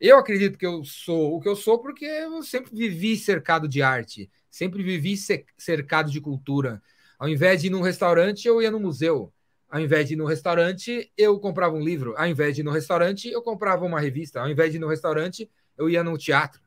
Eu 0.00 0.18
acredito 0.18 0.58
que 0.58 0.66
eu 0.66 0.84
sou 0.84 1.36
o 1.36 1.40
que 1.40 1.48
eu 1.48 1.56
sou 1.56 1.78
porque 1.78 2.04
eu 2.04 2.42
sempre 2.42 2.74
vivi 2.74 3.16
cercado 3.16 3.68
de 3.68 3.80
arte, 3.80 4.30
sempre 4.50 4.82
vivi 4.82 5.16
cercado 5.56 6.10
de 6.10 6.20
cultura. 6.20 6.82
Ao 7.18 7.28
invés 7.28 7.60
de 7.60 7.68
ir 7.68 7.70
num 7.70 7.80
restaurante, 7.80 8.46
eu 8.46 8.60
ia 8.60 8.70
no 8.70 8.80
museu. 8.80 9.32
Ao 9.68 9.80
invés 9.80 10.06
de 10.06 10.14
ir 10.14 10.16
no 10.16 10.26
restaurante, 10.26 11.12
eu 11.16 11.38
comprava 11.40 11.74
um 11.74 11.82
livro. 11.82 12.14
Ao 12.16 12.26
invés 12.26 12.54
de 12.54 12.60
ir 12.60 12.64
no 12.64 12.70
restaurante, 12.70 13.28
eu 13.28 13.42
comprava 13.42 13.84
uma 13.84 14.00
revista. 14.00 14.40
Ao 14.40 14.48
invés 14.48 14.70
de 14.70 14.76
ir 14.76 14.80
no 14.80 14.88
restaurante, 14.88 15.50
eu 15.76 15.88
ia 15.88 16.04
no 16.04 16.16
teatro. 16.16 16.60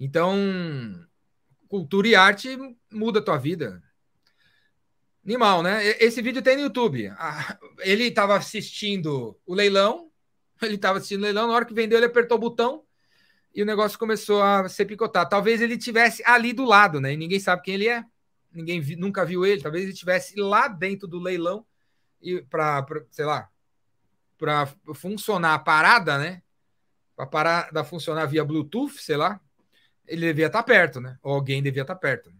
Então, 0.00 0.36
cultura 1.68 2.08
e 2.08 2.14
arte 2.14 2.56
muda 2.90 3.18
a 3.18 3.22
tua 3.22 3.36
vida. 3.36 3.82
Animal, 5.24 5.62
né? 5.62 5.84
Esse 6.00 6.22
vídeo 6.22 6.40
tem 6.40 6.56
no 6.56 6.62
YouTube. 6.62 7.08
Ah, 7.18 7.58
ele 7.80 8.04
estava 8.04 8.36
assistindo 8.36 9.38
o 9.44 9.54
leilão, 9.54 10.10
ele 10.62 10.76
estava 10.76 10.98
assistindo 10.98 11.20
o 11.20 11.24
leilão, 11.24 11.48
na 11.48 11.54
hora 11.54 11.64
que 11.64 11.74
vendeu, 11.74 11.98
ele 11.98 12.06
apertou 12.06 12.38
o 12.38 12.40
botão 12.40 12.82
e 13.54 13.62
o 13.62 13.66
negócio 13.66 13.98
começou 13.98 14.42
a 14.42 14.68
ser 14.68 14.84
picotado. 14.86 15.28
Talvez 15.28 15.60
ele 15.60 15.76
tivesse 15.76 16.22
ali 16.24 16.52
do 16.52 16.64
lado, 16.64 17.00
né? 17.00 17.12
E 17.12 17.16
ninguém 17.16 17.40
sabe 17.40 17.62
quem 17.62 17.74
ele 17.74 17.88
é. 17.88 18.04
Ninguém 18.50 18.80
vi, 18.80 18.96
nunca 18.96 19.24
viu 19.24 19.44
ele. 19.44 19.62
Talvez 19.62 19.84
ele 19.84 19.92
estivesse 19.92 20.38
lá 20.38 20.68
dentro 20.68 21.06
do 21.06 21.18
leilão 21.18 21.66
e 22.20 22.42
para, 22.42 22.84
sei 23.10 23.24
lá, 23.24 23.48
para 24.36 24.66
funcionar 24.94 25.54
a 25.54 25.58
parada, 25.58 26.18
né? 26.18 26.42
Para 27.14 27.26
parada 27.26 27.84
funcionar 27.84 28.26
via 28.26 28.44
Bluetooth, 28.44 29.00
sei 29.00 29.16
lá 29.16 29.40
ele 30.08 30.26
devia 30.26 30.46
estar 30.46 30.62
perto, 30.62 31.00
né? 31.00 31.18
Ou 31.22 31.34
alguém 31.34 31.62
devia 31.62 31.82
estar 31.82 31.94
perto. 31.94 32.32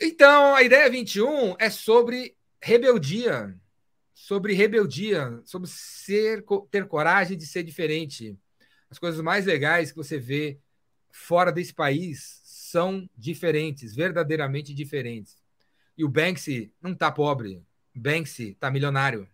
Então, 0.00 0.54
a 0.54 0.62
ideia 0.62 0.88
21 0.88 1.56
é 1.58 1.68
sobre 1.68 2.34
rebeldia, 2.60 3.54
sobre 4.14 4.54
rebeldia, 4.54 5.40
sobre 5.44 5.68
ser, 5.68 6.42
ter 6.70 6.88
coragem 6.88 7.36
de 7.36 7.46
ser 7.46 7.62
diferente. 7.62 8.36
As 8.88 8.98
coisas 8.98 9.20
mais 9.20 9.44
legais 9.44 9.90
que 9.90 9.96
você 9.96 10.18
vê 10.18 10.58
fora 11.10 11.52
desse 11.52 11.74
país 11.74 12.39
são 12.70 13.08
diferentes, 13.16 13.94
verdadeiramente 13.94 14.72
diferentes. 14.72 15.36
E 15.96 16.04
o 16.04 16.08
Banksy 16.08 16.72
não 16.80 16.92
está 16.92 17.10
pobre, 17.10 17.62
Banksy 17.94 18.50
está 18.50 18.70
milionário. 18.70 19.28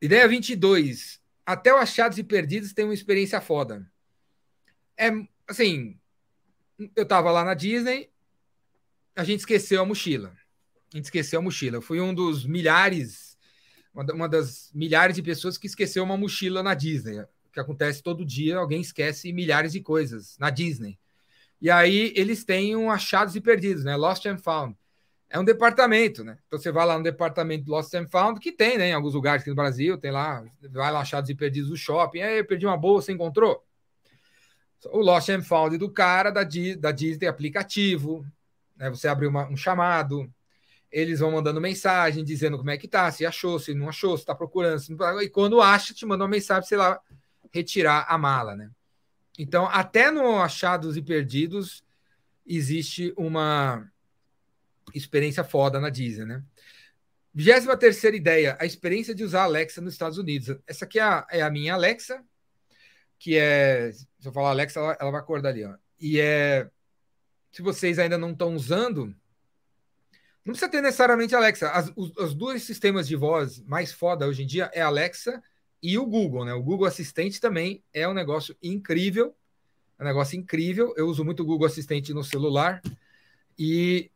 Ideia 0.00 0.26
22. 0.28 1.20
Até 1.44 1.72
o 1.72 1.78
Achados 1.78 2.18
e 2.18 2.24
Perdidos 2.24 2.72
tem 2.72 2.84
uma 2.84 2.94
experiência 2.94 3.40
foda 3.40 3.90
é 4.98 5.10
assim, 5.46 5.96
eu 6.96 7.06
tava 7.06 7.30
lá 7.30 7.44
na 7.44 7.54
Disney, 7.54 8.10
a 9.14 9.22
gente 9.22 9.40
esqueceu 9.40 9.80
a 9.80 9.86
mochila. 9.86 10.36
A 10.92 10.96
gente 10.96 11.04
esqueceu 11.04 11.38
a 11.38 11.42
mochila. 11.42 11.76
Eu 11.76 11.82
fui 11.82 12.00
um 12.00 12.12
dos 12.12 12.44
milhares, 12.44 13.38
uma 13.94 14.28
das 14.28 14.70
milhares 14.74 15.14
de 15.14 15.22
pessoas 15.22 15.56
que 15.56 15.66
esqueceu 15.66 16.02
uma 16.02 16.16
mochila 16.16 16.62
na 16.62 16.74
Disney. 16.74 17.24
Que 17.52 17.60
acontece 17.60 18.02
todo 18.02 18.24
dia, 18.24 18.58
alguém 18.58 18.80
esquece 18.80 19.32
milhares 19.32 19.72
de 19.72 19.80
coisas 19.80 20.36
na 20.38 20.50
Disney. 20.50 20.98
E 21.60 21.70
aí 21.70 22.12
eles 22.16 22.44
têm 22.44 22.76
um 22.76 22.90
achados 22.90 23.34
e 23.36 23.40
perdidos, 23.40 23.84
né? 23.84 23.96
Lost 23.96 24.24
and 24.26 24.38
Found. 24.38 24.76
É 25.30 25.38
um 25.38 25.44
departamento, 25.44 26.24
né? 26.24 26.38
Então 26.46 26.58
você 26.58 26.72
vai 26.72 26.86
lá 26.86 26.96
no 26.96 27.04
departamento 27.04 27.70
Lost 27.70 27.92
and 27.94 28.08
Found, 28.08 28.40
que 28.40 28.52
tem, 28.52 28.78
né? 28.78 28.88
Em 28.88 28.94
alguns 28.94 29.14
lugares 29.14 29.42
aqui 29.42 29.50
no 29.50 29.56
Brasil, 29.56 29.98
tem 29.98 30.10
lá, 30.10 30.44
vai 30.70 30.92
lá 30.92 31.00
achados 31.00 31.28
e 31.28 31.34
perdidos 31.34 31.68
do 31.70 31.76
shopping. 31.76 32.22
Aí 32.22 32.42
perdi 32.44 32.66
uma 32.66 32.76
bolsa, 32.76 33.12
encontrou? 33.12 33.62
o 34.86 35.00
Lost 35.00 35.28
and 35.28 35.42
Found 35.42 35.76
do 35.76 35.90
cara 35.90 36.30
da, 36.30 36.42
da 36.78 36.92
Disney 36.92 37.26
aplicativo, 37.26 38.24
né? 38.76 38.88
Você 38.90 39.08
abre 39.08 39.26
uma, 39.26 39.48
um 39.48 39.56
chamado, 39.56 40.32
eles 40.90 41.20
vão 41.20 41.32
mandando 41.32 41.60
mensagem 41.60 42.24
dizendo 42.24 42.56
como 42.56 42.70
é 42.70 42.78
que 42.78 42.86
tá, 42.86 43.10
se 43.10 43.26
achou, 43.26 43.58
se 43.58 43.74
não 43.74 43.88
achou, 43.88 44.16
se 44.16 44.22
está 44.22 44.34
procurando, 44.34 44.78
se 44.78 44.94
não... 44.94 45.20
e 45.20 45.28
quando 45.28 45.60
acha, 45.60 45.92
te 45.92 46.06
manda 46.06 46.24
uma 46.24 46.30
mensagem, 46.30 46.68
sei 46.68 46.78
lá, 46.78 47.00
retirar 47.52 48.06
a 48.08 48.16
mala, 48.16 48.54
né? 48.54 48.70
Então, 49.38 49.66
até 49.66 50.10
no 50.10 50.42
Achados 50.42 50.96
e 50.96 51.02
Perdidos 51.02 51.84
existe 52.44 53.14
uma 53.16 53.88
experiência 54.92 55.44
foda 55.44 55.78
na 55.78 55.90
Disney, 55.90 56.24
né? 56.24 56.42
23 57.34 57.78
terceira 57.78 58.16
ideia, 58.16 58.56
a 58.58 58.66
experiência 58.66 59.14
de 59.14 59.22
usar 59.22 59.42
a 59.42 59.44
Alexa 59.44 59.80
nos 59.80 59.92
Estados 59.92 60.18
Unidos. 60.18 60.58
Essa 60.66 60.84
aqui 60.84 60.98
é 60.98 61.02
a, 61.02 61.26
é 61.30 61.42
a 61.42 61.50
minha 61.50 61.74
Alexa, 61.74 62.24
que 63.16 63.36
é. 63.36 63.92
Se 63.92 64.08
eu 64.24 64.32
falar 64.32 64.50
Alexa, 64.50 64.80
ela, 64.80 64.96
ela 65.00 65.10
vai 65.12 65.20
acordar 65.20 65.50
ali. 65.50 65.64
Ó. 65.64 65.74
E 66.00 66.18
é. 66.18 66.68
Se 67.52 67.62
vocês 67.62 67.98
ainda 67.98 68.18
não 68.18 68.32
estão 68.32 68.56
usando, 68.56 69.14
não 70.44 70.52
precisa 70.52 70.68
ter 70.68 70.82
necessariamente 70.82 71.34
Alexa. 71.34 71.70
As, 71.70 71.92
os, 71.94 72.10
os 72.16 72.34
dois 72.34 72.64
sistemas 72.64 73.06
de 73.06 73.14
voz 73.14 73.60
mais 73.60 73.92
foda 73.92 74.26
hoje 74.26 74.42
em 74.42 74.46
dia 74.46 74.68
é 74.74 74.80
Alexa 74.80 75.40
e 75.82 75.98
o 75.98 76.06
Google, 76.06 76.44
né? 76.44 76.52
O 76.52 76.62
Google 76.62 76.86
Assistente 76.86 77.40
também 77.40 77.82
é 77.92 78.08
um 78.08 78.14
negócio 78.14 78.56
incrível. 78.62 79.34
É 79.98 80.02
um 80.02 80.06
negócio 80.06 80.36
incrível. 80.38 80.94
Eu 80.96 81.06
uso 81.06 81.24
muito 81.24 81.42
o 81.42 81.46
Google 81.46 81.66
Assistente 81.66 82.12
no 82.12 82.24
celular. 82.24 82.80
E 83.58 84.10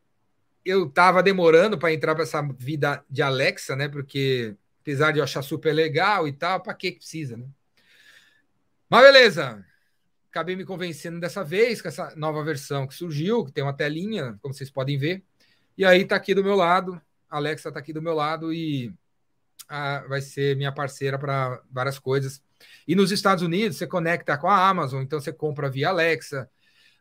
eu 0.65 0.89
tava 0.89 1.23
demorando 1.23 1.79
para 1.79 1.93
entrar 1.93 2.15
para 2.15 2.25
essa 2.25 2.43
vida 2.59 3.05
de 3.09 3.23
Alexa, 3.23 3.77
né? 3.77 3.89
Porque 3.89 4.57
apesar 4.81 5.13
de 5.13 5.19
eu 5.19 5.25
achar 5.25 5.43
super 5.43 5.73
legal 5.73 6.27
e 6.27 6.33
tal, 6.33 6.61
para 6.61 6.75
que 6.75 6.93
precisa, 6.93 7.37
né? 7.37 7.47
Mas 8.89 9.03
beleza. 9.03 9.65
Acabei 10.29 10.57
me 10.57 10.65
convencendo 10.65 11.21
dessa 11.21 11.45
vez 11.45 11.83
com 11.83 11.89
essa 11.89 12.15
nova 12.17 12.43
versão 12.43 12.87
que 12.87 12.95
surgiu, 12.95 13.45
que 13.45 13.53
tem 13.53 13.63
uma 13.63 13.73
telinha, 13.73 14.39
como 14.41 14.55
vocês 14.55 14.71
podem 14.71 14.97
ver. 14.97 15.23
E 15.77 15.85
aí 15.85 16.05
tá 16.05 16.17
aqui 16.17 16.35
do 16.35 16.43
meu 16.43 16.55
lado, 16.55 17.01
Alexa 17.29 17.71
tá 17.71 17.79
aqui 17.79 17.93
do 17.93 18.03
meu 18.03 18.15
lado 18.15 18.53
e 18.53 18.93
ah, 19.73 20.05
vai 20.09 20.21
ser 20.21 20.57
minha 20.57 20.73
parceira 20.73 21.19
para 21.19 21.63
várias 21.71 21.99
coisas. 21.99 22.43
E 22.87 22.95
nos 22.95 23.11
Estados 23.11 23.43
Unidos 23.43 23.79
você 23.79 23.87
conecta 23.87 24.37
com 24.37 24.49
a 24.49 24.69
Amazon, 24.69 25.03
então 25.03 25.21
você 25.21 25.33
compra 25.33 25.71
via 25.71 25.89
Alexa. 25.89 26.49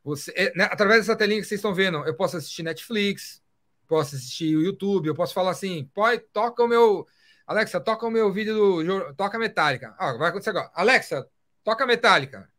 Você, 0.03 0.31
é, 0.35 0.55
né, 0.55 0.63
através 0.65 1.01
dessa 1.01 1.15
telinha 1.15 1.41
que 1.41 1.47
vocês 1.47 1.59
estão 1.59 1.73
vendo, 1.73 1.97
eu 2.05 2.15
posso 2.15 2.37
assistir 2.37 2.63
Netflix, 2.63 3.41
posso 3.87 4.15
assistir 4.15 4.55
o 4.55 4.61
YouTube, 4.61 5.07
eu 5.07 5.15
posso 5.15 5.33
falar 5.33 5.51
assim, 5.51 5.89
pode, 5.93 6.21
toca 6.33 6.63
o 6.63 6.67
meu. 6.67 7.07
Alexa, 7.45 7.79
toca 7.81 8.07
o 8.07 8.11
meu 8.11 8.31
vídeo 8.31 8.55
do. 8.55 9.13
Toca 9.15 9.37
Metallica. 9.37 9.93
Ah, 9.99 10.13
vai 10.13 10.29
acontecer 10.29 10.51
agora. 10.51 10.71
Alexa, 10.73 11.27
Toca 11.63 11.85
Metallica. 11.85 12.49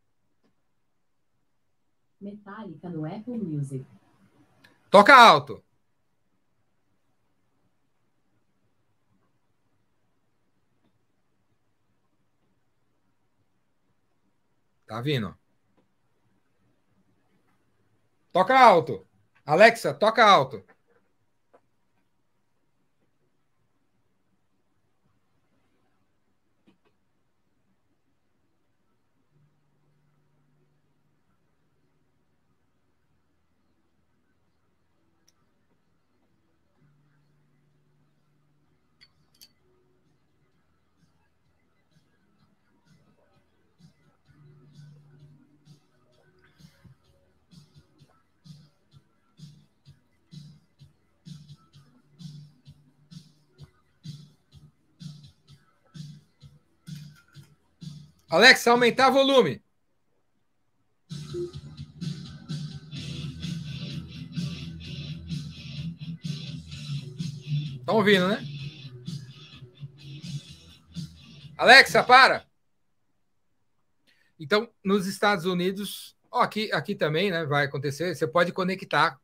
Metallica 2.20 2.88
no 2.88 3.04
Apple 3.04 3.36
Music. 3.36 3.84
Toca 4.90 5.14
alto. 5.14 5.62
Tá 14.92 15.00
vindo. 15.00 15.34
Toca 18.30 18.58
alto. 18.58 19.06
Alexa, 19.46 19.94
toca 19.94 20.22
alto. 20.22 20.62
Alexa, 58.32 58.70
aumentar 58.70 59.10
volume. 59.10 59.62
Estão 67.78 67.96
ouvindo, 67.96 68.26
né? 68.26 68.42
Alexa, 71.58 72.02
para! 72.02 72.46
Então, 74.40 74.66
nos 74.82 75.06
Estados 75.06 75.44
Unidos, 75.44 76.16
ó, 76.30 76.40
aqui, 76.40 76.72
aqui 76.72 76.94
também, 76.94 77.30
né, 77.30 77.44
vai 77.44 77.66
acontecer, 77.66 78.14
você 78.14 78.26
pode 78.26 78.50
conectar 78.50 79.20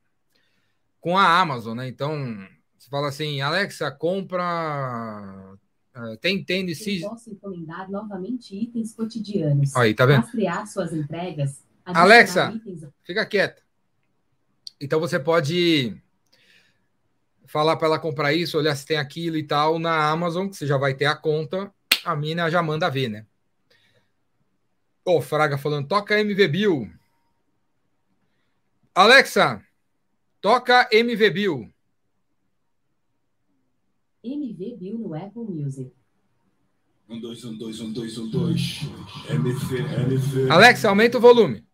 com 1.01 1.17
a 1.17 1.41
Amazon, 1.41 1.79
né? 1.79 1.89
Então, 1.89 2.47
você 2.79 2.91
fala 2.91 3.09
assim, 3.09 3.41
Alexa, 3.41 3.91
compra 3.91 5.57
tem 6.21 6.43
tênis. 6.43 6.79
Se... 6.79 7.01
posso 7.01 7.31
encomendar 7.31 7.91
novamente 7.91 8.55
itens 8.55 8.95
cotidianos. 8.95 9.75
Aí, 9.77 9.95
tá 9.95 10.07
vendo? 10.07 10.23
Rastrear 10.23 10.67
suas 10.67 10.93
entregas. 10.93 11.65
Alexa, 11.85 12.53
itens... 12.55 12.85
fica 13.05 13.25
quieta. 13.27 13.63
Então 14.81 15.01
você 15.01 15.19
pode 15.19 15.97
falar 17.47 17.77
para 17.77 17.89
ela 17.89 17.99
comprar 17.99 18.33
isso, 18.33 18.59
olhar 18.59 18.77
se 18.77 18.87
tem 18.87 18.99
aquilo 18.99 19.37
e 19.37 19.43
tal 19.43 19.79
na 19.79 20.11
Amazon, 20.11 20.49
que 20.49 20.57
você 20.57 20.67
já 20.67 20.77
vai 20.77 20.95
ter 20.95 21.07
a 21.07 21.17
conta. 21.17 21.73
A 22.05 22.15
mina 22.15 22.51
já 22.51 22.63
manda 22.63 22.91
ver, 22.91 23.09
né? 23.09 23.27
Ô, 25.05 25.17
oh, 25.17 25.23
Fraga 25.23 25.57
falando, 25.57 25.89
toca 25.89 26.21
MV 26.21 26.49
Bill. 26.49 26.93
Alexa, 28.95 29.63
toca 30.41 30.89
MV 30.93 31.31
Bill. 31.31 31.73
MV 34.35 34.77
Bill 34.79 34.99
no 34.99 35.15
Apple 35.15 35.45
Music. 35.45 35.93
Um, 37.09 37.21
dois, 37.21 37.43
um, 37.45 37.57
dois, 37.57 37.81
um, 37.81 37.93
dois, 37.93 38.19
um, 38.19 38.29
dois. 38.29 38.81
MV, 39.31 39.79
MV. 39.79 40.51
Alexa, 40.51 40.89
aumenta 40.89 41.17
o 41.17 41.21
volume. 41.21 41.67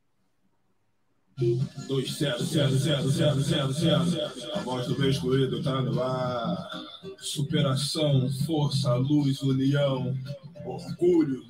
2, 1.36 2.12
0, 2.12 2.44
0, 2.44 2.76
0, 2.76 3.10
0, 3.10 3.40
0, 3.40 3.72
0. 3.72 4.30
A 4.54 4.60
voz 4.60 4.86
do 4.86 4.94
bem 4.94 5.10
excluído 5.10 5.60
tá 5.62 5.82
no 5.82 6.00
ar. 6.00 6.70
Superação, 7.18 8.30
força, 8.46 8.94
luz, 8.94 9.42
união, 9.42 10.16
orgulho. 10.64 11.42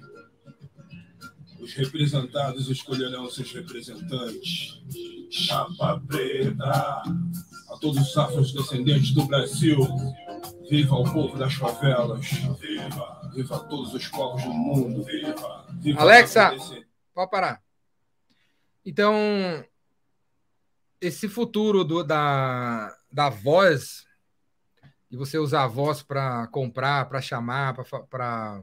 Os 1.61 1.75
representados 1.75 2.71
escolherão 2.71 3.31
seus 3.31 3.53
representantes. 3.53 4.83
Chapa 5.31 6.01
preta. 6.07 7.03
A 7.75 7.77
todos 7.77 8.09
os 8.09 8.17
afrodescendentes 8.17 9.11
do 9.11 9.27
Brasil. 9.27 9.79
Viva 10.71 10.95
o 10.95 11.13
povo 11.13 11.37
das 11.37 11.55
favelas. 11.55 12.25
Viva. 12.61 13.31
Viva 13.35 13.59
todos 13.65 13.93
os 13.93 14.07
povos 14.07 14.45
do 14.45 14.55
mundo. 14.55 15.03
Viva. 15.03 15.67
Viva 15.81 16.01
Alexa, 16.01 16.55
pode 17.13 17.31
parar. 17.33 17.61
Então, 18.87 19.17
esse 21.01 21.29
futuro 21.29 21.83
do, 21.83 22.05
da, 22.05 22.97
da 23.11 23.29
voz, 23.29 24.07
e 25.11 25.17
você 25.17 25.37
usar 25.37 25.65
a 25.65 25.69
voz 25.69 26.01
para 26.01 26.47
comprar, 26.49 27.09
para 27.09 27.21
chamar, 27.21 27.75
para 28.09 28.63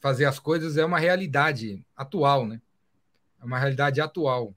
fazer 0.00 0.24
as 0.24 0.40
coisas, 0.40 0.76
é 0.76 0.84
uma 0.84 0.98
realidade 0.98 1.86
atual, 1.96 2.44
né? 2.44 2.60
É 3.40 3.44
uma 3.44 3.58
realidade 3.58 4.00
atual. 4.00 4.52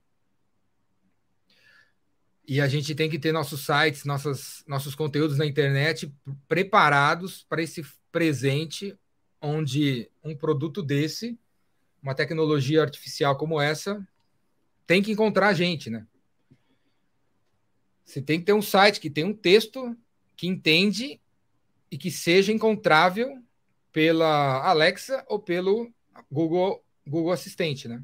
E 2.48 2.62
a 2.62 2.68
gente 2.68 2.94
tem 2.94 3.10
que 3.10 3.18
ter 3.18 3.32
nossos 3.32 3.66
sites, 3.66 4.06
nossas, 4.06 4.64
nossos 4.68 4.94
conteúdos 4.94 5.38
na 5.38 5.46
internet 5.46 6.14
preparados 6.48 7.44
para 7.50 7.62
esse 7.62 7.84
presente, 8.12 8.98
onde 9.42 10.10
um 10.24 10.36
produto 10.36 10.84
desse, 10.84 11.40
uma 12.02 12.14
tecnologia 12.14 12.82
artificial 12.82 13.36
como 13.36 13.60
essa, 13.60 14.08
tem 14.86 15.02
que 15.02 15.12
encontrar 15.12 15.48
a 15.48 15.54
gente, 15.54 15.90
né? 15.90 16.06
Você 18.06 18.22
tem 18.22 18.40
que 18.40 18.46
ter 18.46 18.54
um 18.54 18.62
site 18.62 19.00
que 19.00 19.10
tem 19.10 19.24
um 19.24 19.34
texto 19.34 19.98
que 20.38 20.46
entende 20.46 21.20
e 21.90 21.98
que 21.98 22.12
seja 22.12 22.52
encontrável 22.52 23.42
pela 23.92 24.64
Alexa 24.68 25.26
ou 25.28 25.40
pelo 25.40 25.92
Google, 26.32 26.84
Google 27.08 27.32
Assistente, 27.32 27.88
né? 27.88 28.04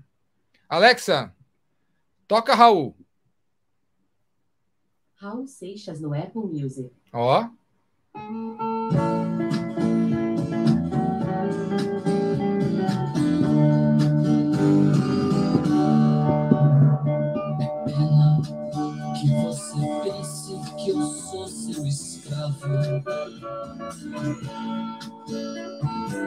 Alexa, 0.67 1.35
toca 2.27 2.55
Raul. 2.55 2.95
Raul 5.21 5.45
Seixas 5.45 6.01
no 6.01 6.15
Apple 6.15 6.41
Music. 6.41 6.91
Ó. 7.13 7.47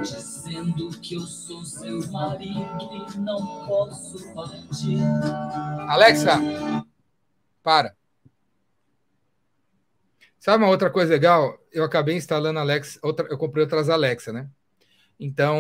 Dizendo 0.03 0.91
que 1.01 1.17
eu 1.17 1.21
sou 1.23 1.65
seu 1.65 2.13
marido 2.13 2.55
e 2.93 3.19
não 3.19 3.67
posso 3.67 4.33
partir. 4.35 5.01
Alexa, 5.89 6.39
para. 7.61 7.97
Sabe 10.45 10.63
uma 10.63 10.71
outra 10.71 10.91
coisa 10.91 11.13
legal? 11.13 11.59
Eu 11.73 11.85
acabei 11.85 12.17
instalando 12.17 12.59
Alexa, 12.59 12.99
outra, 13.03 13.27
eu 13.31 13.39
comprei 13.39 13.63
outras 13.63 13.89
Alexa, 13.89 14.33
né? 14.33 14.49
Então, 15.19 15.59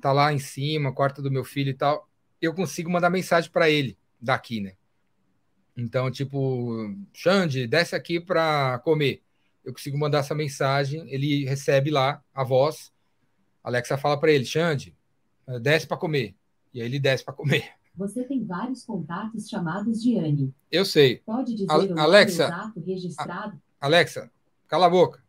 tá 0.00 0.12
lá 0.12 0.32
em 0.32 0.38
cima, 0.38 0.92
quarto 0.92 1.22
do 1.22 1.30
meu 1.30 1.44
filho 1.44 1.70
e 1.70 1.74
tal. 1.74 2.08
Eu 2.40 2.54
consigo 2.54 2.90
mandar 2.90 3.10
mensagem 3.10 3.50
para 3.50 3.70
ele 3.70 3.96
daqui, 4.20 4.60
né? 4.60 4.72
Então, 5.76 6.10
tipo, 6.10 6.94
Xande, 7.12 7.66
desce 7.66 7.94
aqui 7.94 8.18
para 8.18 8.78
comer 8.80 9.22
eu 9.64 9.72
consigo 9.72 9.98
mandar 9.98 10.18
essa 10.18 10.34
mensagem, 10.34 11.08
ele 11.10 11.44
recebe 11.46 11.90
lá 11.90 12.22
a 12.34 12.44
voz. 12.44 12.92
Alexa 13.62 13.96
fala 13.96 14.20
para 14.20 14.30
ele, 14.30 14.44
Xande, 14.44 14.94
eh, 15.46 15.58
desce 15.58 15.86
para 15.86 15.96
comer. 15.96 16.36
E 16.72 16.80
aí 16.80 16.86
ele 16.86 17.00
desce 17.00 17.24
para 17.24 17.32
comer. 17.32 17.64
Você 17.96 18.24
tem 18.24 18.44
vários 18.44 18.84
contatos 18.84 19.48
chamados 19.48 20.02
de 20.02 20.18
Anne. 20.18 20.52
Eu 20.70 20.84
sei. 20.84 21.18
Pode 21.24 21.54
dizer 21.54 21.70
A 21.70 21.78
o 21.78 21.98
Alexa, 21.98 22.44
exato 22.44 22.80
registrado? 22.80 23.56
A 23.56 23.63
Alexa, 23.84 24.32
cala 24.66 24.86
a 24.86 24.88
boca. 24.88 25.22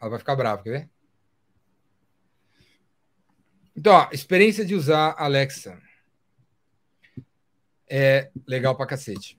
Ela 0.00 0.10
vai 0.10 0.20
ficar 0.20 0.36
brava, 0.36 0.62
quer 0.62 0.70
ver? 0.70 0.90
Então, 3.74 3.92
ó, 3.92 4.08
experiência 4.12 4.64
de 4.64 4.72
usar 4.72 5.16
Alexa 5.18 5.82
é 7.90 8.30
legal 8.46 8.76
pra 8.76 8.86
cacete. 8.86 9.36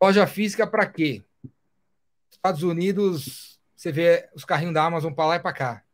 Loja 0.00 0.28
física 0.28 0.64
para 0.64 0.86
quê? 0.86 1.24
Estados 2.30 2.62
Unidos, 2.62 3.60
você 3.74 3.90
vê 3.90 4.30
os 4.32 4.44
carrinhos 4.44 4.74
da 4.74 4.84
Amazon 4.84 5.12
para 5.12 5.26
lá 5.26 5.36
e 5.36 5.40
para 5.40 5.52
cá. 5.52 5.84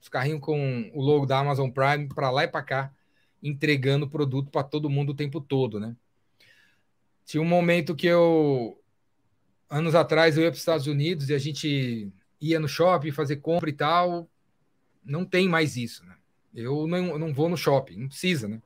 Os 0.00 0.08
carrinhos 0.08 0.40
com 0.40 0.88
o 0.94 1.02
logo 1.02 1.26
da 1.26 1.40
Amazon 1.40 1.68
Prime 1.68 2.06
para 2.06 2.30
lá 2.30 2.44
e 2.44 2.48
para 2.48 2.62
cá, 2.62 2.94
entregando 3.42 4.08
produto 4.08 4.52
para 4.52 4.62
todo 4.62 4.88
mundo 4.88 5.10
o 5.10 5.16
tempo 5.16 5.40
todo, 5.40 5.80
né? 5.80 5.96
Tinha 7.24 7.42
um 7.42 7.46
momento 7.46 7.96
que 7.96 8.06
eu, 8.06 8.78
anos 9.68 9.94
atrás, 9.94 10.36
eu 10.36 10.42
ia 10.42 10.50
para 10.50 10.54
os 10.54 10.60
Estados 10.60 10.86
Unidos 10.86 11.28
e 11.28 11.34
a 11.34 11.38
gente 11.38 12.12
ia 12.40 12.60
no 12.60 12.68
shopping 12.68 13.10
fazer 13.10 13.36
compra 13.36 13.70
e 13.70 13.72
tal. 13.72 14.28
Não 15.04 15.24
tem 15.24 15.48
mais 15.48 15.76
isso, 15.76 16.04
né? 16.04 16.16
Eu 16.54 16.86
não, 16.86 17.18
não 17.18 17.34
vou 17.34 17.48
no 17.48 17.56
shopping, 17.56 17.96
não 17.96 18.08
precisa, 18.08 18.46
né? 18.46 18.62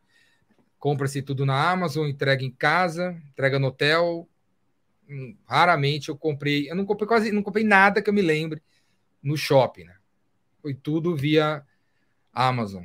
Compra-se 0.79 1.23
tudo 1.23 1.45
na 1.47 1.71
Amazon, 1.71 2.07
entrega 2.07 2.45
em 2.45 2.51
casa, 2.51 3.21
entrega 3.33 3.59
no 3.59 3.69
hotel, 3.69 4.29
raramente 5.47 6.09
eu 6.09 6.17
comprei, 6.17 6.71
eu 6.71 6.77
não 6.77 6.85
comprei 6.85 7.09
quase, 7.09 7.33
não 7.33 7.43
comprei 7.43 7.65
nada 7.65 8.03
que 8.03 8.11
eu 8.11 8.15
me 8.15 8.23
lembre 8.23 8.63
no 9.23 9.37
shopping, 9.37 9.85
né? 9.85 9.97
Foi 10.61 10.75
tudo 10.75 11.17
via 11.17 11.65
Amazon. 12.33 12.85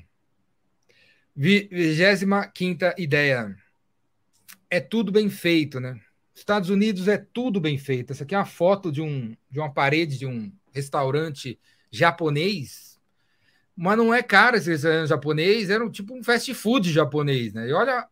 Vigésima 1.35 2.47
quinta 2.47 2.95
ideia. 2.97 3.55
É 4.69 4.79
tudo 4.79 5.11
bem 5.11 5.29
feito, 5.29 5.79
né? 5.79 5.99
Estados 6.33 6.69
Unidos 6.69 7.07
é 7.07 7.17
tudo 7.17 7.59
bem 7.59 7.77
feito. 7.77 8.11
Essa 8.11 8.23
aqui 8.23 8.33
é 8.33 8.37
uma 8.37 8.45
foto 8.45 8.91
de, 8.91 9.01
um, 9.01 9.35
de 9.49 9.59
uma 9.59 9.71
parede 9.71 10.17
de 10.17 10.25
um 10.25 10.51
restaurante 10.73 11.59
japonês, 11.91 12.99
mas 13.75 13.97
não 13.97 14.13
é 14.13 14.23
caro 14.23 14.57
esse 14.57 14.69
restaurante 14.69 15.09
japonês, 15.09 15.69
era 15.69 15.87
tipo 15.89 16.13
um 16.15 16.23
fast 16.23 16.53
food 16.53 16.91
japonês, 16.91 17.53
né? 17.53 17.67
E 17.69 17.73
olha, 17.73 18.07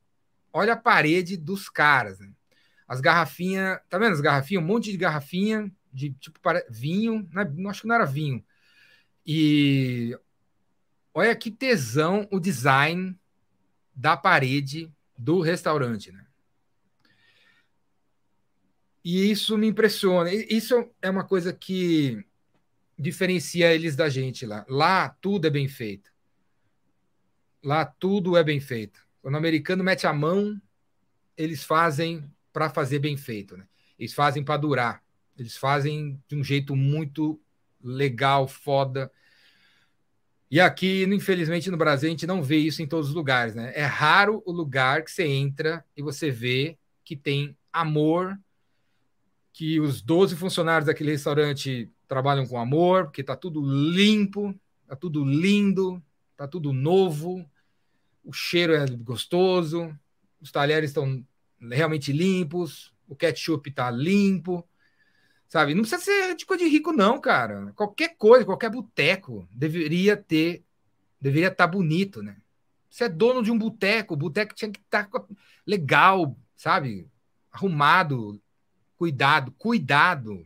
olha 0.54 0.74
a 0.74 0.78
parede 0.78 1.38
dos 1.38 1.70
caras, 1.70 2.20
né? 2.20 2.32
as 2.92 3.00
garrafinhas, 3.00 3.80
tá 3.90 3.98
vendo 3.98 4.12
as 4.12 4.20
garrafinhas? 4.20 4.62
Um 4.62 4.68
monte 4.68 4.92
de 4.92 4.98
garrafinha 4.98 5.72
de 5.94 6.12
tipo 6.12 6.42
para 6.42 6.62
vinho, 6.70 7.26
né? 7.32 7.50
não 7.56 7.70
acho 7.70 7.84
que 7.84 7.88
não 7.88 7.96
era 7.96 8.06
vinho. 8.06 8.44
E 9.26 10.14
olha 11.14 11.34
que 11.34 11.50
tesão 11.50 12.28
o 12.30 12.38
design 12.38 13.18
da 13.96 14.18
parede 14.18 14.92
do 15.18 15.40
restaurante, 15.40 16.12
né? 16.12 16.26
E 19.04 19.32
isso 19.32 19.58
me 19.58 19.68
impressiona. 19.68 20.32
Isso 20.32 20.90
é 21.02 21.10
uma 21.10 21.24
coisa 21.24 21.52
que 21.52 22.24
diferencia 22.98 23.74
eles 23.74 23.96
da 23.96 24.10
gente 24.10 24.46
lá. 24.46 24.66
Lá 24.70 25.10
tudo 25.10 25.48
é 25.48 25.50
bem 25.50 25.68
feito. 25.68 26.12
Lá 27.64 27.86
tudo 27.86 28.38
é 28.38 28.44
bem 28.44 28.60
feito. 28.60 29.00
Quando 29.22 29.36
o 29.36 29.38
americano 29.38 29.84
mete 29.84 30.06
a 30.06 30.14
mão, 30.14 30.60
eles 31.36 31.64
fazem 31.64 32.24
para 32.54 32.70
fazer 32.70 33.00
bem 33.00 33.18
feito. 33.18 33.58
Né? 33.58 33.66
Eles 33.98 34.14
fazem 34.14 34.44
para 34.44 34.58
durar. 34.58 35.04
Eles 35.38 35.58
fazem 35.58 36.22
de 36.28 36.36
um 36.36 36.44
jeito 36.44 36.76
muito 36.76 37.42
legal, 37.84 38.48
foda. 38.48 39.12
E 40.50 40.60
aqui, 40.60 41.04
infelizmente, 41.06 41.72
no 41.72 41.78
Brasil, 41.78 42.08
a 42.08 42.12
gente 42.12 42.28
não 42.28 42.44
vê 42.44 42.58
isso 42.58 42.82
em 42.82 42.88
todos 42.88 43.10
os 43.10 43.16
lugares. 43.16 43.56
Né? 43.56 43.72
É 43.76 43.86
raro 43.86 44.44
o 44.46 44.52
lugar 44.52 45.04
que 45.04 45.12
você 45.12 45.24
entra 45.24 45.84
e 45.96 46.02
você 46.02 46.30
vê 46.30 46.78
que 47.04 47.16
tem 47.16 47.58
amor, 47.72 48.38
que 49.62 49.80
os 49.80 50.02
12 50.02 50.36
funcionários 50.36 50.88
daquele 50.88 51.12
restaurante 51.12 51.88
trabalham 52.08 52.48
com 52.48 52.58
amor, 52.58 53.04
porque 53.04 53.22
está 53.22 53.36
tudo 53.36 53.62
limpo, 53.62 54.60
está 54.82 54.96
tudo 54.96 55.24
lindo, 55.24 56.02
está 56.32 56.48
tudo 56.48 56.74
novo, 56.74 57.48
o 58.24 58.34
cheiro 58.34 58.74
é 58.74 58.88
gostoso, 58.88 59.96
os 60.42 60.52
talheres 60.52 60.90
estão 60.90 61.24
realmente 61.60 62.12
limpos, 62.12 62.92
o 63.08 63.16
ketchup 63.16 63.70
está 63.70 63.92
limpo, 63.92 64.68
sabe? 65.48 65.76
Não 65.76 65.84
precisa 65.84 66.02
ser 66.02 66.36
de 66.36 66.44
coisa 66.44 66.64
de 66.64 66.70
rico, 66.72 66.92
não, 66.92 67.22
cara. 67.22 67.72
Qualquer 67.76 68.16
coisa, 68.18 68.44
qualquer 68.44 68.72
boteco 68.72 69.48
deveria 69.52 70.18
ter, 70.18 70.64
deveria 71.22 71.50
estar 71.50 71.68
tá 71.68 71.72
bonito, 71.72 72.24
né? 72.24 72.36
Você 72.90 73.04
é 73.04 73.10
dono 73.10 73.44
de 73.44 73.52
um 73.52 73.60
boteco, 73.60 74.16
o 74.16 74.18
boteco 74.18 74.56
tinha 74.56 74.72
que 74.72 74.80
estar 74.80 75.08
tá 75.08 75.24
legal, 75.68 76.36
sabe? 76.58 77.08
Arrumado, 77.52 78.42
cuidado, 79.02 79.52
cuidado. 79.54 80.46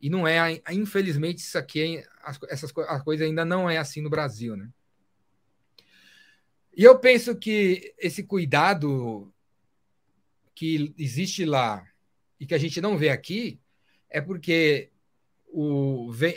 E 0.00 0.08
não 0.08 0.24
é, 0.24 0.62
infelizmente, 0.70 1.38
isso 1.38 1.58
aqui, 1.58 2.00
essas 2.48 2.72
a 2.86 3.00
coisa 3.00 3.24
ainda 3.24 3.44
não 3.44 3.68
é 3.68 3.76
assim 3.76 4.00
no 4.00 4.08
Brasil, 4.08 4.56
né? 4.56 4.70
E 6.76 6.84
eu 6.84 6.96
penso 7.00 7.34
que 7.34 7.92
esse 7.98 8.22
cuidado 8.22 9.34
que 10.54 10.94
existe 10.96 11.44
lá 11.44 11.84
e 12.38 12.46
que 12.46 12.54
a 12.54 12.58
gente 12.58 12.80
não 12.80 12.96
vê 12.96 13.08
aqui 13.08 13.60
é 14.08 14.20
porque 14.20 14.92
o, 15.48 16.08
vem, 16.12 16.36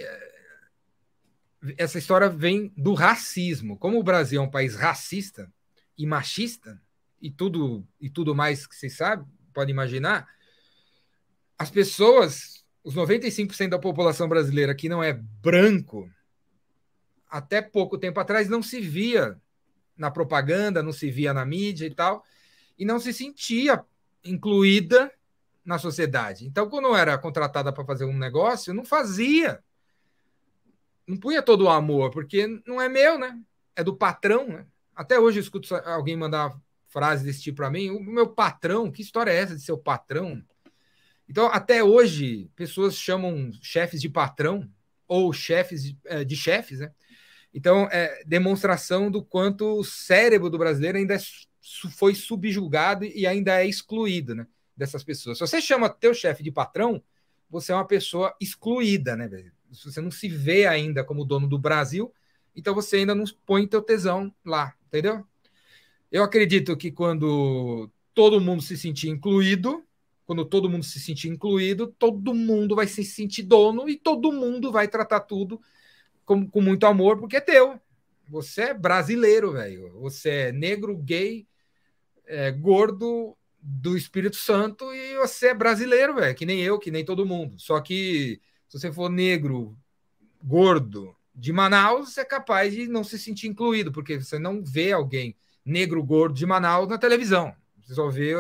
essa 1.78 2.00
história 2.00 2.28
vem 2.28 2.74
do 2.76 2.96
racismo. 2.96 3.78
Como 3.78 4.00
o 4.00 4.04
Brasil 4.04 4.42
é 4.42 4.44
um 4.44 4.50
país 4.50 4.76
racista 4.76 5.54
e 5.96 6.08
machista 6.08 6.82
e 7.22 7.30
tudo 7.30 7.88
e 8.02 8.10
tudo 8.10 8.34
mais 8.34 8.66
que 8.66 8.76
vocês 8.76 8.98
sabem, 8.98 9.28
pode 9.54 9.70
imaginar, 9.70 10.28
as 11.58 11.70
pessoas 11.70 12.56
os 12.86 12.94
95% 12.94 13.70
da 13.70 13.80
população 13.80 14.30
brasileira 14.30 14.76
que 14.76 14.88
não 14.88 15.04
é 15.04 15.12
branco, 15.12 16.08
até 17.28 17.60
pouco 17.60 17.98
tempo 17.98 18.20
atrás 18.20 18.48
não 18.48 18.62
se 18.62 18.80
via 18.80 19.36
na 19.98 20.12
propaganda, 20.12 20.84
não 20.84 20.92
se 20.92 21.10
via 21.10 21.34
na 21.34 21.44
mídia 21.44 21.88
e 21.88 21.94
tal, 21.94 22.24
e 22.78 22.86
não 22.86 23.00
se 23.00 23.12
sentia 23.12 23.84
incluída 24.24 25.12
na 25.66 25.80
sociedade. 25.80 26.46
Então, 26.46 26.70
quando 26.70 26.96
era 26.96 27.18
contratada 27.18 27.74
para 27.74 27.86
fazer 27.86 28.06
um 28.06 28.16
negócio, 28.16 28.74
não 28.74 28.86
fazia. 28.86 29.64
Não 31.08 31.18
punha 31.18 31.42
todo 31.42 31.64
o 31.66 31.70
amor, 31.70 32.12
porque 32.12 32.46
não 32.68 32.80
é 32.80 32.88
meu, 32.88 33.18
né? 33.18 33.40
É 33.76 33.84
do 33.84 33.96
patrão, 33.96 34.48
né? 34.48 34.68
Até 34.96 35.20
hoje 35.20 35.40
eu 35.40 35.44
escuto 35.44 35.74
alguém 35.76 36.16
mandar 36.16 36.56
frase 36.88 37.26
desse 37.26 37.42
tipo 37.42 37.58
para 37.58 37.72
mim. 37.72 37.90
O 37.90 38.00
meu 38.00 38.28
patrão, 38.28 38.92
que 38.92 39.02
história 39.02 39.32
é 39.32 39.38
essa 39.38 39.56
de 39.56 39.62
seu 39.62 39.78
patrão? 39.78 40.42
Então, 41.28 41.48
até 41.48 41.84
hoje, 41.84 42.50
pessoas 42.56 42.96
chamam 42.96 43.52
chefes 43.62 44.02
de 44.02 44.10
patrão 44.10 44.70
ou 45.08 45.34
chefes 45.34 45.84
de, 45.84 45.98
é, 46.06 46.24
de 46.24 46.36
chefes, 46.36 46.80
né? 46.80 46.92
Então, 47.54 47.88
é 47.92 48.24
demonstração 48.26 49.10
do 49.10 49.24
quanto 49.24 49.80
o 49.80 49.84
cérebro 49.84 50.50
do 50.50 50.58
brasileiro 50.58 50.98
ainda 50.98 51.16
é, 51.16 51.20
foi 51.98 52.14
subjugado 52.14 53.06
e 53.06 53.26
ainda 53.26 53.62
é 53.62 53.66
excluído, 53.66 54.36
né? 54.36 54.46
Dessas 54.76 55.04
pessoas. 55.04 55.38
Se 55.38 55.48
você 55.48 55.62
chama 55.62 55.90
teu 55.90 56.14
chefe 56.14 56.44
de 56.44 56.52
patrão, 56.52 57.02
você 57.50 57.72
é 57.72 57.76
uma 57.76 57.88
pessoa 57.88 58.36
excluída, 58.40 59.16
né, 59.16 59.30
você 59.70 60.02
não 60.02 60.12
se 60.12 60.28
vê 60.28 60.66
ainda 60.66 61.04
como 61.04 61.26
dono 61.26 61.48
do 61.48 61.60
Brasil, 61.60 62.14
então 62.56 62.74
você 62.74 62.98
ainda 62.98 63.14
não 63.14 63.26
põe 63.46 63.68
teu 63.68 63.82
tesão 63.82 64.34
lá, 64.44 64.74
entendeu? 64.88 65.26
Eu 66.12 66.24
acredito 66.24 66.78
que 66.78 66.92
quando 66.92 67.90
todo 68.14 68.40
mundo 68.40 68.62
se 68.62 68.78
sentir 68.78 69.10
incluído, 69.10 69.84
quando 70.26 70.46
todo 70.46 70.70
mundo 70.70 70.84
se 70.84 71.00
sentir 71.00 71.30
incluído, 71.30 71.88
todo 71.88 72.34
mundo 72.34 72.76
vai 72.76 72.88
se 72.88 73.04
sentir 73.04 73.44
dono 73.44 73.88
e 73.88 73.96
todo 73.96 74.32
mundo 74.32 74.72
vai 74.72 74.88
tratar 74.88 75.22
tudo 75.22 75.62
com, 76.26 76.48
com 76.50 76.62
muito 76.62 76.86
amor, 76.86 77.20
porque 77.20 77.38
é 77.38 77.42
teu. 77.42 77.80
Você 78.28 78.64
é 78.64 78.74
brasileiro, 78.74 79.52
velho. 79.52 79.92
Você 80.00 80.30
é 80.30 80.52
negro, 80.52 80.98
gay, 80.98 81.48
é, 82.26 82.52
gordo 82.52 83.38
do 83.62 83.96
Espírito 83.96 84.36
Santo 84.36 84.94
e 84.94 85.16
você 85.16 85.48
é 85.48 85.54
brasileiro, 85.54 86.16
velho, 86.16 86.36
que 86.36 86.46
nem 86.46 86.62
eu, 86.62 86.80
que 86.80 86.92
nem 86.92 87.06
todo 87.06 87.26
mundo. 87.26 87.60
Só 87.60 87.80
que 87.80 88.40
se 88.68 88.80
você 88.80 88.92
for 88.92 89.10
negro, 89.10 89.78
gordo 90.44 91.16
de 91.34 91.52
Manaus, 91.52 92.14
você 92.14 92.22
é 92.22 92.26
capaz 92.26 92.74
de 92.74 92.88
não 92.88 93.04
se 93.04 93.20
sentir 93.20 93.48
incluído, 93.48 93.92
porque 93.92 94.20
você 94.20 94.40
não 94.40 94.64
vê 94.64 94.92
alguém 94.92 95.36
negro, 95.64 96.04
gordo 96.04 96.36
de 96.36 96.46
Manaus 96.46 96.88
na 96.88 96.98
televisão. 96.98 97.56
Você 97.82 97.96
só 97.96 98.10
vê 98.10 98.34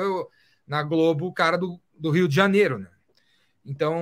na 0.67 0.83
Globo 0.83 1.27
o 1.27 1.33
cara 1.33 1.57
do, 1.57 1.79
do 1.97 2.11
Rio 2.11 2.27
de 2.27 2.35
Janeiro, 2.35 2.79
né? 2.79 2.89
Então, 3.65 4.01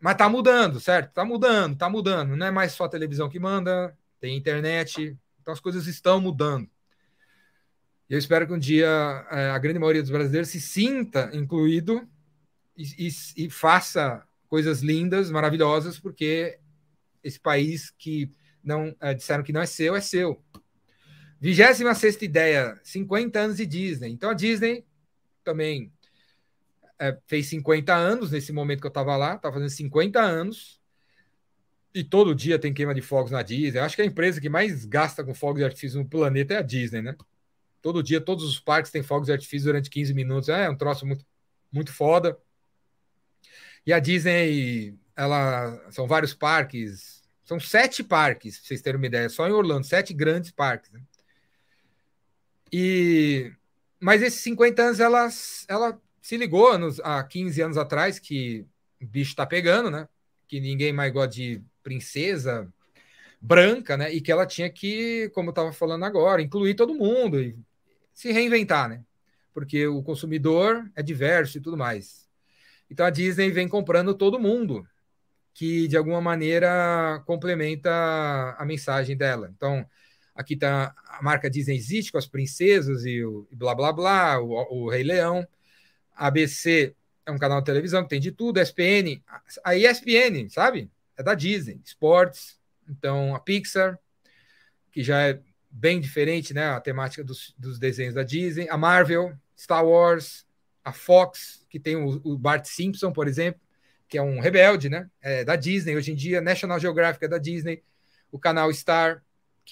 mas 0.00 0.16
tá 0.16 0.28
mudando, 0.28 0.80
certo? 0.80 1.12
Tá 1.12 1.24
mudando, 1.24 1.76
tá 1.76 1.88
mudando. 1.88 2.36
Não 2.36 2.46
é 2.46 2.50
mais 2.50 2.72
só 2.72 2.84
a 2.84 2.88
televisão 2.88 3.28
que 3.28 3.38
manda, 3.38 3.96
tem 4.20 4.36
internet, 4.36 5.16
então 5.40 5.52
as 5.52 5.60
coisas 5.60 5.86
estão 5.86 6.20
mudando. 6.20 6.68
Eu 8.08 8.18
espero 8.18 8.46
que 8.46 8.52
um 8.52 8.58
dia 8.58 9.26
é, 9.30 9.50
a 9.50 9.58
grande 9.58 9.78
maioria 9.78 10.02
dos 10.02 10.10
brasileiros 10.10 10.50
se 10.50 10.60
sinta 10.60 11.30
incluído 11.32 12.06
e, 12.76 13.08
e, 13.08 13.44
e 13.44 13.50
faça 13.50 14.26
coisas 14.48 14.82
lindas, 14.82 15.30
maravilhosas, 15.30 15.98
porque 15.98 16.58
esse 17.24 17.40
país 17.40 17.90
que 17.90 18.30
não 18.62 18.94
é, 19.00 19.14
disseram 19.14 19.42
que 19.42 19.52
não 19.52 19.62
é 19.62 19.66
seu, 19.66 19.96
é 19.96 20.00
seu. 20.00 20.42
26 21.40 22.22
ideia, 22.22 22.78
50 22.84 23.40
anos 23.40 23.56
de 23.56 23.66
Disney. 23.66 24.10
Então 24.10 24.30
a 24.30 24.34
Disney 24.34 24.84
também 25.42 25.92
é, 26.98 27.18
fez 27.26 27.46
50 27.48 27.94
anos 27.94 28.30
nesse 28.30 28.52
momento 28.52 28.80
que 28.80 28.86
eu 28.86 28.90
estava 28.90 29.16
lá, 29.16 29.34
estava 29.34 29.54
fazendo 29.54 29.70
50 29.70 30.20
anos. 30.20 30.80
E 31.94 32.02
todo 32.02 32.34
dia 32.34 32.58
tem 32.58 32.72
queima 32.72 32.94
de 32.94 33.02
fogos 33.02 33.30
na 33.30 33.42
Disney. 33.42 33.80
acho 33.80 33.96
que 33.96 34.02
a 34.02 34.06
empresa 34.06 34.40
que 34.40 34.48
mais 34.48 34.84
gasta 34.86 35.22
com 35.22 35.34
fogos 35.34 35.58
de 35.58 35.64
artifício 35.64 35.98
no 35.98 36.08
planeta 36.08 36.54
é 36.54 36.58
a 36.58 36.62
Disney, 36.62 37.02
né? 37.02 37.16
Todo 37.82 38.02
dia, 38.02 38.20
todos 38.20 38.44
os 38.44 38.60
parques 38.60 38.92
têm 38.92 39.02
fogos 39.02 39.26
de 39.26 39.32
artifício 39.32 39.66
durante 39.66 39.90
15 39.90 40.14
minutos. 40.14 40.48
É 40.48 40.70
um 40.70 40.76
troço 40.76 41.04
muito, 41.04 41.26
muito 41.70 41.92
foda. 41.92 42.38
E 43.84 43.92
a 43.92 43.98
Disney, 43.98 44.96
ela 45.16 45.90
são 45.90 46.06
vários 46.06 46.32
parques, 46.32 47.22
são 47.44 47.58
sete 47.58 48.04
parques, 48.04 48.58
pra 48.58 48.68
vocês 48.68 48.80
terem 48.80 48.98
uma 48.98 49.06
ideia, 49.06 49.28
só 49.28 49.46
em 49.48 49.52
Orlando, 49.52 49.84
sete 49.84 50.14
grandes 50.14 50.52
parques. 50.52 50.92
Né? 50.92 51.02
E 52.72 53.52
mas 54.02 54.20
esses 54.20 54.40
50 54.40 54.82
anos 54.82 54.98
ela, 54.98 55.28
ela 55.68 56.02
se 56.20 56.36
ligou 56.36 56.76
nos, 56.76 56.98
há 57.00 57.22
15 57.22 57.62
anos 57.62 57.76
atrás 57.76 58.18
que 58.18 58.66
o 59.00 59.06
bicho 59.06 59.36
tá 59.36 59.46
pegando, 59.46 59.92
né? 59.92 60.08
Que 60.48 60.58
ninguém 60.58 60.92
mais 60.92 61.12
gosta 61.12 61.28
de 61.28 61.62
princesa 61.84 62.68
branca, 63.40 63.96
né? 63.96 64.12
E 64.12 64.20
que 64.20 64.32
ela 64.32 64.44
tinha 64.44 64.68
que, 64.68 65.30
como 65.32 65.50
eu 65.50 65.52
estava 65.52 65.72
falando 65.72 66.04
agora, 66.04 66.42
incluir 66.42 66.74
todo 66.74 66.96
mundo 66.96 67.40
e 67.40 67.56
se 68.12 68.32
reinventar, 68.32 68.88
né? 68.88 69.04
Porque 69.54 69.86
o 69.86 70.02
consumidor 70.02 70.90
é 70.96 71.02
diverso 71.02 71.58
e 71.58 71.60
tudo 71.60 71.76
mais. 71.76 72.28
Então 72.90 73.06
a 73.06 73.10
Disney 73.10 73.52
vem 73.52 73.68
comprando 73.68 74.14
todo 74.14 74.36
mundo 74.36 74.84
que 75.54 75.86
de 75.86 75.96
alguma 75.96 76.20
maneira 76.20 77.22
complementa 77.24 77.90
a 78.58 78.64
mensagem 78.64 79.16
dela. 79.16 79.48
Então, 79.54 79.86
Aqui 80.34 80.54
está 80.54 80.94
a 81.06 81.22
marca 81.22 81.50
Disney 81.50 81.76
existe 81.76 82.10
com 82.10 82.18
as 82.18 82.26
princesas 82.26 83.04
e 83.04 83.22
o 83.24 83.46
e 83.50 83.56
blá 83.56 83.74
blá 83.74 83.92
blá, 83.92 84.40
o, 84.40 84.84
o 84.84 84.90
Rei 84.90 85.02
Leão. 85.02 85.46
ABC 86.14 86.94
é 87.26 87.30
um 87.30 87.38
canal 87.38 87.60
de 87.60 87.66
televisão 87.66 88.02
que 88.02 88.08
tem 88.08 88.20
de 88.20 88.32
tudo. 88.32 88.60
ESPN, 88.60 89.22
a 89.64 89.76
ESPN, 89.76 90.48
sabe? 90.48 90.90
É 91.16 91.22
da 91.22 91.34
Disney, 91.34 91.80
esportes. 91.84 92.58
Então 92.88 93.34
a 93.34 93.40
Pixar, 93.40 93.98
que 94.90 95.02
já 95.02 95.20
é 95.20 95.40
bem 95.70 96.00
diferente, 96.00 96.52
né? 96.54 96.66
A 96.66 96.80
temática 96.80 97.22
dos, 97.22 97.54
dos 97.58 97.78
desenhos 97.78 98.14
da 98.14 98.22
Disney. 98.22 98.68
A 98.68 98.76
Marvel, 98.76 99.34
Star 99.56 99.84
Wars, 99.84 100.46
a 100.84 100.92
Fox, 100.92 101.64
que 101.68 101.78
tem 101.78 101.96
o, 101.96 102.20
o 102.24 102.38
Bart 102.38 102.64
Simpson, 102.64 103.12
por 103.12 103.28
exemplo, 103.28 103.60
que 104.08 104.18
é 104.18 104.22
um 104.22 104.40
rebelde, 104.40 104.88
né? 104.88 105.08
É 105.20 105.44
da 105.44 105.56
Disney 105.56 105.96
hoje 105.96 106.12
em 106.12 106.14
dia. 106.14 106.40
National 106.40 106.80
Geographic 106.80 107.24
é 107.24 107.28
da 107.28 107.38
Disney. 107.38 107.82
O 108.30 108.38
canal 108.38 108.72
Star 108.72 109.22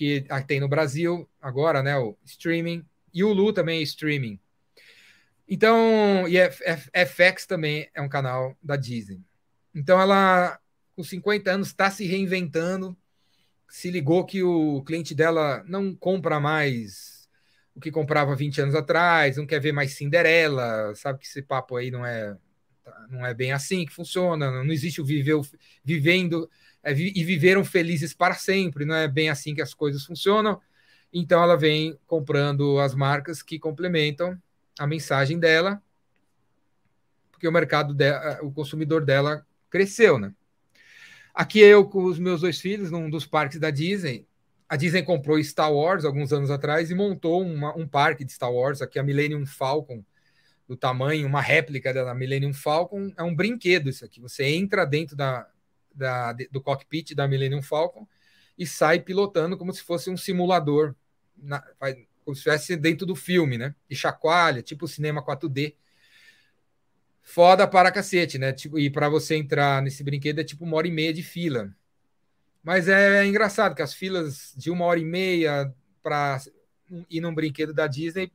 que 0.01 0.25
tem 0.47 0.59
no 0.59 0.67
Brasil 0.67 1.29
agora, 1.43 1.83
né? 1.83 1.95
O 1.99 2.17
streaming. 2.25 2.83
E 3.13 3.23
o 3.23 3.35
Lu 3.35 3.53
também 3.53 3.81
é 3.81 3.83
streaming. 3.83 4.41
Então, 5.47 6.27
e 6.27 6.39
FX 7.05 7.45
também 7.45 7.91
é 7.93 8.01
um 8.01 8.09
canal 8.09 8.57
da 8.63 8.77
Disney. 8.77 9.21
Então, 9.75 10.01
ela, 10.01 10.59
com 10.97 11.05
50 11.05 11.51
anos, 11.51 11.69
está 11.69 11.91
se 11.91 12.07
reinventando. 12.07 12.97
Se 13.69 13.91
ligou 13.91 14.25
que 14.25 14.43
o 14.43 14.83
cliente 14.85 15.15
dela 15.15 15.63
não 15.67 15.95
compra 15.95 16.41
mais 16.41 17.29
o 17.75 17.81
que 17.81 17.91
comprava 17.91 18.35
20 18.35 18.63
anos 18.63 18.75
atrás, 18.75 19.37
não 19.37 19.47
quer 19.47 19.61
ver 19.61 19.73
mais 19.73 19.93
Cinderela, 19.93 20.95
sabe 20.95 21.19
que 21.19 21.27
esse 21.27 21.43
papo 21.43 21.77
aí 21.77 21.91
não 21.91 22.07
é 22.07 22.35
não 23.11 23.25
é 23.25 23.33
bem 23.35 23.53
assim 23.53 23.85
que 23.85 23.93
funciona, 23.93 24.51
não 24.51 24.73
existe 24.73 25.01
o 25.01 25.05
viver, 25.05 25.39
vivendo 25.85 26.51
é, 26.83 26.93
e 26.93 27.25
viveram 27.25 27.65
felizes 27.65 28.15
para 28.15 28.35
sempre. 28.35 28.85
Não 28.85 28.95
é 28.95 29.07
bem 29.07 29.29
assim 29.29 29.55
que 29.55 29.63
as 29.63 29.75
coisas 29.75 30.05
funcionam. 30.05 30.61
Então 31.13 31.43
ela 31.43 31.57
vem 31.57 31.99
comprando 32.07 32.79
as 32.79 32.95
marcas 32.95 33.43
que 33.43 33.59
complementam 33.59 34.41
a 34.79 34.87
mensagem 34.87 35.39
dela, 35.39 35.83
porque 37.31 37.47
o 37.47 37.53
mercado 37.53 37.93
dela, 37.93 38.39
o 38.43 38.53
consumidor 38.53 39.05
dela 39.05 39.45
cresceu, 39.69 40.19
né? 40.19 40.33
Aqui 41.35 41.61
eu 41.61 41.85
com 41.85 42.05
os 42.05 42.19
meus 42.19 42.41
dois 42.41 42.61
filhos, 42.61 42.91
num 42.91 43.09
dos 43.09 43.27
parques 43.27 43.59
da 43.59 43.71
Disney. 43.71 44.27
A 44.69 44.77
Disney 44.77 45.03
comprou 45.03 45.43
Star 45.43 45.73
Wars 45.73 46.05
alguns 46.05 46.33
anos 46.33 46.51
atrás 46.51 46.91
e 46.91 46.95
montou 46.95 47.43
uma, 47.43 47.77
um 47.77 47.87
parque 47.87 48.25
de 48.25 48.33
Star 48.33 48.53
Wars, 48.53 48.81
aqui 48.81 48.99
a 48.99 49.03
Millennium 49.03 49.45
Falcon, 49.45 50.05
do 50.69 50.77
tamanho, 50.77 51.27
uma 51.27 51.41
réplica 51.41 51.93
da 51.93 52.15
Millennium 52.15 52.55
Falcon. 52.55 53.13
É 53.17 53.23
um 53.23 53.35
brinquedo 53.35 53.89
isso 53.89 54.05
aqui. 54.05 54.21
Você 54.21 54.45
entra 54.45 54.85
dentro 54.85 55.17
da, 55.17 55.49
da, 56.01 56.33
do 56.51 56.61
cockpit 56.61 57.15
da 57.15 57.29
Millennium 57.29 57.63
Falcon 57.63 58.09
e 58.59 58.67
sai 58.67 58.99
pilotando 59.01 59.57
como 59.57 59.73
se 59.73 59.83
fosse 59.83 60.11
um 60.11 60.17
simulador, 60.17 60.95
na, 61.37 61.63
como 62.25 62.35
se 62.35 62.41
estivesse 62.41 62.77
dentro 62.77 63.07
do 63.07 63.15
filme, 63.15 63.57
né? 63.57 63.75
E 63.89 63.95
chacoalha, 63.95 64.63
tipo 64.63 64.89
cinema 64.89 65.25
4D. 65.25 65.75
Foda 67.23 67.69
para 67.69 67.93
cacete, 67.93 68.39
né? 68.39 68.53
Tipo, 68.53 68.79
e 68.79 68.91
para 68.91 69.09
você 69.09 69.37
entrar 69.37 69.83
nesse 69.83 70.03
brinquedo 70.03 70.41
é 70.41 70.45
tipo 70.45 70.65
uma 70.65 70.77
hora 70.77 70.89
e 70.89 70.91
meia 70.91 71.13
de 71.13 71.23
fila. 71.23 71.75
Mas 72.63 72.89
é, 72.89 73.23
é 73.23 73.27
engraçado 73.27 73.75
que 73.75 73.83
as 73.83 73.95
filas 73.95 74.53
de 74.57 74.71
uma 74.71 74.85
hora 74.85 74.99
e 74.99 75.05
meia 75.05 75.73
para 76.03 76.41
ir 77.09 77.21
num 77.21 77.35
brinquedo 77.35 77.73
da 77.73 77.87
Disney 77.87 78.33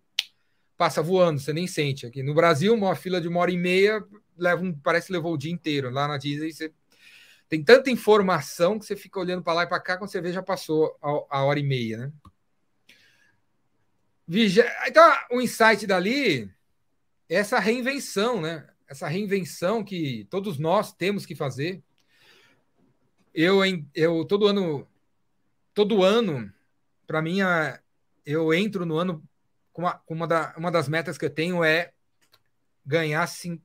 passa 0.77 1.01
voando, 1.01 1.39
você 1.39 1.53
nem 1.53 1.67
sente. 1.67 2.05
Aqui 2.05 2.23
no 2.23 2.33
Brasil, 2.33 2.73
uma 2.73 2.95
fila 2.95 3.19
de 3.21 3.27
uma 3.27 3.39
hora 3.39 3.51
e 3.51 3.57
meia 3.57 4.03
leva 4.37 4.63
um, 4.63 4.73
parece 4.73 5.07
que 5.07 5.13
levou 5.13 5.33
o 5.33 5.37
dia 5.37 5.51
inteiro. 5.51 5.89
Lá 5.89 6.07
na 6.07 6.17
Disney, 6.17 6.51
você 6.51 6.71
tem 7.47 7.63
tanta 7.63 7.91
informação 7.91 8.79
que 8.79 8.85
você 8.85 8.95
fica 8.95 9.19
olhando 9.19 9.43
para 9.43 9.53
lá 9.53 9.63
e 9.63 9.67
para 9.67 9.79
cá, 9.79 9.97
quando 9.97 10.09
você 10.09 10.19
vê, 10.19 10.31
já 10.31 10.41
passou 10.41 10.97
a, 11.01 11.37
a 11.37 11.43
hora 11.43 11.59
e 11.59 11.63
meia, 11.63 11.97
né? 11.97 12.11
Então, 14.87 15.17
o 15.31 15.39
insight 15.39 15.85
dali 15.85 16.51
é 17.29 17.35
essa 17.35 17.59
reinvenção, 17.59 18.41
né? 18.41 18.67
Essa 18.87 19.07
reinvenção 19.07 19.83
que 19.83 20.25
todos 20.29 20.57
nós 20.57 20.91
temos 20.91 21.25
que 21.25 21.35
fazer. 21.35 21.83
Eu, 23.33 23.59
eu 23.93 24.25
todo 24.25 24.47
ano, 24.47 24.87
todo 25.73 26.03
ano, 26.03 26.51
para 27.05 27.21
mim, 27.21 27.39
eu 28.25 28.53
entro 28.53 28.85
no 28.85 28.97
ano 28.97 29.23
com 29.71 29.83
uma, 29.83 30.01
uma, 30.07 30.27
da, 30.27 30.55
uma 30.57 30.71
das 30.71 30.87
metas 30.87 31.17
que 31.17 31.25
eu 31.25 31.29
tenho 31.29 31.63
é 31.63 31.91
ganhar, 32.83 33.27
sim, 33.27 33.61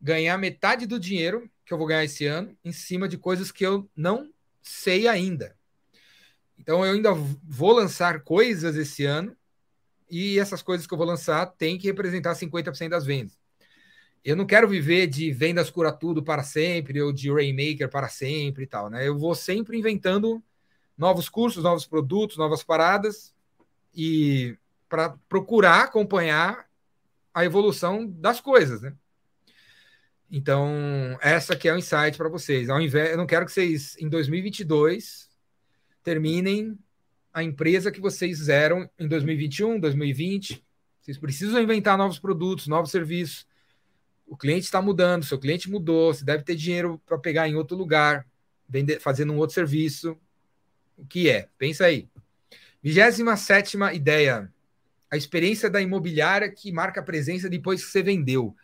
ganhar 0.00 0.36
metade 0.36 0.86
do 0.86 0.98
dinheiro 0.98 1.50
que 1.72 1.74
eu 1.74 1.78
vou 1.78 1.86
ganhar 1.86 2.04
esse 2.04 2.26
ano 2.26 2.54
em 2.62 2.70
cima 2.70 3.08
de 3.08 3.16
coisas 3.16 3.50
que 3.50 3.64
eu 3.64 3.88
não 3.96 4.30
sei 4.60 5.08
ainda. 5.08 5.56
Então 6.58 6.84
eu 6.84 6.92
ainda 6.92 7.14
vou 7.14 7.72
lançar 7.72 8.20
coisas 8.20 8.76
esse 8.76 9.06
ano 9.06 9.34
e 10.10 10.38
essas 10.38 10.60
coisas 10.60 10.86
que 10.86 10.92
eu 10.92 10.98
vou 10.98 11.06
lançar 11.06 11.46
têm 11.46 11.78
que 11.78 11.86
representar 11.86 12.34
50% 12.34 12.90
das 12.90 13.06
vendas. 13.06 13.38
Eu 14.22 14.36
não 14.36 14.44
quero 14.44 14.68
viver 14.68 15.06
de 15.06 15.32
vendas 15.32 15.70
cura 15.70 15.90
tudo 15.90 16.22
para 16.22 16.42
sempre 16.42 17.00
ou 17.00 17.10
de 17.10 17.32
Rainmaker 17.32 17.88
para 17.88 18.08
sempre 18.08 18.64
e 18.64 18.66
tal, 18.66 18.90
né? 18.90 19.08
Eu 19.08 19.18
vou 19.18 19.34
sempre 19.34 19.78
inventando 19.78 20.42
novos 20.96 21.30
cursos, 21.30 21.64
novos 21.64 21.86
produtos, 21.86 22.36
novas 22.36 22.62
paradas 22.62 23.34
e 23.94 24.58
para 24.90 25.16
procurar 25.26 25.84
acompanhar 25.84 26.68
a 27.32 27.46
evolução 27.46 28.06
das 28.06 28.42
coisas, 28.42 28.82
né? 28.82 28.94
Então, 30.34 31.18
essa 31.20 31.54
que 31.54 31.68
é 31.68 31.74
o 31.74 31.76
insight 31.76 32.16
para 32.16 32.30
vocês. 32.30 32.70
Ao 32.70 32.80
invés, 32.80 33.10
eu 33.10 33.18
não 33.18 33.26
quero 33.26 33.44
que 33.44 33.52
vocês, 33.52 33.94
em 33.98 34.08
2022, 34.08 35.28
terminem 36.02 36.78
a 37.34 37.42
empresa 37.42 37.92
que 37.92 38.00
vocês 38.00 38.38
fizeram 38.38 38.88
em 38.98 39.06
2021, 39.06 39.78
2020. 39.78 40.64
Vocês 41.02 41.18
precisam 41.18 41.60
inventar 41.60 41.98
novos 41.98 42.18
produtos, 42.18 42.66
novos 42.66 42.90
serviços. 42.90 43.46
O 44.26 44.34
cliente 44.34 44.64
está 44.64 44.80
mudando, 44.80 45.22
seu 45.26 45.38
cliente 45.38 45.70
mudou, 45.70 46.14
você 46.14 46.24
deve 46.24 46.42
ter 46.44 46.56
dinheiro 46.56 46.98
para 47.04 47.18
pegar 47.18 47.46
em 47.46 47.54
outro 47.54 47.76
lugar, 47.76 48.26
vender, 48.66 49.00
fazendo 49.00 49.34
um 49.34 49.36
outro 49.36 49.52
serviço. 49.52 50.16
O 50.96 51.04
que 51.04 51.28
é? 51.28 51.50
Pensa 51.58 51.84
aí. 51.84 52.08
27 52.82 53.76
ideia. 53.92 54.50
A 55.10 55.16
experiência 55.18 55.68
da 55.68 55.82
imobiliária 55.82 56.50
que 56.50 56.72
marca 56.72 57.00
a 57.00 57.04
presença 57.04 57.50
depois 57.50 57.84
que 57.84 57.90
você 57.90 58.02
vendeu. 58.02 58.56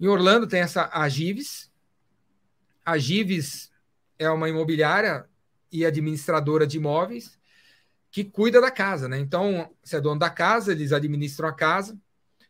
Em 0.00 0.06
Orlando 0.06 0.46
tem 0.46 0.60
essa 0.60 0.90
a 0.92 1.08
Gives. 1.08 1.70
A 2.84 2.98
Gives 2.98 3.70
é 4.18 4.28
uma 4.30 4.48
imobiliária 4.48 5.26
e 5.70 5.84
administradora 5.84 6.66
de 6.66 6.76
imóveis 6.76 7.38
que 8.10 8.22
cuida 8.22 8.60
da 8.60 8.70
casa, 8.70 9.08
né? 9.08 9.18
Então, 9.18 9.74
você 9.82 9.96
é 9.96 10.00
dono 10.00 10.20
da 10.20 10.30
casa, 10.30 10.70
eles 10.70 10.92
administram 10.92 11.48
a 11.48 11.52
casa 11.52 11.98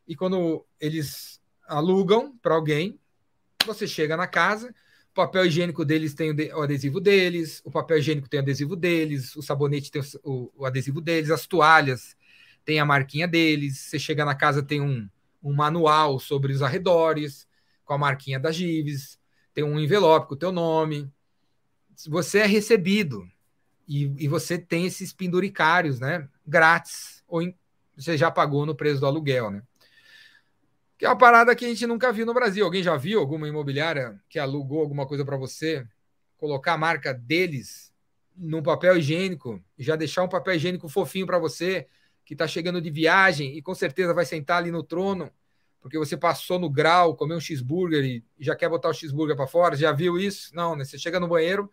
e 0.06 0.14
quando 0.14 0.66
eles 0.78 1.40
alugam 1.66 2.36
para 2.42 2.54
alguém, 2.54 2.98
você 3.64 3.86
chega 3.86 4.14
na 4.14 4.26
casa, 4.26 4.74
o 5.10 5.14
papel 5.14 5.46
higiênico 5.46 5.82
deles 5.82 6.12
tem 6.12 6.32
o 6.52 6.60
adesivo 6.60 7.00
deles, 7.00 7.62
o 7.64 7.70
papel 7.70 7.96
higiênico 7.96 8.28
tem 8.28 8.40
o 8.40 8.42
adesivo 8.42 8.76
deles, 8.76 9.34
o 9.36 9.42
sabonete 9.42 9.90
tem 9.90 10.02
o, 10.22 10.52
o 10.54 10.66
adesivo 10.66 11.00
deles, 11.00 11.30
as 11.30 11.46
toalhas 11.46 12.14
tem 12.64 12.78
a 12.78 12.84
marquinha 12.84 13.26
deles, 13.26 13.78
você 13.78 13.98
chega 13.98 14.24
na 14.24 14.34
casa 14.34 14.62
tem 14.62 14.80
um 14.80 15.08
um 15.44 15.52
manual 15.52 16.18
sobre 16.18 16.52
os 16.52 16.62
arredores, 16.62 17.46
com 17.84 17.92
a 17.92 17.98
marquinha 17.98 18.40
da 18.40 18.50
Gives, 18.50 19.20
tem 19.52 19.62
um 19.62 19.78
envelope 19.78 20.26
com 20.26 20.34
o 20.34 20.38
teu 20.38 20.50
nome. 20.50 21.12
Você 22.08 22.38
é 22.38 22.46
recebido 22.46 23.28
e, 23.86 24.24
e 24.24 24.26
você 24.26 24.58
tem 24.58 24.86
esses 24.86 25.12
penduricários, 25.12 26.00
né? 26.00 26.26
Grátis, 26.46 27.22
ou 27.28 27.42
em, 27.42 27.54
você 27.94 28.16
já 28.16 28.30
pagou 28.30 28.64
no 28.64 28.74
preço 28.74 29.00
do 29.00 29.06
aluguel, 29.06 29.50
né? 29.50 29.62
Que 30.96 31.04
é 31.04 31.08
uma 31.08 31.18
parada 31.18 31.54
que 31.54 31.64
a 31.64 31.68
gente 31.68 31.86
nunca 31.86 32.12
viu 32.12 32.24
no 32.24 32.32
Brasil. 32.32 32.64
Alguém 32.64 32.82
já 32.82 32.96
viu 32.96 33.20
alguma 33.20 33.46
imobiliária 33.46 34.18
que 34.28 34.38
alugou 34.38 34.80
alguma 34.80 35.06
coisa 35.06 35.24
para 35.24 35.36
você? 35.36 35.86
Colocar 36.38 36.72
a 36.72 36.78
marca 36.78 37.12
deles 37.12 37.92
num 38.36 38.62
papel 38.62 38.96
higiênico, 38.96 39.62
já 39.78 39.94
deixar 39.94 40.22
um 40.22 40.28
papel 40.28 40.54
higiênico 40.54 40.88
fofinho 40.88 41.26
para 41.26 41.38
você, 41.38 41.86
que 42.24 42.34
está 42.34 42.46
chegando 42.46 42.80
de 42.80 42.90
viagem 42.90 43.56
e 43.56 43.62
com 43.62 43.74
certeza 43.74 44.14
vai 44.14 44.24
sentar 44.24 44.58
ali 44.58 44.70
no 44.70 44.82
trono, 44.82 45.30
porque 45.80 45.98
você 45.98 46.16
passou 46.16 46.58
no 46.58 46.70
grau, 46.70 47.14
comeu 47.14 47.36
um 47.36 47.40
cheeseburger 47.40 48.02
e 48.04 48.24
já 48.38 48.56
quer 48.56 48.68
botar 48.68 48.88
o 48.88 48.94
cheeseburger 48.94 49.36
para 49.36 49.46
fora. 49.46 49.76
Já 49.76 49.92
viu 49.92 50.18
isso? 50.18 50.54
Não, 50.54 50.74
né? 50.74 50.84
Você 50.84 50.98
chega 50.98 51.20
no 51.20 51.28
banheiro, 51.28 51.70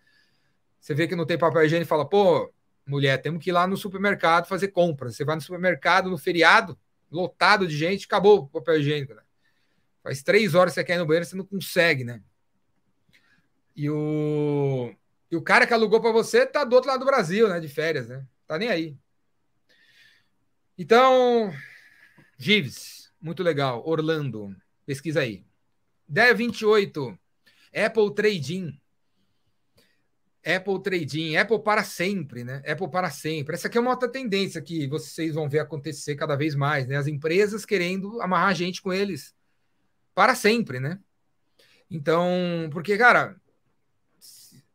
você 0.80 0.94
vê 0.94 1.08
que 1.08 1.16
não 1.16 1.26
tem 1.26 1.38
papel 1.38 1.64
higiênico 1.64 1.88
e 1.88 1.90
fala: 1.90 2.06
pô, 2.06 2.52
mulher, 2.86 3.22
temos 3.22 3.42
que 3.42 3.52
ir 3.52 3.54
lá 3.54 3.66
no 3.66 3.78
supermercado 3.78 4.48
fazer 4.48 4.70
compras. 4.70 5.16
Você 5.16 5.24
vai 5.24 5.36
no 5.36 5.42
supermercado 5.42 6.10
no 6.10 6.18
feriado, 6.18 6.78
lotado 7.10 7.66
de 7.66 7.78
gente, 7.78 8.06
acabou 8.06 8.40
o 8.40 8.48
papel 8.48 8.80
higiênico. 8.80 9.14
Né? 9.14 9.22
Faz 10.04 10.22
três 10.22 10.56
horas 10.56 10.74
que 10.74 10.82
você 10.82 10.84
quer 10.84 10.96
ir 10.96 11.00
no 11.00 11.06
banheiro, 11.06 11.26
você 11.26 11.36
não 11.36 11.46
consegue, 11.46 12.04
né? 12.04 12.22
E 13.76 13.90
o, 13.90 14.94
e 15.32 15.36
o 15.38 15.42
cara 15.42 15.66
que 15.66 15.74
alugou 15.74 16.02
para 16.02 16.12
você 16.12 16.46
tá 16.46 16.64
do 16.66 16.76
outro 16.76 16.90
lado 16.90 17.00
do 17.00 17.06
Brasil, 17.06 17.48
né? 17.48 17.60
De 17.60 17.70
férias, 17.70 18.10
né? 18.10 18.26
Tá 18.46 18.58
nem 18.58 18.68
aí. 18.68 18.98
Então, 20.82 21.54
Gives, 22.40 23.12
muito 23.22 23.44
legal. 23.44 23.88
Orlando, 23.88 24.56
pesquisa 24.84 25.20
aí. 25.20 25.46
1028, 26.10 27.20
Apple 27.72 28.16
Trading. 28.16 28.82
Apple 30.44 30.82
Trading, 30.82 31.36
Apple 31.36 31.62
para 31.62 31.84
sempre, 31.84 32.44
né? 32.44 32.64
Apple 32.66 32.90
para 32.90 33.12
sempre. 33.12 33.54
Essa 33.54 33.68
aqui 33.68 33.78
é 33.78 33.82
uma 33.82 33.92
outra 33.92 34.10
tendência 34.10 34.60
que 34.60 34.88
vocês 34.88 35.36
vão 35.36 35.48
ver 35.48 35.60
acontecer 35.60 36.16
cada 36.16 36.36
vez 36.36 36.56
mais, 36.56 36.88
né? 36.88 36.96
As 36.96 37.06
empresas 37.06 37.64
querendo 37.64 38.20
amarrar 38.20 38.50
a 38.50 38.56
gente 38.56 38.82
com 38.82 38.92
eles 38.92 39.36
para 40.16 40.34
sempre, 40.34 40.80
né? 40.80 40.98
Então, 41.92 42.28
porque, 42.72 42.98
cara, 42.98 43.40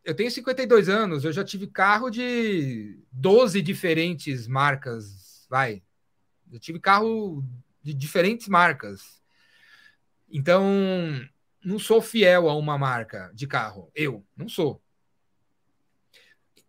eu 0.04 0.14
tenho 0.14 0.30
52 0.30 0.88
anos, 0.88 1.24
eu 1.24 1.32
já 1.32 1.42
tive 1.42 1.66
carro 1.66 2.10
de 2.10 2.96
12 3.10 3.60
diferentes 3.60 4.46
marcas, 4.46 5.44
vai, 5.50 5.82
eu 6.52 6.58
tive 6.58 6.80
carro 6.80 7.44
de 7.82 7.94
diferentes 7.94 8.48
marcas. 8.48 9.22
Então, 10.28 10.64
não 11.64 11.78
sou 11.78 12.02
fiel 12.02 12.48
a 12.48 12.56
uma 12.56 12.76
marca 12.76 13.30
de 13.34 13.46
carro. 13.46 13.90
Eu 13.94 14.24
não 14.36 14.48
sou. 14.48 14.82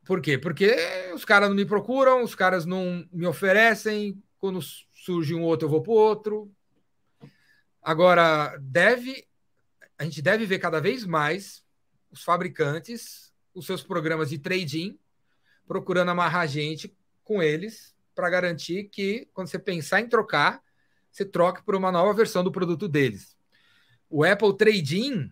Por 0.05 0.21
quê? 0.21 0.37
Porque 0.37 0.75
os 1.13 1.25
caras 1.25 1.49
não 1.49 1.55
me 1.55 1.65
procuram, 1.65 2.23
os 2.23 2.35
caras 2.35 2.65
não 2.65 3.07
me 3.11 3.25
oferecem. 3.25 4.21
Quando 4.39 4.61
surge 4.93 5.33
um 5.33 5.41
outro, 5.41 5.65
eu 5.65 5.71
vou 5.71 5.81
para 5.81 5.93
outro. 5.93 6.51
Agora, 7.81 8.55
deve, 8.61 9.27
a 9.97 10.03
gente 10.03 10.21
deve 10.21 10.45
ver 10.45 10.59
cada 10.59 10.79
vez 10.79 11.05
mais 11.05 11.63
os 12.11 12.23
fabricantes, 12.23 13.33
os 13.53 13.65
seus 13.65 13.81
programas 13.81 14.29
de 14.29 14.37
trading, 14.37 14.97
procurando 15.65 16.11
amarrar 16.11 16.47
gente 16.47 16.95
com 17.23 17.41
eles 17.41 17.96
para 18.17 18.31
garantir 18.31 18.85
que, 18.85 19.29
quando 19.31 19.47
você 19.47 19.59
pensar 19.59 20.01
em 20.01 20.09
trocar, 20.09 20.59
você 21.11 21.23
troque 21.23 21.61
por 21.61 21.75
uma 21.75 21.91
nova 21.91 22.11
versão 22.15 22.43
do 22.43 22.51
produto 22.51 22.87
deles. 22.87 23.37
O 24.09 24.23
Apple 24.23 24.57
Trade-in 24.57 25.31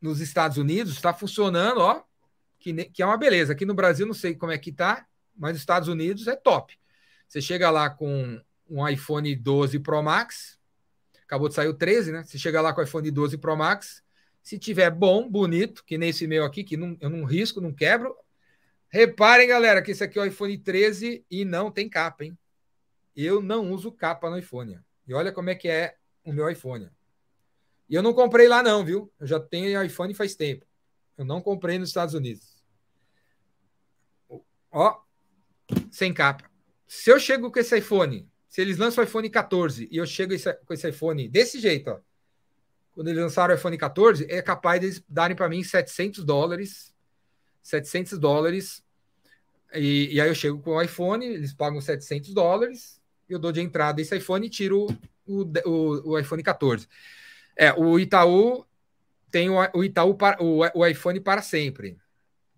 nos 0.00 0.20
Estados 0.20 0.58
Unidos 0.58 0.94
está 0.94 1.14
funcionando, 1.14 1.78
ó, 1.78 2.02
que, 2.58 2.72
que 2.86 3.04
é 3.04 3.06
uma 3.06 3.16
beleza. 3.16 3.52
Aqui 3.52 3.64
no 3.64 3.72
Brasil 3.72 4.04
não 4.04 4.14
sei 4.14 4.34
como 4.34 4.50
é 4.50 4.58
que 4.58 4.72
tá, 4.72 5.06
mas 5.36 5.52
nos 5.52 5.62
Estados 5.62 5.88
Unidos 5.88 6.26
é 6.26 6.34
top. 6.34 6.76
Você 7.28 7.40
chega 7.40 7.70
lá 7.70 7.88
com 7.88 8.42
um 8.68 8.88
iPhone 8.88 9.36
12 9.36 9.78
Pro 9.78 10.02
Max, 10.02 10.58
acabou 11.24 11.48
de 11.48 11.54
sair 11.54 11.68
o 11.68 11.74
13, 11.74 12.10
né? 12.10 12.24
Você 12.24 12.36
chega 12.36 12.60
lá 12.60 12.72
com 12.72 12.80
o 12.80 12.84
iPhone 12.84 13.08
12 13.12 13.38
Pro 13.38 13.56
Max, 13.56 14.02
Se 14.42 14.58
tiver 14.58 14.90
bom, 14.90 15.30
bonito, 15.30 15.84
que 15.84 15.96
nesse 15.96 16.26
meu 16.26 16.44
aqui, 16.44 16.64
que 16.64 16.76
não, 16.76 16.96
eu 17.00 17.08
não 17.08 17.22
risco, 17.22 17.60
não 17.60 17.72
quebro. 17.72 18.12
Reparem, 18.92 19.48
galera, 19.48 19.80
que 19.80 19.90
esse 19.90 20.04
aqui 20.04 20.18
é 20.18 20.22
o 20.22 20.26
iPhone 20.26 20.58
13 20.58 21.24
e 21.30 21.46
não 21.46 21.70
tem 21.70 21.88
capa, 21.88 22.24
hein? 22.24 22.36
Eu 23.16 23.40
não 23.40 23.70
uso 23.70 23.90
capa 23.90 24.28
no 24.28 24.38
iPhone. 24.38 24.78
E 25.08 25.14
olha 25.14 25.32
como 25.32 25.48
é 25.48 25.54
que 25.54 25.66
é 25.66 25.96
o 26.22 26.30
meu 26.30 26.50
iPhone. 26.50 26.90
E 27.88 27.94
eu 27.94 28.02
não 28.02 28.12
comprei 28.12 28.46
lá, 28.48 28.62
não, 28.62 28.84
viu? 28.84 29.10
Eu 29.18 29.26
já 29.26 29.40
tenho 29.40 29.82
iPhone 29.82 30.12
faz 30.12 30.34
tempo. 30.34 30.66
Eu 31.16 31.24
não 31.24 31.40
comprei 31.40 31.78
nos 31.78 31.88
Estados 31.88 32.14
Unidos. 32.14 32.62
Ó, 34.70 35.00
sem 35.90 36.12
capa. 36.12 36.50
Se 36.86 37.10
eu 37.10 37.18
chego 37.18 37.50
com 37.50 37.58
esse 37.58 37.78
iPhone, 37.78 38.30
se 38.46 38.60
eles 38.60 38.76
lançam 38.76 39.02
o 39.02 39.06
iPhone 39.06 39.30
14 39.30 39.88
e 39.90 39.96
eu 39.96 40.04
chego 40.04 40.34
com 40.66 40.74
esse 40.74 40.88
iPhone 40.90 41.28
desse 41.28 41.58
jeito, 41.58 41.88
ó, 41.88 42.00
quando 42.92 43.08
eles 43.08 43.22
lançaram 43.22 43.54
o 43.54 43.56
iPhone 43.56 43.78
14, 43.78 44.26
é 44.28 44.42
capaz 44.42 44.80
de 44.80 44.86
eles 44.86 45.04
darem 45.08 45.34
para 45.34 45.48
mim 45.48 45.64
700 45.64 46.24
dólares. 46.24 46.91
700 47.62 48.18
dólares. 48.18 48.84
E, 49.72 50.14
e, 50.14 50.20
aí 50.20 50.28
eu 50.28 50.34
chego 50.34 50.60
com 50.60 50.72
o 50.72 50.82
iPhone, 50.82 51.24
eles 51.24 51.54
pagam 51.54 51.80
700 51.80 52.34
dólares, 52.34 53.00
eu 53.28 53.38
dou 53.38 53.52
de 53.52 53.60
entrada 53.60 54.00
esse 54.00 54.14
iPhone 54.14 54.46
e 54.46 54.50
tiro 54.50 54.86
o, 55.26 55.42
o, 55.64 56.10
o 56.10 56.18
iPhone 56.18 56.42
14. 56.42 56.86
É, 57.56 57.72
o 57.72 57.98
Itaú 57.98 58.66
tem 59.30 59.48
o, 59.48 59.56
o 59.74 59.82
Itaú 59.82 60.14
para, 60.14 60.42
o, 60.42 60.60
o 60.74 60.86
iPhone 60.86 61.20
para 61.20 61.40
sempre. 61.40 61.98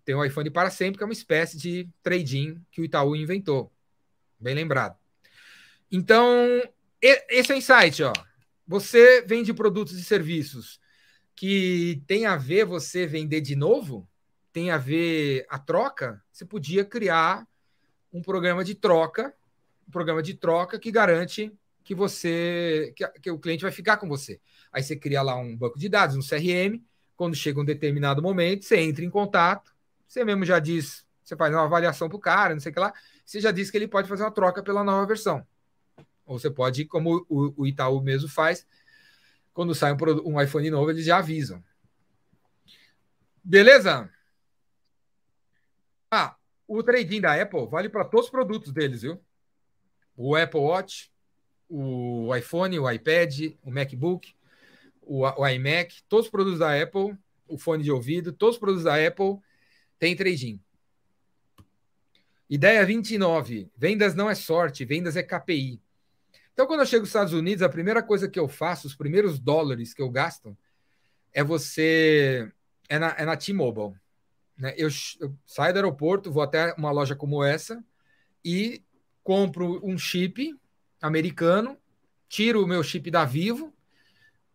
Tem 0.03 0.13
o 0.13 0.23
iPhone 0.23 0.49
para 0.49 0.69
sempre, 0.69 0.97
que 0.97 1.03
é 1.03 1.07
uma 1.07 1.13
espécie 1.13 1.57
de 1.57 1.89
trading 2.03 2.61
que 2.71 2.81
o 2.81 2.85
Itaú 2.85 3.15
inventou. 3.15 3.71
Bem 4.39 4.53
lembrado. 4.53 4.97
Então, 5.91 6.61
esse 7.01 7.51
é 7.51 7.55
o 7.55 7.57
insight, 7.57 8.03
ó. 8.03 8.13
Você 8.67 9.21
vende 9.21 9.53
produtos 9.53 9.97
e 9.97 10.03
serviços 10.03 10.79
que 11.35 12.01
tem 12.07 12.25
a 12.25 12.37
ver 12.37 12.65
você 12.65 13.05
vender 13.05 13.41
de 13.41 13.55
novo, 13.55 14.07
tem 14.55 14.71
a 14.71 14.77
ver 14.77 15.45
a 15.49 15.59
troca, 15.59 16.23
você 16.31 16.45
podia 16.45 16.85
criar 16.85 17.45
um 18.13 18.21
programa 18.21 18.63
de 18.63 18.73
troca, 18.73 19.35
um 19.85 19.91
programa 19.91 20.23
de 20.23 20.33
troca 20.33 20.79
que 20.79 20.89
garante 20.89 21.51
que 21.83 21.93
você 21.93 22.93
que, 22.95 23.05
que 23.19 23.29
o 23.29 23.37
cliente 23.37 23.63
vai 23.63 23.71
ficar 23.73 23.97
com 23.97 24.07
você. 24.07 24.39
Aí 24.71 24.81
você 24.81 24.95
cria 24.95 25.21
lá 25.21 25.35
um 25.35 25.57
banco 25.57 25.77
de 25.77 25.89
dados, 25.89 26.15
um 26.15 26.21
CRM, 26.21 26.81
quando 27.17 27.35
chega 27.35 27.59
um 27.59 27.65
determinado 27.65 28.21
momento, 28.21 28.63
você 28.63 28.77
entra 28.77 29.03
em 29.03 29.09
contato, 29.09 29.75
você 30.07 30.23
mesmo 30.23 30.45
já 30.45 30.57
diz, 30.57 31.05
você 31.21 31.35
faz 31.35 31.53
uma 31.53 31.65
avaliação 31.65 32.07
para 32.07 32.15
o 32.15 32.21
cara, 32.21 32.53
não 32.53 32.61
sei 32.61 32.71
o 32.71 32.73
que 32.73 32.79
lá, 32.79 32.93
você 33.25 33.41
já 33.41 33.51
diz 33.51 33.69
que 33.69 33.75
ele 33.75 33.89
pode 33.89 34.07
fazer 34.07 34.23
uma 34.23 34.31
troca 34.31 34.63
pela 34.63 34.85
nova 34.85 35.05
versão. 35.05 35.45
Ou 36.25 36.39
você 36.39 36.49
pode, 36.49 36.85
como 36.85 37.25
o, 37.27 37.63
o 37.63 37.67
Itaú 37.67 38.01
mesmo 38.01 38.29
faz, 38.29 38.65
quando 39.53 39.75
sai 39.75 39.91
um, 39.91 39.97
um 40.25 40.41
iPhone 40.41 40.69
novo, 40.69 40.91
eles 40.91 41.03
já 41.03 41.17
avisam. 41.17 41.61
Beleza? 43.43 44.09
O 46.67 46.81
trading 46.81 47.21
da 47.21 47.39
Apple 47.39 47.67
vale 47.67 47.89
para 47.89 48.05
todos 48.05 48.25
os 48.25 48.31
produtos 48.31 48.71
deles, 48.71 49.01
viu? 49.01 49.19
O 50.17 50.35
Apple 50.35 50.59
Watch, 50.59 51.11
o 51.69 52.35
iPhone, 52.35 52.79
o 52.79 52.89
iPad, 52.89 53.53
o 53.61 53.71
MacBook, 53.71 54.33
o, 55.01 55.23
o 55.23 55.47
iMac, 55.47 56.03
todos 56.07 56.25
os 56.25 56.31
produtos 56.31 56.59
da 56.59 56.81
Apple, 56.81 57.15
o 57.47 57.57
fone 57.57 57.83
de 57.83 57.91
ouvido, 57.91 58.33
todos 58.33 58.55
os 58.55 58.59
produtos 58.59 58.83
da 58.83 58.95
Apple 58.95 59.37
têm 59.99 60.15
trading. 60.15 60.59
Ideia 62.49 62.85
29. 62.85 63.69
Vendas 63.75 64.13
não 64.13 64.29
é 64.29 64.35
sorte, 64.35 64.85
vendas 64.85 65.15
é 65.15 65.23
KPI. 65.23 65.81
Então, 66.53 66.67
quando 66.67 66.81
eu 66.81 66.85
chego 66.85 67.01
nos 67.01 67.09
Estados 67.09 67.33
Unidos, 67.33 67.61
a 67.61 67.69
primeira 67.69 68.01
coisa 68.01 68.29
que 68.29 68.39
eu 68.39 68.47
faço, 68.47 68.87
os 68.87 68.95
primeiros 68.95 69.39
dólares 69.39 69.93
que 69.93 70.01
eu 70.01 70.09
gasto, 70.09 70.57
é 71.33 71.43
você. 71.43 72.49
É 72.87 72.97
na, 72.99 73.15
é 73.17 73.25
na 73.25 73.35
T-Mobile. 73.35 73.93
Né? 74.57 74.73
Eu, 74.77 74.89
eu 75.19 75.35
saio 75.45 75.73
do 75.73 75.77
aeroporto, 75.77 76.31
vou 76.31 76.43
até 76.43 76.73
uma 76.73 76.91
loja 76.91 77.15
como 77.15 77.43
essa 77.43 77.83
e 78.43 78.83
compro 79.23 79.79
um 79.83 79.97
chip 79.97 80.55
americano, 81.01 81.77
tiro 82.27 82.63
o 82.63 82.67
meu 82.67 82.83
chip 82.83 83.09
da 83.09 83.25
Vivo, 83.25 83.73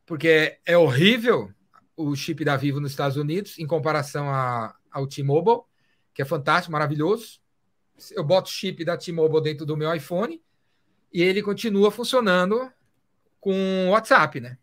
porque 0.06 0.58
é 0.64 0.76
horrível 0.76 1.52
o 1.96 2.14
chip 2.16 2.44
da 2.44 2.56
Vivo 2.56 2.80
nos 2.80 2.92
Estados 2.92 3.16
Unidos 3.16 3.58
em 3.58 3.66
comparação 3.66 4.28
a, 4.30 4.74
ao 4.90 5.06
T-Mobile, 5.06 5.60
que 6.14 6.22
é 6.22 6.24
fantástico, 6.24 6.72
maravilhoso. 6.72 7.40
Eu 8.12 8.24
boto 8.24 8.48
o 8.48 8.52
chip 8.52 8.84
da 8.84 8.96
T-Mobile 8.96 9.42
dentro 9.42 9.66
do 9.66 9.76
meu 9.76 9.94
iPhone 9.94 10.42
e 11.12 11.22
ele 11.22 11.42
continua 11.42 11.90
funcionando 11.90 12.72
com 13.40 13.90
WhatsApp, 13.90 14.40
né? 14.40 14.58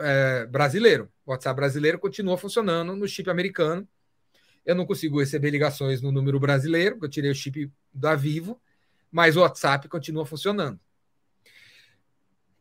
É, 0.00 0.46
brasileiro. 0.46 1.10
O 1.26 1.30
WhatsApp 1.30 1.56
brasileiro 1.56 1.98
continua 1.98 2.38
funcionando 2.38 2.94
no 2.96 3.06
chip 3.06 3.28
americano. 3.28 3.86
Eu 4.64 4.74
não 4.74 4.86
consigo 4.86 5.20
receber 5.20 5.50
ligações 5.50 6.02
no 6.02 6.12
número 6.12 6.38
brasileiro, 6.38 6.96
porque 6.96 7.06
eu 7.06 7.10
tirei 7.10 7.30
o 7.30 7.34
chip 7.34 7.70
da 7.92 8.14
Vivo, 8.14 8.60
mas 9.10 9.36
o 9.36 9.40
WhatsApp 9.40 9.88
continua 9.88 10.26
funcionando. 10.26 10.78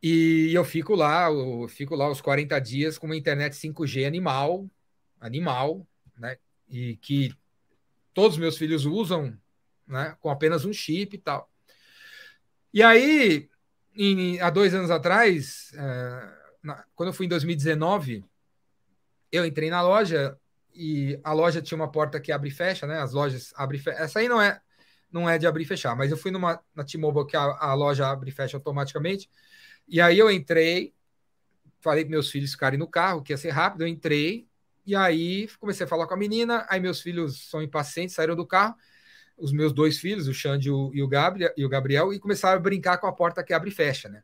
E 0.02 0.53
eu 0.53 0.64
fico 0.64 0.95
lá, 0.95 1.30
eu 1.30 1.68
fico 1.68 1.95
lá 1.95 2.10
os 2.10 2.22
40 2.22 2.60
dias 2.60 2.98
com 2.98 3.07
uma 3.07 3.18
internet 3.18 3.53
5G 3.53 4.06
animal, 4.06 4.69
animal, 5.19 5.86
né? 6.18 6.38
E 6.69 6.98
que 6.98 7.34
todos 8.14 8.34
os 8.34 8.40
meus 8.40 8.57
filhos 8.57 8.86
usam, 8.86 9.38
né? 9.88 10.15
Com 10.19 10.30
apenas 10.30 10.65
um 10.65 10.74
chip 10.74 11.15
e 11.15 11.19
tal. 11.19 11.52
E 12.74 12.84
aí, 12.84 13.49
em, 13.95 14.40
há 14.40 14.49
dois 14.49 14.74
anos 14.74 14.91
atrás, 14.91 15.72
é, 15.74 16.38
na, 16.61 16.86
quando 16.95 17.10
eu 17.10 17.14
fui 17.14 17.26
em 17.26 17.30
2019, 17.30 18.24
eu 19.32 19.45
entrei 19.45 19.69
na 19.69 19.82
loja 19.82 20.38
e 20.73 21.19
a 21.23 21.34
loja 21.34 21.61
tinha 21.61 21.76
uma 21.76 21.91
porta 21.91 22.19
que 22.19 22.31
abre 22.31 22.49
e 22.49 22.52
fecha, 22.52 22.85
né? 22.85 22.99
As 22.99 23.14
lojas 23.14 23.53
abrem 23.56 23.80
e 23.80 23.84
fecham. 23.84 24.03
Essa 24.03 24.19
aí 24.19 24.30
não 24.30 24.41
é, 24.41 24.61
não 25.11 25.30
é 25.30 25.38
de 25.38 25.48
abrir 25.48 25.64
e 25.64 25.68
fechar, 25.68 25.95
mas 25.95 26.11
eu 26.11 26.18
fui 26.18 26.31
numa 26.31 26.61
na 26.76 26.84
T-Mobile 26.84 27.26
que 27.26 27.35
a, 27.35 27.41
a 27.41 27.73
loja 27.73 28.07
abre 28.07 28.30
e 28.30 28.34
fecha 28.34 28.57
automaticamente. 28.57 29.30
E 29.88 30.02
aí 30.02 30.19
eu 30.19 30.30
entrei, 30.30 30.94
falei 31.80 32.03
para 32.03 32.11
meus 32.11 32.30
filhos 32.30 32.52
ficarem 32.52 32.77
no 32.77 32.88
carro, 32.88 33.23
que 33.23 33.34
ia 33.34 33.38
ser 33.38 33.49
rápido, 33.49 33.81
eu 33.81 33.88
entrei, 33.88 34.48
e 34.85 34.95
aí 34.95 35.48
comecei 35.60 35.85
a 35.85 35.89
falar 35.89 36.07
com 36.07 36.14
a 36.14 36.18
menina, 36.18 36.65
aí 36.69 36.80
meus 36.80 37.02
filhos 37.02 37.49
são 37.49 37.61
impacientes, 37.61 38.15
saíram 38.15 38.35
do 38.35 38.45
carro, 38.45 38.76
os 39.38 39.52
meus 39.52 39.72
dois 39.73 39.99
filhos, 39.99 40.27
o 40.27 40.34
Xande 40.34 40.69
e 40.69 41.02
o, 41.02 41.07
Gabriel, 41.07 41.53
e 41.56 41.68
Gabriel, 41.68 42.14
e 42.14 42.19
começaram 42.19 42.57
a 42.57 42.61
brincar 42.61 42.98
com 42.98 43.07
a 43.07 43.14
porta 43.14 43.44
que 43.44 43.53
abre 43.53 43.69
e 43.69 43.73
fecha, 43.73 44.10
né? 44.10 44.23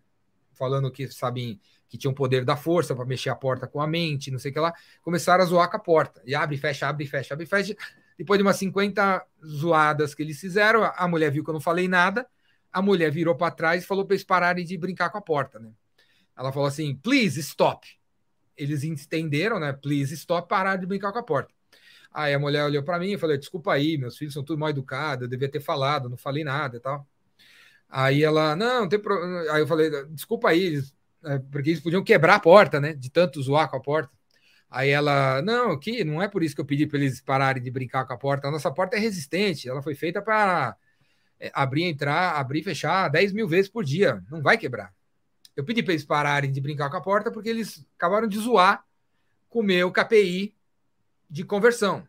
Falando 0.53 0.91
que 0.91 1.07
sabem 1.09 1.59
que 1.93 1.97
tinham 1.99 2.11
poder 2.11 2.43
da 2.43 2.57
força 2.57 2.95
para 2.95 3.05
mexer 3.05 3.29
a 3.29 3.35
porta 3.35 3.67
com 3.67 3.79
a 3.79 3.85
mente, 3.85 4.31
não 4.31 4.39
sei 4.39 4.49
o 4.49 4.53
que 4.55 4.59
lá. 4.59 4.73
Começaram 5.03 5.43
a 5.43 5.45
zoar 5.45 5.69
com 5.69 5.77
a 5.77 5.79
porta. 5.79 6.23
E 6.25 6.33
abre, 6.33 6.57
fecha, 6.57 6.87
abre, 6.87 7.05
fecha, 7.05 7.35
abre, 7.35 7.45
fecha. 7.45 7.77
Depois 8.17 8.39
de 8.39 8.41
umas 8.41 8.55
50 8.55 9.23
zoadas 9.45 10.15
que 10.15 10.23
eles 10.23 10.39
fizeram, 10.39 10.91
a 10.95 11.07
mulher 11.07 11.31
viu 11.31 11.43
que 11.43 11.51
eu 11.51 11.53
não 11.53 11.61
falei 11.61 11.87
nada. 11.87 12.25
A 12.71 12.81
mulher 12.81 13.11
virou 13.11 13.35
para 13.35 13.53
trás 13.53 13.83
e 13.83 13.85
falou 13.85 14.07
para 14.07 14.15
eles 14.15 14.23
pararem 14.23 14.65
de 14.65 14.75
brincar 14.75 15.11
com 15.11 15.19
a 15.19 15.21
porta, 15.21 15.59
né? 15.59 15.69
Ela 16.35 16.51
falou 16.51 16.67
assim: 16.67 16.95
please 16.95 17.39
stop. 17.39 17.87
Eles 18.57 18.83
entenderam, 18.83 19.59
né? 19.59 19.71
Please 19.71 20.15
stop, 20.15 20.49
pararam 20.49 20.81
de 20.81 20.87
brincar 20.87 21.11
com 21.11 21.19
a 21.19 21.23
porta. 21.23 21.53
Aí 22.11 22.33
a 22.33 22.39
mulher 22.39 22.65
olhou 22.65 22.81
para 22.81 22.97
mim 22.97 23.11
e 23.11 23.17
falou: 23.19 23.37
desculpa 23.37 23.71
aí, 23.71 23.99
meus 23.99 24.17
filhos 24.17 24.33
são 24.33 24.43
tudo 24.43 24.57
mal 24.57 24.69
educados, 24.71 25.25
eu 25.25 25.29
devia 25.29 25.47
ter 25.47 25.61
falado, 25.61 26.09
não 26.09 26.17
falei 26.17 26.43
nada 26.43 26.77
e 26.77 26.79
tal. 26.79 27.07
Aí 27.87 28.23
ela, 28.23 28.55
não, 28.55 28.81
não 28.81 28.89
tem 28.89 28.97
problema. 28.97 29.53
Aí 29.53 29.61
eu 29.61 29.67
falei: 29.67 29.91
desculpa 30.07 30.49
aí, 30.49 30.79
é, 30.79 30.81
porque 31.51 31.71
eles 31.71 31.81
podiam 31.81 32.03
quebrar 32.03 32.35
a 32.35 32.39
porta, 32.39 32.79
né? 32.79 32.93
De 32.93 33.09
tanto 33.09 33.41
zoar 33.41 33.69
com 33.69 33.77
a 33.77 33.81
porta. 33.81 34.11
Aí 34.69 34.89
ela, 34.89 35.41
não, 35.43 35.71
aqui 35.71 36.03
não 36.03 36.21
é 36.21 36.27
por 36.27 36.41
isso 36.43 36.55
que 36.55 36.61
eu 36.61 36.65
pedi 36.65 36.87
para 36.87 36.97
eles 36.97 37.21
pararem 37.21 37.61
de 37.61 37.69
brincar 37.69 38.05
com 38.05 38.13
a 38.13 38.17
porta. 38.17 38.47
A 38.47 38.51
nossa 38.51 38.71
porta 38.71 38.97
é 38.97 38.99
resistente, 38.99 39.69
ela 39.69 39.83
foi 39.83 39.93
feita 39.93 40.21
para 40.21 40.75
é, 41.39 41.51
abrir, 41.53 41.83
entrar, 41.83 42.37
abrir 42.39 42.61
e 42.61 42.63
fechar 42.63 43.07
10 43.09 43.33
mil 43.33 43.47
vezes 43.47 43.69
por 43.69 43.83
dia, 43.83 44.23
não 44.31 44.41
vai 44.41 44.57
quebrar. 44.57 44.91
Eu 45.55 45.63
pedi 45.63 45.83
para 45.83 45.93
eles 45.93 46.03
pararem 46.03 46.51
de 46.51 46.59
brincar 46.59 46.89
com 46.89 46.97
a 46.97 47.01
porta 47.01 47.31
porque 47.31 47.49
eles 47.49 47.85
acabaram 47.95 48.27
de 48.27 48.39
zoar 48.39 48.83
com 49.49 49.59
o 49.59 49.63
meu 49.63 49.91
KPI 49.91 50.55
de 51.29 51.43
conversão. 51.43 52.07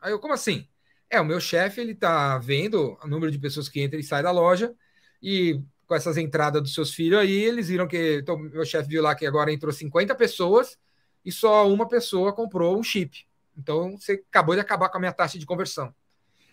Aí 0.00 0.12
eu, 0.12 0.18
como 0.18 0.32
assim? 0.32 0.66
É, 1.10 1.20
o 1.20 1.24
meu 1.24 1.40
chefe, 1.40 1.80
ele 1.80 1.94
tá 1.94 2.38
vendo 2.38 2.96
o 3.02 3.06
número 3.06 3.30
de 3.30 3.38
pessoas 3.38 3.68
que 3.68 3.82
entram 3.82 4.00
e 4.00 4.02
saem 4.02 4.22
da 4.22 4.30
loja 4.30 4.74
e 5.22 5.60
com 5.90 5.96
essas 5.96 6.16
entradas 6.16 6.62
dos 6.62 6.72
seus 6.72 6.94
filhos 6.94 7.18
aí, 7.18 7.32
eles 7.32 7.66
viram 7.66 7.88
que, 7.88 8.18
então, 8.18 8.38
meu 8.38 8.64
chefe 8.64 8.88
viu 8.88 9.02
lá 9.02 9.12
que 9.12 9.26
agora 9.26 9.52
entrou 9.52 9.72
50 9.72 10.14
pessoas 10.14 10.78
e 11.24 11.32
só 11.32 11.68
uma 11.68 11.88
pessoa 11.88 12.32
comprou 12.32 12.78
um 12.78 12.82
chip. 12.82 13.26
Então, 13.58 13.98
você 13.98 14.22
acabou 14.30 14.54
de 14.54 14.60
acabar 14.60 14.88
com 14.88 14.98
a 14.98 15.00
minha 15.00 15.12
taxa 15.12 15.36
de 15.36 15.44
conversão. 15.44 15.92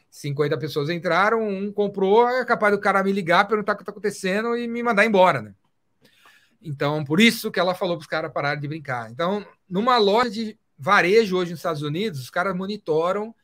50 0.09 0.57
pessoas 0.57 0.89
entraram, 0.89 1.47
um 1.47 1.72
comprou, 1.72 2.27
é 2.27 2.43
capaz 2.45 2.73
do 2.73 2.81
cara 2.81 3.03
me 3.03 3.11
ligar, 3.11 3.47
perguntar 3.47 3.73
o 3.73 3.76
que 3.76 3.84
está 3.84 3.91
acontecendo 3.91 4.57
e 4.57 4.68
me 4.68 4.81
mandar 4.81 5.05
embora, 5.05 5.39
né? 5.39 5.53
Então, 6.59 7.05
por 7.05 7.19
isso 7.19 7.51
que 7.51 7.59
ela 7.59 7.76
falou 7.76 7.95
para 7.95 8.01
os 8.01 8.07
caras 8.07 8.34
pararem 8.34 8.59
de 8.59 8.68
brincar. 8.68 9.11
Então, 9.11 9.45
numa 9.69 9.99
loja 9.99 10.31
de 10.31 10.57
varejo 10.76 11.38
hoje 11.38 11.51
nos 11.51 11.59
Estados 11.59 11.84
Unidos, 11.84 12.19
os 12.19 12.31
caras 12.31 12.55
monitoram 12.55 13.35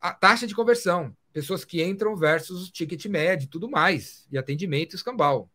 a 0.00 0.14
taxa 0.14 0.46
de 0.46 0.54
conversão, 0.54 1.14
pessoas 1.36 1.66
que 1.66 1.84
entram 1.84 2.16
versus 2.16 2.66
o 2.66 2.72
ticket 2.72 3.04
médio 3.04 3.46
tudo 3.46 3.68
mais, 3.68 4.26
e 4.32 4.38
atendimento 4.38 4.96
escambau. 4.96 5.50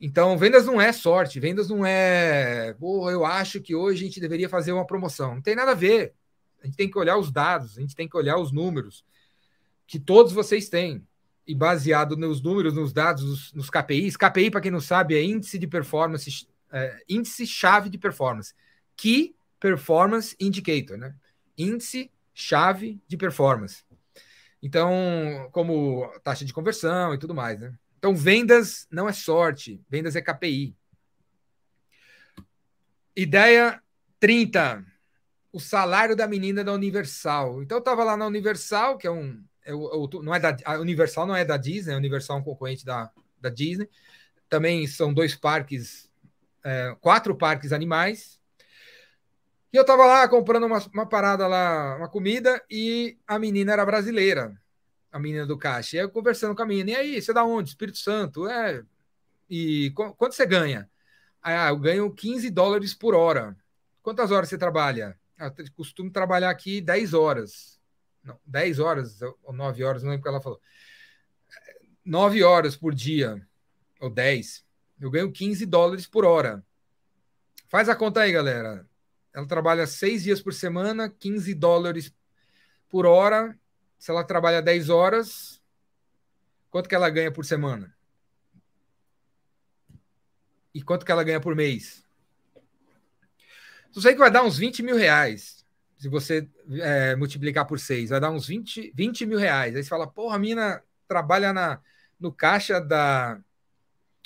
Então, 0.00 0.38
vendas 0.38 0.66
não 0.66 0.80
é 0.80 0.92
sorte, 0.92 1.40
vendas 1.40 1.68
não 1.68 1.84
é, 1.84 2.72
pô, 2.74 3.10
eu 3.10 3.26
acho 3.26 3.60
que 3.60 3.74
hoje 3.74 4.04
a 4.04 4.06
gente 4.06 4.20
deveria 4.20 4.48
fazer 4.48 4.70
uma 4.70 4.86
promoção. 4.86 5.34
Não 5.34 5.42
tem 5.42 5.56
nada 5.56 5.72
a 5.72 5.74
ver. 5.74 6.14
A 6.62 6.66
gente 6.66 6.76
tem 6.76 6.88
que 6.88 6.96
olhar 6.96 7.18
os 7.18 7.32
dados, 7.32 7.76
a 7.76 7.80
gente 7.80 7.96
tem 7.96 8.08
que 8.08 8.16
olhar 8.16 8.38
os 8.38 8.52
números 8.52 9.04
que 9.84 9.98
todos 9.98 10.32
vocês 10.32 10.68
têm. 10.68 11.04
E 11.44 11.56
baseado 11.56 12.16
nos 12.16 12.40
números, 12.40 12.72
nos 12.72 12.92
dados, 12.92 13.24
nos, 13.24 13.52
nos 13.52 13.70
KPIs. 13.70 14.16
KPI, 14.16 14.48
para 14.48 14.60
quem 14.60 14.70
não 14.70 14.80
sabe, 14.80 15.16
é 15.16 15.24
índice 15.24 15.58
de 15.58 15.66
performance, 15.66 16.46
é, 16.70 17.02
índice 17.08 17.48
chave 17.48 17.90
de 17.90 17.98
performance. 17.98 18.54
Key 18.96 19.34
Performance 19.58 20.36
Indicator, 20.38 20.96
né? 20.96 21.16
Índice 21.58 22.12
chave 22.32 23.00
de 23.08 23.16
performance. 23.16 23.82
Então, 24.64 25.48
como 25.52 26.08
taxa 26.24 26.44
de 26.44 26.52
conversão 26.52 27.14
e 27.14 27.18
tudo 27.18 27.34
mais, 27.34 27.60
né? 27.60 27.72
Então, 27.98 28.16
vendas 28.16 28.88
não 28.90 29.08
é 29.08 29.12
sorte, 29.12 29.80
vendas 29.88 30.16
é 30.16 30.22
KPI. 30.22 30.74
Ideia 33.14 33.80
30 34.18 34.84
o 35.54 35.60
salário 35.60 36.16
da 36.16 36.26
menina 36.26 36.64
da 36.64 36.72
Universal. 36.72 37.62
Então 37.62 37.76
eu 37.76 37.80
estava 37.80 38.02
lá 38.02 38.16
na 38.16 38.26
Universal, 38.26 38.98
que 38.98 39.06
é 39.06 39.10
um. 39.10 39.40
É 39.64 39.72
o, 39.72 40.10
não 40.20 40.34
é 40.34 40.40
da, 40.40 40.56
a 40.64 40.78
Universal 40.80 41.26
não 41.26 41.36
é 41.36 41.44
da 41.44 41.56
Disney, 41.56 41.94
a 41.94 41.96
Universal 41.96 42.38
é 42.38 42.40
um 42.40 42.44
concorrente 42.44 42.84
da, 42.84 43.08
da 43.40 43.48
Disney. 43.48 43.88
Também 44.48 44.84
são 44.88 45.14
dois 45.14 45.36
parques, 45.36 46.10
é, 46.64 46.96
quatro 47.00 47.36
parques 47.36 47.72
animais. 47.72 48.40
E 49.74 49.76
eu 49.76 49.80
estava 49.80 50.06
lá 50.06 50.28
comprando 50.28 50.66
uma, 50.66 50.78
uma 50.92 51.04
parada 51.04 51.48
lá, 51.48 51.96
uma 51.96 52.08
comida, 52.08 52.64
e 52.70 53.18
a 53.26 53.40
menina 53.40 53.72
era 53.72 53.84
brasileira, 53.84 54.56
a 55.10 55.18
menina 55.18 55.44
do 55.44 55.58
caixa. 55.58 55.96
E 55.96 55.98
eu 55.98 56.08
conversando 56.08 56.54
com 56.54 56.62
a 56.62 56.64
menina, 56.64 56.92
e 56.92 56.94
aí, 56.94 57.20
você 57.20 57.32
é 57.32 57.34
da 57.34 57.42
onde? 57.42 57.70
Espírito 57.70 57.98
Santo. 57.98 58.48
É. 58.48 58.84
E 59.50 59.90
quanto 60.16 60.32
você 60.32 60.46
ganha? 60.46 60.88
Ah, 61.42 61.70
eu 61.70 61.76
ganho 61.76 62.08
15 62.08 62.50
dólares 62.50 62.94
por 62.94 63.16
hora. 63.16 63.56
Quantas 64.00 64.30
horas 64.30 64.48
você 64.48 64.56
trabalha? 64.56 65.18
eu 65.40 65.52
costumo 65.74 66.08
trabalhar 66.08 66.50
aqui 66.50 66.80
10 66.80 67.12
horas. 67.12 67.80
Não, 68.22 68.38
10 68.46 68.78
horas 68.78 69.20
ou 69.42 69.52
9 69.52 69.82
horas, 69.82 70.04
não 70.04 70.10
lembro 70.10 70.20
o 70.20 70.22
que 70.22 70.28
ela 70.28 70.40
falou. 70.40 70.60
9 72.04 72.44
horas 72.44 72.76
por 72.76 72.94
dia, 72.94 73.44
ou 74.00 74.08
10. 74.08 74.64
Eu 75.00 75.10
ganho 75.10 75.32
15 75.32 75.66
dólares 75.66 76.06
por 76.06 76.24
hora. 76.24 76.64
Faz 77.68 77.88
a 77.88 77.96
conta 77.96 78.20
aí, 78.20 78.30
galera. 78.30 78.88
Ela 79.34 79.46
trabalha 79.46 79.86
6 79.86 80.22
dias 80.22 80.40
por 80.40 80.54
semana, 80.54 81.10
15 81.10 81.52
dólares 81.54 82.14
por 82.88 83.04
hora. 83.04 83.58
Se 83.98 84.10
ela 84.10 84.22
trabalha 84.22 84.62
10 84.62 84.88
horas, 84.88 85.60
quanto 86.70 86.88
que 86.88 86.94
ela 86.94 87.10
ganha 87.10 87.32
por 87.32 87.44
semana? 87.44 87.94
E 90.72 90.80
quanto 90.80 91.04
que 91.04 91.10
ela 91.10 91.24
ganha 91.24 91.40
por 91.40 91.56
mês? 91.56 92.04
Eu 93.94 94.00
sei 94.00 94.12
que 94.12 94.18
vai 94.18 94.30
dar 94.30 94.44
uns 94.44 94.56
20 94.56 94.82
mil 94.82 94.96
reais. 94.96 95.64
Se 95.96 96.08
você 96.08 96.48
é, 96.80 97.16
multiplicar 97.16 97.66
por 97.66 97.78
seis, 97.78 98.10
vai 98.10 98.20
dar 98.20 98.30
uns 98.30 98.46
20, 98.46 98.92
20 98.94 99.26
mil 99.26 99.38
reais. 99.38 99.74
Aí 99.74 99.82
você 99.82 99.88
fala, 99.88 100.06
porra, 100.06 100.36
a 100.36 100.38
mina 100.38 100.82
trabalha 101.08 101.52
na, 101.52 101.80
no 102.18 102.32
caixa 102.32 102.80
da. 102.80 103.40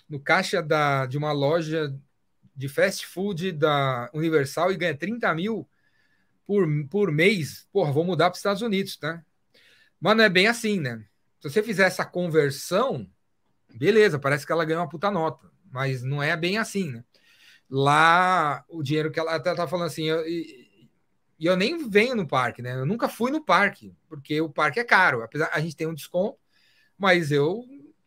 No 0.08 0.18
caixa 0.18 0.62
da, 0.62 1.04
de 1.04 1.18
uma 1.18 1.32
loja 1.32 1.94
de 2.58 2.68
fast 2.68 3.06
food 3.06 3.52
da 3.52 4.10
Universal 4.12 4.72
e 4.72 4.76
ganha 4.76 4.94
30 4.94 5.34
mil 5.34 5.66
por, 6.44 6.66
por 6.90 7.10
mês. 7.10 7.66
Porra, 7.72 7.92
vou 7.92 8.04
mudar 8.04 8.26
para 8.26 8.34
os 8.34 8.40
Estados 8.40 8.60
Unidos, 8.60 8.96
tá? 8.98 9.24
Mas 10.00 10.16
não 10.16 10.24
é 10.24 10.28
bem 10.28 10.46
assim, 10.46 10.78
né? 10.78 11.04
Se 11.40 11.48
você 11.48 11.62
fizer 11.62 11.86
essa 11.86 12.04
conversão, 12.04 13.08
beleza, 13.74 14.18
parece 14.18 14.44
que 14.44 14.52
ela 14.52 14.64
ganha 14.64 14.80
uma 14.80 14.88
puta 14.88 15.10
nota. 15.10 15.50
Mas 15.70 16.02
não 16.02 16.22
é 16.22 16.36
bem 16.36 16.58
assim, 16.58 16.90
né? 16.90 17.04
lá 17.70 18.64
o 18.68 18.82
dinheiro 18.82 19.10
que 19.10 19.20
ela 19.20 19.34
até 19.34 19.54
tá 19.54 19.66
falando 19.68 19.86
assim, 19.86 20.04
eu, 20.04 20.26
e, 20.26 20.88
eu 21.40 21.56
nem 21.56 21.88
venho 21.88 22.14
no 22.16 22.26
parque, 22.26 22.62
né? 22.62 22.74
Eu 22.74 22.86
nunca 22.86 23.08
fui 23.08 23.30
no 23.30 23.44
parque, 23.44 23.94
porque 24.08 24.40
o 24.40 24.48
parque 24.50 24.80
é 24.80 24.84
caro. 24.84 25.22
Apesar 25.22 25.50
a 25.52 25.60
gente 25.60 25.76
tem 25.76 25.86
um 25.86 25.94
desconto, 25.94 26.38
mas 26.96 27.30
eu, 27.30 27.64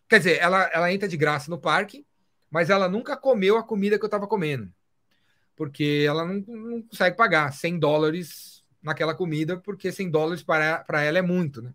quer 0.10 0.18
dizer, 0.20 0.38
ela, 0.40 0.64
ela 0.74 0.92
entra 0.92 1.08
de 1.08 1.18
graça 1.18 1.50
no 1.50 1.60
parque, 1.60 2.06
mas 2.52 2.70
ela 2.70 2.90
nunca 2.90 3.18
comeu 3.18 3.58
a 3.58 3.64
comida 3.64 3.98
que 3.98 4.04
eu 4.04 4.08
estava 4.08 4.28
comendo, 4.28 4.72
porque 5.56 6.04
ela 6.08 6.26
não, 6.26 6.44
não 6.48 6.82
consegue 6.84 7.16
pagar 7.16 7.52
100 7.54 7.80
dólares 7.80 8.64
naquela 8.84 9.16
comida, 9.16 9.58
porque 9.58 9.92
100 9.92 10.12
dólares 10.12 10.44
para, 10.44 10.84
para 10.84 11.02
ela 11.02 11.18
é 11.18 11.22
muito, 11.22 11.62
né? 11.62 11.74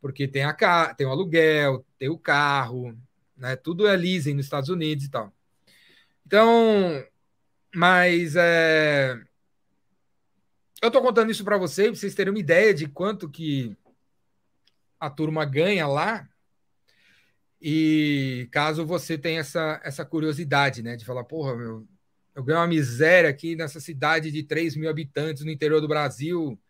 Porque 0.00 0.26
tem 0.26 0.42
a 0.42 0.94
tem 0.94 1.06
o 1.06 1.10
aluguel, 1.10 1.84
tem 1.98 2.08
o 2.08 2.18
carro, 2.18 2.98
né? 3.36 3.54
Tudo 3.54 3.86
é 3.86 3.94
leasing 3.96 4.34
nos 4.34 4.46
Estados 4.46 4.68
Unidos 4.68 5.04
e 5.04 5.10
tal. 5.10 5.32
Então, 6.26 7.04
mas 7.74 8.34
é, 8.36 9.16
eu 10.82 10.88
estou 10.88 11.00
contando 11.00 11.30
isso 11.30 11.44
para 11.44 11.56
vocês, 11.56 11.88
para 11.88 11.96
vocês 11.96 12.14
terem 12.14 12.32
uma 12.32 12.40
ideia 12.40 12.74
de 12.74 12.88
quanto 12.88 13.30
que 13.30 13.76
a 14.98 15.08
turma 15.08 15.44
ganha 15.44 15.86
lá. 15.86 16.28
E 17.64 18.48
caso 18.50 18.84
você 18.84 19.16
tenha 19.16 19.38
essa, 19.38 19.80
essa 19.84 20.04
curiosidade, 20.04 20.82
né, 20.82 20.96
de 20.96 21.04
falar, 21.04 21.22
porra, 21.22 21.56
meu, 21.56 21.86
eu 22.34 22.42
ganho 22.42 22.58
uma 22.58 22.66
miséria 22.66 23.30
aqui 23.30 23.54
nessa 23.54 23.78
cidade 23.78 24.32
de 24.32 24.42
3 24.42 24.74
mil 24.74 24.90
habitantes 24.90 25.44
no 25.44 25.50
interior 25.50 25.80
do 25.80 25.86
Brasil. 25.86 26.60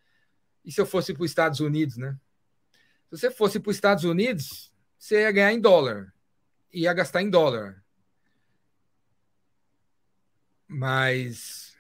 E 0.63 0.71
se 0.71 0.79
eu 0.79 0.85
fosse 0.85 1.15
para 1.15 1.23
os 1.23 1.31
Estados 1.31 1.61
Unidos, 1.61 1.97
né? 1.97 2.15
Se 3.09 3.19
você 3.19 3.31
fosse 3.31 3.59
para 3.59 3.71
os 3.71 3.77
Estados 3.77 4.05
Unidos, 4.05 4.71
você 4.99 5.23
ia 5.23 5.33
ganhar 5.33 5.55
em 5.55 5.61
dólar, 5.61 6.13
ia 6.71 6.93
gastar 6.93 7.23
em 7.23 7.31
dólar. 7.31 7.83
Mas 10.69 11.75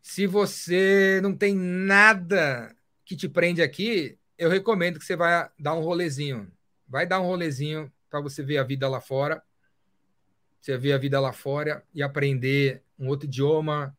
se 0.00 0.24
você 0.24 1.18
não 1.20 1.36
tem 1.36 1.56
nada 1.56 2.76
que 3.04 3.16
te 3.16 3.28
prende 3.28 3.60
aqui, 3.60 4.16
eu 4.38 4.48
recomendo 4.48 5.00
que 5.00 5.04
você 5.04 5.16
vá 5.16 5.50
dar 5.58 5.74
um 5.74 5.80
rolezinho. 5.80 6.52
Vai 6.86 7.06
dar 7.06 7.20
um 7.20 7.26
rolezinho 7.26 7.92
para 8.14 8.20
você 8.20 8.44
ver 8.44 8.58
a 8.58 8.62
vida 8.62 8.88
lá 8.88 9.00
fora. 9.00 9.42
Você 10.60 10.78
ver 10.78 10.92
a 10.92 10.98
vida 10.98 11.18
lá 11.18 11.32
fora 11.32 11.84
e 11.92 12.00
aprender 12.00 12.80
um 12.96 13.08
outro 13.08 13.26
idioma, 13.26 13.96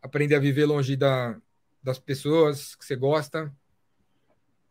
aprender 0.00 0.36
a 0.36 0.38
viver 0.38 0.66
longe 0.66 0.94
da, 0.94 1.36
das 1.82 1.98
pessoas 1.98 2.76
que 2.76 2.84
você 2.84 2.94
gosta, 2.94 3.52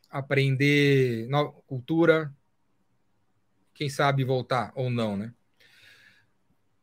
aprender 0.10 1.28
nova 1.28 1.52
cultura, 1.68 2.34
quem 3.74 3.90
sabe 3.90 4.24
voltar 4.24 4.72
ou 4.74 4.90
não, 4.90 5.18
né? 5.18 5.34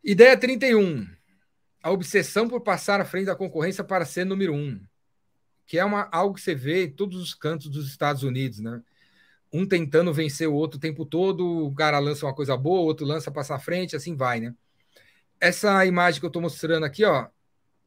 Ideia 0.04 0.36
31 0.36 1.06
a 1.82 1.90
obsessão 1.90 2.46
por 2.46 2.60
passar 2.60 3.00
à 3.00 3.06
frente 3.06 3.26
da 3.26 3.34
concorrência 3.34 3.82
para 3.82 4.04
ser 4.04 4.26
número 4.26 4.54
um, 4.54 4.78
que 5.66 5.78
é 5.78 5.84
uma, 5.84 6.10
algo 6.12 6.34
que 6.34 6.42
você 6.42 6.54
vê 6.54 6.84
em 6.84 6.92
todos 6.92 7.20
os 7.20 7.32
cantos 7.32 7.70
dos 7.70 7.88
Estados 7.88 8.22
Unidos, 8.22 8.60
né? 8.60 8.82
Um 9.52 9.66
tentando 9.66 10.12
vencer 10.12 10.48
o 10.48 10.54
outro 10.54 10.78
o 10.78 10.80
tempo 10.80 11.04
todo, 11.04 11.66
o 11.66 11.74
cara 11.74 11.98
lança 11.98 12.26
uma 12.26 12.34
coisa 12.34 12.56
boa, 12.56 12.80
o 12.80 12.84
outro 12.84 13.06
lança 13.06 13.30
passar 13.30 13.56
à 13.56 13.58
frente, 13.58 13.94
assim 13.94 14.16
vai, 14.16 14.40
né? 14.40 14.54
Essa 15.40 15.84
imagem 15.84 16.20
que 16.20 16.26
eu 16.26 16.28
estou 16.28 16.40
mostrando 16.40 16.84
aqui, 16.84 17.04
ó, 17.04 17.26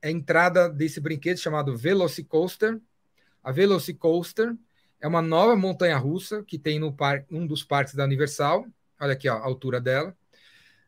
é 0.01 0.09
a 0.09 0.11
entrada 0.11 0.69
desse 0.69 0.99
brinquedo 0.99 1.37
chamado 1.37 1.75
Velocicoaster. 1.75 2.79
A 3.43 3.51
Velocicoaster 3.51 4.55
é 5.01 5.07
uma 5.07 5.21
nova 5.21 5.55
montanha 5.55 5.97
russa 5.97 6.43
que 6.43 6.59
tem 6.59 6.79
no 6.79 6.93
par, 6.93 7.25
um 7.31 7.47
dos 7.47 7.63
parques 7.63 7.95
da 7.95 8.03
Universal. 8.03 8.65
Olha 8.99 9.13
aqui 9.13 9.27
ó, 9.27 9.35
a 9.35 9.43
altura 9.43 9.81
dela 9.81 10.15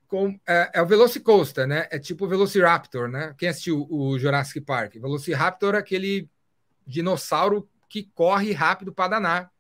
com, 0.08 0.40
é, 0.48 0.72
é, 0.76 0.82
o 0.82 0.86
Velocicoaster, 0.86 1.68
né? 1.68 1.88
É 1.92 2.00
tipo 2.00 2.26
o 2.26 2.28
Velociraptor, 2.28 3.10
né? 3.10 3.36
Quem 3.38 3.50
assistiu 3.50 3.86
o 3.90 4.18
Jurassic 4.18 4.62
Park? 4.62 4.96
Velociraptor 4.96 5.76
é 5.76 5.80
aquele 5.80 6.30
dinossauro 6.86 7.70
que 7.90 8.04
corre 8.04 8.54
rápido 8.54 8.94
para 8.94 9.12
danar. 9.12 9.52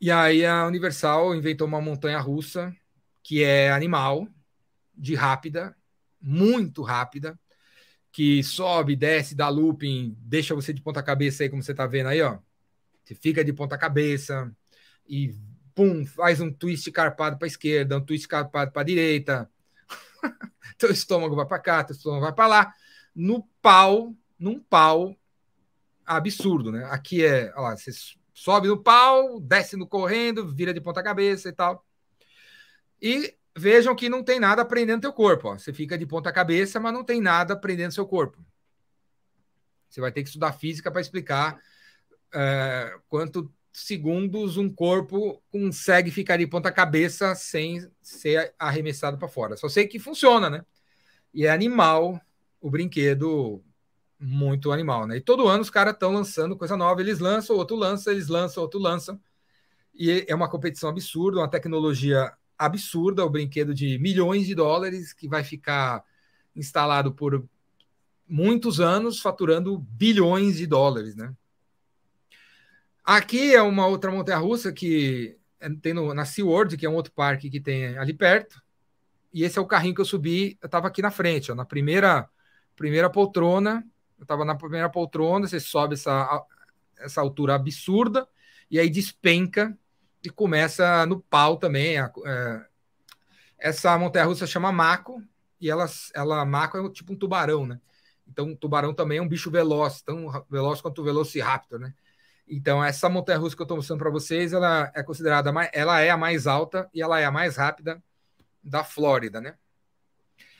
E 0.00 0.10
aí 0.10 0.46
a 0.46 0.66
Universal 0.66 1.34
inventou 1.34 1.66
uma 1.66 1.80
montanha 1.80 2.18
russa 2.18 2.74
que 3.22 3.42
é 3.42 3.70
animal, 3.70 4.26
de 4.94 5.14
rápida, 5.14 5.76
muito 6.20 6.82
rápida, 6.82 7.38
que 8.10 8.42
sobe, 8.42 8.96
desce, 8.96 9.34
dá 9.34 9.48
looping, 9.48 10.16
deixa 10.18 10.54
você 10.54 10.72
de 10.72 10.82
ponta 10.82 11.02
cabeça 11.02 11.42
aí, 11.42 11.50
como 11.50 11.62
você 11.62 11.72
está 11.72 11.86
vendo 11.86 12.08
aí, 12.08 12.22
ó. 12.22 12.38
Você 13.04 13.14
fica 13.14 13.44
de 13.44 13.52
ponta 13.52 13.78
cabeça 13.78 14.50
e 15.06 15.34
pum, 15.74 16.04
faz 16.06 16.40
um 16.40 16.52
twist 16.52 16.90
carpado 16.90 17.38
para 17.38 17.46
esquerda, 17.46 17.98
um 17.98 18.04
twist 18.04 18.26
carpado 18.26 18.72
para 18.72 18.82
direita. 18.82 19.50
teu 20.78 20.90
estômago 20.90 21.36
vai 21.36 21.46
para 21.46 21.58
cá, 21.58 21.84
teu 21.84 21.94
estômago 21.94 22.22
vai 22.22 22.32
para 22.32 22.46
lá. 22.46 22.74
No 23.14 23.46
pau, 23.60 24.14
num 24.38 24.58
pau 24.58 25.16
absurdo, 26.06 26.72
né? 26.72 26.84
Aqui 26.90 27.24
é, 27.24 27.52
olha 27.54 27.60
lá, 27.60 27.76
você 27.76 27.92
sobe 28.40 28.68
no 28.68 28.82
pau, 28.82 29.38
desce 29.38 29.76
no 29.76 29.86
correndo, 29.86 30.48
vira 30.48 30.72
de 30.72 30.80
ponta 30.80 31.02
cabeça 31.02 31.50
e 31.50 31.52
tal. 31.52 31.84
E 33.00 33.36
vejam 33.54 33.94
que 33.94 34.08
não 34.08 34.24
tem 34.24 34.40
nada 34.40 34.64
prendendo 34.64 35.02
teu 35.02 35.12
corpo. 35.12 35.48
Ó. 35.48 35.58
Você 35.58 35.74
fica 35.74 35.98
de 35.98 36.06
ponta 36.06 36.32
cabeça, 36.32 36.80
mas 36.80 36.90
não 36.90 37.04
tem 37.04 37.20
nada 37.20 37.54
prendendo 37.54 37.92
seu 37.92 38.06
corpo. 38.06 38.42
Você 39.90 40.00
vai 40.00 40.10
ter 40.10 40.22
que 40.22 40.30
estudar 40.30 40.52
física 40.52 40.90
para 40.90 41.02
explicar 41.02 41.60
é, 42.32 42.98
quanto 43.10 43.52
segundos 43.74 44.56
um 44.56 44.72
corpo 44.72 45.42
consegue 45.50 46.10
ficar 46.10 46.38
de 46.38 46.46
ponta 46.46 46.72
cabeça 46.72 47.34
sem 47.34 47.86
ser 48.00 48.54
arremessado 48.58 49.18
para 49.18 49.28
fora. 49.28 49.54
Só 49.54 49.68
sei 49.68 49.86
que 49.86 49.98
funciona, 49.98 50.48
né? 50.48 50.64
E 51.34 51.44
é 51.44 51.50
animal 51.50 52.18
o 52.58 52.70
brinquedo, 52.70 53.62
muito 54.20 54.70
animal, 54.70 55.06
né? 55.06 55.16
E 55.16 55.20
todo 55.20 55.48
ano 55.48 55.62
os 55.62 55.70
caras 55.70 55.94
estão 55.94 56.12
lançando 56.12 56.56
coisa 56.56 56.76
nova, 56.76 57.00
eles 57.00 57.18
lançam, 57.18 57.56
outro 57.56 57.76
lança, 57.76 58.10
eles 58.10 58.28
lançam, 58.28 58.62
outro 58.62 58.78
lançam. 58.78 59.18
E 59.94 60.24
é 60.28 60.34
uma 60.34 60.48
competição 60.48 60.90
absurda, 60.90 61.38
uma 61.38 61.48
tecnologia 61.48 62.32
absurda, 62.58 63.24
o 63.24 63.30
brinquedo 63.30 63.74
de 63.74 63.98
milhões 63.98 64.46
de 64.46 64.54
dólares 64.54 65.12
que 65.12 65.26
vai 65.26 65.42
ficar 65.42 66.04
instalado 66.54 67.12
por 67.12 67.42
muitos 68.28 68.80
anos, 68.80 69.20
faturando 69.20 69.78
bilhões 69.78 70.58
de 70.58 70.66
dólares, 70.66 71.16
né? 71.16 71.34
Aqui 73.02 73.54
é 73.54 73.62
uma 73.62 73.86
outra 73.86 74.10
montanha-russa 74.10 74.72
que 74.72 75.36
tem 75.82 75.92
no, 75.92 76.14
na 76.14 76.24
SeaWorld, 76.24 76.76
que 76.76 76.86
é 76.86 76.90
um 76.90 76.94
outro 76.94 77.12
parque 77.12 77.50
que 77.50 77.60
tem 77.60 77.98
ali 77.98 78.14
perto. 78.14 78.62
E 79.32 79.42
esse 79.42 79.58
é 79.58 79.62
o 79.62 79.66
carrinho 79.66 79.94
que 79.94 80.00
eu 80.00 80.04
subi. 80.04 80.58
Eu 80.60 80.66
estava 80.66 80.86
aqui 80.86 81.02
na 81.02 81.10
frente, 81.10 81.50
ó, 81.50 81.54
na 81.54 81.64
primeira, 81.64 82.28
primeira 82.76 83.10
poltrona. 83.10 83.84
Eu 84.20 84.24
estava 84.24 84.44
na 84.44 84.54
primeira 84.54 84.88
poltrona. 84.88 85.48
Você 85.48 85.58
sobe 85.58 85.94
essa, 85.94 86.44
essa 86.98 87.20
altura 87.20 87.54
absurda 87.54 88.28
e 88.70 88.78
aí 88.78 88.88
despenca 88.88 89.76
e 90.22 90.28
começa 90.28 91.04
no 91.06 91.20
pau 91.20 91.56
também. 91.56 91.98
A, 91.98 92.12
é, 92.26 92.66
essa 93.58 93.98
montanha-russa 93.98 94.46
chama 94.46 94.70
Mako 94.70 95.22
e 95.58 95.70
ela, 95.70 95.86
ela 96.14 96.44
Mako 96.44 96.78
é 96.78 96.90
tipo 96.90 97.14
um 97.14 97.16
tubarão, 97.16 97.66
né? 97.66 97.80
Então, 98.28 98.46
um 98.46 98.54
tubarão 98.54 98.94
também 98.94 99.18
é 99.18 99.22
um 99.22 99.28
bicho 99.28 99.50
veloz, 99.50 100.02
tão 100.02 100.30
veloz 100.48 100.80
quanto 100.80 101.00
o 101.00 101.04
Velociraptor, 101.04 101.80
né? 101.80 101.92
Então, 102.46 102.82
essa 102.84 103.08
montanha 103.08 103.38
russa 103.38 103.56
que 103.56 103.62
eu 103.62 103.64
estou 103.64 103.76
mostrando 103.76 103.98
para 103.98 104.10
vocês, 104.10 104.52
ela 104.52 104.90
é 104.94 105.02
considerada, 105.02 105.52
mais, 105.52 105.70
ela 105.72 106.00
é 106.00 106.10
a 106.10 106.16
mais 106.16 106.46
alta 106.46 106.88
e 106.92 107.02
ela 107.02 107.18
é 107.18 107.24
a 107.24 107.30
mais 107.30 107.56
rápida 107.56 108.02
da 108.62 108.84
Flórida, 108.84 109.40
né? 109.40 109.56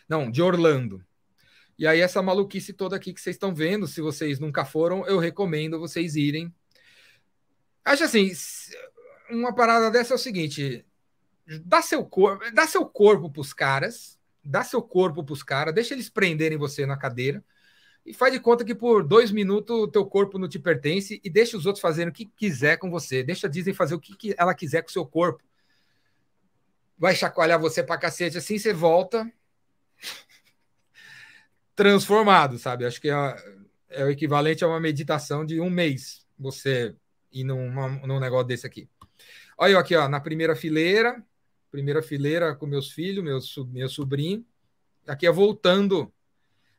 Não, 0.08 0.30
de 0.30 0.42
Orlando. 0.42 1.04
E 1.80 1.86
aí, 1.86 1.98
essa 1.98 2.20
maluquice 2.20 2.74
toda 2.74 2.94
aqui 2.94 3.10
que 3.10 3.18
vocês 3.22 3.36
estão 3.36 3.54
vendo, 3.54 3.86
se 3.86 4.02
vocês 4.02 4.38
nunca 4.38 4.66
foram, 4.66 5.06
eu 5.06 5.18
recomendo 5.18 5.80
vocês 5.80 6.14
irem. 6.14 6.54
Acho 7.82 8.04
assim, 8.04 8.30
uma 9.30 9.54
parada 9.54 9.90
dessa 9.90 10.12
é 10.12 10.16
o 10.16 10.18
seguinte: 10.18 10.84
dá 11.64 11.80
seu 11.80 12.04
corpo, 12.04 12.44
dá 12.52 12.66
seu 12.66 12.84
corpo 12.84 13.30
para 13.30 13.40
os 13.40 13.54
caras, 13.54 14.18
dá 14.44 14.62
seu 14.62 14.82
corpo 14.82 15.24
para 15.24 15.32
os 15.32 15.42
caras, 15.42 15.74
deixa 15.74 15.94
eles 15.94 16.10
prenderem 16.10 16.58
você 16.58 16.84
na 16.84 16.98
cadeira 16.98 17.42
e 18.04 18.12
faz 18.12 18.30
de 18.30 18.40
conta 18.40 18.62
que 18.62 18.74
por 18.74 19.02
dois 19.02 19.30
minutos 19.30 19.74
o 19.74 19.88
teu 19.88 20.04
corpo 20.04 20.38
não 20.38 20.50
te 20.50 20.58
pertence 20.58 21.18
e 21.24 21.30
deixa 21.30 21.56
os 21.56 21.64
outros 21.64 21.80
fazerem 21.80 22.10
o 22.10 22.14
que 22.14 22.26
quiser 22.26 22.76
com 22.76 22.90
você. 22.90 23.22
Deixa 23.22 23.46
a 23.46 23.50
Disney 23.50 23.72
fazer 23.72 23.94
o 23.94 24.00
que 24.00 24.34
ela 24.36 24.54
quiser 24.54 24.82
com 24.82 24.90
o 24.90 24.92
seu 24.92 25.06
corpo. 25.06 25.42
Vai 26.98 27.16
chacoalhar 27.16 27.58
você 27.58 27.82
pra 27.82 27.96
cacete, 27.96 28.36
assim 28.36 28.58
você 28.58 28.74
volta 28.74 29.32
transformado, 31.80 32.58
sabe? 32.58 32.84
Acho 32.84 33.00
que 33.00 33.08
é, 33.08 33.36
é, 33.88 34.04
o 34.04 34.10
equivalente 34.10 34.62
a 34.62 34.68
uma 34.68 34.78
meditação 34.78 35.46
de 35.46 35.58
um 35.62 35.70
mês, 35.70 36.26
você 36.38 36.94
ir 37.32 37.42
num, 37.42 37.72
num 38.06 38.20
negócio 38.20 38.46
desse 38.46 38.66
aqui. 38.66 38.86
Olha 39.56 39.72
eu 39.72 39.78
aqui, 39.78 39.96
ó, 39.96 40.06
na 40.06 40.20
primeira 40.20 40.54
fileira, 40.54 41.24
primeira 41.70 42.02
fileira 42.02 42.54
com 42.54 42.66
meus 42.66 42.90
filhos, 42.90 43.24
meu, 43.24 43.38
meu 43.72 43.88
sobrinho. 43.88 44.44
Aqui 45.06 45.26
é 45.26 45.32
voltando 45.32 46.12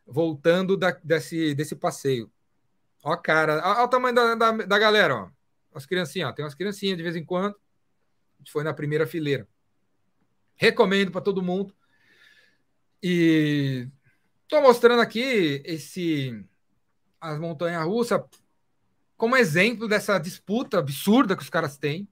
voltando 0.06 0.78
da, 0.78 0.92
desse, 1.04 1.56
desse 1.56 1.76
passeio. 1.76 2.32
Ó, 3.04 3.18
cara, 3.18 3.60
olha 3.66 3.84
o 3.84 3.88
tamanho 3.88 4.14
da, 4.14 4.36
da, 4.36 4.52
da 4.52 4.78
galera, 4.78 5.16
ó. 5.16 5.30
As 5.74 5.88
criancinhas, 5.88 6.30
ó. 6.30 6.32
Tem 6.32 6.46
umas 6.46 6.54
criancinhas 6.54 6.96
de 6.96 7.02
vez 7.02 7.16
em 7.16 7.26
quando. 7.26 7.56
A 7.56 8.38
gente 8.40 8.52
foi 8.52 8.64
na 8.64 8.74
primeira 8.74 9.08
fileira. 9.08 9.48
Recomendo 10.56 11.12
para 11.12 11.22
todo 11.22 11.42
mundo. 11.42 11.74
E 13.02 13.88
estou 14.52 14.62
mostrando 14.62 15.02
aqui 15.02 15.62
esse 15.64 16.44
as 17.22 17.40
montanhas 17.40 17.86
russas 17.86 18.22
como 19.16 19.38
exemplo 19.38 19.88
dessa 19.88 20.20
disputa 20.20 20.80
absurda 20.80 21.38
que 21.38 21.44
os 21.44 21.50
caras 21.50 21.78
têm 21.78 22.06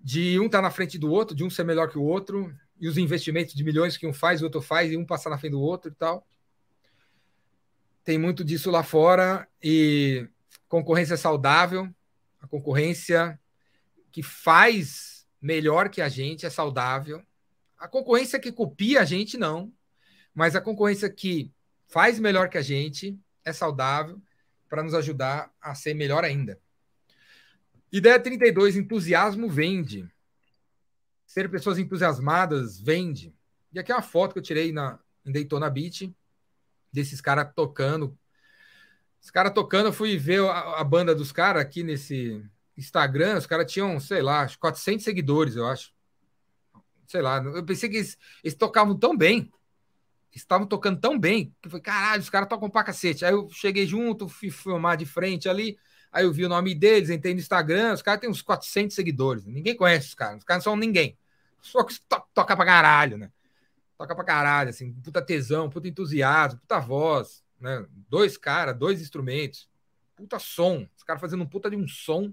de 0.00 0.40
um 0.40 0.46
estar 0.46 0.58
tá 0.58 0.62
na 0.62 0.70
frente 0.70 0.96
do 0.96 1.10
outro, 1.10 1.36
de 1.36 1.44
um 1.44 1.50
ser 1.50 1.64
melhor 1.64 1.90
que 1.90 1.98
o 1.98 2.02
outro, 2.02 2.54
e 2.80 2.88
os 2.88 2.96
investimentos 2.96 3.54
de 3.54 3.64
milhões 3.64 3.96
que 3.96 4.06
um 4.06 4.14
faz, 4.14 4.40
o 4.40 4.44
outro 4.44 4.62
faz, 4.62 4.90
e 4.92 4.96
um 4.96 5.04
passar 5.04 5.28
na 5.28 5.36
frente 5.36 5.52
do 5.52 5.60
outro 5.60 5.90
e 5.90 5.94
tal 5.94 6.26
tem 8.06 8.16
muito 8.18 8.44
disso 8.44 8.70
lá 8.70 8.84
fora 8.84 9.48
e 9.60 10.28
concorrência 10.68 11.16
saudável, 11.16 11.92
a 12.40 12.46
concorrência 12.46 13.38
que 14.12 14.22
faz 14.22 15.26
melhor 15.42 15.88
que 15.90 16.00
a 16.00 16.08
gente 16.08 16.46
é 16.46 16.50
saudável. 16.50 17.20
A 17.76 17.88
concorrência 17.88 18.38
que 18.38 18.52
copia 18.52 19.00
a 19.00 19.04
gente 19.04 19.36
não, 19.36 19.72
mas 20.36 20.54
a 20.54 20.60
concorrência 20.60 21.08
que 21.08 21.50
faz 21.88 22.20
melhor 22.20 22.50
que 22.50 22.58
a 22.58 22.62
gente 22.62 23.18
é 23.42 23.54
saudável 23.54 24.20
para 24.68 24.82
nos 24.82 24.92
ajudar 24.92 25.50
a 25.58 25.74
ser 25.74 25.94
melhor 25.94 26.24
ainda. 26.24 26.60
Ideia 27.90 28.20
32, 28.20 28.76
entusiasmo 28.76 29.48
vende. 29.48 30.06
Ser 31.26 31.50
pessoas 31.50 31.78
entusiasmadas 31.78 32.78
vende. 32.78 33.34
E 33.72 33.78
aqui 33.78 33.90
é 33.90 33.94
uma 33.94 34.02
foto 34.02 34.34
que 34.34 34.38
eu 34.38 34.42
tirei 34.42 34.72
na, 34.72 34.98
em 35.24 35.32
Daytona 35.32 35.70
Beach 35.70 36.14
desses 36.92 37.22
caras 37.22 37.50
tocando. 37.56 38.16
Os 39.22 39.30
caras 39.30 39.54
tocando, 39.54 39.86
eu 39.86 39.92
fui 39.92 40.18
ver 40.18 40.42
a, 40.42 40.80
a 40.80 40.84
banda 40.84 41.14
dos 41.14 41.32
caras 41.32 41.62
aqui 41.62 41.82
nesse 41.82 42.44
Instagram, 42.76 43.38
os 43.38 43.46
caras 43.46 43.72
tinham, 43.72 43.98
sei 43.98 44.20
lá, 44.20 44.46
400 44.60 45.02
seguidores, 45.02 45.56
eu 45.56 45.66
acho. 45.66 45.94
Sei 47.06 47.22
lá, 47.22 47.42
eu 47.42 47.64
pensei 47.64 47.88
que 47.88 47.96
eles, 47.96 48.18
eles 48.44 48.54
tocavam 48.54 48.98
tão 48.98 49.16
bem, 49.16 49.50
estavam 50.36 50.66
tocando 50.66 51.00
tão 51.00 51.18
bem, 51.18 51.54
que 51.62 51.68
foi, 51.68 51.80
caralho, 51.80 52.22
os 52.22 52.30
caras 52.30 52.48
tocam 52.48 52.70
pra 52.70 52.84
cacete. 52.84 53.24
Aí 53.24 53.32
eu 53.32 53.48
cheguei 53.50 53.86
junto, 53.86 54.28
fui 54.28 54.50
filmar 54.50 54.96
de 54.96 55.06
frente 55.06 55.48
ali, 55.48 55.78
aí 56.12 56.24
eu 56.24 56.32
vi 56.32 56.44
o 56.44 56.48
nome 56.48 56.74
deles, 56.74 57.10
entrei 57.10 57.34
no 57.34 57.40
Instagram, 57.40 57.94
os 57.94 58.02
caras 58.02 58.20
têm 58.20 58.30
uns 58.30 58.42
400 58.42 58.94
seguidores, 58.94 59.44
ninguém 59.44 59.76
conhece 59.76 60.08
os 60.08 60.14
caras, 60.14 60.38
os 60.38 60.44
caras 60.44 60.64
não 60.64 60.72
são 60.72 60.76
ninguém. 60.76 61.16
Só 61.60 61.82
que 61.82 61.94
to 62.00 62.22
toca 62.34 62.54
pra 62.56 62.64
caralho, 62.64 63.16
né? 63.16 63.30
toca 63.96 64.14
pra 64.14 64.24
caralho, 64.24 64.70
assim, 64.70 64.92
puta 64.92 65.22
tesão, 65.22 65.70
puta 65.70 65.88
entusiasmo, 65.88 66.60
puta 66.60 66.78
voz, 66.78 67.42
né? 67.60 67.86
Dois 68.08 68.36
caras, 68.36 68.76
dois 68.76 69.00
instrumentos, 69.00 69.68
puta 70.14 70.38
som, 70.38 70.86
os 70.96 71.02
caras 71.02 71.20
fazendo 71.20 71.42
um 71.42 71.48
puta 71.48 71.70
de 71.70 71.76
um 71.76 71.88
som. 71.88 72.32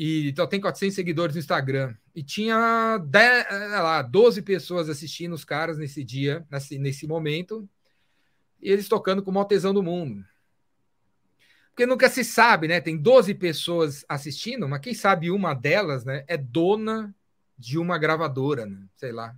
E 0.00 0.30
então 0.30 0.46
tem 0.46 0.58
400 0.58 0.94
seguidores 0.94 1.34
no 1.34 1.40
Instagram. 1.40 1.94
E 2.14 2.22
tinha 2.22 2.96
10, 2.98 3.46
lá, 3.72 4.00
12 4.00 4.40
pessoas 4.40 4.88
assistindo 4.88 5.34
os 5.34 5.44
caras 5.44 5.76
nesse 5.76 6.02
dia, 6.02 6.46
nesse, 6.50 6.78
nesse 6.78 7.06
momento. 7.06 7.68
E 8.62 8.70
eles 8.72 8.88
tocando 8.88 9.22
com 9.22 9.30
o 9.30 9.34
maior 9.34 9.44
tesão 9.44 9.74
do 9.74 9.82
mundo. 9.82 10.24
Porque 11.68 11.84
nunca 11.84 12.08
se 12.08 12.24
sabe, 12.24 12.66
né? 12.66 12.80
Tem 12.80 12.96
12 12.96 13.34
pessoas 13.34 14.02
assistindo, 14.08 14.66
mas 14.66 14.80
quem 14.80 14.94
sabe 14.94 15.30
uma 15.30 15.52
delas, 15.52 16.04
né, 16.04 16.24
é 16.26 16.36
dona 16.36 17.14
de 17.58 17.78
uma 17.78 17.98
gravadora, 17.98 18.64
né? 18.64 18.86
Sei 18.96 19.12
lá 19.12 19.36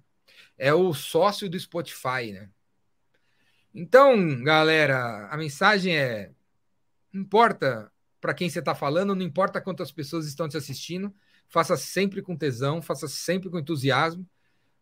é 0.62 0.72
o 0.72 0.94
sócio 0.94 1.50
do 1.50 1.58
Spotify, 1.58 2.32
né? 2.32 2.48
Então, 3.74 4.42
galera, 4.44 5.26
a 5.28 5.36
mensagem 5.36 5.96
é: 5.96 6.30
não 7.12 7.22
importa 7.22 7.91
para 8.22 8.32
quem 8.32 8.48
você 8.48 8.60
está 8.60 8.72
falando, 8.72 9.16
não 9.16 9.26
importa 9.26 9.60
quantas 9.60 9.90
pessoas 9.90 10.26
estão 10.26 10.48
te 10.48 10.56
assistindo, 10.56 11.12
faça 11.48 11.76
sempre 11.76 12.22
com 12.22 12.36
tesão, 12.36 12.80
faça 12.80 13.08
sempre 13.08 13.50
com 13.50 13.58
entusiasmo. 13.58 14.24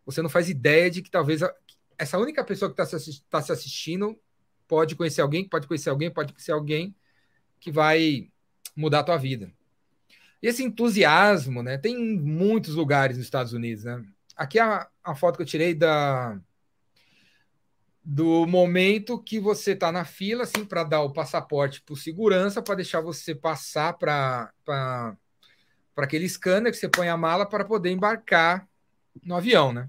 Você 0.05 0.21
não 0.21 0.29
faz 0.29 0.51
ideia 0.51 0.91
de 0.91 1.01
que 1.01 1.11
talvez 1.11 1.43
a, 1.43 1.51
essa 1.99 2.19
única 2.19 2.45
pessoa 2.45 2.71
que 2.71 2.81
está 2.81 2.99
se, 2.99 3.23
tá 3.31 3.41
se 3.41 3.51
assistindo 3.51 4.21
pode 4.69 4.95
conhecer 4.95 5.23
alguém, 5.23 5.49
pode 5.49 5.67
conhecer 5.67 5.89
alguém, 5.89 6.11
pode 6.11 6.35
conhecer 6.35 6.53
alguém 6.53 6.95
que 7.59 7.73
vai 7.73 8.31
mudar 8.77 9.01
a 9.01 9.05
tua 9.05 9.17
vida. 9.17 9.51
E 10.43 10.47
esse 10.47 10.63
entusiasmo, 10.63 11.63
né? 11.63 11.79
Tem 11.79 11.97
muitos 11.97 12.75
lugares 12.75 13.17
nos 13.17 13.25
Estados 13.25 13.55
Unidos, 13.55 13.85
né? 13.85 14.05
Aqui 14.37 14.59
é 14.59 14.63
a, 14.63 14.87
a 15.03 15.15
foto 15.15 15.37
que 15.37 15.43
eu 15.43 15.47
tirei 15.47 15.75
da 15.75 16.39
do 18.03 18.47
momento 18.47 19.23
que 19.23 19.39
você 19.39 19.73
está 19.73 19.93
na 19.93 20.05
fila, 20.05 20.45
assim, 20.45 20.65
para 20.65 20.85
dar 20.85 21.03
o 21.03 21.13
passaporte 21.13 21.83
para 21.83 21.97
segurança, 21.97 22.63
para 22.63 22.77
deixar 22.77 23.01
você 23.01 23.35
passar 23.35 23.93
para 23.95 24.53
aquele 25.97 26.29
scanner 26.29 26.73
que 26.73 26.79
você 26.79 26.89
põe 26.89 27.09
a 27.09 27.17
mala 27.17 27.45
para 27.47 27.65
poder 27.65 27.91
embarcar 27.91 28.67
no 29.23 29.37
avião, 29.37 29.73
né? 29.73 29.89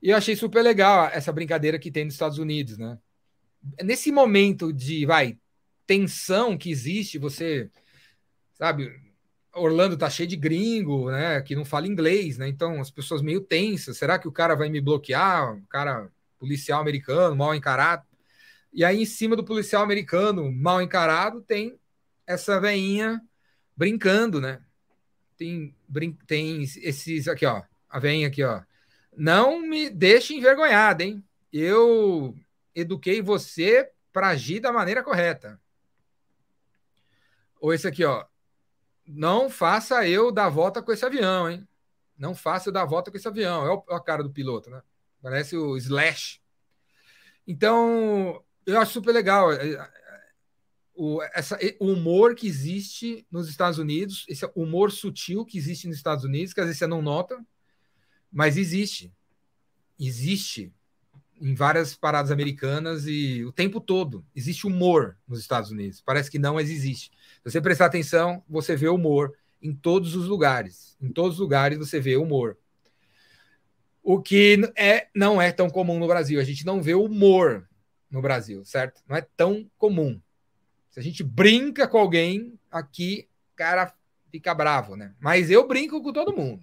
E 0.00 0.10
eu 0.10 0.16
achei 0.16 0.34
super 0.34 0.62
legal 0.62 1.06
essa 1.12 1.32
brincadeira 1.32 1.78
que 1.78 1.90
tem 1.90 2.04
nos 2.04 2.14
Estados 2.14 2.38
Unidos, 2.38 2.78
né? 2.78 2.98
Nesse 3.82 4.10
momento 4.10 4.72
de, 4.72 5.06
vai, 5.06 5.38
tensão 5.86 6.56
que 6.56 6.70
existe, 6.70 7.18
você, 7.18 7.70
sabe, 8.54 8.90
Orlando 9.54 9.96
tá 9.98 10.08
cheio 10.08 10.28
de 10.28 10.34
gringo, 10.34 11.10
né? 11.10 11.40
Que 11.42 11.54
não 11.54 11.64
fala 11.64 11.86
inglês, 11.86 12.38
né? 12.38 12.48
Então 12.48 12.80
as 12.80 12.90
pessoas 12.90 13.20
meio 13.20 13.42
tensas. 13.42 13.98
Será 13.98 14.18
que 14.18 14.26
o 14.26 14.32
cara 14.32 14.56
vai 14.56 14.70
me 14.70 14.80
bloquear? 14.80 15.54
O 15.54 15.66
cara 15.66 16.10
policial 16.42 16.80
americano, 16.80 17.36
mal 17.36 17.54
encarado. 17.54 18.04
E 18.72 18.84
aí, 18.84 19.00
em 19.00 19.06
cima 19.06 19.36
do 19.36 19.44
policial 19.44 19.80
americano 19.80 20.50
mal 20.50 20.82
encarado, 20.82 21.40
tem 21.40 21.78
essa 22.26 22.60
veinha 22.60 23.22
brincando, 23.76 24.40
né? 24.40 24.60
Tem, 25.36 25.72
brin 25.86 26.12
tem 26.26 26.62
esses 26.62 27.28
aqui, 27.28 27.46
ó. 27.46 27.62
A 27.88 28.00
vem 28.00 28.24
aqui, 28.24 28.42
ó. 28.42 28.60
Não 29.16 29.60
me 29.60 29.88
deixe 29.88 30.34
envergonhado, 30.34 31.04
hein? 31.04 31.24
Eu 31.52 32.34
eduquei 32.74 33.22
você 33.22 33.88
para 34.12 34.30
agir 34.30 34.58
da 34.58 34.72
maneira 34.72 35.02
correta. 35.02 35.60
Ou 37.60 37.72
esse 37.72 37.86
aqui, 37.86 38.04
ó. 38.04 38.24
Não 39.06 39.48
faça 39.48 40.08
eu 40.08 40.32
dar 40.32 40.48
volta 40.48 40.82
com 40.82 40.90
esse 40.90 41.04
avião, 41.04 41.48
hein? 41.48 41.68
Não 42.18 42.34
faça 42.34 42.68
eu 42.68 42.72
dar 42.72 42.84
volta 42.84 43.12
com 43.12 43.16
esse 43.16 43.28
avião. 43.28 43.84
É 43.88 43.94
a 43.94 44.00
cara 44.00 44.24
do 44.24 44.30
piloto, 44.32 44.70
né? 44.70 44.82
Parece 45.22 45.56
o 45.56 45.76
Slash. 45.76 46.40
Então, 47.46 48.42
eu 48.66 48.78
acho 48.80 48.92
super 48.92 49.12
legal 49.12 49.52
é, 49.52 49.72
é, 49.74 49.90
o, 50.94 51.22
essa, 51.34 51.58
o 51.80 51.86
humor 51.86 52.34
que 52.34 52.46
existe 52.46 53.26
nos 53.30 53.48
Estados 53.48 53.78
Unidos, 53.78 54.24
esse 54.28 54.44
humor 54.54 54.90
sutil 54.90 55.44
que 55.44 55.56
existe 55.56 55.86
nos 55.86 55.96
Estados 55.96 56.24
Unidos, 56.24 56.52
que 56.52 56.60
às 56.60 56.66
vezes 56.66 56.78
você 56.78 56.86
não 56.86 57.00
nota, 57.00 57.44
mas 58.30 58.56
existe. 58.56 59.12
Existe 59.98 60.72
em 61.40 61.54
várias 61.54 61.96
paradas 61.96 62.30
americanas 62.30 63.06
e 63.06 63.44
o 63.44 63.52
tempo 63.52 63.80
todo 63.80 64.24
existe 64.34 64.66
humor 64.66 65.18
nos 65.26 65.40
Estados 65.40 65.70
Unidos. 65.70 66.00
Parece 66.00 66.30
que 66.30 66.38
não, 66.38 66.54
mas 66.54 66.70
existe. 66.70 67.10
Se 67.42 67.50
você 67.50 67.60
prestar 67.60 67.86
atenção, 67.86 68.44
você 68.48 68.76
vê 68.76 68.88
humor 68.88 69.36
em 69.60 69.74
todos 69.74 70.14
os 70.14 70.26
lugares. 70.26 70.96
Em 71.00 71.12
todos 71.12 71.34
os 71.34 71.40
lugares 71.40 71.78
você 71.78 72.00
vê 72.00 72.16
humor. 72.16 72.56
O 74.02 74.20
que 74.20 74.58
é, 74.76 75.08
não 75.14 75.40
é 75.40 75.52
tão 75.52 75.70
comum 75.70 75.98
no 75.98 76.08
Brasil. 76.08 76.40
A 76.40 76.44
gente 76.44 76.66
não 76.66 76.82
vê 76.82 76.94
humor 76.94 77.68
no 78.10 78.20
Brasil, 78.20 78.64
certo? 78.64 79.00
Não 79.08 79.16
é 79.16 79.26
tão 79.36 79.70
comum. 79.78 80.20
Se 80.90 81.00
a 81.00 81.02
gente 81.02 81.22
brinca 81.22 81.88
com 81.88 81.98
alguém, 81.98 82.58
aqui, 82.70 83.28
cara 83.54 83.94
fica 84.30 84.54
bravo, 84.54 84.96
né? 84.96 85.14
Mas 85.20 85.50
eu 85.50 85.66
brinco 85.68 86.02
com 86.02 86.12
todo 86.12 86.36
mundo. 86.36 86.62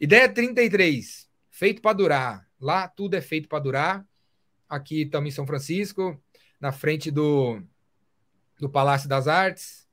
Ideia 0.00 0.28
33, 0.28 1.28
feito 1.50 1.80
para 1.80 1.96
durar. 1.96 2.48
Lá 2.60 2.86
tudo 2.86 3.14
é 3.14 3.20
feito 3.20 3.48
para 3.48 3.58
durar. 3.58 4.06
Aqui 4.68 5.02
estamos 5.02 5.28
em 5.28 5.34
São 5.34 5.46
Francisco, 5.46 6.20
na 6.60 6.70
frente 6.70 7.10
do, 7.10 7.62
do 8.60 8.68
Palácio 8.68 9.08
das 9.08 9.26
Artes. 9.26 9.88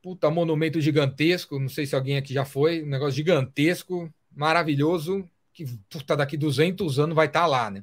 Puta, 0.00 0.30
monumento 0.30 0.80
gigantesco. 0.80 1.58
Não 1.58 1.68
sei 1.68 1.84
se 1.84 1.94
alguém 1.94 2.16
aqui 2.16 2.32
já 2.32 2.44
foi. 2.44 2.82
Um 2.82 2.88
negócio 2.88 3.16
gigantesco, 3.16 4.12
maravilhoso. 4.34 5.28
Que 5.56 5.64
puta, 5.88 6.14
daqui 6.14 6.36
200 6.36 6.98
anos 6.98 7.16
vai 7.16 7.28
estar 7.28 7.40
tá 7.40 7.46
lá, 7.46 7.70
né? 7.70 7.82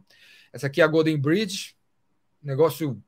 Essa 0.53 0.67
aqui 0.67 0.79
é 0.79 0.83
a 0.83 0.87
Golden 0.87 1.17
Bridge. 1.17 1.75
Negócio 2.39 3.01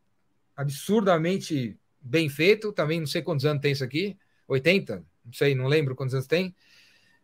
absurdamente 0.56 1.78
bem 2.02 2.28
feito. 2.28 2.74
Também 2.74 3.00
não 3.00 3.06
sei 3.06 3.22
quantos 3.22 3.46
anos 3.46 3.62
tem 3.62 3.74
isso 3.74 3.84
aqui. 3.84 4.18
80? 4.48 5.06
Não 5.24 5.34
sei, 5.34 5.54
não 5.54 5.68
lembro 5.68 5.96
quantos 5.96 6.16
anos 6.16 6.26
tem. 6.26 6.56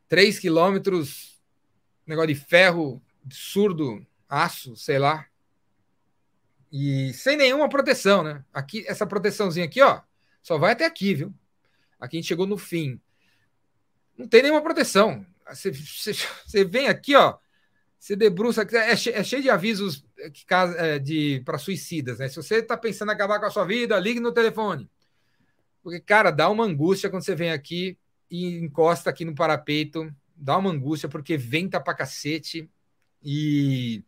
3 0.07 0.37
quilômetros, 0.37 1.41
negócio 2.05 2.27
de 2.27 2.35
ferro 2.35 3.01
absurdo, 3.25 4.05
aço, 4.29 4.75
sei 4.75 4.99
lá. 4.99 5.25
E 6.71 7.11
sem 7.13 7.35
nenhuma 7.35 7.67
proteção, 7.67 8.21
né? 8.21 8.45
Aqui, 8.53 8.85
essa 8.87 9.07
proteçãozinha 9.07 9.65
aqui, 9.65 9.81
ó, 9.81 9.99
só 10.43 10.59
vai 10.59 10.73
até 10.73 10.85
aqui, 10.85 11.15
viu? 11.15 11.33
Aqui 11.99 12.17
a 12.17 12.19
gente 12.19 12.27
chegou 12.27 12.45
no 12.45 12.59
fim. 12.59 13.01
Não 14.15 14.27
tem 14.27 14.43
nenhuma 14.43 14.61
proteção. 14.61 15.25
Você, 15.53 15.71
você, 15.71 16.13
você 16.45 16.65
vem 16.65 16.87
aqui, 16.87 17.15
ó, 17.15 17.37
você 17.99 18.15
debruça, 18.15 18.67
é, 18.71 18.91
é 18.91 19.23
cheio 19.23 19.43
de 19.43 19.49
avisos 19.49 20.03
é, 20.17 21.39
para 21.45 21.57
suicidas, 21.57 22.19
né? 22.19 22.27
Se 22.27 22.35
você 22.35 22.55
está 22.55 22.75
pensando 22.75 23.11
em 23.11 23.15
acabar 23.15 23.39
com 23.39 23.45
a 23.45 23.51
sua 23.51 23.63
vida, 23.63 23.99
ligue 23.99 24.19
no 24.19 24.31
telefone. 24.31 24.89
Porque, 25.83 25.99
cara, 25.99 26.31
dá 26.31 26.49
uma 26.49 26.65
angústia 26.65 27.09
quando 27.09 27.23
você 27.23 27.35
vem 27.35 27.51
aqui 27.51 27.97
e 28.29 28.57
encosta 28.57 29.09
aqui 29.09 29.25
no 29.25 29.35
parapeito, 29.35 30.11
dá 30.35 30.57
uma 30.57 30.71
angústia 30.71 31.09
porque 31.09 31.37
venta 31.37 31.79
pra 31.79 31.93
cacete 31.93 32.69
e 33.23 34.03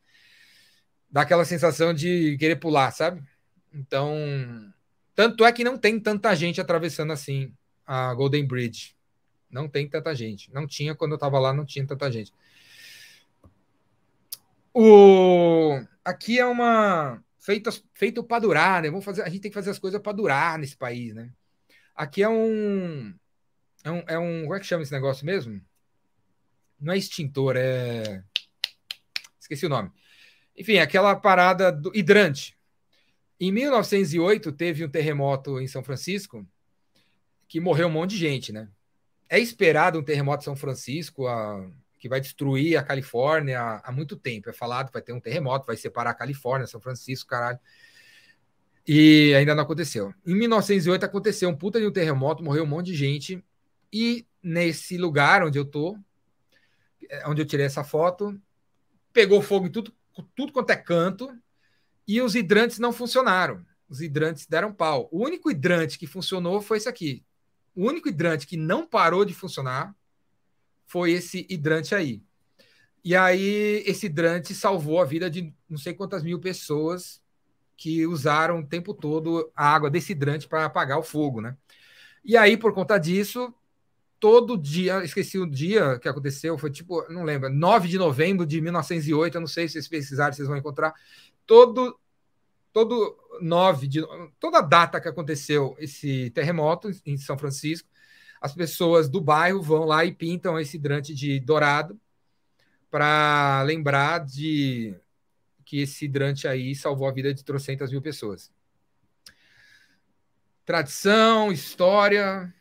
dá 1.10 1.22
aquela 1.22 1.46
sensação 1.46 1.94
de 1.94 2.36
querer 2.40 2.56
pular, 2.56 2.92
sabe? 2.92 3.22
Então, 3.72 4.16
tanto 5.14 5.46
é 5.46 5.52
que 5.52 5.64
não 5.64 5.78
tem 5.78 6.00
tanta 6.00 6.36
gente 6.36 6.60
atravessando 6.60 7.14
assim 7.14 7.54
a 7.86 8.14
Golden 8.14 8.48
Bridge. 8.48 8.96
Não 9.54 9.70
tem 9.70 9.88
tanta 9.88 10.16
gente. 10.16 10.52
Não 10.52 10.66
tinha 10.66 10.96
quando 10.96 11.12
eu 11.12 11.16
estava 11.16 11.40
lá, 11.40 11.54
não 11.54 11.64
tinha 11.64 11.86
tanta 11.86 12.12
gente. 12.12 12.34
O 14.74 15.80
aqui 16.04 16.40
é 16.40 16.46
uma 16.46 17.24
feito 17.40 17.70
feito 17.94 18.24
para 18.24 18.40
durar, 18.40 18.82
né? 18.82 18.90
Vamos 18.90 19.06
fazer, 19.06 19.22
a 19.22 19.30
gente 19.30 19.42
tem 19.42 19.52
que 19.52 19.56
fazer 19.56 19.70
as 19.70 19.78
coisas 19.78 20.02
para 20.02 20.12
durar 20.12 20.58
nesse 20.58 20.76
país, 20.76 21.14
né? 21.14 21.32
Aqui 21.96 22.24
é 22.24 22.30
um 22.30 23.14
é 23.84 23.92
um, 23.92 24.04
é 24.08 24.18
um 24.18 24.42
como 24.44 24.56
é 24.56 24.60
que 24.60 24.66
chama 24.66 24.82
esse 24.82 24.92
negócio 24.92 25.24
mesmo? 25.26 25.62
Não 26.80 26.94
é 26.94 26.98
extintor, 26.98 27.56
é 27.56 28.24
esqueci 29.40 29.68
o 29.68 29.70
nome. 29.70 29.92
Enfim, 30.58 30.80
aquela 30.80 31.16
parada 31.16 31.72
do 31.72 31.96
hidrante. 31.96 32.58
Em 33.40 33.52
1908 33.52 34.52
teve 34.54 34.84
um 34.86 34.90
terremoto 34.90 35.60
em 35.60 35.68
São 35.68 35.84
Francisco 35.84 36.48
que 37.48 37.60
morreu 37.60 37.88
um 37.88 37.92
monte 37.92 38.12
de 38.12 38.18
gente, 38.18 38.52
né? 38.52 38.70
É 39.34 39.40
esperado 39.40 39.98
um 39.98 40.04
terremoto 40.04 40.44
em 40.44 40.46
São 40.46 40.56
Francisco 40.56 41.26
a 41.26 41.68
que 41.98 42.08
vai 42.08 42.22
destruir 42.22 42.78
a 42.78 42.84
Califórnia 42.84 43.82
há, 43.84 43.92
muito 43.92 44.16
tempo. 44.16 44.48
É 44.48 44.54
falado 44.54 44.88
que 44.90 44.94
vai 44.94 45.02
ter 45.02 45.12
um 45.12 45.20
terremoto, 45.20 45.66
vai 45.66 45.76
separar 45.76 46.12
a 46.12 46.14
Califórnia, 46.14 46.68
São 46.68 46.80
Francisco, 46.80 47.32
caralho. 47.32 47.58
E 48.88 49.34
ainda 49.34 49.56
não 49.56 49.64
aconteceu. 49.64 50.14
Em 50.24 50.36
1908 50.36 51.04
aconteceu 51.04 51.50
um 51.50 51.56
puta 51.56 51.80
de 51.80 51.88
um 51.88 51.92
terremoto, 51.92 52.44
morreu 52.44 52.64
um 52.64 52.68
monte 52.68 52.88
de 52.88 52.96
gente. 52.96 53.44
E 53.92 54.28
nesse 54.44 55.00
lugar 55.00 55.44
onde 55.44 55.58
eu 55.58 55.66
tô, 55.66 55.98
é, 57.10 57.28
onde 57.28 57.42
eu 57.42 57.46
tirei 57.48 57.66
essa 57.66 57.84
foto, 57.84 58.40
pegou 59.12 59.42
fogo 59.42 59.66
em 59.66 59.72
tudo, 59.72 59.92
tudo 60.36 60.54
quanto 60.54 60.70
é 60.70 60.76
canto 60.76 61.36
e 62.08 62.22
os 62.22 62.36
hidrantes 62.36 62.78
não 62.78 62.94
funcionaram. 62.94 63.66
Os 63.90 64.00
hidrantes 64.00 64.46
deram 64.46 64.72
pau. 64.72 65.10
O 65.12 65.26
único 65.26 65.50
hidrante 65.50 65.98
que 65.98 66.06
funcionou 66.06 66.62
foi 66.62 66.78
esse 66.78 66.88
aqui. 66.88 67.26
O 67.76 67.88
único 67.88 68.10
hidrante 68.10 68.48
que 68.48 68.58
não 68.58 68.86
parou 68.86 69.26
de 69.26 69.34
funcionar 69.34 69.96
foi 70.86 71.12
esse 71.12 71.46
hidrante 71.50 71.96
aí. 71.96 72.22
E 73.04 73.16
aí, 73.16 73.84
esse 73.86 74.06
hidrante 74.06 74.54
salvou 74.54 75.02
a 75.02 75.06
vida 75.06 75.30
de 75.30 75.54
não 75.68 75.78
sei 75.78 75.94
quantas 75.94 76.24
mil 76.24 76.40
pessoas 76.40 77.22
que 77.76 78.06
usaram 78.08 78.60
o 78.60 78.66
tempo 78.66 78.94
todo 78.94 79.52
a 79.56 79.68
água 79.74 79.90
desse 79.90 80.14
hidrante 80.14 80.48
para 80.48 80.66
apagar 80.66 80.98
o 80.98 81.04
fogo, 81.04 81.42
né? 81.42 81.58
E 82.24 82.38
aí, 82.38 82.56
por 82.56 82.74
conta 82.74 82.98
disso, 82.98 83.54
todo 84.20 84.58
dia, 84.58 85.04
esqueci 85.04 85.38
o 85.38 85.46
dia 85.46 86.00
que 86.00 86.08
aconteceu, 86.08 86.58
foi 86.58 86.72
tipo, 86.72 87.04
não 87.12 87.24
lembro, 87.26 87.50
9 87.50 87.90
de 87.90 87.98
novembro 87.98 88.46
de 88.46 88.62
1908, 88.62 89.36
eu 89.36 89.42
não 89.42 89.48
sei 89.48 89.68
se 89.68 89.74
vocês 89.74 89.88
pesquisarem, 89.90 90.34
vocês 90.34 90.48
vão 90.48 90.56
encontrar. 90.56 90.94
Todo, 91.46 92.00
todo 92.72 93.18
9 93.42 93.88
de. 93.88 94.02
Toda 94.40 94.62
data 94.62 95.00
que 95.00 95.08
aconteceu 95.08 95.76
esse 95.80 96.30
terremoto 96.32 96.92
em 97.06 97.18
São 97.18 97.38
Francisco, 97.38 97.90
as 98.42 98.54
pessoas 98.54 99.10
do 99.10 99.22
bairro 99.22 99.62
vão 99.62 99.86
lá 99.86 100.04
e 100.04 100.14
pintam 100.14 100.60
esse 100.60 100.78
hidrante 100.78 101.14
de 101.14 101.40
dourado 101.40 102.00
para 102.92 103.64
lembrar 103.64 104.20
de 104.20 104.96
que 105.66 105.80
esse 105.80 106.06
hidrante 106.06 106.48
aí 106.48 106.76
salvou 106.76 107.08
a 107.08 107.12
vida 107.12 107.34
de 107.34 107.44
trocentas 107.44 107.92
mil 107.92 108.02
pessoas. 108.02 108.52
Tradição, 110.66 111.52
história. 111.52 112.54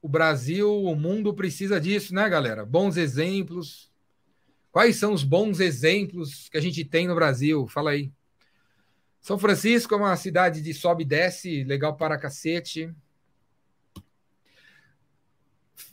O 0.00 0.08
Brasil, 0.08 0.70
o 0.70 0.94
mundo 0.94 1.34
precisa 1.34 1.80
disso, 1.80 2.14
né, 2.14 2.28
galera? 2.28 2.64
Bons 2.64 2.96
exemplos. 2.96 3.90
Quais 4.70 4.96
são 4.96 5.12
os 5.12 5.24
bons 5.24 5.58
exemplos 5.60 6.48
que 6.48 6.56
a 6.56 6.60
gente 6.60 6.84
tem 6.84 7.08
no 7.08 7.14
Brasil? 7.14 7.66
Fala 7.66 7.90
aí. 7.90 8.12
São 9.20 9.38
Francisco 9.38 9.94
é 9.94 9.96
uma 9.96 10.16
cidade 10.16 10.62
de 10.62 10.72
sobe 10.72 11.02
e 11.02 11.06
desce, 11.06 11.64
legal 11.64 11.96
para 11.96 12.18
cacete 12.18 12.94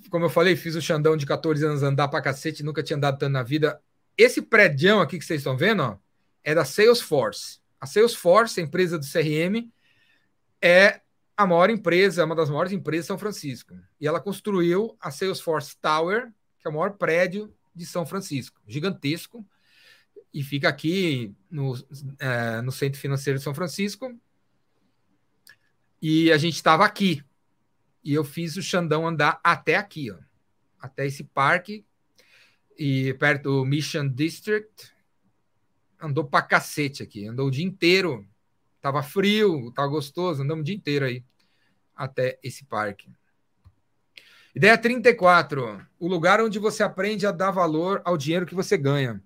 como 0.09 0.25
eu 0.25 0.29
falei, 0.29 0.55
fiz 0.55 0.75
o 0.75 0.81
Xandão 0.81 1.17
de 1.17 1.25
14 1.25 1.65
anos 1.65 1.83
andar 1.83 2.07
pra 2.07 2.21
cacete, 2.21 2.63
nunca 2.63 2.83
tinha 2.83 2.97
andado 2.97 3.17
tanto 3.17 3.31
na 3.31 3.43
vida. 3.43 3.81
Esse 4.17 4.41
prédio 4.41 4.99
aqui 4.99 5.19
que 5.19 5.25
vocês 5.25 5.41
estão 5.41 5.57
vendo, 5.57 5.83
ó, 5.83 5.97
é 6.43 6.55
da 6.55 6.65
Salesforce. 6.65 7.59
A 7.79 7.85
Salesforce, 7.85 8.59
a 8.59 8.63
empresa 8.63 8.97
do 8.97 9.05
CRM, 9.05 9.69
é 10.61 11.01
a 11.35 11.45
maior 11.45 11.69
empresa, 11.69 12.25
uma 12.25 12.35
das 12.35 12.49
maiores 12.49 12.71
empresas 12.71 13.05
de 13.05 13.07
São 13.07 13.17
Francisco. 13.17 13.75
E 13.99 14.07
ela 14.07 14.19
construiu 14.19 14.97
a 14.99 15.11
Salesforce 15.11 15.75
Tower, 15.79 16.31
que 16.59 16.67
é 16.67 16.69
o 16.69 16.73
maior 16.73 16.93
prédio 16.93 17.53
de 17.75 17.85
São 17.85 18.05
Francisco, 18.05 18.59
gigantesco, 18.65 19.45
e 20.37 20.43
fica 20.43 20.69
aqui 20.69 21.35
no, 21.49 21.73
é, 22.19 22.61
no 22.61 22.71
Centro 22.71 23.01
Financeiro 23.01 23.39
de 23.39 23.43
São 23.43 23.55
Francisco. 23.55 24.15
E 25.99 26.31
a 26.31 26.37
gente 26.37 26.53
estava 26.53 26.85
aqui, 26.85 27.23
e 28.03 28.13
eu 28.13 28.23
fiz 28.23 28.55
o 28.55 28.61
Xandão 28.61 29.07
andar 29.07 29.41
até 29.43 29.77
aqui, 29.77 30.11
ó, 30.11 30.17
até 30.79 31.07
esse 31.07 31.23
parque, 31.23 31.83
e 32.77 33.15
perto 33.15 33.45
do 33.45 33.65
Mission 33.65 34.07
District. 34.07 34.93
Andou 35.99 36.23
pra 36.23 36.43
cacete 36.43 37.01
aqui, 37.01 37.25
andou 37.25 37.47
o 37.47 37.51
dia 37.51 37.65
inteiro. 37.65 38.23
Tava 38.79 39.01
frio, 39.01 39.71
tava 39.71 39.87
gostoso, 39.87 40.43
andamos 40.43 40.61
o 40.61 40.65
dia 40.65 40.75
inteiro 40.75 41.05
aí. 41.05 41.25
até 41.95 42.37
esse 42.43 42.63
parque. 42.63 43.09
Ideia 44.53 44.77
34. 44.77 45.83
O 45.99 46.07
lugar 46.07 46.39
onde 46.39 46.59
você 46.59 46.83
aprende 46.83 47.25
a 47.25 47.31
dar 47.31 47.49
valor 47.49 48.03
ao 48.05 48.15
dinheiro 48.15 48.45
que 48.45 48.53
você 48.53 48.77
ganha. 48.77 49.19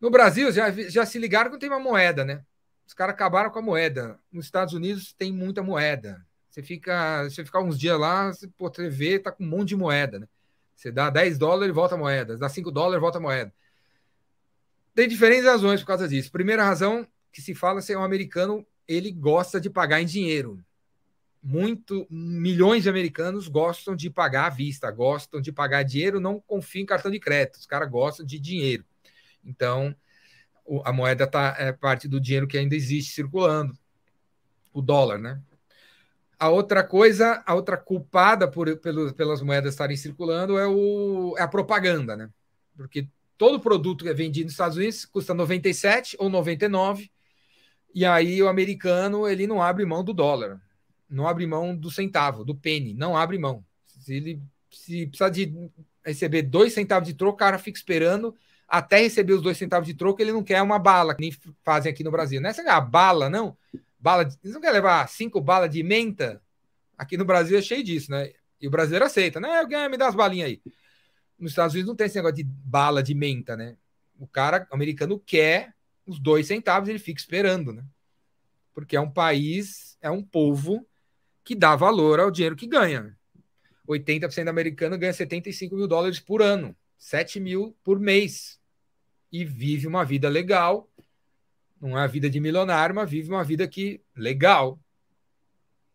No 0.00 0.10
Brasil, 0.10 0.50
já, 0.50 0.70
já 0.70 1.04
se 1.04 1.18
ligaram 1.18 1.50
que 1.50 1.52
não 1.52 1.58
tem 1.58 1.68
uma 1.68 1.78
moeda, 1.78 2.24
né? 2.24 2.42
Os 2.86 2.94
caras 2.94 3.14
acabaram 3.14 3.50
com 3.50 3.58
a 3.58 3.62
moeda. 3.62 4.18
Nos 4.32 4.46
Estados 4.46 4.74
Unidos 4.74 5.12
tem 5.12 5.32
muita 5.32 5.62
moeda. 5.62 6.24
Você 6.50 6.62
fica, 6.62 7.24
você 7.24 7.44
ficar 7.44 7.60
uns 7.60 7.78
dias 7.78 7.98
lá, 7.98 8.32
você, 8.32 8.48
pô, 8.48 8.68
você 8.68 8.88
vê, 8.88 9.18
tá 9.18 9.30
com 9.30 9.44
um 9.44 9.48
monte 9.48 9.68
de 9.68 9.76
moeda, 9.76 10.18
né? 10.18 10.28
Você 10.74 10.90
dá 10.90 11.10
10 11.10 11.38
dólares, 11.38 11.74
volta 11.74 11.94
a 11.94 11.98
moeda. 11.98 12.38
Dá 12.38 12.48
5 12.48 12.70
dólares, 12.70 13.00
volta 13.00 13.18
a 13.18 13.20
moeda. 13.20 13.52
Tem 14.94 15.06
diferentes 15.06 15.44
razões 15.44 15.80
por 15.80 15.86
causa 15.86 16.08
disso. 16.08 16.32
Primeira 16.32 16.64
razão 16.64 17.06
que 17.30 17.40
se 17.40 17.54
fala 17.54 17.80
é 17.86 17.96
um 17.96 18.02
americano, 18.02 18.66
ele 18.88 19.12
gosta 19.12 19.60
de 19.60 19.70
pagar 19.70 20.00
em 20.00 20.06
dinheiro. 20.06 20.58
Muito, 21.42 22.06
milhões 22.10 22.82
de 22.82 22.88
americanos 22.88 23.46
gostam 23.46 23.94
de 23.94 24.10
pagar 24.10 24.46
à 24.46 24.50
vista, 24.50 24.90
gostam 24.90 25.40
de 25.40 25.52
pagar 25.52 25.84
dinheiro, 25.84 26.18
não 26.18 26.40
confiam 26.40 26.82
em 26.82 26.86
cartão 26.86 27.10
de 27.10 27.20
crédito. 27.20 27.56
Os 27.56 27.66
caras 27.66 27.88
gostam 27.88 28.26
de 28.26 28.38
dinheiro. 28.38 28.84
Então, 29.44 29.94
a 30.84 30.92
moeda 30.92 31.26
tá, 31.26 31.56
é 31.58 31.72
parte 31.72 32.06
do 32.06 32.20
dinheiro 32.20 32.46
que 32.46 32.58
ainda 32.58 32.74
existe 32.74 33.12
circulando. 33.12 33.76
O 34.72 34.80
dólar, 34.80 35.18
né? 35.18 35.40
A 36.38 36.48
outra 36.48 36.82
coisa, 36.84 37.42
a 37.44 37.54
outra 37.54 37.76
culpada 37.76 38.48
por, 38.48 38.76
pelo, 38.78 39.12
pelas 39.12 39.42
moedas 39.42 39.74
estarem 39.74 39.96
circulando 39.96 40.58
é, 40.58 40.66
o, 40.66 41.34
é 41.36 41.42
a 41.42 41.48
propaganda, 41.48 42.16
né? 42.16 42.30
Porque 42.76 43.08
todo 43.36 43.60
produto 43.60 44.04
que 44.04 44.10
é 44.10 44.14
vendido 44.14 44.44
nos 44.44 44.52
Estados 44.52 44.76
Unidos 44.76 45.04
custa 45.04 45.34
97 45.34 46.16
ou 46.18 46.30
99, 46.30 47.10
e 47.94 48.04
aí 48.04 48.42
o 48.42 48.48
americano 48.48 49.28
ele 49.28 49.46
não 49.46 49.60
abre 49.60 49.84
mão 49.84 50.04
do 50.04 50.14
dólar, 50.14 50.60
não 51.08 51.26
abre 51.26 51.46
mão 51.46 51.76
do 51.76 51.90
centavo, 51.90 52.44
do 52.44 52.54
penny, 52.54 52.94
não 52.94 53.16
abre 53.16 53.36
mão. 53.36 53.64
Se 53.86 54.14
ele 54.14 54.42
se 54.70 55.06
precisar 55.08 55.30
de 55.30 55.52
receber 56.04 56.42
dois 56.42 56.72
centavos 56.72 57.08
de 57.08 57.14
troco, 57.14 57.34
o 57.34 57.38
cara 57.38 57.58
fica 57.58 57.76
esperando 57.76 58.34
até 58.70 59.00
receber 59.00 59.32
os 59.32 59.42
dois 59.42 59.58
centavos 59.58 59.86
de 59.86 59.94
troco, 59.94 60.22
ele 60.22 60.32
não 60.32 60.44
quer 60.44 60.62
uma 60.62 60.78
bala, 60.78 61.14
que 61.14 61.20
nem 61.20 61.34
fazem 61.64 61.92
aqui 61.92 62.04
no 62.04 62.10
Brasil. 62.10 62.40
Não 62.40 62.48
é 62.48 62.70
a 62.70 62.80
bala, 62.80 63.28
não. 63.28 63.56
Bala 63.98 64.24
de... 64.24 64.38
Eles 64.42 64.54
não 64.54 64.60
querem 64.60 64.76
levar 64.76 65.08
cinco 65.08 65.40
balas 65.40 65.70
de 65.70 65.82
menta? 65.82 66.40
Aqui 66.96 67.16
no 67.16 67.24
Brasil 67.24 67.58
é 67.58 67.62
cheio 67.62 67.82
disso, 67.82 68.10
né? 68.10 68.30
E 68.60 68.68
o 68.68 68.70
brasileiro 68.70 69.04
aceita, 69.04 69.40
né? 69.40 69.58
Alguém 69.58 69.88
me 69.88 69.96
dá 69.96 70.08
as 70.08 70.14
balinhas 70.14 70.48
aí 70.48 70.62
nos 71.40 71.52
Estados 71.52 71.74
Unidos 71.74 71.88
não 71.88 71.96
tem 71.96 72.06
esse 72.06 72.16
negócio 72.16 72.36
de 72.36 72.44
bala 72.44 73.02
de 73.02 73.14
menta, 73.14 73.56
né? 73.56 73.76
O 74.18 74.26
cara 74.26 74.66
americano 74.70 75.18
quer 75.18 75.74
os 76.06 76.20
dois 76.20 76.46
centavos, 76.46 76.88
ele 76.88 76.98
fica 76.98 77.18
esperando, 77.18 77.72
né? 77.72 77.82
Porque 78.74 78.94
é 78.94 79.00
um 79.00 79.10
país, 79.10 79.96
é 80.02 80.10
um 80.10 80.22
povo 80.22 80.86
que 81.42 81.54
dá 81.54 81.74
valor 81.74 82.20
ao 82.20 82.30
dinheiro 82.30 82.54
que 82.54 82.66
ganha. 82.66 83.16
80% 83.88 84.44
do 84.44 84.50
americano 84.50 84.98
ganha 84.98 85.12
75 85.12 85.74
mil 85.74 85.88
dólares 85.88 86.20
por 86.20 86.42
ano, 86.42 86.76
7 86.98 87.40
mil 87.40 87.76
por 87.82 87.98
mês. 87.98 88.59
E 89.32 89.44
vive 89.44 89.86
uma 89.86 90.04
vida 90.04 90.28
legal. 90.28 90.88
Não 91.80 91.98
é 91.98 92.02
a 92.02 92.06
vida 92.06 92.28
de 92.28 92.40
milionário, 92.40 92.94
mas 92.94 93.10
vive 93.10 93.30
uma 93.30 93.44
vida 93.44 93.66
que 93.66 94.02
legal. 94.14 94.78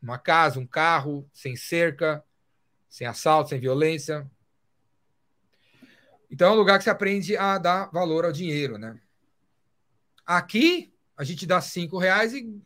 Uma 0.02 0.18
casa, 0.18 0.60
um 0.60 0.68
carro, 0.68 1.30
sem 1.34 1.56
cerca, 1.56 2.24
sem 2.90 3.06
assalto, 3.08 3.50
sem 3.50 3.60
violência, 3.60 4.30
então 6.30 6.50
é 6.50 6.52
um 6.52 6.56
lugar 6.56 6.78
que 6.78 6.84
você 6.84 6.90
aprende 6.90 7.38
a 7.38 7.58
dar 7.58 7.90
valor 7.92 8.26
ao 8.26 8.32
dinheiro, 8.32 8.78
né? 8.78 9.00
Aqui 10.26 10.94
a 11.16 11.24
gente 11.24 11.46
dá 11.46 11.62
cinco 11.62 11.98
reais 11.98 12.34
e, 12.34 12.62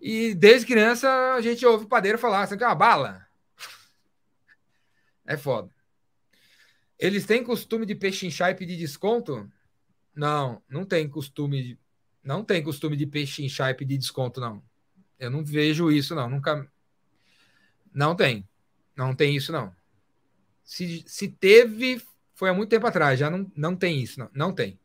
e 0.00 0.34
desde 0.34 0.66
criança 0.66 1.08
a 1.34 1.40
gente 1.40 1.64
ouve 1.64 1.84
o 1.84 1.88
padeiro 1.88 2.18
falar, 2.18 2.48
quer 2.48 2.66
uma 2.66 2.74
bala? 2.74 3.26
É 5.26 5.38
foda. 5.38 5.73
Eles 7.04 7.26
têm 7.26 7.44
costume 7.44 7.84
de 7.84 7.94
pechinchar 7.94 8.50
e 8.50 8.54
pedir 8.54 8.78
desconto? 8.78 9.46
Não, 10.14 10.62
não 10.66 10.86
tem 10.86 11.06
costume 11.06 11.62
de, 11.62 11.78
não 12.22 12.42
tem 12.42 12.62
costume 12.62 12.96
de 12.96 13.06
pechinchar 13.06 13.70
e 13.70 13.74
pedir 13.74 13.98
desconto, 13.98 14.40
não. 14.40 14.62
Eu 15.18 15.30
não 15.30 15.44
vejo 15.44 15.92
isso, 15.92 16.14
não. 16.14 16.30
Nunca. 16.30 16.66
Não 17.92 18.16
tem. 18.16 18.48
Não 18.96 19.14
tem 19.14 19.36
isso, 19.36 19.52
não. 19.52 19.70
Se, 20.64 21.04
se 21.06 21.28
teve, 21.28 22.00
foi 22.34 22.48
há 22.48 22.54
muito 22.54 22.70
tempo 22.70 22.86
atrás, 22.86 23.20
já 23.20 23.28
não, 23.28 23.52
não 23.54 23.76
tem 23.76 24.02
isso, 24.02 24.18
não, 24.18 24.30
não 24.32 24.54
tem. 24.54 24.80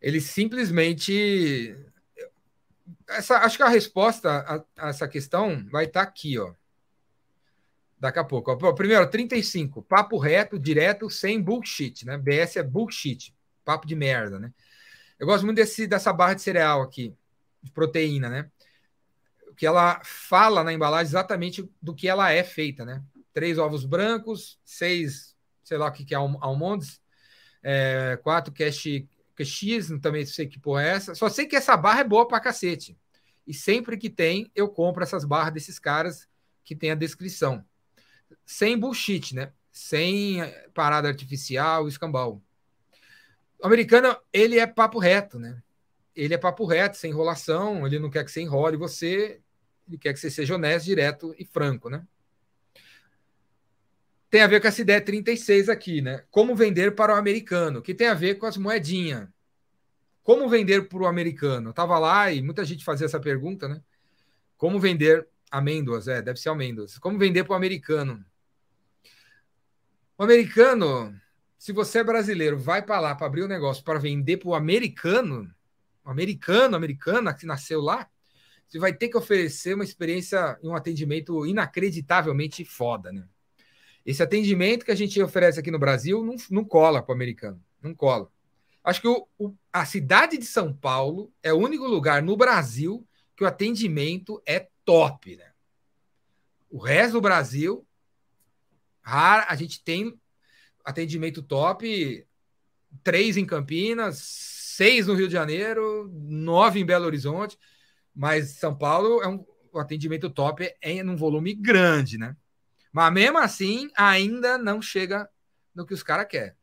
Ele 0.00 0.20
simplesmente. 0.20 1.76
Essa, 3.08 3.38
acho 3.38 3.56
que 3.56 3.62
a 3.64 3.68
resposta 3.68 4.30
a, 4.30 4.86
a 4.86 4.88
essa 4.88 5.08
questão 5.08 5.66
vai 5.68 5.86
estar 5.86 6.04
tá 6.04 6.08
aqui, 6.08 6.38
ó. 6.38 6.54
Daqui 7.98 8.18
a 8.18 8.24
pouco. 8.24 8.74
Primeiro, 8.74 9.08
35. 9.08 9.82
Papo 9.82 10.18
reto, 10.18 10.58
direto, 10.58 11.08
sem 11.08 11.40
bullshit, 11.40 12.04
né? 12.04 12.18
BS 12.18 12.58
é 12.58 12.62
bullshit. 12.62 13.34
Papo 13.64 13.86
de 13.86 13.96
merda, 13.96 14.38
né? 14.38 14.52
Eu 15.18 15.26
gosto 15.26 15.44
muito 15.44 15.56
desse, 15.56 15.86
dessa 15.86 16.12
barra 16.12 16.34
de 16.34 16.42
cereal 16.42 16.82
aqui, 16.82 17.14
de 17.62 17.70
proteína, 17.70 18.28
né? 18.28 18.50
Que 19.56 19.66
ela 19.66 20.00
fala 20.04 20.62
na 20.62 20.72
embalagem 20.72 21.10
exatamente 21.10 21.68
do 21.80 21.94
que 21.94 22.06
ela 22.06 22.30
é 22.30 22.44
feita, 22.44 22.84
né? 22.84 23.02
três 23.36 23.58
ovos 23.58 23.84
brancos, 23.84 24.58
seis, 24.64 25.36
sei 25.62 25.76
lá 25.76 25.88
o 25.88 25.92
que, 25.92 26.06
que 26.06 26.14
é 26.14 26.16
almonds, 26.16 27.02
é, 27.62 28.18
quatro 28.22 28.50
cash, 28.50 29.04
cash 29.34 29.60
também 30.00 30.24
sei 30.24 30.46
que 30.46 30.58
porra 30.58 30.84
é 30.84 30.88
essa. 30.88 31.14
Só 31.14 31.28
sei 31.28 31.44
que 31.44 31.54
essa 31.54 31.76
barra 31.76 32.00
é 32.00 32.04
boa 32.04 32.26
pra 32.26 32.40
cacete. 32.40 32.98
E 33.46 33.52
sempre 33.52 33.98
que 33.98 34.08
tem, 34.08 34.50
eu 34.54 34.70
compro 34.70 35.02
essas 35.02 35.22
barras 35.22 35.52
desses 35.52 35.78
caras 35.78 36.26
que 36.64 36.74
tem 36.74 36.90
a 36.90 36.94
descrição. 36.94 37.62
Sem 38.44 38.78
bullshit, 38.78 39.34
né? 39.34 39.52
Sem 39.70 40.38
parada 40.74 41.08
artificial, 41.08 41.88
escambau. 41.88 42.42
O 43.62 43.66
americano, 43.66 44.16
ele 44.32 44.58
é 44.58 44.66
papo 44.66 44.98
reto, 44.98 45.38
né? 45.38 45.62
Ele 46.14 46.34
é 46.34 46.38
papo 46.38 46.64
reto, 46.64 46.96
sem 46.96 47.10
enrolação, 47.10 47.86
ele 47.86 47.98
não 47.98 48.10
quer 48.10 48.24
que 48.24 48.30
você 48.30 48.40
enrole 48.40 48.76
você, 48.76 49.40
ele 49.86 49.98
quer 49.98 50.12
que 50.12 50.18
você 50.18 50.30
seja 50.30 50.54
honesto, 50.54 50.86
direto 50.86 51.34
e 51.38 51.44
franco, 51.44 51.90
né? 51.90 52.06
tem 54.36 54.42
a 54.42 54.46
ver 54.46 54.60
com 54.60 54.68
essa 54.68 54.82
ideia 54.82 55.00
36 55.00 55.68
aqui, 55.68 56.02
né? 56.02 56.24
Como 56.30 56.54
vender 56.54 56.94
para 56.94 57.14
o 57.14 57.16
americano, 57.16 57.80
que 57.80 57.94
tem 57.94 58.08
a 58.08 58.14
ver 58.14 58.36
com 58.36 58.46
as 58.46 58.56
moedinhas. 58.56 59.28
Como 60.22 60.48
vender 60.48 60.88
para 60.88 60.98
o 60.98 61.06
americano? 61.06 61.70
Eu 61.70 61.72
tava 61.72 61.98
lá 61.98 62.30
e 62.32 62.42
muita 62.42 62.64
gente 62.64 62.84
fazia 62.84 63.06
essa 63.06 63.20
pergunta, 63.20 63.68
né? 63.68 63.80
Como 64.56 64.80
vender 64.80 65.26
amêndoas? 65.50 66.08
É, 66.08 66.22
deve 66.22 66.38
ser 66.38 66.48
amêndoas. 66.48 66.98
Como 66.98 67.18
vender 67.18 67.44
para 67.44 67.52
o 67.52 67.56
americano? 67.56 68.24
O 70.18 70.22
americano, 70.22 71.14
se 71.58 71.72
você 71.72 71.98
é 71.98 72.04
brasileiro, 72.04 72.58
vai 72.58 72.82
para 72.82 73.00
lá 73.00 73.14
para 73.14 73.26
abrir 73.26 73.44
um 73.44 73.48
negócio 73.48 73.84
para 73.84 73.98
vender 73.98 74.38
para 74.38 74.48
o 74.48 74.54
americano, 74.54 75.52
americano, 76.04 76.76
americana 76.76 77.34
que 77.34 77.44
nasceu 77.44 77.80
lá, 77.80 78.08
você 78.66 78.78
vai 78.78 78.92
ter 78.92 79.08
que 79.08 79.16
oferecer 79.16 79.74
uma 79.74 79.84
experiência 79.84 80.58
e 80.62 80.68
um 80.68 80.74
atendimento 80.74 81.46
inacreditavelmente 81.46 82.64
foda, 82.64 83.12
né? 83.12 83.24
Esse 84.04 84.22
atendimento 84.22 84.84
que 84.84 84.92
a 84.92 84.96
gente 84.96 85.20
oferece 85.20 85.58
aqui 85.58 85.70
no 85.70 85.78
Brasil 85.78 86.24
não, 86.24 86.36
não 86.50 86.64
cola 86.64 87.02
para 87.02 87.12
o 87.12 87.14
americano. 87.14 87.60
Não 87.82 87.92
cola. 87.92 88.30
Acho 88.84 89.00
que 89.00 89.08
o, 89.08 89.26
o, 89.36 89.52
a 89.72 89.84
cidade 89.84 90.38
de 90.38 90.44
São 90.44 90.72
Paulo 90.72 91.32
é 91.42 91.52
o 91.52 91.58
único 91.58 91.86
lugar 91.86 92.22
no 92.22 92.36
Brasil 92.36 93.04
que 93.36 93.42
o 93.42 93.46
atendimento 93.46 94.40
é 94.46 94.68
top. 94.86 95.36
Né? 95.36 95.52
O 96.70 96.78
resto 96.78 97.12
do 97.12 97.20
Brasil, 97.20 97.86
raro, 99.02 99.44
a 99.46 99.54
gente 99.54 99.84
tem 99.84 100.18
atendimento 100.82 101.42
top, 101.42 102.26
três 103.04 103.36
em 103.36 103.44
Campinas, 103.44 104.18
seis 104.18 105.06
no 105.06 105.14
Rio 105.14 105.26
de 105.26 105.34
Janeiro, 105.34 106.10
nove 106.10 106.80
em 106.80 106.86
Belo 106.86 107.04
Horizonte, 107.04 107.58
mas 108.14 108.52
São 108.52 108.74
Paulo 108.74 109.20
é 109.22 109.28
um 109.28 109.44
o 109.76 109.78
atendimento 109.78 110.30
top 110.30 110.74
é 110.80 111.04
um 111.04 111.16
volume 111.16 111.54
grande, 111.54 112.16
né? 112.16 112.34
Mas 112.90 113.12
mesmo 113.12 113.36
assim, 113.36 113.90
ainda 113.94 114.56
não 114.56 114.80
chega 114.80 115.28
no 115.74 115.84
que 115.84 115.92
os 115.92 116.02
caras 116.02 116.26
querem. 116.26 116.54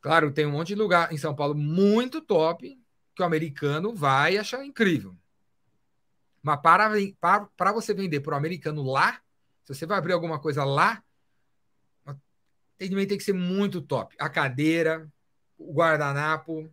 Claro, 0.00 0.32
tem 0.32 0.44
um 0.44 0.50
monte 0.50 0.68
de 0.68 0.74
lugar 0.74 1.12
em 1.12 1.16
São 1.16 1.36
Paulo 1.36 1.54
muito 1.54 2.20
top 2.20 2.76
que 3.14 3.22
o 3.22 3.24
americano 3.24 3.94
vai 3.94 4.36
achar 4.36 4.64
incrível. 4.64 5.16
Mas 6.46 6.60
para, 6.60 6.88
para, 7.20 7.40
para 7.56 7.72
você 7.72 7.92
vender 7.92 8.20
para 8.20 8.34
o 8.34 8.36
americano 8.36 8.84
lá, 8.84 9.20
se 9.64 9.74
você 9.74 9.84
vai 9.84 9.98
abrir 9.98 10.12
alguma 10.12 10.38
coisa 10.38 10.62
lá, 10.62 11.02
o 12.06 12.14
atendimento 12.76 13.08
tem 13.08 13.18
que 13.18 13.24
ser 13.24 13.32
muito 13.32 13.82
top. 13.82 14.14
A 14.16 14.28
cadeira, 14.28 15.10
o 15.58 15.74
guardanapo, 15.74 16.70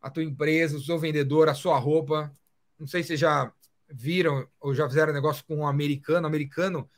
a 0.00 0.08
tua 0.08 0.24
empresa, 0.24 0.78
o 0.78 0.80
seu 0.80 0.98
vendedor, 0.98 1.46
a 1.46 1.54
sua 1.54 1.76
roupa. 1.78 2.32
Não 2.78 2.86
sei 2.86 3.02
se 3.02 3.18
já 3.18 3.52
viram 3.86 4.48
ou 4.58 4.74
já 4.74 4.88
fizeram 4.88 5.12
negócio 5.12 5.44
com 5.44 5.56
um 5.56 5.66
americano. 5.66 6.24
O 6.24 6.28
americano 6.28 6.88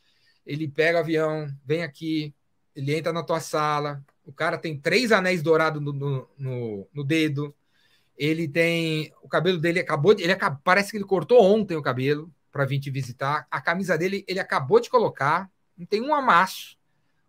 ele 0.46 0.68
pega 0.68 0.98
o 0.98 1.00
avião, 1.00 1.52
vem 1.64 1.82
aqui, 1.82 2.32
ele 2.76 2.94
entra 2.94 3.12
na 3.12 3.24
tua 3.24 3.40
sala, 3.40 4.04
o 4.24 4.32
cara 4.32 4.56
tem 4.56 4.78
três 4.78 5.10
anéis 5.10 5.42
dourados 5.42 5.82
no, 5.82 5.92
no, 5.92 6.30
no, 6.38 6.88
no 6.94 7.02
dedo, 7.02 7.52
ele 8.18 8.48
tem. 8.48 9.12
O 9.22 9.28
cabelo 9.28 9.58
dele 9.58 9.78
acabou 9.78 10.12
de. 10.12 10.24
Ele 10.24 10.32
acabou, 10.32 10.60
parece 10.64 10.90
que 10.90 10.96
ele 10.96 11.04
cortou 11.04 11.40
ontem 11.40 11.76
o 11.76 11.82
cabelo, 11.82 12.30
para 12.50 12.64
vir 12.64 12.80
te 12.80 12.90
visitar. 12.90 13.46
A 13.50 13.60
camisa 13.60 13.96
dele, 13.96 14.24
ele 14.26 14.40
acabou 14.40 14.80
de 14.80 14.90
colocar, 14.90 15.48
não 15.76 15.86
tem 15.86 16.02
um 16.02 16.12
amasso. 16.12 16.76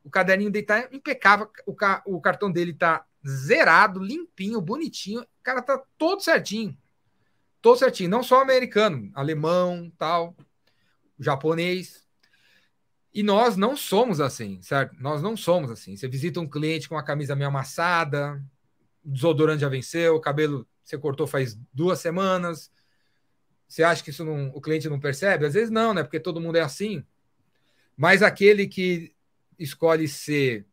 O 0.04 0.10
caderninho 0.10 0.50
dele 0.50 0.66
tá 0.66 0.90
impecável, 0.92 1.50
o, 1.68 1.76
ca 1.76 2.02
o 2.06 2.20
cartão 2.20 2.52
dele 2.52 2.74
tá 2.74 3.06
zerado, 3.28 4.04
limpinho, 4.04 4.60
bonitinho. 4.60 5.22
O 5.22 5.44
cara 5.44 5.62
tá 5.62 5.82
todo 5.98 6.22
certinho. 6.22 6.76
Todo 7.62 7.78
certinho, 7.78 8.10
não 8.10 8.24
só 8.24 8.42
americano, 8.42 9.12
alemão, 9.14 9.92
tal, 9.98 10.36
japonês. 11.20 12.08
E 13.14 13.22
nós 13.22 13.58
não 13.58 13.76
somos 13.76 14.22
assim, 14.22 14.62
certo? 14.62 14.96
Nós 15.00 15.22
não 15.22 15.36
somos 15.36 15.70
assim. 15.70 15.96
Você 15.96 16.08
visita 16.08 16.40
um 16.40 16.48
cliente 16.48 16.88
com 16.88 16.98
a 16.98 17.04
camisa 17.04 17.36
meio 17.36 17.50
amassada, 17.50 18.42
desodorante 19.04 19.62
já 19.62 19.70
venceu, 19.70 20.16
o 20.16 20.22
cabelo 20.22 20.66
você 20.90 20.98
cortou 20.98 21.28
faz 21.28 21.56
duas 21.72 22.00
semanas. 22.00 22.72
Você 23.68 23.84
acha 23.84 24.04
que 24.04 24.10
isso 24.10 24.26
não, 24.26 24.50
o 24.50 24.60
cliente 24.60 24.90
não 24.90 25.00
percebe? 25.00 25.46
Às 25.46 25.54
vezes 25.54 25.70
não, 25.70 25.94
né? 25.94 26.02
Porque 26.02 26.20
todo 26.20 26.42
mundo 26.42 26.58
é 26.58 26.62
assim. 26.62 27.06
Mas 27.96 28.24
aquele 28.24 28.68
que 28.68 29.14
escolhe 29.60 30.08
ser 30.08 30.66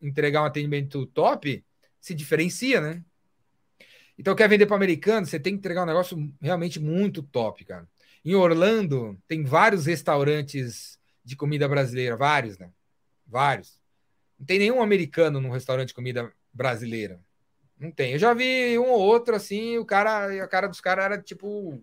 entregar 0.00 0.42
um 0.42 0.46
atendimento 0.46 1.06
top 1.06 1.64
se 2.00 2.12
diferencia, 2.12 2.80
né? 2.80 3.04
Então, 4.18 4.34
quer 4.34 4.48
vender 4.48 4.66
para 4.66 4.74
americano, 4.74 5.26
você 5.26 5.38
tem 5.38 5.52
que 5.52 5.58
entregar 5.58 5.84
um 5.84 5.86
negócio 5.86 6.32
realmente 6.40 6.80
muito 6.80 7.22
top, 7.22 7.64
cara. 7.64 7.88
Em 8.24 8.34
Orlando, 8.34 9.16
tem 9.28 9.44
vários 9.44 9.86
restaurantes 9.86 10.98
de 11.24 11.36
comida 11.36 11.68
brasileira, 11.68 12.16
vários, 12.16 12.58
né? 12.58 12.72
Vários. 13.26 13.80
Não 14.38 14.44
tem 14.44 14.58
nenhum 14.58 14.82
americano 14.82 15.40
num 15.40 15.50
restaurante 15.50 15.88
de 15.88 15.94
comida 15.94 16.32
brasileira. 16.52 17.20
Não 17.82 17.90
tem. 17.90 18.12
Eu 18.12 18.18
já 18.18 18.32
vi 18.32 18.78
um 18.78 18.88
ou 18.88 19.00
outro 19.00 19.34
assim, 19.34 19.76
o 19.76 19.84
cara, 19.84 20.44
a 20.44 20.46
cara 20.46 20.68
dos 20.68 20.80
caras 20.80 21.04
era 21.04 21.20
tipo 21.20 21.82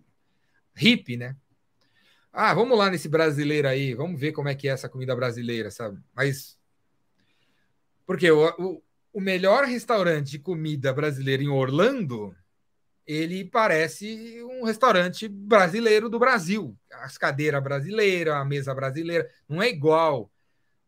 hippie, 0.73 1.17
né? 1.17 1.35
Ah, 2.31 2.53
vamos 2.53 2.77
lá 2.77 2.89
nesse 2.89 3.09
brasileiro 3.09 3.67
aí, 3.67 3.93
vamos 3.93 4.17
ver 4.17 4.31
como 4.31 4.47
é 4.47 4.55
que 4.55 4.69
é 4.69 4.71
essa 4.71 4.87
comida 4.87 5.13
brasileira, 5.13 5.69
sabe? 5.69 5.99
Mas 6.15 6.57
porque 8.05 8.31
o, 8.31 8.47
o, 8.57 8.83
o 9.11 9.19
melhor 9.19 9.65
restaurante 9.65 10.31
de 10.31 10.39
comida 10.39 10.93
brasileira 10.93 11.43
em 11.43 11.49
Orlando, 11.49 12.33
ele 13.05 13.43
parece 13.43 14.41
um 14.43 14.63
restaurante 14.63 15.27
brasileiro 15.27 16.09
do 16.09 16.17
Brasil. 16.17 16.77
As 16.93 17.17
cadeiras 17.17 17.61
brasileiras, 17.61 18.35
a 18.35 18.45
mesa 18.45 18.73
brasileira, 18.73 19.29
não 19.49 19.61
é 19.61 19.67
igual 19.67 20.31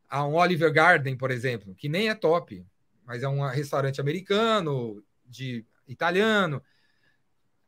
a 0.09 0.25
um 0.25 0.35
Oliver 0.35 0.71
Garden, 0.71 1.17
por 1.17 1.31
exemplo, 1.31 1.75
que 1.75 1.89
nem 1.89 2.07
é 2.07 2.15
top 2.15 2.65
mas 3.05 3.23
é 3.23 3.27
um 3.27 3.45
restaurante 3.47 3.99
americano, 3.99 5.03
de 5.25 5.65
italiano, 5.87 6.61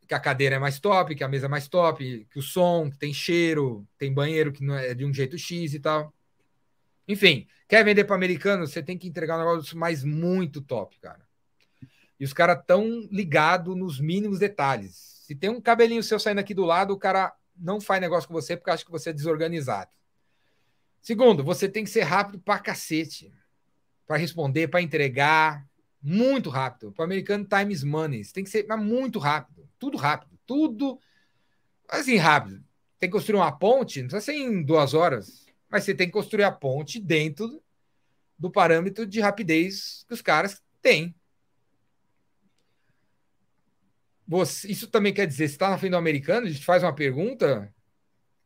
que 0.08 0.14
a 0.14 0.20
cadeira 0.20 0.56
é 0.56 0.60
mais 0.60 0.80
top, 0.80 1.16
que 1.16 1.24
a 1.24 1.28
mesa 1.28 1.46
é 1.46 1.50
mais 1.50 1.68
top, 1.68 2.28
que 2.30 2.40
o 2.40 2.42
som, 2.42 2.90
que 2.92 2.98
tem 2.98 3.14
cheiro, 3.14 3.88
tem 3.98 4.14
banheiro 4.14 4.52
que 4.52 4.64
não 4.64 4.76
é 4.76 4.94
de 4.94 5.06
um 5.06 5.14
jeito 5.14 5.38
X 5.38 5.74
e 5.74 5.80
tal. 5.80 6.14
Enfim, 7.08 7.48
quer 7.68 7.84
vender 7.84 8.04
para 8.04 8.16
americano, 8.16 8.68
você 8.68 8.82
tem 8.82 8.98
que 8.98 9.08
entregar 9.08 9.36
um 9.36 9.40
negócio 9.40 9.78
mais 9.78 10.04
muito 10.04 10.62
top, 10.62 11.00
cara. 11.00 11.26
E 12.20 12.24
os 12.24 12.34
caras 12.34 12.64
tão 12.66 13.08
ligados 13.12 13.76
nos 13.76 14.00
mínimos 14.00 14.40
detalhes. 14.40 14.96
Se 15.26 15.36
tem 15.36 15.50
um 15.50 15.62
cabelinho 15.62 16.04
seu 16.04 16.20
saindo 16.20 16.40
aqui 16.40 16.54
do 16.54 16.66
lado, 16.66 16.94
o 16.94 17.00
cara 17.00 17.34
não 17.56 17.82
faz 17.82 18.00
negócio 18.02 18.28
com 18.28 18.34
você 18.34 18.56
porque 18.56 18.72
acha 18.72 18.86
que 18.86 18.92
você 18.92 19.10
é 19.10 19.14
desorganizado. 19.14 19.92
Segundo, 21.02 21.44
você 21.44 21.68
tem 21.68 21.84
que 21.84 21.90
ser 21.90 22.04
rápido 22.04 22.40
pra 22.40 22.60
cacete 22.60 23.34
para 24.14 24.20
responder, 24.20 24.68
para 24.68 24.80
entregar, 24.80 25.68
muito 26.00 26.48
rápido. 26.48 26.92
Para 26.92 27.02
o 27.02 27.06
americano, 27.06 27.48
time 27.48 27.74
is 27.74 27.84
money. 27.84 28.24
Tem 28.32 28.44
que 28.44 28.50
ser 28.52 28.68
muito 28.78 29.18
rápido, 29.18 29.68
tudo 29.80 29.98
rápido, 29.98 30.38
tudo 30.46 31.00
assim 31.90 32.18
rápido. 32.18 32.64
Tem 33.00 33.10
que 33.10 33.14
construir 33.14 33.38
uma 33.38 33.52
ponte, 33.52 34.04
não 34.04 34.10
precisa 34.10 34.32
ser 34.32 34.38
em 34.38 34.62
duas 34.62 34.94
horas, 34.94 35.48
mas 35.68 35.84
você 35.84 35.96
tem 35.96 36.06
que 36.06 36.14
construir 36.14 36.44
a 36.44 36.52
ponte 36.52 37.00
dentro 37.00 37.60
do 38.38 38.52
parâmetro 38.52 39.08
de 39.08 39.20
rapidez 39.20 40.06
que 40.08 40.14
os 40.14 40.22
caras 40.22 40.62
têm. 40.80 41.16
Você, 44.28 44.72
isso 44.72 44.88
também 44.92 45.12
quer 45.12 45.26
dizer, 45.26 45.48
se 45.48 45.56
está 45.56 45.72
na 45.72 45.78
frente 45.80 45.92
do 45.92 45.98
americano, 45.98 46.46
a 46.46 46.52
gente 46.52 46.64
faz 46.64 46.84
uma 46.84 46.94
pergunta 46.94 47.74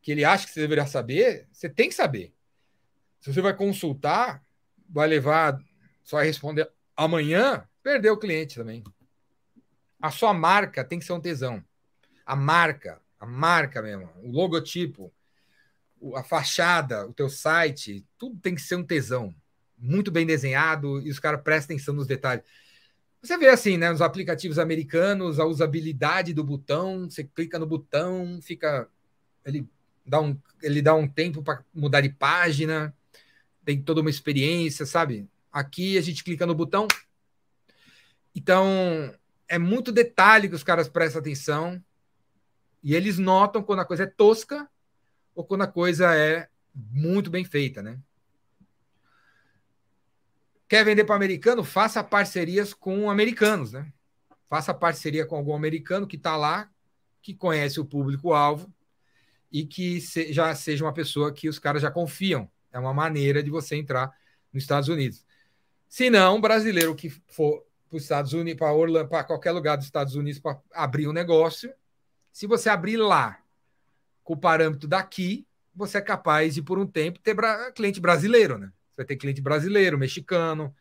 que 0.02 0.14
ele 0.14 0.24
acha 0.24 0.46
que 0.46 0.54
você 0.54 0.62
deveria 0.62 0.88
saber, 0.88 1.46
você 1.52 1.68
tem 1.68 1.90
que 1.90 1.96
saber. 1.96 2.34
Se 3.20 3.34
você 3.34 3.42
vai 3.42 3.54
consultar, 3.54 4.47
vai 4.90 5.08
levar, 5.08 5.60
só 6.04 6.20
responder 6.20 6.70
amanhã, 6.96 7.68
perdeu 7.84 8.14
o 8.14 8.18
cliente 8.18 8.56
também. 8.56 8.84
A 10.02 10.12
sua 10.12 10.34
marca 10.34 10.84
tem 10.84 11.00
que 11.00 11.06
ser 11.06 11.14
um 11.14 11.22
tesão. 11.22 11.64
A 12.26 12.36
marca, 12.36 13.02
a 13.20 13.26
marca 13.26 13.82
mesmo, 13.82 14.10
o 14.24 14.32
logotipo, 14.32 15.14
a 16.16 16.24
fachada, 16.24 17.08
o 17.08 17.14
teu 17.14 17.30
site, 17.30 18.06
tudo 18.18 18.40
tem 18.40 18.56
que 18.56 18.62
ser 18.62 18.76
um 18.76 18.84
tesão. 18.84 19.34
Muito 19.78 20.12
bem 20.12 20.26
desenhado 20.26 21.02
e 21.02 21.10
os 21.10 21.20
caras 21.20 21.42
prestam 21.42 21.76
atenção 21.76 21.94
nos 21.94 22.08
detalhes. 22.08 22.44
Você 23.22 23.38
vê 23.38 23.50
assim, 23.50 23.78
né, 23.78 23.92
nos 23.92 24.02
aplicativos 24.02 24.60
americanos, 24.60 25.40
a 25.40 25.46
usabilidade 25.46 26.34
do 26.34 26.44
botão, 26.44 27.10
você 27.10 27.24
clica 27.24 27.58
no 27.58 27.66
botão, 27.66 28.40
fica 28.42 28.88
ele 29.44 29.68
dá 30.06 30.22
um 30.22 30.40
ele 30.62 30.82
dá 30.82 30.94
um 30.96 31.08
tempo 31.08 31.44
para 31.44 31.64
mudar 31.74 32.02
de 32.02 32.10
página 32.10 32.96
tem 33.68 33.82
toda 33.82 34.00
uma 34.00 34.10
experiência, 34.10 34.86
sabe? 34.86 35.28
Aqui 35.52 35.98
a 35.98 36.02
gente 36.02 36.24
clica 36.24 36.46
no 36.46 36.56
botão. 36.56 36.88
Então, 38.34 39.14
é 39.46 39.60
muito 39.60 39.92
detalhe 39.92 40.48
que 40.48 40.56
os 40.56 40.64
caras 40.64 40.88
prestam 40.88 41.20
atenção 41.20 41.84
e 42.82 42.96
eles 42.96 43.18
notam 43.18 43.62
quando 43.62 43.80
a 43.80 43.86
coisa 43.86 44.04
é 44.04 44.08
tosca 44.08 44.70
ou 45.36 45.44
quando 45.44 45.64
a 45.64 45.68
coisa 45.68 46.16
é 46.16 46.48
muito 46.74 47.30
bem 47.30 47.44
feita, 47.44 47.84
né? 47.84 48.00
Quer 50.70 50.86
vender 50.86 51.04
para 51.04 51.16
americano? 51.18 51.62
Faça 51.62 52.02
parcerias 52.02 52.74
com 52.74 53.12
americanos, 53.12 53.74
né? 53.74 53.92
Faça 54.48 54.74
parceria 54.74 55.26
com 55.26 55.36
algum 55.36 55.54
americano 55.54 56.08
que 56.08 56.16
está 56.16 56.38
lá, 56.38 56.70
que 57.22 57.34
conhece 57.34 57.82
o 57.82 57.86
público-alvo 57.86 58.74
e 59.52 59.66
que 59.66 60.00
já 60.32 60.56
seja 60.56 60.86
uma 60.86 60.94
pessoa 60.94 61.34
que 61.34 61.50
os 61.50 61.60
caras 61.60 61.82
já 61.82 61.92
confiam. 61.92 62.50
É 62.78 62.80
uma 62.80 62.94
maneira 62.94 63.44
de 63.44 63.50
você 63.50 63.76
entrar 63.76 64.12
nos 64.54 64.64
Estados 64.64 64.88
Unidos. 64.88 65.26
Se 65.90 66.10
não, 66.10 66.40
brasileiro 66.40 66.96
que 66.96 67.10
for 67.10 67.66
para 67.90 67.98
os 67.98 68.04
Estados 68.04 68.34
Unidos, 68.34 68.60
para 68.60 68.74
Orlando, 68.74 69.10
para 69.10 69.24
qualquer 69.24 69.52
lugar 69.52 69.78
dos 69.78 69.86
Estados 69.86 70.16
Unidos 70.16 70.40
para 70.40 70.60
abrir 70.74 71.08
um 71.08 71.14
negócio, 71.14 71.74
se 72.32 72.46
você 72.46 72.70
abrir 72.70 72.98
lá 72.98 73.40
com 74.24 74.34
o 74.34 74.38
parâmetro 74.38 74.88
daqui, 74.88 75.48
você 75.74 75.98
é 75.98 76.02
capaz 76.02 76.54
de, 76.56 76.62
por 76.62 76.78
um 76.78 76.86
tempo, 76.86 77.20
ter 77.20 77.34
bra 77.34 77.72
cliente 77.72 78.00
brasileiro, 78.00 78.58
né? 78.58 78.68
Você 78.90 78.98
vai 78.98 79.06
ter 79.06 79.16
cliente 79.16 79.42
brasileiro, 79.42 79.98
mexicano, 79.98 80.76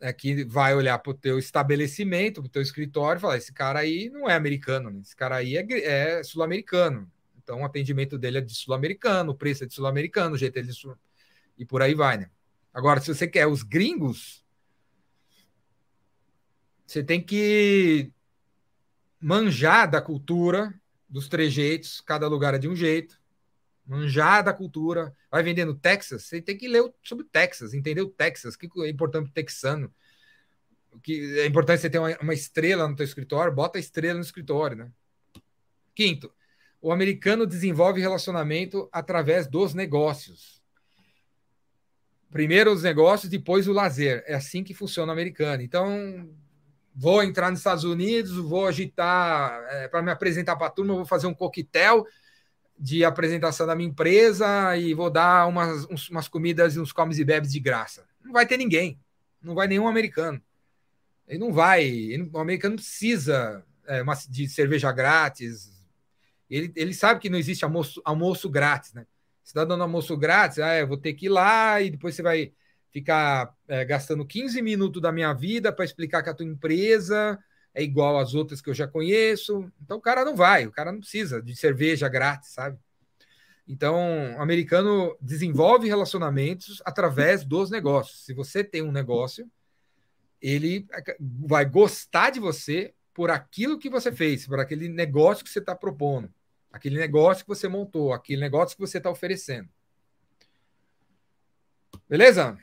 é, 0.00 0.12
que 0.12 0.44
vai 0.44 0.74
olhar 0.74 0.98
para 0.98 1.10
o 1.10 1.14
teu 1.14 1.38
estabelecimento, 1.38 2.40
para 2.40 2.48
o 2.48 2.50
teu 2.50 2.62
escritório 2.62 3.18
e 3.18 3.20
falar: 3.20 3.36
esse 3.36 3.52
cara 3.52 3.80
aí 3.80 4.10
não 4.10 4.28
é 4.28 4.34
americano, 4.34 4.90
né? 4.90 5.00
esse 5.02 5.16
cara 5.16 5.36
aí 5.36 5.56
é, 5.56 6.18
é 6.18 6.22
sul-americano. 6.22 7.10
Então, 7.50 7.62
o 7.62 7.64
atendimento 7.64 8.16
dele 8.16 8.38
é 8.38 8.40
de 8.40 8.54
sul-americano, 8.54 9.32
o 9.32 9.34
preço 9.34 9.64
é 9.64 9.66
de 9.66 9.74
sul-americano, 9.74 10.36
o 10.36 10.38
jeito 10.38 10.56
é 10.60 10.62
de 10.62 10.72
sul... 10.72 10.96
E 11.58 11.66
por 11.66 11.82
aí 11.82 11.96
vai, 11.96 12.16
né? 12.16 12.30
Agora, 12.72 13.00
se 13.00 13.12
você 13.12 13.26
quer 13.26 13.48
os 13.48 13.64
gringos, 13.64 14.44
você 16.86 17.02
tem 17.02 17.20
que 17.20 18.12
manjar 19.20 19.90
da 19.90 20.00
cultura, 20.00 20.72
dos 21.08 21.28
trejeitos, 21.28 22.00
cada 22.00 22.28
lugar 22.28 22.54
é 22.54 22.58
de 22.58 22.68
um 22.68 22.76
jeito, 22.76 23.20
manjar 23.84 24.44
da 24.44 24.54
cultura. 24.54 25.12
Vai 25.28 25.42
vender 25.42 25.64
no 25.64 25.74
Texas, 25.74 26.26
você 26.26 26.40
tem 26.40 26.56
que 26.56 26.68
ler 26.68 26.88
sobre 27.02 27.26
Texas, 27.32 27.74
entender 27.74 28.02
o 28.02 28.10
Texas, 28.10 28.54
o 28.54 28.58
que 28.60 28.68
é 28.82 28.88
importante 28.88 29.24
para 29.24 29.30
o 29.30 29.34
texano. 29.34 29.92
Que 31.02 31.40
é 31.40 31.46
importante 31.46 31.80
você 31.80 31.90
ter 31.90 31.98
uma, 31.98 32.16
uma 32.18 32.32
estrela 32.32 32.86
no 32.86 32.94
teu 32.94 33.04
escritório, 33.04 33.52
bota 33.52 33.76
a 33.76 33.80
estrela 33.80 34.18
no 34.20 34.24
escritório, 34.24 34.76
né? 34.76 34.92
Quinto, 35.96 36.32
o 36.80 36.92
americano 36.92 37.46
desenvolve 37.46 38.00
relacionamento 38.00 38.88
através 38.90 39.46
dos 39.46 39.74
negócios. 39.74 40.60
Primeiro 42.30 42.72
os 42.72 42.82
negócios, 42.82 43.30
depois 43.30 43.68
o 43.68 43.72
lazer. 43.72 44.22
É 44.26 44.34
assim 44.34 44.62
que 44.62 44.72
funciona 44.72 45.10
o 45.10 45.12
americano. 45.12 45.62
Então, 45.62 46.30
vou 46.94 47.22
entrar 47.22 47.50
nos 47.50 47.60
Estados 47.60 47.84
Unidos, 47.84 48.36
vou 48.36 48.66
agitar 48.66 49.62
é, 49.68 49.88
para 49.88 50.00
me 50.00 50.10
apresentar 50.10 50.56
para 50.56 50.68
a 50.68 50.70
turma, 50.70 50.94
vou 50.94 51.04
fazer 51.04 51.26
um 51.26 51.34
coquetel 51.34 52.06
de 52.78 53.04
apresentação 53.04 53.66
da 53.66 53.76
minha 53.76 53.90
empresa 53.90 54.74
e 54.76 54.94
vou 54.94 55.10
dar 55.10 55.46
umas, 55.46 55.84
uns, 55.90 56.08
umas 56.08 56.28
comidas 56.28 56.76
e 56.76 56.80
uns 56.80 56.92
comes 56.92 57.18
e 57.18 57.24
bebes 57.24 57.52
de 57.52 57.60
graça. 57.60 58.06
Não 58.24 58.32
vai 58.32 58.46
ter 58.46 58.56
ninguém. 58.56 58.98
Não 59.42 59.54
vai 59.54 59.66
nenhum 59.66 59.86
americano. 59.86 60.40
Ele 61.28 61.38
não 61.38 61.52
vai. 61.52 61.84
Ele, 61.84 62.30
o 62.32 62.38
americano 62.38 62.76
precisa 62.76 63.62
é, 63.86 64.02
uma, 64.02 64.14
de 64.14 64.48
cerveja 64.48 64.90
grátis, 64.92 65.79
ele, 66.50 66.72
ele 66.74 66.94
sabe 66.94 67.20
que 67.20 67.30
não 67.30 67.38
existe 67.38 67.64
almoço, 67.64 68.00
almoço 68.04 68.48
grátis, 68.48 68.92
né? 68.92 69.06
Você 69.42 69.50
está 69.50 69.64
dando 69.64 69.82
almoço 69.82 70.16
grátis, 70.16 70.58
ah, 70.58 70.76
eu 70.78 70.86
vou 70.86 70.96
ter 70.96 71.14
que 71.14 71.26
ir 71.26 71.30
lá 71.30 71.80
e 71.80 71.90
depois 71.90 72.14
você 72.14 72.22
vai 72.22 72.52
ficar 72.90 73.54
é, 73.68 73.84
gastando 73.84 74.26
15 74.26 74.60
minutos 74.60 75.00
da 75.00 75.12
minha 75.12 75.32
vida 75.32 75.72
para 75.72 75.84
explicar 75.84 76.22
que 76.22 76.30
a 76.30 76.34
tua 76.34 76.46
empresa 76.46 77.38
é 77.72 77.82
igual 77.82 78.18
às 78.18 78.34
outras 78.34 78.60
que 78.60 78.68
eu 78.68 78.74
já 78.74 78.86
conheço. 78.86 79.70
Então 79.80 79.98
o 79.98 80.00
cara 80.00 80.24
não 80.24 80.36
vai, 80.36 80.66
o 80.66 80.72
cara 80.72 80.92
não 80.92 81.00
precisa 81.00 81.40
de 81.40 81.54
cerveja 81.56 82.08
grátis, 82.08 82.50
sabe? 82.50 82.78
Então, 83.66 84.34
o 84.36 84.42
americano 84.42 85.16
desenvolve 85.20 85.86
relacionamentos 85.86 86.82
através 86.84 87.44
dos 87.44 87.70
negócios. 87.70 88.24
Se 88.24 88.34
você 88.34 88.64
tem 88.64 88.82
um 88.82 88.90
negócio, 88.90 89.48
ele 90.42 90.88
vai 91.46 91.64
gostar 91.64 92.30
de 92.30 92.40
você 92.40 92.92
por 93.14 93.30
aquilo 93.30 93.78
que 93.78 93.88
você 93.88 94.10
fez, 94.10 94.44
por 94.44 94.58
aquele 94.58 94.88
negócio 94.88 95.44
que 95.44 95.50
você 95.50 95.60
está 95.60 95.74
propondo, 95.74 96.32
aquele 96.70 96.98
negócio 96.98 97.44
que 97.44 97.48
você 97.48 97.68
montou, 97.68 98.12
aquele 98.12 98.40
negócio 98.40 98.76
que 98.76 98.80
você 98.80 98.98
está 98.98 99.10
oferecendo. 99.10 99.68
Beleza? 102.08 102.58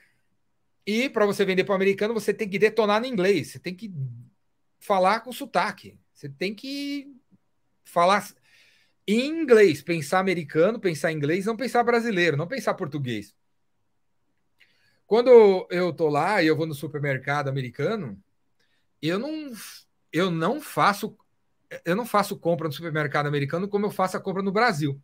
E 0.85 1.09
para 1.09 1.25
você 1.25 1.43
vender 1.43 1.63
para 1.63 1.73
o 1.73 1.75
americano, 1.75 2.13
você 2.13 2.33
tem 2.33 2.49
que 2.49 2.57
detonar 2.57 3.01
no 3.01 3.07
inglês, 3.07 3.51
você 3.51 3.59
tem 3.59 3.75
que 3.75 3.93
falar 4.79 5.19
com 5.19 5.33
sotaque, 5.33 5.99
você 6.13 6.29
tem 6.29 6.55
que 6.55 7.13
falar 7.83 8.25
em 9.05 9.27
inglês, 9.27 9.81
pensar 9.81 10.19
americano, 10.19 10.79
pensar 10.79 11.11
inglês, 11.11 11.45
não 11.45 11.57
pensar 11.57 11.83
brasileiro, 11.83 12.37
não 12.37 12.47
pensar 12.47 12.73
português. 12.73 13.35
Quando 15.05 15.65
eu 15.71 15.93
tô 15.93 16.09
lá 16.09 16.43
e 16.43 16.47
eu 16.47 16.55
vou 16.55 16.65
no 16.65 16.73
supermercado 16.73 17.47
americano, 17.47 18.21
eu 19.01 19.17
não 19.17 19.51
eu 20.11 20.31
não 20.31 20.59
faço 20.59 21.17
eu 21.83 21.95
não 21.95 22.05
faço 22.05 22.37
compra 22.37 22.67
no 22.67 22.73
supermercado 22.73 23.27
americano 23.27 23.67
como 23.67 23.85
eu 23.85 23.91
faço 23.91 24.17
a 24.17 24.21
compra 24.21 24.41
no 24.41 24.51
Brasil. 24.51 25.01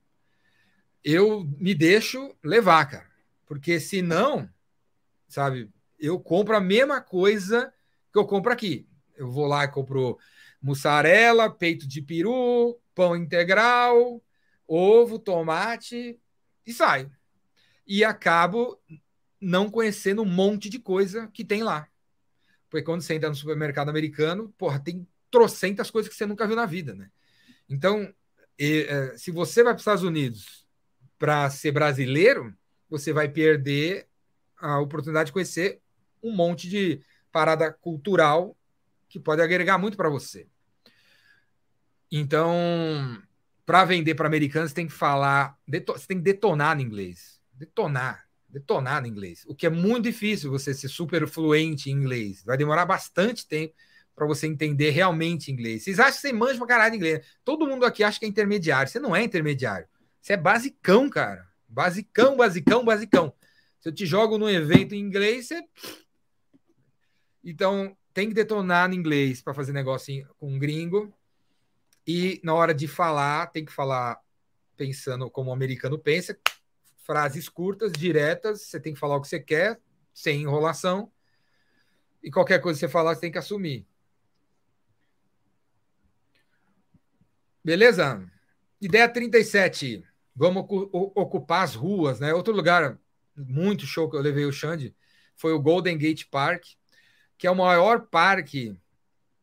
Eu 1.04 1.44
me 1.60 1.76
deixo 1.76 2.36
levar, 2.44 2.86
cara. 2.86 3.12
Porque 3.46 3.80
senão, 3.80 4.50
sabe, 5.28 5.70
eu 6.00 6.20
compro 6.20 6.56
a 6.56 6.62
mesma 6.62 7.02
coisa 7.02 7.74
que 8.12 8.18
eu 8.18 8.26
compro 8.26 8.52
aqui. 8.52 8.88
Eu 9.16 9.30
vou 9.30 9.46
lá 9.46 9.66
e 9.66 9.68
compro 9.68 10.18
mussarela, 10.62 11.50
peito 11.50 11.86
de 11.88 12.02
peru, 12.02 12.80
pão 12.96 13.16
integral, 13.16 14.24
ovo, 14.68 15.20
tomate 15.20 16.20
e 16.66 16.74
saio. 16.74 17.12
E 17.86 18.04
acabo 18.04 18.80
não 19.40 19.70
conhecendo 19.70 20.22
um 20.22 20.26
monte 20.26 20.70
de 20.70 20.80
coisa 20.80 21.28
que 21.28 21.44
tem 21.44 21.64
lá. 21.64 21.88
Porque 22.70 22.86
quando 22.86 23.02
você 23.02 23.14
entra 23.14 23.30
no 23.30 23.36
supermercado 23.36 23.90
americano, 23.90 24.54
porra, 24.58 24.80
tem 24.80 25.06
trocentas 25.34 25.90
coisas 25.90 26.08
que 26.08 26.16
você 26.16 26.28
nunca 26.28 26.46
viu 26.46 26.56
na 26.56 26.68
vida, 26.68 26.94
né? 26.94 27.10
Então, 27.68 28.14
e, 28.58 28.86
é, 28.88 29.18
se 29.18 29.32
você 29.32 29.64
vai 29.64 29.74
para 29.74 29.78
os 29.78 29.82
Estados 29.82 30.04
Unidos 30.04 30.68
para 31.18 31.50
ser 31.50 31.72
brasileiro, 31.72 32.56
você 32.88 33.12
vai 33.12 33.28
perder 33.28 34.08
a 34.56 34.80
oportunidade 34.80 35.28
de 35.28 35.34
conhecer 35.34 35.82
um 36.22 36.32
monte 36.32 36.70
de 36.70 37.02
parada 37.32 37.74
cultural 37.74 38.56
que 39.10 39.20
pode 39.20 39.42
agregar 39.42 39.80
muito 39.80 39.98
para 39.98 40.08
você. 40.08 40.48
Então, 42.12 43.20
para 43.66 43.86
vender 43.86 44.14
para 44.14 44.28
americanos, 44.28 44.70
você 44.70 44.76
tem 44.76 44.88
que 44.88 44.94
falar, 44.94 45.58
você 45.68 46.06
tem 46.08 46.18
que 46.18 46.24
detonar 46.24 46.76
no 46.76 46.84
inglês. 46.84 47.42
Detonar, 47.54 48.28
detonar 48.48 49.02
no 49.02 49.08
inglês. 49.08 49.44
O 49.48 49.56
que 49.56 49.66
é 49.66 49.70
muito 49.70 50.04
difícil 50.04 50.52
você 50.52 50.76
ser 50.76 50.90
super 50.90 51.28
fluente 51.28 51.90
em 51.90 51.94
inglês. 51.94 52.44
Vai 52.44 52.56
demorar 52.56 52.86
bastante 52.86 53.48
tempo 53.48 53.74
para 54.16 54.26
você 54.26 54.48
entender 54.48 54.92
realmente 54.92 55.52
inglês. 55.52 55.84
Vocês 55.84 56.00
acham 56.00 56.14
que 56.14 56.20
você 56.22 56.34
manja 56.34 56.58
pra 56.58 56.68
caralho 56.68 56.92
de 56.92 56.98
inglês? 56.98 57.26
Todo 57.44 57.68
mundo 57.68 57.86
aqui 57.86 58.04
acha 58.04 58.20
que 58.20 58.26
é 58.26 58.30
intermediário. 58.30 58.90
Você 58.90 59.00
não 59.00 59.16
é 59.16 59.24
intermediário. 59.24 59.88
Você 60.22 60.34
é 60.34 60.38
basicão, 60.38 61.10
cara. 61.10 61.48
Basicão, 61.68 62.38
basicão, 62.38 62.86
basicão. 62.86 63.34
Se 63.80 63.90
eu 63.90 63.94
te 63.94 64.06
jogo 64.06 64.38
num 64.38 64.50
evento 64.50 64.94
em 64.94 65.00
inglês, 65.00 65.48
você. 65.48 65.64
Então, 67.44 67.98
tem 68.14 68.30
que 68.30 68.34
detonar 68.34 68.88
no 68.88 68.96
inglês 68.96 69.42
para 69.42 69.54
fazer 69.54 69.74
negócio 69.74 70.26
com 70.38 70.54
um 70.54 70.60
gringo. 70.60 71.14
E 72.06 72.40
na 72.44 72.54
hora 72.54 72.74
de 72.74 72.88
falar, 72.88 73.48
tem 73.48 73.66
que 73.66 73.72
falar 73.72 74.20
pensando 74.78 75.30
como 75.30 75.50
o 75.50 75.54
americano 75.54 75.98
pensa, 75.98 76.38
frases 76.98 77.50
curtas, 77.50 77.92
diretas, 77.92 78.62
você 78.62 78.80
tem 78.80 78.94
que 78.94 79.00
falar 79.00 79.18
o 79.18 79.22
que 79.22 79.28
você 79.28 79.40
quer, 79.40 79.80
sem 80.14 80.42
enrolação. 80.42 81.12
E 82.22 82.32
qualquer 82.32 82.60
coisa 82.60 82.78
que 82.78 82.86
você 82.86 82.92
falar, 82.92 83.16
você 83.16 83.22
tem 83.22 83.32
que 83.32 83.38
assumir. 83.38 83.86
Beleza? 87.64 88.22
Ideia 88.82 89.08
37. 89.08 90.04
Vamos 90.36 90.66
ocupar 90.92 91.64
as 91.64 91.76
ruas, 91.76 92.20
né? 92.20 92.34
Outro 92.34 92.54
lugar 92.54 93.00
muito 93.36 93.86
show 93.86 94.10
que 94.10 94.16
eu 94.16 94.22
levei 94.22 94.46
o 94.46 94.52
Xande 94.52 94.96
foi 95.36 95.54
o 95.54 95.60
Golden 95.60 95.98
Gate 95.98 96.26
Park, 96.30 96.64
que 97.38 97.48
é 97.48 97.52
o 97.52 97.56
maior 97.56 98.08
parque 98.08 98.78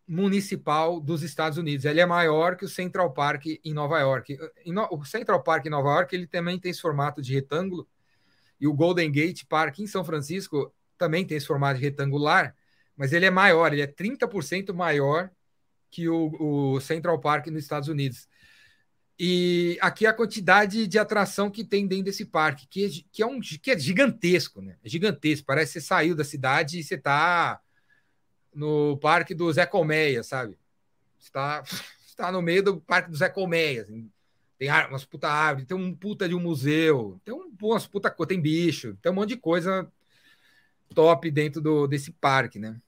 municipal 0.07 1.01
dos 1.01 1.23
Estados 1.23 1.57
Unidos. 1.57 1.85
Ele 1.85 2.01
é 2.01 2.07
maior 2.07 2.57
que 2.57 2.65
o 2.65 2.69
Central 2.69 3.13
Park 3.13 3.47
em 3.65 3.73
Nova 3.73 3.99
York. 4.01 4.37
O 4.91 5.05
Central 5.05 5.43
Park 5.43 5.67
em 5.67 5.71
Nova 5.71 5.89
York 5.91 6.15
ele 6.15 6.27
também 6.27 6.59
tem 6.59 6.71
esse 6.71 6.81
formato 6.81 7.23
de 7.23 7.33
retângulo 7.33 7.89
e 8.61 8.67
o 8.67 8.75
Golden 8.75 9.11
Gate 9.11 9.45
Park 9.49 9.79
em 9.79 9.87
São 9.87 10.05
Francisco 10.05 10.73
também 10.99 11.25
tem 11.25 11.37
esse 11.37 11.47
formato 11.47 11.79
de 11.79 11.85
retangular, 11.85 12.55
mas 12.95 13.13
ele 13.13 13.25
é 13.25 13.31
maior, 13.31 13.73
ele 13.73 13.83
é 13.83 13.87
30% 13.87 14.75
maior 14.75 15.31
que 15.91 16.09
o, 16.09 16.75
o 16.75 16.81
Central 16.81 17.19
Park 17.21 17.49
nos 17.49 17.63
Estados 17.63 17.89
Unidos. 17.89 18.29
E 19.19 19.77
aqui 19.83 20.07
a 20.07 20.15
quantidade 20.15 20.87
de 20.87 20.99
atração 20.99 21.51
que 21.51 21.63
tem 21.63 21.87
dentro 21.87 22.07
desse 22.07 22.25
parque, 22.25 22.67
que 22.67 22.87
é, 22.87 22.89
que 23.13 23.23
é, 23.23 23.27
um, 23.27 23.39
que 23.41 23.71
é 23.71 23.79
gigantesco, 23.79 24.63
né? 24.63 24.79
É 24.83 24.89
gigantesco. 24.89 25.47
Parece 25.47 25.75
que 25.75 25.81
você 25.81 25.87
saiu 25.87 26.15
da 26.15 26.25
cidade 26.25 26.79
e 26.79 26.83
você 26.83 26.95
está 26.95 27.61
no 28.55 28.97
parque 28.97 29.35
do 29.35 29.53
Zé 29.53 29.67
Colmeia, 29.67 30.23
sabe? 30.23 30.59
Está 31.19 31.63
está 32.07 32.31
no 32.33 32.41
meio 32.41 32.63
do 32.63 32.81
parque 32.81 33.11
do 33.11 33.17
Zé 33.17 33.29
Colmeia. 33.29 33.83
Assim. 33.83 34.11
Tem 34.59 34.71
umas 34.71 35.05
puta 35.05 35.29
árvores, 35.29 35.67
tem 35.67 35.77
um 35.77 35.95
puta 35.95 36.29
de 36.29 36.35
um 36.35 36.41
museu, 36.41 37.21
tem 37.25 37.35
um, 37.35 37.53
umas 37.63 37.87
puta 37.87 38.11
tem 38.27 38.41
bicho, 38.41 38.97
tem 39.03 39.13
um 39.13 39.15
monte 39.15 39.31
de 39.31 39.37
coisa 39.37 39.91
top 40.95 41.31
dentro 41.31 41.61
do, 41.61 41.87
desse 41.87 42.11
parque, 42.11 42.59
né? 42.59 42.81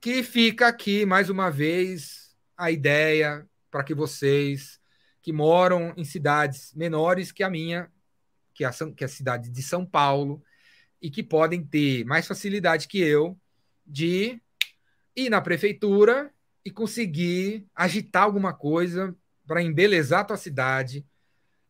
Que 0.00 0.22
fica 0.22 0.68
aqui 0.68 1.04
mais 1.04 1.28
uma 1.28 1.50
vez 1.50 2.32
a 2.56 2.70
ideia 2.70 3.44
para 3.68 3.82
que 3.82 3.92
vocês 3.92 4.78
que 5.20 5.32
moram 5.32 5.92
em 5.96 6.04
cidades 6.04 6.72
menores 6.72 7.32
que 7.32 7.42
a 7.42 7.50
minha, 7.50 7.90
que 8.54 8.62
é 8.62 8.68
a, 8.68 8.72
que 8.72 9.02
é 9.02 9.06
a 9.06 9.08
cidade 9.08 9.50
de 9.50 9.60
São 9.60 9.84
Paulo, 9.84 10.40
e 11.02 11.10
que 11.10 11.20
podem 11.20 11.64
ter 11.64 12.04
mais 12.04 12.28
facilidade 12.28 12.86
que 12.86 13.00
eu 13.00 13.36
de 13.84 14.40
ir 15.16 15.30
na 15.30 15.40
prefeitura 15.40 16.32
e 16.64 16.70
conseguir 16.70 17.66
agitar 17.74 18.22
alguma 18.22 18.54
coisa 18.54 19.16
para 19.48 19.62
embelezar 19.62 20.20
a 20.20 20.24
tua 20.24 20.36
cidade, 20.36 21.04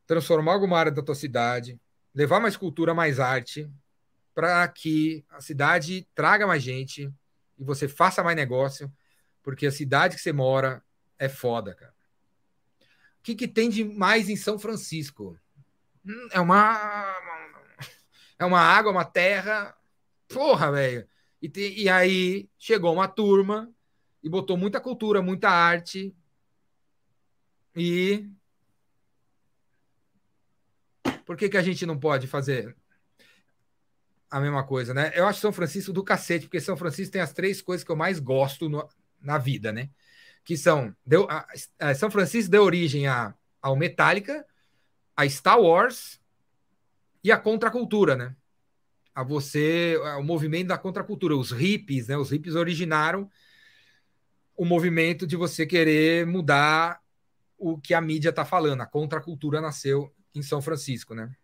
transformar 0.06 0.52
alguma 0.52 0.78
área 0.78 0.92
da 0.92 1.02
tua 1.02 1.14
cidade, 1.14 1.80
levar 2.14 2.40
mais 2.40 2.58
cultura, 2.58 2.92
mais 2.92 3.18
arte, 3.18 3.70
para 4.34 4.68
que 4.68 5.24
a 5.30 5.40
cidade 5.40 6.06
traga 6.14 6.46
mais 6.46 6.62
gente 6.62 7.10
e 7.58 7.64
você 7.64 7.88
faça 7.88 8.22
mais 8.22 8.36
negócio, 8.36 8.92
porque 9.42 9.66
a 9.66 9.72
cidade 9.72 10.16
que 10.16 10.22
você 10.22 10.32
mora 10.32 10.82
é 11.18 11.28
foda, 11.28 11.74
cara. 11.74 11.94
O 13.18 13.22
que, 13.22 13.34
que 13.34 13.48
tem 13.48 13.68
de 13.68 13.84
mais 13.84 14.28
em 14.28 14.36
São 14.36 14.58
Francisco? 14.58 15.38
Hum, 16.06 16.28
é 16.32 16.40
uma. 16.40 17.14
É 18.38 18.44
uma 18.44 18.60
água, 18.60 18.92
uma 18.92 19.04
terra. 19.04 19.76
Porra, 20.28 20.70
velho. 20.70 21.08
E, 21.42 21.50
e 21.82 21.88
aí 21.88 22.48
chegou 22.56 22.92
uma 22.92 23.08
turma 23.08 23.70
e 24.22 24.28
botou 24.28 24.56
muita 24.56 24.80
cultura, 24.80 25.20
muita 25.20 25.50
arte. 25.50 26.14
E. 27.74 28.30
Por 31.26 31.36
que, 31.36 31.48
que 31.48 31.56
a 31.58 31.62
gente 31.62 31.84
não 31.84 31.98
pode 31.98 32.26
fazer 32.26 32.77
a 34.30 34.40
mesma 34.40 34.64
coisa, 34.64 34.92
né? 34.92 35.12
Eu 35.14 35.26
acho 35.26 35.40
São 35.40 35.52
Francisco 35.52 35.92
do 35.92 36.04
cacete, 36.04 36.46
porque 36.46 36.60
São 36.60 36.76
Francisco 36.76 37.12
tem 37.12 37.22
as 37.22 37.32
três 37.32 37.62
coisas 37.62 37.84
que 37.84 37.90
eu 37.90 37.96
mais 37.96 38.18
gosto 38.18 38.68
no, 38.68 38.88
na 39.20 39.38
vida, 39.38 39.72
né? 39.72 39.90
Que 40.44 40.56
são. 40.56 40.94
Deu, 41.04 41.26
a, 41.30 41.46
a 41.78 41.94
São 41.94 42.10
Francisco 42.10 42.50
deu 42.50 42.62
origem 42.62 43.06
a, 43.06 43.34
ao 43.60 43.76
Metallica, 43.76 44.44
a 45.16 45.28
Star 45.28 45.60
Wars 45.60 46.20
e 47.22 47.32
a 47.32 47.38
contracultura, 47.38 48.16
né? 48.16 48.34
a 49.18 49.24
você 49.24 49.96
o 50.16 50.22
movimento 50.22 50.68
da 50.68 50.78
contracultura, 50.78 51.36
os 51.36 51.50
hippies, 51.50 52.06
né? 52.06 52.16
Os 52.16 52.30
hippies 52.30 52.54
originaram 52.54 53.28
o 54.56 54.64
movimento 54.64 55.26
de 55.26 55.34
você 55.34 55.66
querer 55.66 56.24
mudar 56.24 57.00
o 57.58 57.80
que 57.80 57.94
a 57.94 58.00
mídia 58.00 58.28
está 58.28 58.44
falando. 58.44 58.80
A 58.80 58.86
contracultura 58.86 59.60
nasceu 59.60 60.14
em 60.32 60.40
São 60.40 60.62
Francisco, 60.62 61.16
né? 61.16 61.34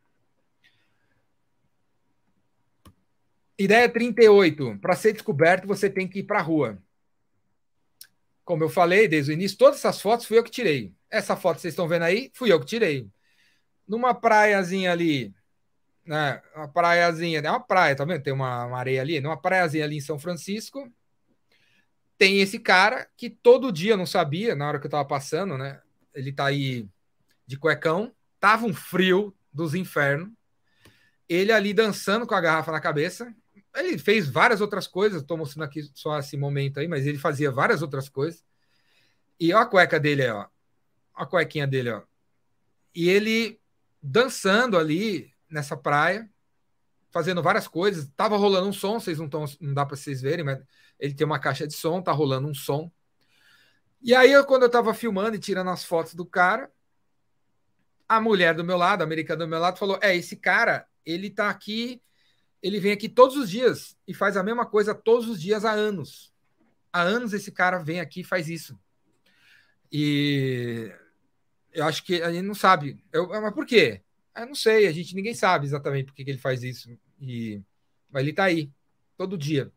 Ideia 3.59 3.89
38. 3.89 4.79
Para 4.81 4.97
ser 4.97 5.13
descoberto, 5.13 5.67
você 5.67 5.89
tem 5.89 6.09
que 6.09 6.21
ir 6.21 6.25
para 6.25 6.41
a 6.41 6.43
rua. 6.43 6.79
Como 8.45 8.63
eu 8.63 8.69
falei 8.69 9.09
desde 9.09 9.31
o 9.31 9.35
início, 9.35 9.57
todas 9.57 9.79
essas 9.79 10.01
fotos 10.01 10.27
fui 10.27 10.37
eu 10.37 10.45
que 10.45 10.51
tirei. 10.51 10.93
Essa 11.11 11.37
foto 11.37 11.57
que 11.57 11.63
vocês 11.63 11.73
estão 11.73 11.89
vendo 11.89 12.03
aí, 12.03 12.31
fui 12.35 12.53
eu 12.53 12.61
que 12.61 12.67
tirei. 12.67 13.09
Numa 13.87 14.15
praiazinha 14.15 14.93
ali, 14.93 15.35
né, 16.05 16.43
uma 16.55 16.69
praiazinha, 16.69 17.41
é 17.41 17.51
uma 17.51 17.61
praia, 17.61 17.97
tá 17.97 18.05
vendo? 18.05 18.23
Tem 18.23 18.33
uma, 18.33 18.67
uma 18.67 18.79
areia 18.79 19.01
ali, 19.01 19.21
numa 19.21 19.41
praiazinha 19.41 19.85
ali 19.85 19.97
em 19.97 20.01
São 20.01 20.19
Francisco. 20.19 20.93
tem 22.19 22.41
esse 22.41 22.59
cara 22.59 23.09
que 23.17 23.29
todo 23.31 23.73
dia 23.73 23.97
não 23.97 24.07
sabia, 24.07 24.55
na 24.55 24.69
hora 24.69 24.79
que 24.81 24.87
eu 24.87 24.91
tava 24.91 25.05
passando, 25.07 25.59
né? 25.59 25.81
Ele 26.15 26.33
tá 26.33 26.47
aí 26.47 26.89
de 27.47 27.59
cuecão, 27.59 28.15
tava 28.41 28.67
um 28.67 28.75
frio 28.75 29.35
dos 29.53 29.75
infernos. 29.75 30.31
Ele 31.29 31.53
ali 31.53 31.73
dançando 31.75 32.27
com 32.27 32.35
a 32.35 32.41
garrafa 32.41 32.71
na 32.73 32.81
cabeça. 32.81 33.35
Ele 33.75 33.99
fez 33.99 34.29
várias 34.29 34.61
outras 34.61 34.87
coisas, 34.87 35.23
tô 35.23 35.37
mostrando 35.37 35.65
aqui 35.65 35.83
só 35.95 36.19
esse 36.19 36.37
momento 36.37 36.79
aí, 36.79 36.87
mas 36.87 37.07
ele 37.07 37.19
fazia 37.19 37.51
várias 37.51 37.83
outras 37.83 38.09
coisas. 38.09 38.45
E 39.39 39.53
a 39.53 39.67
cueca 39.67 39.99
dele, 39.99 40.29
ó. 40.29 40.47
A 41.15 41.27
cuequinha 41.27 41.67
dele, 41.67 41.91
ó. 41.91 42.03
E 42.95 43.09
ele 43.09 43.61
dançando 44.01 44.79
ali 44.79 45.33
nessa 45.51 45.77
praia, 45.77 46.31
fazendo 47.11 47.43
várias 47.43 47.67
coisas. 47.67 48.11
Tava 48.17 48.37
rolando 48.37 48.69
um 48.69 48.73
som, 48.73 49.01
vocês 49.01 49.19
não, 49.19 49.29
tão, 49.29 49.45
não 49.61 49.75
dá 49.75 49.87
para 49.87 49.97
vocês 49.97 50.21
verem, 50.21 50.45
mas 50.45 50.63
ele 50.99 51.15
tem 51.15 51.25
uma 51.25 51.39
caixa 51.39 51.67
de 51.67 51.75
som, 51.75 52.03
tá 52.03 52.13
rolando 52.13 52.49
um 52.49 52.55
som. 52.55 52.91
E 54.03 54.15
aí, 54.15 54.33
eu, 54.33 54.45
quando 54.45 54.65
eu 54.65 54.71
tava 54.71 54.93
filmando 54.93 55.37
e 55.37 55.41
tirando 55.41 55.71
as 55.71 55.85
fotos 55.85 56.15
do 56.15 56.27
cara, 56.27 56.71
a 58.09 58.21
mulher 58.21 58.55
do 58.55 58.65
meu 58.65 58.77
lado, 58.77 59.01
a 59.01 59.05
americana 59.05 59.45
do 59.45 59.49
meu 59.49 59.59
lado, 59.59 59.79
falou: 59.79 59.99
É, 60.03 60.15
esse 60.15 60.37
cara, 60.37 60.87
ele 61.07 61.31
tá 61.31 61.49
aqui, 61.49 62.03
ele 62.65 62.81
vem 62.81 62.93
aqui 62.93 63.11
todos 63.11 63.37
os 63.37 63.51
dias 63.51 63.95
e 64.09 64.15
faz 64.15 64.39
a 64.39 64.43
mesma 64.43 64.65
coisa 64.65 64.95
todos 64.95 65.29
os 65.29 65.39
dias 65.39 65.67
há 65.67 65.73
anos. 65.73 66.33
Há 66.91 67.03
anos 67.03 67.35
esse 67.35 67.53
cara 67.53 67.79
vem 67.79 68.01
aqui 68.01 68.23
e 68.23 68.25
faz 68.25 68.49
isso. 68.49 68.81
E 69.93 70.91
eu 71.75 71.85
acho 71.85 72.03
que 72.03 72.23
a 72.23 72.33
gente 72.33 72.47
não 72.47 72.55
sabe. 72.55 73.05
Eu, 73.13 73.29
mas 73.29 73.53
por 73.53 73.67
quê? 73.67 74.01
Eu 74.35 74.47
não 74.47 74.55
sei, 74.55 74.87
a 74.87 74.93
gente 74.93 75.15
ninguém 75.15 75.35
sabe 75.35 75.67
exatamente 75.67 76.07
por 76.07 76.15
que, 76.15 76.23
ele 76.23 76.39
faz 76.39 76.65
isso. 76.65 76.89
E 77.21 77.61
mas 78.11 78.23
ele 78.23 78.33
tá 78.33 78.45
aí 78.45 78.73
todo 79.15 79.37
dia. 79.37 79.71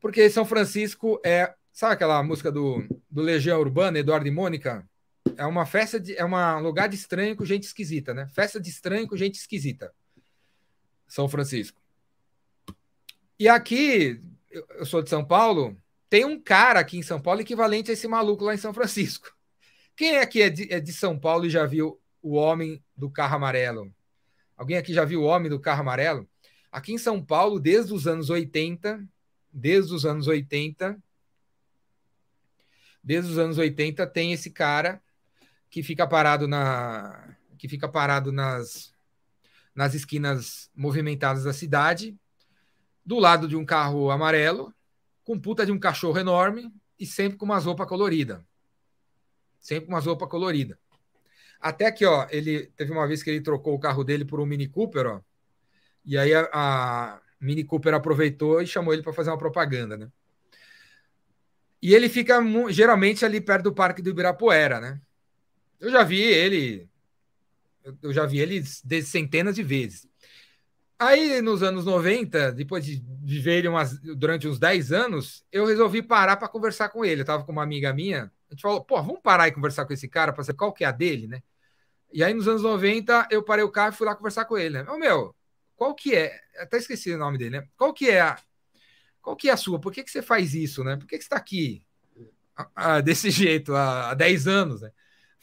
Porque 0.00 0.30
São 0.30 0.46
Francisco 0.46 1.20
é, 1.22 1.54
sabe 1.70 1.92
aquela 1.92 2.22
música 2.22 2.50
do, 2.50 2.82
do 3.10 3.20
Legião 3.20 3.60
Urbana, 3.60 3.98
Eduardo 3.98 4.26
e 4.26 4.30
Mônica? 4.30 4.88
É 5.36 5.44
uma 5.44 5.66
festa 5.66 6.00
de 6.00 6.16
é 6.16 6.24
um 6.24 6.60
lugar 6.60 6.88
de 6.88 6.94
estranho 6.94 7.36
com 7.36 7.44
gente 7.44 7.64
esquisita, 7.64 8.14
né? 8.14 8.26
Festa 8.28 8.58
de 8.58 8.70
estranho 8.70 9.06
com 9.06 9.18
gente 9.18 9.34
esquisita. 9.34 9.92
São 11.14 11.28
Francisco. 11.28 11.80
E 13.38 13.48
aqui, 13.48 14.20
eu 14.50 14.84
sou 14.84 15.00
de 15.00 15.08
São 15.08 15.24
Paulo, 15.24 15.80
tem 16.10 16.24
um 16.24 16.40
cara 16.40 16.80
aqui 16.80 16.98
em 16.98 17.04
São 17.04 17.22
Paulo 17.22 17.40
equivalente 17.40 17.88
a 17.88 17.94
esse 17.94 18.08
maluco 18.08 18.42
lá 18.42 18.52
em 18.52 18.58
São 18.58 18.74
Francisco. 18.74 19.32
Quem 19.94 20.18
aqui 20.18 20.42
é 20.42 20.50
de, 20.50 20.72
é 20.72 20.80
de 20.80 20.92
São 20.92 21.16
Paulo 21.16 21.46
e 21.46 21.50
já 21.50 21.64
viu 21.66 22.00
o 22.20 22.34
homem 22.34 22.82
do 22.96 23.08
carro 23.08 23.36
amarelo? 23.36 23.94
Alguém 24.56 24.76
aqui 24.76 24.92
já 24.92 25.04
viu 25.04 25.22
o 25.22 25.24
homem 25.24 25.48
do 25.48 25.60
carro 25.60 25.82
amarelo? 25.82 26.28
Aqui 26.72 26.92
em 26.92 26.98
São 26.98 27.24
Paulo, 27.24 27.60
desde 27.60 27.94
os 27.94 28.08
anos 28.08 28.28
80, 28.28 29.06
desde 29.52 29.94
os 29.94 30.04
anos 30.04 30.26
80, 30.26 31.00
desde 33.04 33.30
os 33.30 33.38
anos 33.38 33.56
80 33.56 34.04
tem 34.08 34.32
esse 34.32 34.50
cara 34.50 35.00
que 35.70 35.80
fica 35.80 36.08
parado 36.08 36.48
na 36.48 37.36
que 37.56 37.68
fica 37.68 37.88
parado 37.88 38.32
nas 38.32 38.93
nas 39.74 39.94
esquinas 39.94 40.70
movimentadas 40.74 41.44
da 41.44 41.52
cidade, 41.52 42.16
do 43.04 43.18
lado 43.18 43.48
de 43.48 43.56
um 43.56 43.64
carro 43.64 44.10
amarelo, 44.10 44.72
com 45.24 45.38
puta 45.38 45.66
de 45.66 45.72
um 45.72 45.78
cachorro 45.78 46.18
enorme 46.18 46.72
e 46.98 47.06
sempre 47.06 47.36
com 47.36 47.44
umas 47.44 47.64
roupas 47.64 47.88
coloridas. 47.88 48.40
Sempre 49.60 49.86
com 49.86 49.92
umas 49.92 50.06
roupas 50.06 50.28
coloridas. 50.28 50.78
Até 51.60 51.90
que, 51.90 52.04
ó, 52.04 52.26
ele 52.30 52.66
teve 52.76 52.92
uma 52.92 53.06
vez 53.06 53.22
que 53.22 53.30
ele 53.30 53.40
trocou 53.40 53.74
o 53.74 53.80
carro 53.80 54.04
dele 54.04 54.24
por 54.24 54.38
um 54.38 54.46
Mini 54.46 54.68
Cooper, 54.68 55.06
ó. 55.06 55.20
E 56.04 56.18
aí 56.18 56.34
a, 56.34 56.48
a 56.52 57.20
Mini 57.40 57.64
Cooper 57.64 57.94
aproveitou 57.94 58.60
e 58.60 58.66
chamou 58.66 58.92
ele 58.92 59.02
para 59.02 59.14
fazer 59.14 59.30
uma 59.30 59.38
propaganda, 59.38 59.96
né? 59.96 60.10
E 61.80 61.94
ele 61.94 62.08
fica 62.08 62.38
geralmente 62.70 63.24
ali 63.24 63.40
perto 63.40 63.64
do 63.64 63.74
Parque 63.74 64.02
do 64.02 64.10
Ibirapuera, 64.10 64.80
né? 64.80 65.00
Eu 65.80 65.90
já 65.90 66.02
vi 66.02 66.20
ele, 66.20 66.88
eu 68.02 68.12
já 68.12 68.26
vi 68.26 68.38
ele 68.38 68.62
centenas 69.02 69.54
de 69.54 69.62
vezes. 69.62 70.08
Aí, 70.98 71.42
nos 71.42 71.62
anos 71.62 71.84
90, 71.84 72.52
depois 72.52 72.84
de, 72.84 73.00
de 73.00 73.40
ver 73.40 73.58
ele 73.58 73.68
umas, 73.68 73.98
durante 74.00 74.46
uns 74.46 74.58
10 74.58 74.92
anos, 74.92 75.44
eu 75.50 75.66
resolvi 75.66 76.02
parar 76.02 76.36
para 76.36 76.48
conversar 76.48 76.88
com 76.88 77.04
ele. 77.04 77.20
Eu 77.20 77.24
estava 77.24 77.44
com 77.44 77.52
uma 77.52 77.62
amiga 77.62 77.92
minha, 77.92 78.32
a 78.48 78.54
gente 78.54 78.62
falou, 78.62 78.84
pô, 78.84 79.02
vamos 79.02 79.20
parar 79.20 79.48
e 79.48 79.52
conversar 79.52 79.84
com 79.86 79.92
esse 79.92 80.08
cara 80.08 80.32
para 80.32 80.44
saber 80.44 80.58
qual 80.58 80.72
que 80.72 80.84
é 80.84 80.86
a 80.86 80.92
dele, 80.92 81.26
né? 81.26 81.42
E 82.12 82.22
aí, 82.22 82.32
nos 82.32 82.46
anos 82.46 82.62
90, 82.62 83.28
eu 83.30 83.42
parei 83.42 83.64
o 83.64 83.70
carro 83.70 83.92
e 83.92 83.96
fui 83.96 84.06
lá 84.06 84.14
conversar 84.14 84.44
com 84.44 84.56
ele, 84.56 84.82
né? 84.82 84.90
Ô, 84.90 84.96
meu, 84.96 85.34
qual 85.76 85.94
que 85.94 86.14
é? 86.14 86.40
Até 86.58 86.76
esqueci 86.76 87.12
o 87.12 87.18
nome 87.18 87.38
dele, 87.38 87.58
né? 87.58 87.68
Qual 87.76 87.92
que 87.92 88.08
é 88.08 88.20
a, 88.20 88.38
qual 89.20 89.34
que 89.34 89.48
é 89.48 89.52
a 89.52 89.56
sua? 89.56 89.80
Por 89.80 89.92
que, 89.92 90.04
que 90.04 90.10
você 90.10 90.22
faz 90.22 90.54
isso, 90.54 90.84
né? 90.84 90.96
Por 90.96 91.06
que, 91.06 91.16
que 91.18 91.24
você 91.24 91.26
está 91.26 91.36
aqui 91.36 91.84
ah, 92.76 93.00
desse 93.00 93.28
jeito 93.32 93.74
há, 93.74 94.10
há 94.10 94.14
10 94.14 94.46
anos, 94.46 94.82
né? 94.82 94.92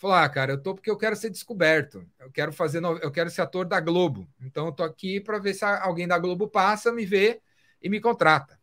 Falou, 0.02 0.16
ah, 0.16 0.28
cara, 0.28 0.54
eu 0.54 0.58
tô 0.58 0.74
porque 0.74 0.90
eu 0.90 0.98
quero 0.98 1.16
ser 1.16 1.30
descoberto. 1.30 2.04
Eu 2.20 2.32
quero 2.32 2.52
fazer, 2.52 2.80
no... 2.80 2.98
eu 2.98 3.12
quero 3.12 3.30
ser 3.30 3.44
ator 3.44 3.66
da 3.66 3.80
Globo. 3.80 4.28
Então 4.42 4.66
eu 4.66 4.72
tô 4.72 4.82
aqui 4.82 5.22
para 5.22 5.38
ver 5.38 5.54
se 5.54 5.64
alguém 5.64 6.08
da 6.08 6.18
Globo 6.18 6.48
passa, 6.48 6.92
me 6.92 7.06
vê 7.06 7.40
e 7.80 7.88
me 7.88 8.02
contrata. 8.02 8.60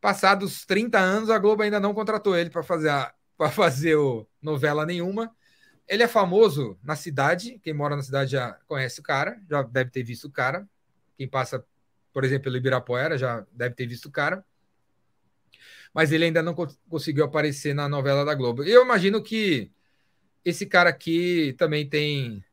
Passados 0.00 0.64
30 0.64 0.98
anos, 0.98 1.28
a 1.28 1.38
Globo 1.38 1.62
ainda 1.62 1.78
não 1.78 1.92
contratou 1.92 2.34
ele 2.34 2.48
para 2.48 2.62
fazer 2.62 2.88
a 2.88 3.12
para 3.36 3.50
fazer 3.52 3.96
o... 3.96 4.26
novela 4.40 4.86
nenhuma. 4.86 5.30
Ele 5.86 6.02
é 6.02 6.08
famoso 6.08 6.78
na 6.82 6.96
cidade, 6.96 7.60
quem 7.62 7.74
mora 7.74 7.94
na 7.94 8.02
cidade 8.02 8.30
já 8.30 8.52
conhece 8.66 9.00
o 9.00 9.02
cara, 9.02 9.38
já 9.50 9.60
deve 9.60 9.90
ter 9.90 10.02
visto 10.02 10.28
o 10.28 10.32
cara. 10.32 10.66
Quem 11.18 11.28
passa, 11.28 11.62
por 12.10 12.24
exemplo, 12.24 12.44
pelo 12.44 12.56
Ibirapuera 12.56 13.18
já 13.18 13.44
deve 13.52 13.74
ter 13.74 13.86
visto 13.86 14.06
o 14.06 14.10
cara. 14.10 14.42
Mas 15.92 16.10
ele 16.10 16.24
ainda 16.24 16.42
não 16.42 16.54
conseguiu 16.88 17.26
aparecer 17.26 17.74
na 17.74 17.86
novela 17.86 18.24
da 18.24 18.34
Globo. 18.34 18.64
Eu 18.64 18.82
imagino 18.82 19.22
que 19.22 19.70
esse 20.48 20.66
cara 20.66 20.90
aqui 20.90 21.54
também 21.58 21.88
tem 21.88 22.44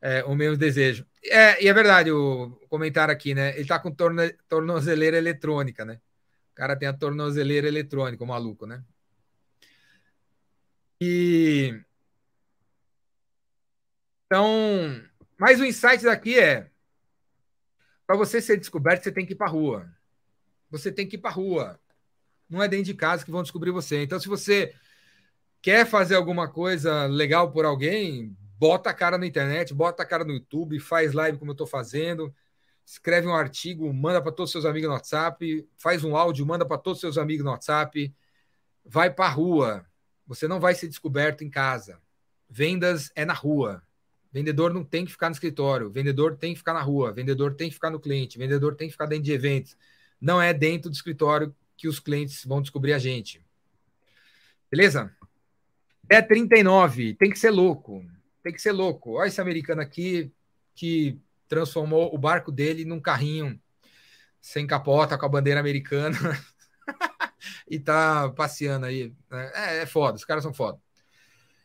é, 0.00 0.24
o 0.24 0.34
mesmo 0.34 0.56
desejo. 0.56 1.06
É, 1.24 1.62
e 1.62 1.68
é 1.68 1.72
verdade 1.74 2.10
o 2.10 2.50
comentário 2.68 3.12
aqui, 3.12 3.34
né? 3.34 3.56
Ele 3.58 3.66
tá 3.66 3.78
com 3.78 3.90
torne, 3.92 4.32
tornozeleira 4.48 5.18
eletrônica, 5.18 5.84
né? 5.84 6.00
O 6.52 6.54
cara 6.54 6.76
tem 6.76 6.88
a 6.88 6.92
tornozeleira 6.92 7.68
eletrônica, 7.68 8.24
o 8.24 8.26
maluco, 8.26 8.66
né? 8.66 8.82
E 11.00 11.80
então, 14.26 15.02
mais 15.36 15.60
o 15.60 15.64
insight 15.64 16.04
daqui 16.04 16.38
é 16.38 16.70
para 18.06 18.16
você 18.16 18.40
ser 18.40 18.56
descoberto, 18.56 19.02
você 19.02 19.12
tem 19.12 19.26
que 19.26 19.32
ir 19.32 19.36
para 19.36 19.48
rua. 19.48 19.88
Você 20.70 20.92
tem 20.92 21.06
que 21.06 21.16
ir 21.16 21.18
para 21.18 21.30
rua. 21.30 21.80
Não 22.48 22.62
é 22.62 22.68
dentro 22.68 22.86
de 22.86 22.94
casa 22.94 23.24
que 23.24 23.30
vão 23.30 23.42
descobrir 23.42 23.72
você. 23.72 24.02
Então, 24.02 24.20
se 24.20 24.28
você 24.28 24.74
quer 25.62 25.86
fazer 25.86 26.14
alguma 26.14 26.48
coisa 26.48 27.06
legal 27.06 27.50
por 27.50 27.64
alguém, 27.64 28.36
bota 28.58 28.90
a 28.90 28.94
cara 28.94 29.18
na 29.18 29.26
internet, 29.26 29.74
bota 29.74 30.02
a 30.02 30.06
cara 30.06 30.24
no 30.24 30.32
YouTube, 30.32 30.78
faz 30.80 31.12
live 31.12 31.38
como 31.38 31.50
eu 31.50 31.54
estou 31.54 31.66
fazendo, 31.66 32.34
escreve 32.84 33.26
um 33.26 33.34
artigo, 33.34 33.92
manda 33.92 34.20
para 34.20 34.32
todos 34.32 34.48
os 34.48 34.52
seus 34.52 34.64
amigos 34.64 34.88
no 34.88 34.94
WhatsApp, 34.94 35.68
faz 35.76 36.04
um 36.04 36.16
áudio, 36.16 36.46
manda 36.46 36.66
para 36.66 36.78
todos 36.78 36.98
os 36.98 37.00
seus 37.00 37.18
amigos 37.18 37.44
no 37.44 37.50
WhatsApp, 37.50 38.14
vai 38.84 39.10
para 39.10 39.26
a 39.26 39.30
rua. 39.30 39.86
Você 40.26 40.46
não 40.46 40.60
vai 40.60 40.74
ser 40.74 40.88
descoberto 40.88 41.42
em 41.42 41.50
casa. 41.50 42.00
Vendas 42.48 43.10
é 43.14 43.24
na 43.24 43.32
rua. 43.32 43.82
Vendedor 44.32 44.72
não 44.72 44.84
tem 44.84 45.04
que 45.04 45.10
ficar 45.10 45.28
no 45.28 45.34
escritório, 45.34 45.90
vendedor 45.90 46.36
tem 46.36 46.52
que 46.52 46.58
ficar 46.58 46.72
na 46.72 46.82
rua, 46.82 47.12
vendedor 47.12 47.54
tem 47.54 47.68
que 47.68 47.74
ficar 47.74 47.90
no 47.90 47.98
cliente, 47.98 48.38
vendedor 48.38 48.76
tem 48.76 48.86
que 48.86 48.92
ficar 48.92 49.06
dentro 49.06 49.24
de 49.24 49.32
eventos. 49.32 49.76
Não 50.20 50.40
é 50.40 50.54
dentro 50.54 50.88
do 50.88 50.94
escritório 50.94 51.54
que 51.76 51.88
os 51.88 51.98
clientes 51.98 52.44
vão 52.44 52.62
descobrir 52.62 52.92
a 52.92 52.98
gente. 52.98 53.44
Beleza? 54.70 55.12
É 56.10 56.20
39, 56.20 57.14
tem 57.14 57.30
que 57.30 57.38
ser 57.38 57.50
louco. 57.50 58.04
Tem 58.42 58.52
que 58.52 58.60
ser 58.60 58.72
louco. 58.72 59.12
Olha 59.12 59.28
esse 59.28 59.40
americano 59.40 59.80
aqui 59.80 60.32
que 60.74 61.16
transformou 61.46 62.12
o 62.12 62.18
barco 62.18 62.50
dele 62.50 62.84
num 62.84 63.00
carrinho 63.00 63.60
sem 64.40 64.66
capota, 64.66 65.16
com 65.16 65.26
a 65.26 65.28
bandeira 65.28 65.60
americana. 65.60 66.18
e 67.70 67.78
tá 67.78 68.28
passeando 68.30 68.86
aí. 68.86 69.14
Né? 69.30 69.52
É, 69.54 69.76
é 69.82 69.86
foda, 69.86 70.16
os 70.16 70.24
caras 70.24 70.42
são 70.42 70.52
foda. 70.52 70.80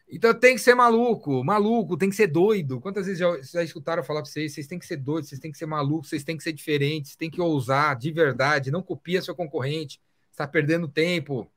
Então 0.07 0.31
tem 0.31 0.53
que 0.53 0.61
ser 0.61 0.75
maluco, 0.75 1.43
maluco, 1.43 1.97
tem 1.97 2.11
que 2.11 2.15
ser 2.15 2.27
doido. 2.27 2.79
Quantas 2.79 3.07
vezes 3.07 3.19
já, 3.19 3.41
já 3.41 3.63
escutaram 3.63 4.03
falar 4.03 4.21
para 4.21 4.29
vocês? 4.29 4.53
Vocês 4.53 4.67
têm 4.67 4.77
que 4.77 4.85
ser 4.85 4.97
doidos, 4.97 5.29
vocês 5.29 5.41
têm 5.41 5.51
que 5.51 5.57
ser 5.57 5.65
malucos, 5.65 6.09
vocês 6.09 6.23
têm 6.23 6.37
que 6.37 6.43
ser 6.43 6.53
diferentes, 6.53 7.15
têm 7.15 7.31
que 7.31 7.41
ousar 7.41 7.95
de 7.95 8.11
verdade, 8.11 8.69
não 8.69 8.83
copia 8.83 9.23
seu 9.23 9.35
concorrente, 9.35 9.99
está 10.29 10.47
perdendo 10.47 10.87
tempo. 10.87 11.51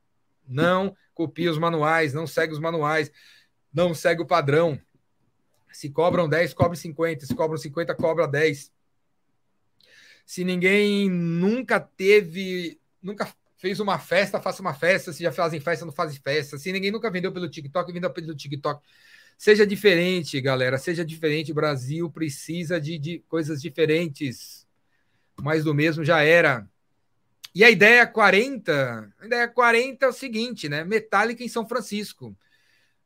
Não 0.49 0.95
copia 1.13 1.51
os 1.51 1.57
manuais, 1.57 2.13
não 2.13 2.25
segue 2.25 2.53
os 2.53 2.59
manuais, 2.59 3.11
não 3.73 3.93
segue 3.93 4.21
o 4.21 4.25
padrão. 4.25 4.79
Se 5.71 5.89
cobram 5.89 6.27
10, 6.27 6.53
cobre 6.53 6.77
50. 6.77 7.25
Se 7.25 7.35
cobram 7.35 7.57
50, 7.57 7.93
cobra 7.95 8.27
10. 8.27 8.71
Se 10.25 10.43
ninguém 10.43 11.09
nunca 11.09 11.79
teve, 11.79 12.79
nunca 13.01 13.31
fez 13.57 13.79
uma 13.79 13.99
festa, 13.99 14.41
faça 14.41 14.61
uma 14.61 14.73
festa. 14.73 15.13
Se 15.13 15.23
já 15.23 15.31
fazem 15.31 15.59
festa, 15.59 15.85
não 15.85 15.91
fazem 15.91 16.19
festa. 16.19 16.57
Se 16.57 16.71
ninguém 16.71 16.91
nunca 16.91 17.11
vendeu 17.11 17.31
pelo 17.31 17.49
TikTok, 17.49 17.91
vendeu 17.91 18.09
pelo 18.11 18.35
TikTok. 18.35 18.81
Seja 19.37 19.65
diferente, 19.65 20.39
galera. 20.41 20.77
Seja 20.77 21.05
diferente. 21.05 21.51
O 21.51 21.55
Brasil 21.55 22.09
precisa 22.09 22.79
de, 22.79 22.97
de 22.97 23.19
coisas 23.27 23.61
diferentes. 23.61 24.67
Mais 25.41 25.63
do 25.63 25.73
mesmo 25.73 26.03
já 26.03 26.21
era. 26.21 26.67
E 27.53 27.63
a 27.63 27.69
ideia 27.69 28.05
40, 28.05 29.13
a 29.19 29.25
ideia 29.25 29.47
40 29.47 30.05
é 30.05 30.09
o 30.09 30.13
seguinte, 30.13 30.69
né? 30.69 30.83
Metallica 30.83 31.43
em 31.43 31.49
São 31.49 31.67
Francisco. 31.67 32.37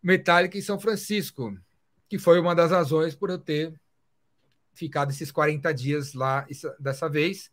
Metallica 0.01 0.57
em 0.57 0.61
São 0.61 0.79
Francisco, 0.79 1.57
que 2.09 2.19
foi 2.19 2.39
uma 2.39 2.53
das 2.53 2.71
razões 2.71 3.15
por 3.15 3.29
eu 3.29 3.37
ter 3.39 3.73
ficado 4.73 5.11
esses 5.11 5.31
40 5.31 5.73
dias 5.73 6.13
lá 6.13 6.45
dessa 6.79 7.07
vez. 7.07 7.51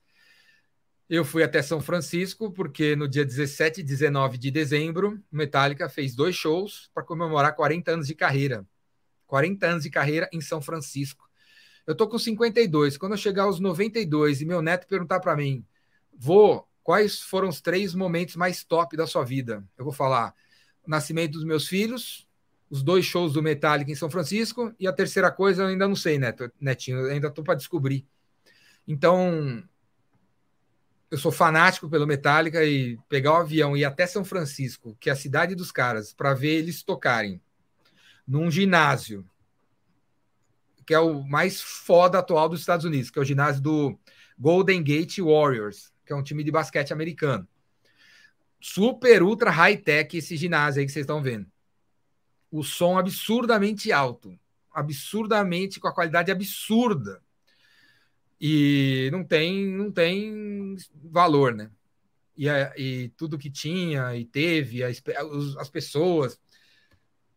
Eu 1.09 1.25
fui 1.25 1.43
até 1.43 1.61
São 1.63 1.81
Francisco 1.81 2.53
porque 2.53 2.95
no 2.97 3.09
dia 3.09 3.25
17 3.25 3.81
e 3.81 3.85
19 3.85 4.39
de 4.39 4.51
dezembro, 4.51 5.21
Metallica 5.31 5.89
fez 5.89 6.15
dois 6.15 6.35
shows 6.35 6.91
para 6.95 7.03
comemorar 7.03 7.55
40 7.55 7.93
anos 7.93 8.07
de 8.07 8.15
carreira. 8.15 8.67
40 9.27 9.67
anos 9.67 9.83
de 9.85 9.91
carreira 9.91 10.29
em 10.33 10.41
São 10.41 10.61
Francisco. 10.61 11.29
Eu 11.87 11.95
tô 11.95 12.09
com 12.09 12.19
52. 12.19 12.97
Quando 12.97 13.13
eu 13.13 13.19
chegar 13.19 13.45
aos 13.45 13.59
92 13.59 14.41
e 14.41 14.45
meu 14.45 14.63
neto 14.63 14.87
perguntar 14.87 15.21
para 15.21 15.37
mim, 15.37 15.65
vou, 16.13 16.69
quais 16.83 17.21
foram 17.21 17.49
os 17.49 17.61
três 17.61 17.95
momentos 17.95 18.37
mais 18.37 18.65
top 18.65 18.97
da 18.97 19.07
sua 19.07 19.25
vida? 19.25 19.65
Eu 19.77 19.85
vou 19.85 19.93
falar: 19.93 20.35
nascimento 20.87 21.33
dos 21.33 21.45
meus 21.45 21.67
filhos, 21.67 22.29
os 22.69 22.83
dois 22.83 23.05
shows 23.05 23.33
do 23.33 23.43
Metallica 23.43 23.91
em 23.91 23.97
São 23.97 24.11
Francisco 24.11 24.75
e 24.79 24.87
a 24.87 24.93
terceira 24.93 25.31
coisa 25.31 25.63
eu 25.63 25.69
ainda 25.69 25.89
não 25.89 25.97
sei, 25.97 26.19
Neto, 26.19 26.51
Netinho, 26.61 27.07
ainda 27.07 27.31
tô 27.31 27.43
para 27.43 27.55
descobrir. 27.55 28.07
Então, 28.87 29.63
eu 31.11 31.19
sou 31.19 31.33
fanático 31.33 31.89
pelo 31.89 32.07
Metallica 32.07 32.65
e 32.65 32.97
pegar 33.09 33.33
o 33.33 33.37
avião 33.37 33.77
e 33.77 33.81
ir 33.81 33.85
até 33.85 34.07
São 34.07 34.25
Francisco, 34.25 34.97
que 35.01 35.11
é 35.11 35.13
a 35.13 35.17
cidade 35.17 35.55
dos 35.55 35.73
caras, 35.73 36.13
para 36.13 36.35
ver 36.35 36.59
eles 36.59 36.83
tocarem 36.83 37.41
num 38.27 38.51
ginásio, 38.51 39.29
que 40.87 40.95
é 40.95 41.01
o 41.01 41.25
mais 41.25 41.61
foda 41.61 42.19
atual 42.19 42.49
dos 42.49 42.61
Estados 42.61 42.85
Unidos, 42.85 43.11
que 43.11 43.19
é 43.19 43.23
o 43.23 43.25
ginásio 43.25 43.61
do 43.61 43.99
Golden 44.39 44.83
Gate 44.83 45.19
Warriors, 45.19 45.93
que 46.11 46.13
é 46.13 46.17
um 46.17 46.25
time 46.25 46.43
de 46.43 46.51
basquete 46.51 46.93
americano. 46.93 47.47
Super, 48.61 49.23
ultra 49.23 49.49
high-tech 49.49 50.17
esse 50.17 50.37
ginásio 50.37 50.81
aí 50.81 50.87
que 50.87 50.91
vocês 50.91 51.05
estão 51.05 51.23
vendo. 51.23 51.47
O 52.51 52.65
som 52.65 52.99
absurdamente 52.99 53.93
alto, 53.93 54.37
absurdamente, 54.75 55.79
com 55.79 55.87
a 55.87 55.95
qualidade 55.95 56.33
absurda. 56.33 57.23
E 58.41 59.09
não 59.13 59.23
tem, 59.23 59.69
não 59.69 59.93
tem 59.93 60.75
valor, 61.01 61.55
né? 61.55 61.71
E, 62.37 62.49
e 62.77 63.09
tudo 63.11 63.39
que 63.39 63.49
tinha 63.49 64.17
e 64.17 64.25
teve, 64.25 64.83
as, 64.83 65.01
as 65.59 65.71
pessoas, 65.71 66.41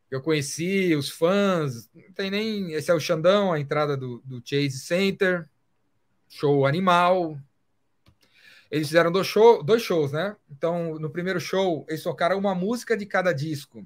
eu 0.09 0.19
conheci 0.19 0.95
os 0.95 1.11
fãs, 1.11 1.91
não 1.93 2.11
tem 2.11 2.31
nem. 2.31 2.71
Esse 2.73 2.89
é 2.89 2.93
o 2.95 2.99
Xandão, 2.99 3.53
a 3.53 3.59
entrada 3.59 3.95
do, 3.95 4.19
do 4.25 4.41
Chase 4.43 4.79
Center, 4.79 5.47
show 6.27 6.65
animal. 6.65 7.39
Eles 8.73 8.87
fizeram 8.87 9.11
dois, 9.11 9.27
show, 9.27 9.61
dois 9.61 9.83
shows, 9.83 10.11
né? 10.11 10.35
Então, 10.49 10.97
no 10.97 11.07
primeiro 11.07 11.39
show, 11.39 11.85
eles 11.87 12.01
tocaram 12.01 12.39
uma 12.39 12.55
música 12.55 12.97
de 12.97 13.05
cada 13.05 13.31
disco 13.31 13.85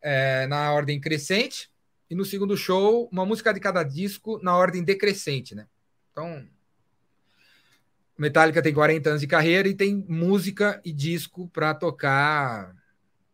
é, 0.00 0.46
na 0.46 0.72
ordem 0.72 1.00
crescente, 1.00 1.68
e 2.08 2.14
no 2.14 2.24
segundo 2.24 2.56
show, 2.56 3.08
uma 3.10 3.26
música 3.26 3.52
de 3.52 3.58
cada 3.58 3.82
disco 3.82 4.38
na 4.40 4.56
ordem 4.56 4.84
decrescente, 4.84 5.56
né? 5.56 5.66
Então, 6.12 6.48
Metallica 8.16 8.62
tem 8.62 8.72
40 8.72 9.08
anos 9.08 9.20
de 9.20 9.26
carreira 9.26 9.68
e 9.68 9.74
tem 9.74 9.96
música 10.08 10.80
e 10.84 10.92
disco 10.92 11.48
para 11.48 11.74
tocar 11.74 12.72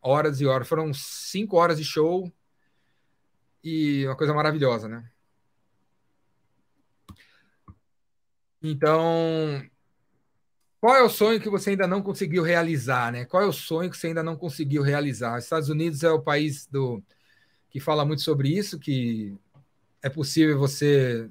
horas 0.01 0.41
e 0.41 0.47
horas. 0.47 0.67
Foram 0.67 0.95
cinco 0.95 1.59
horas 1.59 1.77
de 1.77 1.85
show 1.85 2.33
e 3.63 4.07
uma 4.07 4.17
coisa 4.17 4.33
maravilhosa, 4.33 4.89
né? 4.89 5.11
Então, 8.63 9.63
qual 10.81 10.97
é 10.97 11.03
o 11.03 11.09
sonho 11.09 11.41
que 11.41 11.51
você 11.51 11.71
ainda 11.71 11.87
não 11.87 12.03
conseguiu 12.03 12.43
realizar, 12.43 13.13
né? 13.13 13.25
Qual 13.25 13.43
é 13.43 13.47
o 13.47 13.53
sonho 13.53 13.91
que 13.91 13.97
você 13.97 14.09
ainda 14.09 14.23
não 14.23 14.37
conseguiu 14.37 14.83
realizar? 14.83 15.37
Os 15.37 15.45
Estados 15.45 15.69
Unidos 15.69 16.03
é 16.05 16.11
o 16.11 16.23
país 16.23 16.67
do 16.67 17.03
que 17.69 17.81
fala 17.81 18.05
muito 18.05 18.23
sobre 18.23 18.49
isso, 18.49 18.79
que 18.79 19.37
é 20.03 20.09
possível 20.09 20.59
você 20.59 21.29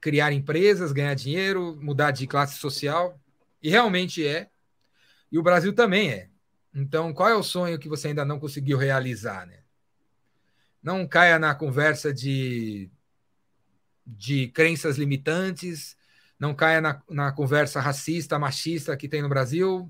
criar 0.00 0.32
empresas, 0.32 0.92
ganhar 0.92 1.14
dinheiro, 1.14 1.78
mudar 1.80 2.10
de 2.10 2.26
classe 2.26 2.58
social, 2.58 3.18
e 3.62 3.70
realmente 3.70 4.26
é. 4.26 4.50
E 5.30 5.38
o 5.38 5.42
Brasil 5.42 5.72
também 5.72 6.10
é. 6.10 6.28
Então, 6.74 7.14
qual 7.14 7.28
é 7.28 7.34
o 7.34 7.42
sonho 7.42 7.78
que 7.78 7.88
você 7.88 8.08
ainda 8.08 8.24
não 8.24 8.38
conseguiu 8.38 8.76
realizar, 8.76 9.46
né? 9.46 9.60
Não 10.82 11.06
caia 11.06 11.38
na 11.38 11.54
conversa 11.54 12.12
de, 12.12 12.90
de 14.04 14.48
crenças 14.48 14.98
limitantes, 14.98 15.96
não 16.42 16.54
caia 16.54 16.80
na, 16.80 17.00
na 17.08 17.30
conversa 17.30 17.80
racista, 17.80 18.38
machista 18.38 18.96
que 18.96 19.08
tem 19.08 19.22
no 19.22 19.28
Brasil. 19.28 19.88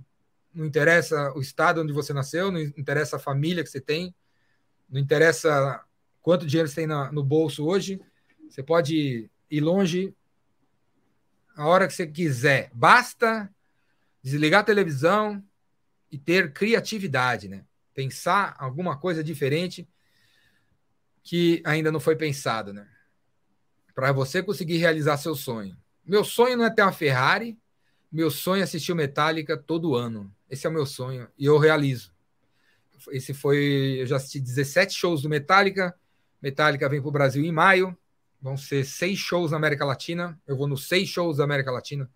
Não 0.53 0.67
interessa 0.67 1.33
o 1.33 1.41
estado 1.41 1.81
onde 1.81 1.93
você 1.93 2.13
nasceu, 2.13 2.53
não 2.53 2.61
interessa 2.61 3.17
a 3.17 3.19
família 3.19 3.65
que 3.65 3.71
você 3.71 3.81
tem, 3.81 4.15
não 4.87 5.01
interessa 5.01 5.83
quanto 6.21 6.47
dinheiro 6.47 6.69
você 6.69 6.75
tem 6.75 6.87
na, 6.87 7.11
no 7.11 7.25
bolso 7.25 7.65
hoje. 7.65 7.99
Você 8.51 8.63
pode 8.63 9.31
ir 9.51 9.61
longe 9.61 10.15
a 11.57 11.67
hora 11.67 11.89
que 11.89 11.95
você 11.95 12.07
quiser. 12.07 12.71
Basta 12.75 13.51
desligar 14.23 14.61
a 14.61 14.65
televisão, 14.65 15.43
e 16.13 16.19
ter 16.19 16.53
criatividade, 16.53 17.49
né? 17.49 17.65
Pensar 17.95 18.55
alguma 18.59 18.99
coisa 18.99 19.25
diferente 19.25 19.89
que 21.23 21.63
ainda 21.65 21.91
não 21.91 21.99
foi 21.99 22.15
pensado, 22.15 22.75
né? 22.75 22.87
Para 23.95 24.13
você 24.13 24.43
conseguir 24.43 24.77
realizar 24.77 25.17
seu 25.17 25.35
sonho. 25.35 25.75
Meu 26.05 26.25
sonho 26.25 26.57
não 26.57 26.65
é 26.65 26.71
ter 26.71 26.83
uma 26.83 26.93
Ferrari, 26.93 27.57
meu 28.11 28.31
sonho 28.31 28.61
é 28.61 28.65
assistir 28.65 28.93
o 28.93 28.97
Metallica 28.97 29.57
todo 29.57 29.95
ano. 29.95 30.31
Esse 30.51 30.67
é 30.67 30.71
o 30.71 30.73
meu 30.73 30.85
sonho 30.85 31.29
e 31.39 31.47
eu 31.47 31.57
realizo. 31.57 32.13
Esse 33.11 33.33
foi, 33.33 33.97
eu 33.99 34.07
já 34.07 34.17
assisti 34.17 34.39
17 34.39 34.95
shows 34.95 35.23
do 35.23 35.29
Metallica. 35.29 35.95
Metallica 36.41 36.89
vem 36.89 37.01
para 37.01 37.09
o 37.09 37.13
Brasil 37.13 37.43
em 37.45 37.51
maio. 37.51 37.97
Vão 38.41 38.57
ser 38.57 38.85
seis 38.85 39.19
shows 39.19 39.53
na 39.53 39.57
América 39.57 39.85
Latina. 39.85 40.39
Eu 40.47 40.57
vou 40.57 40.67
nos 40.67 40.89
seis 40.89 41.09
shows 41.09 41.39
da 41.39 41.45
América 41.45 41.71
Latina. 41.71 42.11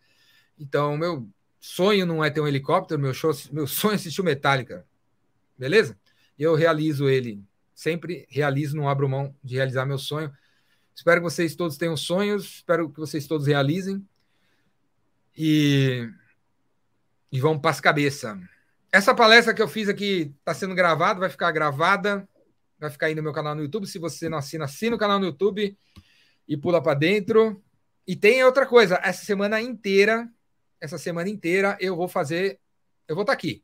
Então, 0.58 0.96
meu 0.96 1.28
sonho 1.58 2.04
não 2.04 2.24
é 2.24 2.30
ter 2.30 2.40
um 2.40 2.48
helicóptero, 2.48 3.00
meu, 3.00 3.14
show, 3.14 3.32
meu 3.50 3.66
sonho 3.66 3.92
é 3.92 3.94
assistir 3.96 4.20
o 4.20 4.24
Metallica. 4.24 4.86
Beleza? 5.58 5.98
Eu 6.38 6.54
realizo 6.54 7.08
ele. 7.08 7.42
Sempre 7.74 8.26
realizo, 8.28 8.76
não 8.76 8.88
abro 8.88 9.08
mão 9.08 9.34
de 9.42 9.54
realizar 9.54 9.86
meu 9.86 9.98
sonho. 9.98 10.32
Espero 10.96 11.20
que 11.20 11.24
vocês 11.24 11.54
todos 11.54 11.76
tenham 11.76 11.96
sonhos, 11.96 12.56
espero 12.56 12.90
que 12.90 12.98
vocês 12.98 13.26
todos 13.26 13.46
realizem. 13.46 14.04
E, 15.36 16.08
e 17.30 17.38
vamos 17.38 17.60
para 17.60 17.70
as 17.70 17.80
cabeças. 17.80 18.36
Essa 18.90 19.14
palestra 19.14 19.52
que 19.52 19.62
eu 19.62 19.68
fiz 19.68 19.88
aqui 19.88 20.34
está 20.38 20.54
sendo 20.54 20.74
gravada, 20.74 21.20
vai 21.20 21.28
ficar 21.28 21.52
gravada, 21.52 22.26
vai 22.78 22.90
ficar 22.90 23.06
aí 23.06 23.14
no 23.14 23.22
meu 23.22 23.32
canal 23.32 23.54
no 23.54 23.62
YouTube. 23.62 23.86
Se 23.86 23.98
você 23.98 24.28
não 24.28 24.38
assina, 24.38 24.64
assina 24.64 24.96
o 24.96 24.98
canal 24.98 25.20
no 25.20 25.26
YouTube 25.26 25.76
e 26.48 26.56
pula 26.56 26.82
para 26.82 26.94
dentro. 26.94 27.62
E 28.06 28.16
tem 28.16 28.42
outra 28.42 28.66
coisa, 28.66 28.98
essa 29.02 29.24
semana 29.24 29.60
inteira 29.60 30.28
essa 30.80 30.98
semana 30.98 31.28
inteira 31.28 31.76
eu 31.80 31.96
vou 31.96 32.08
fazer, 32.08 32.60
eu 33.08 33.14
vou 33.14 33.22
estar 33.22 33.32
tá 33.32 33.38
aqui. 33.38 33.62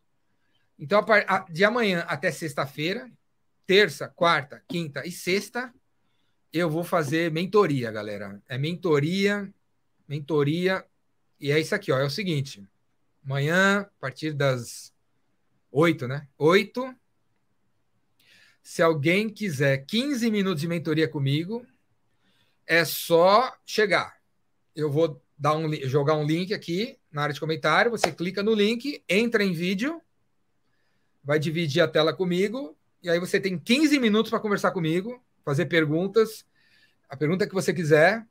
Então, 0.78 1.04
de 1.50 1.64
amanhã 1.64 2.00
até 2.08 2.30
sexta-feira, 2.30 3.10
terça, 3.66 4.08
quarta, 4.08 4.62
quinta 4.66 5.06
e 5.06 5.12
sexta, 5.12 5.72
eu 6.52 6.68
vou 6.68 6.84
fazer 6.84 7.30
mentoria, 7.30 7.90
galera. 7.90 8.42
É 8.48 8.58
mentoria, 8.58 9.52
mentoria, 10.06 10.84
e 11.40 11.50
é 11.50 11.58
isso 11.58 11.74
aqui, 11.74 11.90
ó. 11.90 11.98
É 11.98 12.04
o 12.04 12.10
seguinte: 12.10 12.62
amanhã, 13.24 13.80
a 13.80 14.00
partir 14.00 14.32
das 14.32 14.92
oito, 15.70 16.06
né? 16.06 16.28
Oito. 16.36 16.94
Se 18.62 18.80
alguém 18.80 19.28
quiser 19.28 19.78
15 19.86 20.30
minutos 20.30 20.60
de 20.60 20.68
mentoria 20.68 21.08
comigo, 21.08 21.66
é 22.66 22.84
só 22.84 23.52
chegar. 23.66 24.16
Eu 24.76 24.90
vou 24.90 25.20
dar 25.36 25.56
um, 25.56 25.72
jogar 25.88 26.14
um 26.14 26.24
link 26.24 26.54
aqui 26.54 26.96
na 27.10 27.22
área 27.22 27.34
de 27.34 27.40
comentário, 27.40 27.90
você 27.90 28.12
clica 28.12 28.42
no 28.42 28.54
link, 28.54 29.02
entra 29.08 29.42
em 29.42 29.52
vídeo, 29.52 30.00
vai 31.24 31.38
dividir 31.38 31.82
a 31.82 31.88
tela 31.88 32.14
comigo, 32.14 32.76
e 33.02 33.10
aí 33.10 33.18
você 33.18 33.40
tem 33.40 33.58
15 33.58 33.98
minutos 33.98 34.30
para 34.30 34.38
conversar 34.38 34.70
comigo, 34.70 35.20
fazer 35.44 35.66
perguntas. 35.66 36.44
A 37.08 37.16
pergunta 37.16 37.46
que 37.46 37.54
você 37.54 37.72
quiser, 37.72 38.26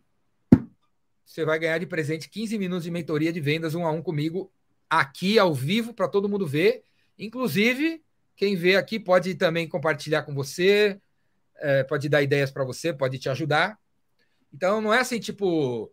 você 1.26 1.46
vai 1.46 1.60
ganhar 1.60 1.78
de 1.78 1.86
presente 1.86 2.30
15 2.30 2.58
minutos 2.58 2.84
de 2.84 2.92
mentoria 2.92 3.32
de 3.32 3.40
vendas 3.40 3.76
um 3.76 3.86
a 3.86 3.92
um 3.92 4.02
comigo, 4.02 4.52
aqui 4.90 5.40
ao 5.40 5.54
vivo, 5.54 5.94
para 5.94 6.08
todo 6.08 6.28
mundo 6.28 6.46
ver. 6.46 6.84
Inclusive, 7.18 8.04
quem 8.36 8.56
vê 8.56 8.76
aqui 8.76 9.00
pode 9.00 9.36
também 9.36 9.68
compartilhar 9.68 10.24
com 10.24 10.34
você, 10.34 11.00
é, 11.58 11.84
pode 11.84 12.10
dar 12.10 12.22
ideias 12.22 12.52
para 12.52 12.66
você, 12.66 12.92
pode 12.92 13.18
te 13.20 13.30
ajudar. 13.30 13.80
Então, 14.54 14.82
não 14.82 14.94
é 14.94 15.00
assim, 15.00 15.20
tipo, 15.20 15.92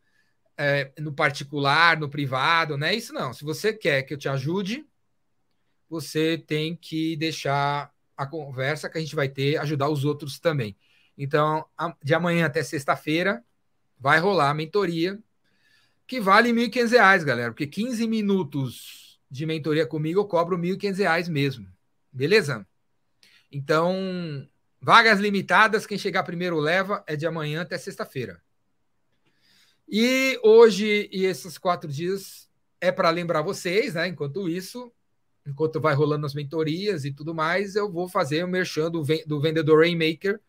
é, 0.56 0.90
no 0.98 1.12
particular, 1.12 1.98
no 1.98 2.08
privado, 2.08 2.76
né? 2.76 2.94
Isso 2.94 3.12
não. 3.12 3.32
Se 3.32 3.44
você 3.44 3.72
quer 3.72 4.02
que 4.02 4.14
eu 4.14 4.18
te 4.18 4.28
ajude, 4.28 4.84
você 5.88 6.36
tem 6.36 6.74
que 6.74 7.16
deixar 7.16 7.92
a 8.16 8.26
conversa 8.26 8.90
que 8.90 8.98
a 8.98 9.00
gente 9.00 9.14
vai 9.14 9.28
ter, 9.28 9.56
ajudar 9.58 9.88
os 9.88 10.04
outros 10.04 10.40
também. 10.40 10.76
Então, 11.18 11.66
de 12.02 12.14
amanhã 12.14 12.46
até 12.46 12.62
sexta-feira, 12.62 13.44
vai 13.98 14.20
rolar 14.20 14.50
a 14.50 14.54
mentoria, 14.54 15.18
que 16.06 16.20
vale 16.20 16.52
R$ 16.52 16.68
1.500, 16.68 17.24
galera, 17.24 17.50
porque 17.50 17.66
15 17.66 18.06
minutos 18.06 19.20
de 19.28 19.44
mentoria 19.44 19.84
comigo, 19.84 20.20
eu 20.20 20.24
cobro 20.24 20.56
R$ 20.56 20.76
1.500 20.76 21.28
mesmo. 21.28 21.66
Beleza? 22.12 22.64
Então, 23.50 24.48
vagas 24.80 25.18
limitadas, 25.18 25.86
quem 25.86 25.98
chegar 25.98 26.22
primeiro 26.22 26.58
leva, 26.60 27.02
é 27.06 27.16
de 27.16 27.26
amanhã 27.26 27.62
até 27.62 27.76
sexta-feira. 27.76 28.40
E 29.88 30.38
hoje 30.42 31.08
e 31.10 31.24
esses 31.24 31.58
quatro 31.58 31.90
dias 31.90 32.48
é 32.80 32.92
para 32.92 33.10
lembrar 33.10 33.42
vocês, 33.42 33.94
né? 33.94 34.06
Enquanto 34.06 34.48
isso, 34.48 34.92
enquanto 35.46 35.80
vai 35.80 35.94
rolando 35.94 36.26
as 36.26 36.34
mentorias 36.34 37.04
e 37.04 37.12
tudo 37.12 37.34
mais, 37.34 37.74
eu 37.74 37.90
vou 37.90 38.08
fazer 38.08 38.44
o 38.44 38.48
merchan 38.48 38.90
do, 38.90 39.02
do 39.26 39.40
vendedor 39.40 39.80
Rainmaker, 39.80 40.40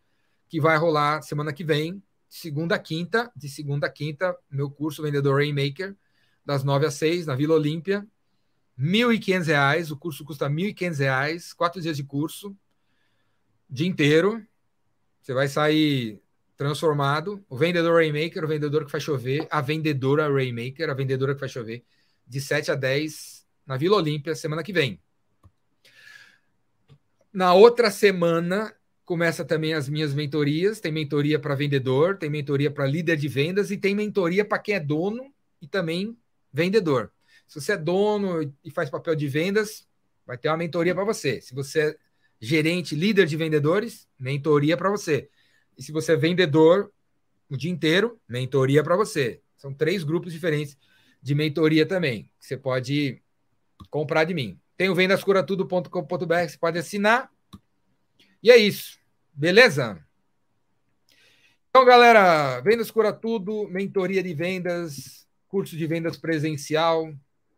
que 0.49 0.59
vai 0.59 0.75
rolar 0.77 1.21
semana 1.21 1.53
que 1.53 1.63
vem, 1.63 2.01
segunda 2.27 2.75
a 2.75 2.79
quinta, 2.79 3.31
de 3.35 3.47
segunda 3.47 3.85
a 3.85 3.89
quinta, 3.89 4.35
meu 4.49 4.69
curso 4.69 5.03
Vendedor 5.03 5.37
Rainmaker, 5.37 5.95
das 6.43 6.63
nove 6.63 6.87
às 6.87 6.95
seis, 6.95 7.27
na 7.27 7.35
Vila 7.35 7.53
Olímpia. 7.53 8.05
R$ 8.75 8.85
1.500, 8.85 9.91
o 9.91 9.97
curso 9.97 10.25
custa 10.25 10.47
R$ 10.47 10.53
1.500, 10.53 11.53
quatro 11.53 11.79
dias 11.79 11.95
de 11.95 12.03
curso, 12.03 12.57
dia 13.69 13.87
inteiro. 13.87 14.43
Você 15.21 15.33
vai 15.33 15.47
sair 15.47 16.19
transformado. 16.57 17.45
O 17.47 17.55
vendedor 17.55 17.93
Rainmaker, 17.95 18.43
o 18.43 18.47
vendedor 18.47 18.85
que 18.85 18.91
faz 18.91 19.03
chover, 19.03 19.47
a 19.51 19.61
vendedora 19.61 20.33
Rainmaker, 20.33 20.89
a 20.89 20.93
vendedora 20.93 21.33
que 21.35 21.39
faz 21.39 21.51
chover, 21.51 21.83
de 22.27 22.41
7 22.41 22.71
a 22.71 22.75
10 22.75 23.45
na 23.67 23.77
Vila 23.77 23.97
Olímpia, 23.97 24.33
semana 24.33 24.63
que 24.63 24.73
vem. 24.73 24.99
Na 27.31 27.53
outra 27.53 27.91
semana, 27.91 28.73
começa 29.09 29.43
também 29.43 29.73
as 29.73 29.89
minhas 29.89 30.13
mentorias. 30.13 30.79
Tem 30.79 30.91
mentoria 30.91 31.39
para 31.39 31.55
vendedor, 31.55 32.15
tem 32.15 32.29
mentoria 32.29 32.69
para 32.69 32.85
líder 32.85 33.17
de 33.17 33.27
vendas 33.27 33.71
e 33.71 33.77
tem 33.77 33.95
mentoria 33.95 34.45
para 34.45 34.59
quem 34.59 34.75
é 34.75 34.79
dono 34.79 35.33
e 35.59 35.67
também 35.67 36.15
vendedor. 36.53 37.11
Se 37.47 37.59
você 37.59 37.71
é 37.71 37.77
dono 37.77 38.53
e 38.63 38.69
faz 38.69 38.87
papel 38.87 39.15
de 39.15 39.27
vendas, 39.27 39.87
vai 40.27 40.37
ter 40.37 40.47
uma 40.47 40.57
mentoria 40.57 40.93
para 40.93 41.03
você. 41.03 41.41
Se 41.41 41.55
você 41.55 41.79
é 41.79 41.97
gerente, 42.39 42.93
líder 42.93 43.25
de 43.25 43.35
vendedores, 43.35 44.07
mentoria 44.19 44.77
para 44.77 44.91
você. 44.91 45.27
E 45.75 45.81
se 45.81 45.91
você 45.91 46.11
é 46.11 46.15
vendedor 46.15 46.91
o 47.49 47.57
dia 47.57 47.71
inteiro, 47.71 48.19
mentoria 48.29 48.83
para 48.83 48.95
você. 48.95 49.41
São 49.57 49.73
três 49.73 50.03
grupos 50.03 50.31
diferentes 50.31 50.77
de 51.19 51.33
mentoria 51.33 51.83
também, 51.83 52.29
que 52.39 52.45
você 52.45 52.55
pode 52.55 53.23
comprar 53.89 54.23
de 54.25 54.35
mim. 54.35 54.59
Tem 54.77 54.87
o 54.87 54.93
vendascuratudo.com.br, 54.93 56.47
você 56.47 56.57
pode 56.59 56.77
assinar. 56.77 57.31
E 58.43 58.51
é 58.51 58.55
isso. 58.55 58.98
Beleza? 59.39 60.05
Então, 61.69 61.85
galera, 61.85 62.59
Vendas 62.59 62.91
Cura 62.91 63.13
Tudo, 63.13 63.69
mentoria 63.69 64.21
de 64.21 64.33
vendas, 64.33 65.25
curso 65.47 65.77
de 65.77 65.87
vendas 65.87 66.17
presencial, 66.17 67.15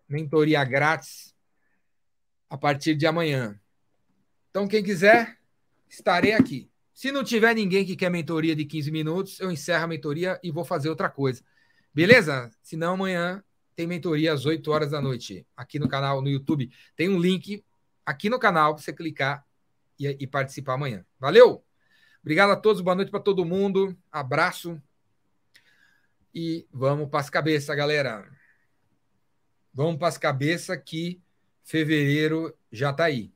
mentoria 0.07 0.63
grátis 0.63 1.33
a 2.47 2.55
partir 2.55 2.93
de 2.93 3.07
amanhã. 3.07 3.59
Então, 4.51 4.67
quem 4.67 4.83
quiser, 4.83 5.39
estarei 5.89 6.33
aqui. 6.33 6.69
Se 6.93 7.11
não 7.11 7.23
tiver 7.23 7.55
ninguém 7.55 7.83
que 7.83 7.95
quer 7.95 8.11
mentoria 8.11 8.55
de 8.55 8.63
15 8.63 8.91
minutos, 8.91 9.39
eu 9.39 9.51
encerro 9.51 9.85
a 9.85 9.87
mentoria 9.87 10.39
e 10.43 10.51
vou 10.51 10.63
fazer 10.63 10.87
outra 10.87 11.09
coisa. 11.09 11.43
Beleza? 11.91 12.51
Se 12.61 12.77
não, 12.77 12.93
amanhã 12.93 13.43
tem 13.75 13.87
mentoria 13.87 14.33
às 14.33 14.45
8 14.45 14.69
horas 14.69 14.91
da 14.91 15.01
noite, 15.01 15.47
aqui 15.57 15.79
no 15.79 15.89
canal, 15.89 16.21
no 16.21 16.29
YouTube. 16.29 16.69
Tem 16.95 17.09
um 17.09 17.17
link 17.19 17.65
aqui 18.05 18.29
no 18.29 18.37
canal 18.37 18.75
para 18.75 18.83
você 18.83 18.93
clicar 18.93 19.43
e, 19.99 20.15
e 20.19 20.27
participar 20.27 20.75
amanhã. 20.75 21.03
Valeu? 21.19 21.65
Obrigado 22.21 22.51
a 22.51 22.55
todos, 22.55 22.81
boa 22.81 22.95
noite 22.95 23.09
para 23.09 23.19
todo 23.19 23.43
mundo. 23.43 23.97
Abraço. 24.11 24.79
E 26.33 26.67
vamos 26.71 27.09
para 27.09 27.19
as 27.19 27.31
cabeças, 27.31 27.75
galera. 27.75 28.29
Vamos 29.73 29.97
para 29.97 30.07
as 30.07 30.19
cabeças 30.19 30.79
que 30.85 31.19
fevereiro 31.63 32.55
já 32.71 32.91
está 32.91 33.05
aí. 33.05 33.33